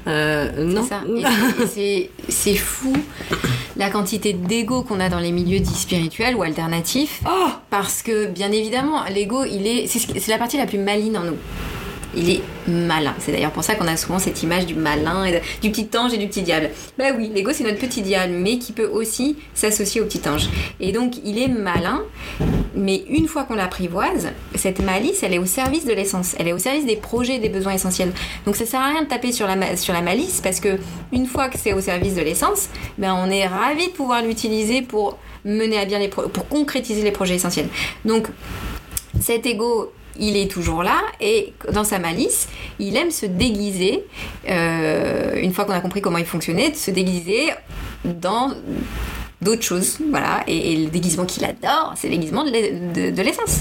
Euh, 0.06 0.64
non. 0.64 0.88
C'est 2.28 2.54
fou 2.54 2.92
la 3.76 3.90
quantité 3.90 4.32
d'ego 4.32 4.82
qu'on 4.82 5.00
a 5.00 5.08
dans 5.08 5.18
les 5.18 5.32
milieux 5.32 5.60
dits 5.60 5.74
spirituels 5.74 6.34
ou 6.34 6.42
alternatifs. 6.42 7.22
Oh 7.26 7.48
Parce 7.70 8.02
que, 8.02 8.26
bien 8.26 8.52
évidemment, 8.52 9.04
l'ego, 9.12 9.44
il 9.44 9.66
est. 9.66 9.86
C'est 9.86 10.28
la 10.28 10.38
partie 10.38 10.58
la 10.58 10.66
plus 10.66 10.78
maligne 10.78 11.16
en 11.16 11.24
nous. 11.24 11.36
Il 12.16 12.30
est 12.30 12.40
malin. 12.66 13.14
C'est 13.18 13.32
d'ailleurs 13.32 13.52
pour 13.52 13.64
ça 13.64 13.74
qu'on 13.74 13.86
a 13.86 13.96
souvent 13.96 14.18
cette 14.18 14.42
image 14.42 14.66
du 14.66 14.74
malin, 14.74 15.24
et 15.24 15.40
du 15.62 15.70
petit 15.70 15.88
ange 15.96 16.12
et 16.12 16.18
du 16.18 16.26
petit 16.28 16.42
diable. 16.42 16.70
Bah 16.98 17.06
oui, 17.16 17.30
l'ego 17.34 17.52
c'est 17.52 17.64
notre 17.64 17.78
petit 17.78 18.02
diable, 18.02 18.32
mais 18.32 18.58
qui 18.58 18.72
peut 18.72 18.86
aussi 18.86 19.36
s'associer 19.54 20.00
au 20.00 20.04
petit 20.04 20.28
ange. 20.28 20.48
Et 20.80 20.92
donc 20.92 21.14
il 21.24 21.38
est 21.38 21.48
malin, 21.48 22.02
mais 22.74 23.04
une 23.08 23.28
fois 23.28 23.44
qu'on 23.44 23.54
l'apprivoise, 23.54 24.28
cette 24.54 24.80
malice, 24.80 25.22
elle 25.22 25.34
est 25.34 25.38
au 25.38 25.46
service 25.46 25.84
de 25.84 25.92
l'essence. 25.92 26.34
Elle 26.38 26.48
est 26.48 26.52
au 26.52 26.58
service 26.58 26.86
des 26.86 26.96
projets 26.96 27.36
et 27.36 27.38
des 27.38 27.48
besoins 27.48 27.74
essentiels. 27.74 28.12
Donc 28.44 28.56
ça 28.56 28.66
sert 28.66 28.80
à 28.80 28.88
rien 28.88 29.02
de 29.02 29.08
taper 29.08 29.32
sur 29.32 29.46
la, 29.46 29.76
sur 29.76 29.94
la 29.94 30.00
malice, 30.00 30.40
parce 30.42 30.60
que 30.60 30.78
une 31.12 31.26
fois 31.26 31.48
que 31.48 31.58
c'est 31.58 31.72
au 31.72 31.80
service 31.80 32.14
de 32.14 32.22
l'essence, 32.22 32.68
ben 32.98 33.14
on 33.14 33.30
est 33.30 33.46
ravi 33.46 33.86
de 33.86 33.92
pouvoir 33.92 34.22
l'utiliser 34.22 34.82
pour 34.82 35.18
mener 35.44 35.78
à 35.78 35.84
bien 35.84 35.98
les 35.98 36.08
pour 36.08 36.48
concrétiser 36.48 37.02
les 37.02 37.12
projets 37.12 37.36
essentiels. 37.36 37.68
Donc 38.04 38.28
cet 39.20 39.46
ego, 39.46 39.92
il 40.18 40.36
est 40.36 40.50
toujours 40.50 40.82
là 40.82 41.00
et 41.20 41.52
dans 41.72 41.84
sa 41.84 41.98
malice, 41.98 42.48
il 42.78 42.96
aime 42.96 43.10
se 43.10 43.26
déguiser, 43.26 44.04
euh, 44.48 45.36
une 45.40 45.52
fois 45.52 45.64
qu'on 45.64 45.72
a 45.72 45.80
compris 45.80 46.00
comment 46.00 46.18
il 46.18 46.26
fonctionnait, 46.26 46.70
de 46.70 46.76
se 46.76 46.90
déguiser 46.90 47.50
dans 48.04 48.52
d'autres 49.40 49.62
choses. 49.62 49.98
Voilà. 50.10 50.42
Et, 50.46 50.72
et 50.72 50.76
le 50.76 50.90
déguisement 50.90 51.24
qu'il 51.24 51.44
adore, 51.44 51.94
c'est 51.96 52.08
le 52.08 52.16
déguisement 52.16 52.44
de 52.44 52.50
l'e- 52.50 52.92
de- 52.92 53.10
de 53.14 53.22
l'essence. 53.22 53.60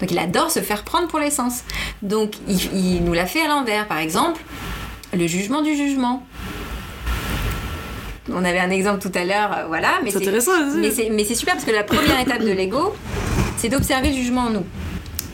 Donc 0.00 0.10
il 0.10 0.18
adore 0.18 0.50
se 0.50 0.60
faire 0.60 0.84
prendre 0.84 1.08
pour 1.08 1.18
l'essence. 1.18 1.60
Donc 2.02 2.32
il, 2.48 2.58
il 2.74 3.04
nous 3.04 3.12
l'a 3.12 3.26
fait 3.26 3.42
à 3.42 3.48
l'envers. 3.48 3.86
Par 3.88 3.98
exemple, 3.98 4.40
le 5.12 5.26
jugement 5.26 5.60
du 5.62 5.74
jugement. 5.76 6.22
On 8.30 8.44
avait 8.44 8.58
un 8.58 8.70
exemple 8.70 9.00
tout 9.00 9.12
à 9.18 9.24
l'heure, 9.24 9.50
euh, 9.56 9.64
voilà, 9.68 9.88
mais 10.04 10.10
c'est 11.24 11.34
super 11.34 11.54
parce 11.54 11.64
que 11.64 11.70
la 11.70 11.82
première 11.82 12.20
étape 12.20 12.42
de 12.42 12.50
l'ego, 12.52 12.94
c'est 13.56 13.70
d'observer 13.70 14.10
le 14.10 14.14
jugement 14.16 14.42
en 14.42 14.50
nous. 14.50 14.66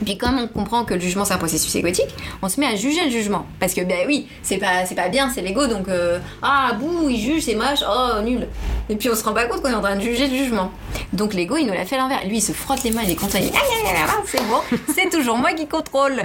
Puis 0.04 0.18
comme 0.18 0.38
on 0.38 0.46
comprend 0.48 0.84
que 0.84 0.94
le 0.94 1.00
jugement 1.00 1.24
c'est 1.24 1.34
un 1.34 1.38
processus 1.38 1.74
égotique, 1.74 2.14
on 2.42 2.48
se 2.48 2.60
met 2.60 2.66
à 2.66 2.76
juger 2.76 3.04
le 3.04 3.10
jugement. 3.10 3.46
Parce 3.60 3.74
que 3.74 3.80
ben 3.82 4.06
oui, 4.06 4.28
c'est 4.42 4.58
pas, 4.58 5.08
bien, 5.08 5.30
c'est 5.34 5.42
l'ego, 5.42 5.66
donc 5.66 5.88
euh, 5.88 6.18
ah 6.42 6.72
bouh, 6.78 7.08
il 7.08 7.20
juge, 7.20 7.42
c'est 7.44 7.54
moche, 7.54 7.80
oh 7.88 8.20
nul. 8.22 8.48
Et 8.88 8.96
puis 8.96 9.08
on 9.10 9.14
se 9.14 9.24
rend 9.24 9.32
pas 9.32 9.46
compte 9.46 9.62
qu'on 9.62 9.70
est 9.70 9.74
en 9.74 9.82
train 9.82 9.96
de 9.96 10.02
juger 10.02 10.28
le 10.28 10.36
jugement. 10.36 10.70
Donc 11.12 11.34
l'ego 11.34 11.56
il 11.56 11.66
nous 11.66 11.72
l'a 11.72 11.84
fait 11.84 11.96
à 11.96 12.00
l'envers. 12.00 12.24
Lui 12.26 12.38
il 12.38 12.42
se 12.42 12.52
frotte 12.52 12.82
les 12.84 12.90
mains, 12.90 13.02
il 13.04 13.10
est 13.10 13.16
content, 13.16 13.38
il 13.38 13.50
dit 13.50 13.52
ah, 13.54 14.06
ah, 14.08 14.22
c'est 14.26 14.46
bon, 14.48 14.60
c'est 14.94 15.10
toujours 15.10 15.36
moi 15.36 15.52
qui 15.52 15.66
contrôle. 15.66 16.22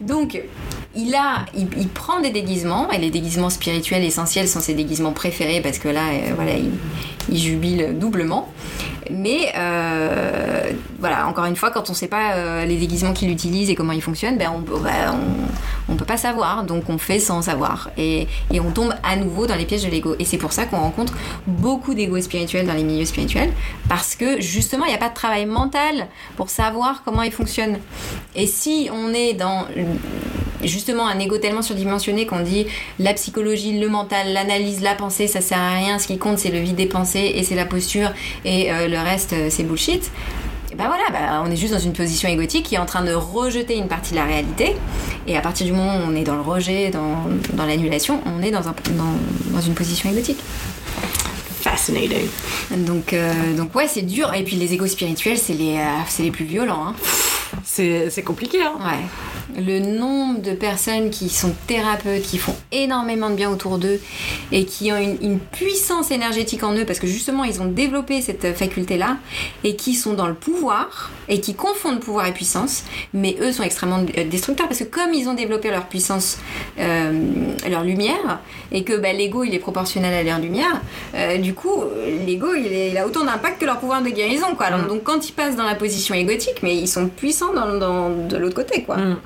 Donc 0.00 0.38
il 0.96 1.14
a, 1.14 1.44
prend 1.94 2.20
des 2.20 2.30
déguisements 2.30 2.90
et 2.90 2.98
les 2.98 3.10
déguisements 3.10 3.50
spirituels 3.50 4.04
essentiels 4.04 4.48
sont 4.48 4.60
ses 4.60 4.74
déguisements 4.74 5.12
préférés 5.12 5.60
parce 5.60 5.78
que 5.78 5.88
là, 5.88 6.08
euh, 6.12 6.32
voilà, 6.34 6.52
il, 6.52 6.72
il 7.28 7.38
jubile 7.38 7.96
doublement. 7.98 8.48
Mais 9.10 9.52
euh, 9.56 10.72
voilà, 10.98 11.28
encore 11.28 11.44
une 11.44 11.54
fois, 11.54 11.70
quand 11.70 11.90
on 11.90 11.94
sait 11.94 12.08
pas 12.08 12.34
euh, 12.34 12.64
les 12.64 12.76
déguisements 12.76 13.12
qu'il 13.12 13.30
utilise 13.30 13.70
et 13.70 13.76
comment 13.76 13.92
ils 13.92 14.02
fonctionnent, 14.02 14.36
ben 14.36 14.50
on, 14.52 14.58
ben, 14.58 15.14
on, 15.88 15.92
on 15.92 15.96
peut 15.96 16.04
pas 16.04 16.16
savoir, 16.16 16.64
donc 16.64 16.88
on 16.88 16.98
fait 16.98 17.20
sans 17.20 17.42
savoir 17.42 17.90
et, 17.96 18.26
et 18.52 18.58
on 18.58 18.72
tombe 18.72 18.92
à 19.04 19.14
nouveau 19.16 19.46
dans 19.46 19.54
les 19.54 19.64
pièges 19.64 19.84
de 19.84 19.90
l'ego. 19.90 20.16
Et 20.18 20.24
c'est 20.24 20.38
pour 20.38 20.52
ça 20.52 20.64
qu'on 20.66 20.78
rencontre 20.78 21.12
beaucoup 21.46 21.94
d'ego 21.94 22.20
spirituels 22.20 22.66
dans 22.66 22.74
les 22.74 22.82
milieux 22.82 23.04
spirituels 23.04 23.52
parce 23.88 24.16
que 24.16 24.40
justement, 24.40 24.84
il 24.86 24.88
n'y 24.88 24.96
a 24.96 24.98
pas 24.98 25.10
de 25.10 25.14
travail 25.14 25.46
mental 25.46 26.08
pour 26.36 26.50
savoir 26.50 27.02
comment 27.04 27.22
ils 27.22 27.32
fonctionnent. 27.32 27.78
Et 28.34 28.46
si 28.48 28.90
on 28.92 29.14
est 29.14 29.34
dans 29.34 29.66
justement 30.64 31.06
un 31.06 31.18
ego 31.18 31.38
tellement 31.38 31.62
surdimensionné 31.62 32.26
qu'on 32.26 32.40
dit 32.40 32.66
la 32.98 33.14
psychologie, 33.14 33.78
le 33.78 33.88
mental, 33.88 34.32
l'analyse, 34.32 34.82
la 34.82 34.94
pensée, 34.94 35.26
ça 35.26 35.40
sert 35.40 35.58
à 35.58 35.74
rien. 35.74 35.98
Ce 35.98 36.06
qui 36.06 36.18
compte, 36.18 36.38
c'est 36.38 36.50
le 36.50 36.60
vide 36.60 36.76
des 36.76 36.86
pensées 36.86 37.32
et 37.34 37.42
c'est 37.42 37.54
la 37.54 37.66
posture 37.66 38.10
et 38.44 38.72
euh, 38.72 38.88
le 38.88 38.98
reste, 38.98 39.32
euh, 39.32 39.48
c'est 39.50 39.62
bullshit. 39.62 40.10
Et 40.72 40.74
ben 40.74 40.88
voilà, 40.88 41.04
bah, 41.10 41.42
on 41.44 41.50
est 41.50 41.56
juste 41.56 41.72
dans 41.72 41.78
une 41.78 41.92
position 41.92 42.28
égotique 42.28 42.66
qui 42.66 42.74
est 42.74 42.78
en 42.78 42.86
train 42.86 43.04
de 43.04 43.12
rejeter 43.12 43.76
une 43.76 43.88
partie 43.88 44.10
de 44.10 44.16
la 44.16 44.24
réalité. 44.24 44.74
Et 45.26 45.36
à 45.36 45.40
partir 45.40 45.66
du 45.66 45.72
moment 45.72 45.96
où 45.96 46.00
on 46.06 46.14
est 46.14 46.24
dans 46.24 46.34
le 46.34 46.42
rejet, 46.42 46.90
dans, 46.90 47.24
dans 47.54 47.66
l'annulation, 47.66 48.20
on 48.26 48.42
est 48.42 48.50
dans, 48.50 48.68
un, 48.68 48.74
dans, 48.96 49.54
dans 49.54 49.60
une 49.60 49.74
position 49.74 50.10
égotique. 50.10 50.38
Fascinating. 51.60 52.28
Donc, 52.76 53.12
euh, 53.12 53.56
donc 53.56 53.74
ouais, 53.74 53.88
c'est 53.88 54.02
dur. 54.02 54.32
Et 54.34 54.44
puis 54.44 54.56
les 54.56 54.72
égos 54.74 54.86
spirituels, 54.86 55.38
c'est 55.38 55.54
les, 55.54 55.78
euh, 55.78 56.22
les 56.22 56.30
plus 56.30 56.44
violents. 56.44 56.88
Hein. 56.88 56.94
C'est 57.64 58.10
c'est 58.10 58.22
compliqué, 58.22 58.58
hein. 58.62 58.74
Ouais. 58.80 59.04
Le 59.56 59.78
nombre 59.80 60.40
de 60.42 60.52
personnes 60.52 61.10
qui 61.10 61.28
sont 61.28 61.54
thérapeutes, 61.66 62.22
qui 62.22 62.38
font 62.38 62.54
énormément 62.72 63.30
de 63.30 63.34
bien 63.36 63.50
autour 63.50 63.78
d'eux 63.78 64.00
et 64.52 64.64
qui 64.64 64.90
ont 64.92 64.96
une, 64.98 65.16
une 65.22 65.38
puissance 65.38 66.10
énergétique 66.10 66.62
en 66.64 66.72
eux 66.74 66.84
parce 66.84 66.98
que 66.98 67.06
justement 67.06 67.44
ils 67.44 67.60
ont 67.60 67.66
développé 67.66 68.20
cette 68.22 68.56
faculté-là 68.56 69.16
et 69.64 69.76
qui 69.76 69.94
sont 69.94 70.14
dans 70.14 70.26
le 70.26 70.34
pouvoir 70.34 71.10
et 71.28 71.40
qui 71.40 71.54
confondent 71.54 72.00
pouvoir 72.00 72.26
et 72.26 72.32
puissance, 72.32 72.84
mais 73.14 73.36
eux 73.40 73.52
sont 73.52 73.62
extrêmement 73.62 74.04
euh, 74.18 74.24
destructeurs 74.24 74.68
parce 74.68 74.80
que 74.80 74.84
comme 74.84 75.12
ils 75.14 75.28
ont 75.28 75.34
développé 75.34 75.70
leur 75.70 75.86
puissance, 75.86 76.38
euh, 76.78 77.12
leur 77.68 77.82
lumière, 77.84 78.40
et 78.72 78.84
que 78.84 78.96
bah, 78.96 79.12
l'ego 79.12 79.44
il 79.44 79.54
est 79.54 79.58
proportionnel 79.58 80.12
à 80.14 80.22
leur 80.22 80.38
lumière, 80.40 80.80
euh, 81.14 81.38
du 81.38 81.54
coup 81.54 81.82
l'ego 82.26 82.48
il, 82.54 82.66
il 82.66 82.96
a 82.98 83.06
autant 83.06 83.24
d'impact 83.24 83.60
que 83.60 83.64
leur 83.66 83.78
pouvoir 83.78 84.02
de 84.02 84.08
guérison. 84.10 84.54
Quoi. 84.56 84.66
Alors, 84.66 84.86
Donc 84.86 85.02
quand 85.04 85.28
ils 85.28 85.32
passent 85.32 85.56
dans 85.56 85.64
la 85.64 85.74
position 85.74 86.14
égotique, 86.14 86.56
mais 86.62 86.76
ils 86.76 86.88
sont 86.88 87.08
puissants 87.08 87.52
dans, 87.54 87.76
dans- 87.78 88.10
de 88.28 88.36
l'autre 88.36 88.54
côté. 88.54 88.82
Quoi. 88.82 88.96
Mm. 88.96 89.16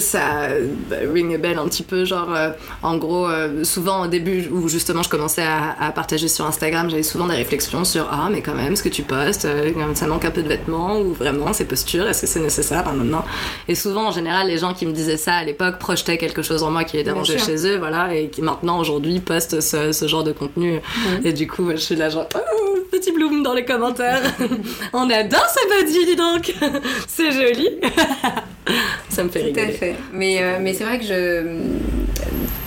Ça 0.00 0.48
bah, 0.88 0.96
ring 1.12 1.34
a 1.34 1.38
bell 1.38 1.58
un 1.58 1.66
petit 1.66 1.82
peu 1.82 2.04
genre 2.04 2.32
euh, 2.34 2.50
en 2.82 2.96
gros 2.96 3.28
euh, 3.28 3.64
souvent 3.64 4.04
au 4.04 4.06
début 4.06 4.48
où 4.50 4.68
justement 4.68 5.02
je 5.02 5.08
commençais 5.08 5.42
à, 5.42 5.76
à 5.80 5.90
partager 5.92 6.28
sur 6.28 6.46
Instagram 6.46 6.88
j'avais 6.90 7.02
souvent 7.02 7.26
des 7.26 7.34
réflexions 7.34 7.84
sur 7.84 8.08
ah 8.10 8.28
mais 8.30 8.40
quand 8.40 8.54
même 8.54 8.76
ce 8.76 8.82
que 8.82 8.88
tu 8.88 9.02
postes 9.02 9.44
euh, 9.44 9.72
ça 9.94 10.06
manque 10.06 10.24
un 10.24 10.30
peu 10.30 10.42
de 10.42 10.48
vêtements 10.48 11.00
ou 11.00 11.12
vraiment 11.12 11.52
c'est 11.52 11.64
posture 11.64 12.06
est-ce 12.08 12.22
que 12.22 12.26
c'est 12.26 12.40
nécessaire 12.40 12.84
Enfin, 12.86 12.94
non. 12.94 13.22
et 13.66 13.74
souvent 13.74 14.08
en 14.08 14.12
général 14.12 14.46
les 14.48 14.58
gens 14.58 14.72
qui 14.72 14.86
me 14.86 14.92
disaient 14.92 15.16
ça 15.16 15.34
à 15.34 15.44
l'époque 15.44 15.78
projetaient 15.78 16.18
quelque 16.18 16.42
chose 16.42 16.62
en 16.62 16.70
moi 16.70 16.84
qui 16.84 16.96
les 16.96 17.04
dérangeait 17.04 17.38
chez 17.38 17.66
eux 17.66 17.78
voilà 17.78 18.14
et 18.14 18.28
qui 18.28 18.42
maintenant 18.42 18.78
aujourd'hui 18.78 19.20
postent 19.20 19.60
ce, 19.60 19.92
ce 19.92 20.06
genre 20.06 20.24
de 20.24 20.32
contenu. 20.32 20.80
Et 21.24 21.32
du 21.32 21.46
coup 21.46 21.70
je 21.70 21.76
suis 21.76 21.96
là 21.96 22.08
genre 22.08 22.28
oh, 22.36 22.77
petit 22.90 23.12
bloom 23.12 23.42
dans 23.42 23.54
les 23.54 23.64
commentaires 23.64 24.22
on 24.92 25.08
adore 25.10 25.46
ce 25.48 25.82
body 25.84 26.04
dis 26.06 26.16
donc 26.16 26.54
c'est 27.06 27.32
joli 27.32 27.68
ça 29.08 29.24
me 29.24 29.28
fait 29.28 29.40
Tout 29.40 29.46
rigoler 29.46 29.68
à 29.68 29.72
fait. 29.72 29.96
Mais, 30.12 30.42
euh, 30.42 30.58
mais 30.60 30.74
c'est 30.74 30.84
vrai 30.84 30.98
que 30.98 31.04
je. 31.04 31.62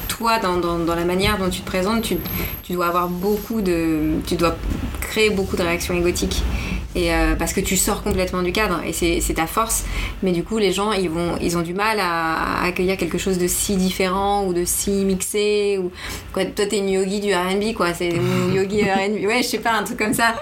Toi, 0.08 0.40
dans, 0.40 0.58
dans, 0.58 0.80
dans 0.80 0.96
la 0.96 1.06
manière 1.06 1.38
dont 1.38 1.50
tu 1.50 1.62
te 1.62 1.66
présentes, 1.66 2.02
tu, 2.04 2.18
tu 2.64 2.74
dois 2.74 2.88
avoir 2.88 3.08
beaucoup 3.08 3.62
de. 3.62 4.20
Tu 4.28 4.36
dois 4.36 4.56
créer 5.00 5.30
beaucoup 5.30 5.56
de 5.56 5.64
réactions 5.64 5.96
égotiques. 5.96 6.42
Et 6.96 7.14
euh, 7.14 7.36
parce 7.36 7.54
que 7.54 7.62
tu 7.62 7.78
sors 7.78 8.04
complètement 8.04 8.42
du 8.42 8.52
cadre 8.52 8.82
et 8.86 8.92
c'est 8.94 9.34
ta 9.34 9.48
force. 9.48 9.86
Mais 10.24 10.32
du 10.32 10.44
coup, 10.44 10.58
les 10.58 10.72
gens, 10.72 10.92
ils, 10.92 11.10
vont, 11.10 11.38
ils 11.42 11.58
ont 11.58 11.62
du 11.62 11.74
mal 11.74 12.00
à, 12.00 12.62
à 12.62 12.66
accueillir 12.66 12.98
quelque 12.98 13.18
chose 13.18 13.38
de 13.38 13.48
si 13.48 13.78
différent 13.78 14.46
ou 14.46 14.54
de 14.54 14.66
si 14.66 14.92
mixé. 15.06 15.80
Ou, 15.82 15.92
quoi, 16.34 16.46
toi, 16.46 16.66
t'es 16.66 16.80
une 16.80 16.90
yogi 16.90 17.20
du 17.22 17.34
RB, 17.34 17.74
quoi. 17.76 17.94
C'est 17.94 18.10
une 18.10 18.54
yogi 18.54 18.82
RB. 18.84 19.26
Ouais, 19.26 19.42
je 19.42 19.48
sais 19.48 19.60
pas, 19.60 19.72
un 19.72 19.84
truc 19.84 19.98
comme 19.98 20.14
ça. 20.14 20.36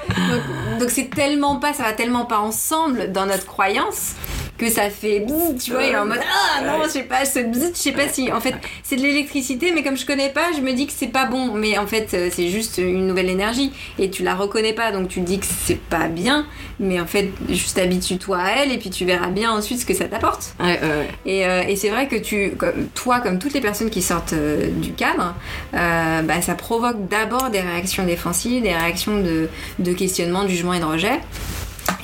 Donc 0.79 0.89
c'est 0.89 1.09
tellement 1.09 1.57
pas, 1.57 1.73
ça 1.73 1.83
va 1.83 1.93
tellement 1.93 2.25
pas 2.25 2.39
ensemble 2.39 3.11
dans 3.11 3.25
notre 3.25 3.45
croyance 3.45 4.15
que 4.59 4.69
ça 4.69 4.89
fait 4.89 5.21
bzzz, 5.21 5.63
tu 5.63 5.71
vois, 5.71 5.83
il 5.83 5.93
est 5.93 5.97
en 5.97 6.05
mode 6.05 6.19
ah 6.21 6.61
non, 6.63 6.83
je 6.83 6.89
sais 6.89 7.03
pas, 7.03 7.25
ce 7.25 7.39
bzzz, 7.39 7.71
je 7.73 7.79
sais 7.79 7.91
pas 7.91 8.07
si 8.07 8.31
en 8.31 8.39
fait 8.41 8.53
c'est 8.83 8.97
de 8.97 9.01
l'électricité, 9.01 9.71
mais 9.73 9.83
comme 9.83 9.97
je 9.97 10.05
connais 10.05 10.29
pas, 10.29 10.51
je 10.55 10.61
me 10.61 10.73
dis 10.73 10.85
que 10.85 10.93
c'est 10.95 11.07
pas 11.07 11.25
bon, 11.25 11.53
mais 11.53 11.77
en 11.77 11.87
fait 11.87 12.13
euh, 12.13 12.29
c'est 12.31 12.49
juste 12.49 12.77
une 12.77 13.07
nouvelle 13.07 13.29
énergie 13.29 13.71
et 13.97 14.09
tu 14.09 14.23
la 14.23 14.35
reconnais 14.35 14.73
pas, 14.73 14.91
donc 14.91 15.07
tu 15.07 15.21
te 15.21 15.25
dis 15.25 15.39
que 15.39 15.45
c'est 15.47 15.79
pas 15.79 16.07
bien, 16.07 16.45
mais 16.79 16.99
en 16.99 17.07
fait 17.07 17.29
juste 17.49 17.77
habitue-toi 17.77 18.37
à 18.37 18.49
elle 18.57 18.71
et 18.71 18.77
puis 18.77 18.89
tu 18.89 19.05
verras 19.05 19.27
bien 19.27 19.51
ensuite 19.51 19.79
ce 19.79 19.85
que 19.85 19.93
ça 19.93 20.05
t'apporte. 20.05 20.53
Ouais, 20.59 20.79
ouais, 20.81 20.87
ouais. 20.87 21.07
Et, 21.25 21.45
euh, 21.45 21.63
et 21.67 21.75
c'est 21.75 21.89
vrai 21.89 22.07
que 22.07 22.15
tu, 22.17 22.53
toi, 22.95 23.19
comme 23.21 23.39
toutes 23.39 23.53
les 23.53 23.61
personnes 23.61 23.89
qui 23.89 24.01
sortent 24.01 24.33
euh, 24.33 24.67
du 24.69 24.91
cadre, 24.93 25.35
euh, 25.73 26.21
bah, 26.21 26.41
ça 26.41 26.55
provoque 26.55 27.07
d'abord 27.07 27.49
des 27.49 27.61
réactions 27.61 28.05
défensives, 28.05 28.61
des 28.61 28.73
réactions 28.73 29.21
de, 29.21 29.47
de 29.79 29.93
questionnement, 29.93 30.43
de 30.43 30.49
jugement 30.49 30.73
et 30.73 30.79
de 30.79 30.85
rejet. 30.85 31.19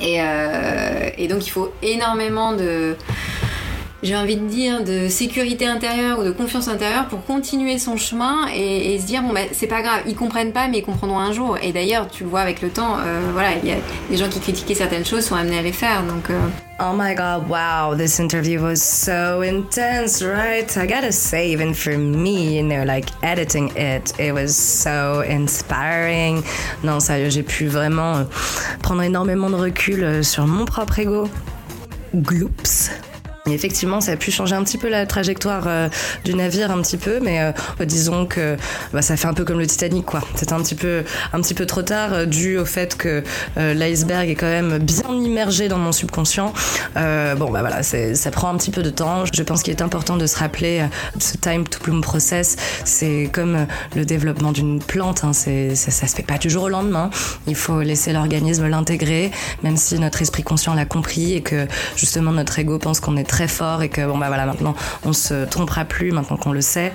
Et, 0.00 0.20
euh, 0.20 1.10
et 1.16 1.28
donc 1.28 1.46
il 1.46 1.50
faut 1.50 1.72
énormément 1.82 2.52
de, 2.52 2.96
j'ai 4.06 4.16
envie 4.16 4.36
de 4.36 4.46
dire, 4.46 4.84
de 4.84 5.08
sécurité 5.08 5.66
intérieure 5.66 6.20
ou 6.20 6.24
de 6.24 6.30
confiance 6.30 6.68
intérieure 6.68 7.08
pour 7.08 7.24
continuer 7.24 7.78
son 7.78 7.96
chemin 7.96 8.46
et, 8.54 8.98
se 9.00 9.06
dire 9.06 9.22
bon 9.22 9.32
bah 9.32 9.40
c'est 9.52 9.66
pas 9.66 9.82
grave, 9.82 10.02
ils 10.06 10.14
comprennent 10.14 10.52
pas 10.52 10.68
mais 10.68 10.78
ils 10.78 10.84
comprendront 10.84 11.18
un 11.18 11.32
jour. 11.32 11.58
Et 11.60 11.72
d'ailleurs 11.72 12.08
tu 12.08 12.22
le 12.22 12.30
vois 12.30 12.40
avec 12.40 12.62
le 12.62 12.68
temps, 12.68 12.98
euh, 12.98 13.20
voilà, 13.32 13.50
il 13.62 13.68
y 13.68 13.72
a 13.72 13.76
des 14.08 14.16
gens 14.16 14.28
qui 14.28 14.38
critiquaient 14.38 14.74
certaines 14.74 15.04
choses 15.04 15.24
sont 15.24 15.34
amenés 15.34 15.58
à 15.58 15.62
les 15.62 15.72
faire. 15.72 16.04
Donc 16.04 16.30
euh, 16.30 16.38
Oh 16.78 16.92
my 16.94 17.14
god, 17.14 17.48
wow, 17.48 17.96
this 17.96 18.20
interview 18.20 18.60
was 18.60 18.82
so 18.82 19.40
intense, 19.40 20.22
right? 20.22 20.76
I 20.76 20.86
gotta 20.86 21.10
say, 21.10 21.50
even 21.50 21.72
for 21.72 21.96
me, 21.96 22.58
you 22.58 22.62
know, 22.62 22.84
like 22.84 23.08
editing 23.22 23.70
it, 23.76 24.12
it 24.20 24.32
was 24.32 24.54
so 24.54 25.22
inspiring. 25.26 26.44
Non, 26.84 27.00
sérieux, 27.00 27.30
j'ai 27.30 27.42
pu 27.42 27.66
vraiment 27.66 28.26
prendre 28.82 29.02
énormément 29.02 29.48
de 29.48 29.56
recul 29.56 30.04
euh, 30.04 30.22
sur 30.22 30.46
mon 30.46 30.66
propre 30.66 30.98
ego. 30.98 31.30
Gloops. 32.14 32.90
Et 33.48 33.52
effectivement, 33.52 34.00
ça 34.00 34.12
a 34.12 34.16
pu 34.16 34.30
changer 34.30 34.54
un 34.54 34.64
petit 34.64 34.78
peu 34.78 34.88
la 34.88 35.06
trajectoire 35.06 35.64
euh, 35.66 35.88
du 36.24 36.34
navire, 36.34 36.70
un 36.70 36.82
petit 36.82 36.96
peu, 36.96 37.20
mais 37.20 37.40
euh, 37.40 37.52
disons 37.84 38.26
que 38.26 38.56
bah, 38.92 39.02
ça 39.02 39.16
fait 39.16 39.28
un 39.28 39.34
peu 39.34 39.44
comme 39.44 39.58
le 39.58 39.66
Titanic, 39.66 40.04
quoi. 40.04 40.20
C'était 40.34 40.52
un 40.52 40.60
petit 40.60 40.74
peu, 40.74 41.04
un 41.32 41.40
petit 41.40 41.54
peu 41.54 41.66
trop 41.66 41.82
tard, 41.82 42.12
euh, 42.12 42.26
dû 42.26 42.58
au 42.58 42.64
fait 42.64 42.96
que 42.96 43.22
euh, 43.56 43.74
l'iceberg 43.74 44.28
est 44.28 44.34
quand 44.34 44.46
même 44.46 44.78
bien 44.78 45.12
immergé 45.12 45.68
dans 45.68 45.78
mon 45.78 45.92
subconscient. 45.92 46.52
Euh, 46.96 47.34
bon, 47.36 47.50
bah 47.50 47.60
voilà, 47.60 47.82
ça 47.82 48.30
prend 48.30 48.48
un 48.48 48.56
petit 48.56 48.70
peu 48.70 48.82
de 48.82 48.90
temps. 48.90 49.24
Je 49.32 49.42
pense 49.42 49.62
qu'il 49.62 49.72
est 49.72 49.82
important 49.82 50.16
de 50.16 50.26
se 50.26 50.38
rappeler 50.38 50.80
euh, 50.80 50.86
ce 51.20 51.36
time 51.36 51.66
to 51.68 51.78
bloom 51.84 52.00
process. 52.00 52.56
C'est 52.84 53.28
comme 53.32 53.66
le 53.94 54.04
développement 54.04 54.52
d'une 54.52 54.80
plante, 54.80 55.22
hein, 55.22 55.32
ça, 55.32 55.50
ça 55.74 56.06
se 56.06 56.16
fait 56.16 56.22
pas 56.22 56.38
du 56.38 56.50
jour 56.50 56.64
au 56.64 56.68
lendemain. 56.68 57.10
Il 57.46 57.54
faut 57.54 57.80
laisser 57.80 58.12
l'organisme 58.12 58.66
l'intégrer, 58.66 59.30
même 59.62 59.76
si 59.76 59.98
notre 59.98 60.22
esprit 60.22 60.42
conscient 60.42 60.74
l'a 60.74 60.84
compris 60.84 61.34
et 61.34 61.42
que 61.42 61.66
justement 61.96 62.32
notre 62.32 62.58
ego 62.58 62.78
pense 62.78 63.00
qu'on 63.00 63.16
est 63.16 63.24
très 63.24 63.35
fort 63.46 63.82
et 63.82 63.88
que 63.88 64.06
bon 64.06 64.18
bah 64.18 64.28
voilà 64.28 64.46
maintenant 64.46 64.74
on 65.04 65.12
se 65.12 65.44
trompera 65.44 65.84
plus 65.84 66.12
maintenant 66.12 66.36
qu'on 66.36 66.52
le 66.52 66.62
sait. 66.62 66.92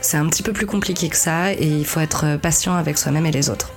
C'est 0.00 0.16
un 0.16 0.26
petit 0.28 0.42
peu 0.42 0.52
plus 0.52 0.66
compliqué 0.66 1.08
que 1.08 1.16
ça 1.16 1.52
et 1.52 1.66
il 1.66 1.86
faut 1.86 2.00
être 2.00 2.36
patient 2.36 2.74
avec 2.74 2.98
soi-même 2.98 3.26
et 3.26 3.32
les 3.32 3.50
autres. 3.50 3.70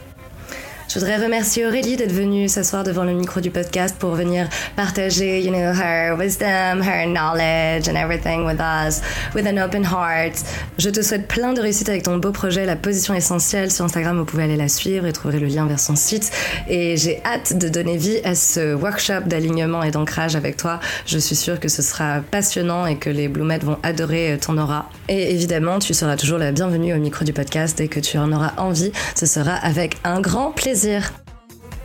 Je 0.88 1.00
voudrais 1.00 1.18
remercier 1.18 1.66
Aurélie 1.66 1.98
d'être 1.98 2.12
venue 2.12 2.48
s'asseoir 2.48 2.84
devant 2.84 3.04
le 3.04 3.14
micro 3.14 3.42
du 3.42 3.50
podcast 3.50 3.96
pour 3.98 4.12
venir 4.12 4.48
partager, 4.76 5.42
you 5.42 5.50
know, 5.50 5.74
her 5.74 6.16
wisdom, 6.16 6.82
her 6.82 7.06
knowledge 7.08 7.90
and 7.90 7.96
everything 7.96 8.46
with 8.46 8.60
us, 8.60 9.02
with 9.34 9.48
an 9.48 9.58
open 9.58 9.84
heart. 9.84 10.44
Je 10.78 10.90
te 10.90 11.02
souhaite 11.02 11.28
plein 11.28 11.54
de 11.54 11.62
réussite 11.62 11.90
avec 11.90 12.04
ton 12.04 12.18
beau 12.18 12.32
projet, 12.32 12.66
la 12.66 12.76
position 12.76 13.16
essentielle. 13.16 13.72
Sur 13.72 13.86
Instagram, 13.86 14.18
vous 14.18 14.26
pouvez 14.26 14.44
aller 14.44 14.58
la 14.58 14.70
suivre 14.70 15.06
et 15.08 15.12
trouver 15.12 15.40
le 15.40 15.48
lien 15.48 15.66
vers 15.66 15.80
son 15.80 15.96
site. 15.96 16.32
Et 16.70 16.96
j'ai 16.98 17.22
hâte 17.26 17.58
de 17.58 17.68
donner 17.68 17.98
vie 17.98 18.20
à 18.24 18.36
ce 18.36 18.76
workshop 18.76 19.22
d'alignement 19.26 19.82
et 19.84 19.92
d'ancrage 19.92 20.36
avec 20.36 20.56
toi. 20.56 20.80
Je 21.08 21.18
suis 21.18 21.36
sûre 21.36 21.60
que 21.60 21.68
ce 21.68 21.82
sera 21.82 22.22
passionnant 22.22 22.86
et 22.86 22.98
que 22.98 23.10
les 23.10 23.28
Bloomettes 23.28 23.64
vont 23.64 23.80
adorer 23.82 24.38
ton 24.40 24.58
aura. 24.58 24.90
Et 25.10 25.32
évidemment, 25.32 25.80
tu 25.80 25.94
seras 25.94 26.16
toujours 26.16 26.38
la 26.38 26.52
bienvenue 26.52 26.94
au 26.94 27.00
micro 27.00 27.26
du 27.26 27.34
podcast 27.34 27.78
dès 27.78 27.88
que 27.88 28.00
tu 28.00 28.18
en 28.18 28.32
auras 28.32 28.54
envie. 28.58 28.92
Ce 29.16 29.26
sera 29.26 29.56
avec 29.56 29.98
un 30.04 30.22
grand 30.22 30.52
plaisir. 30.52 30.85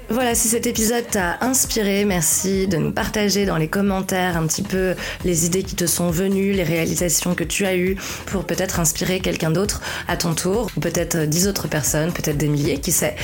Voilà, 0.09 0.35
si 0.35 0.49
cet 0.49 0.67
épisode 0.67 1.07
t'a 1.09 1.39
inspiré, 1.41 2.05
merci 2.05 2.67
de 2.67 2.79
nous 2.79 2.91
partager 2.91 3.47
dans 3.47 3.57
les 3.57 3.69
commentaires 3.69 4.37
un 4.37 4.47
petit 4.49 4.63
peu 4.63 4.97
les 5.25 5.47
idées 5.47 5.63
qui 5.63 5.77
te 5.77 5.87
sont 5.87 6.11
venues, 6.11 6.51
les 6.53 6.65
réalisations 6.65 7.37
que 7.37 7.45
tu 7.45 7.65
as 7.65 7.77
eues 7.77 7.97
pour 8.27 8.45
peut-être 8.45 8.81
inspirer 8.81 9.21
quelqu'un 9.21 9.53
d'autre 9.53 9.81
à 10.09 10.17
ton 10.17 10.35
tour, 10.35 10.69
ou 10.77 10.81
peut-être 10.81 11.27
dix 11.27 11.47
autres 11.47 11.69
personnes, 11.69 12.13
peut-être 12.13 12.39
des 12.39 12.49
milliers, 12.49 12.79
qui 12.79 12.91
sait. 12.91 13.15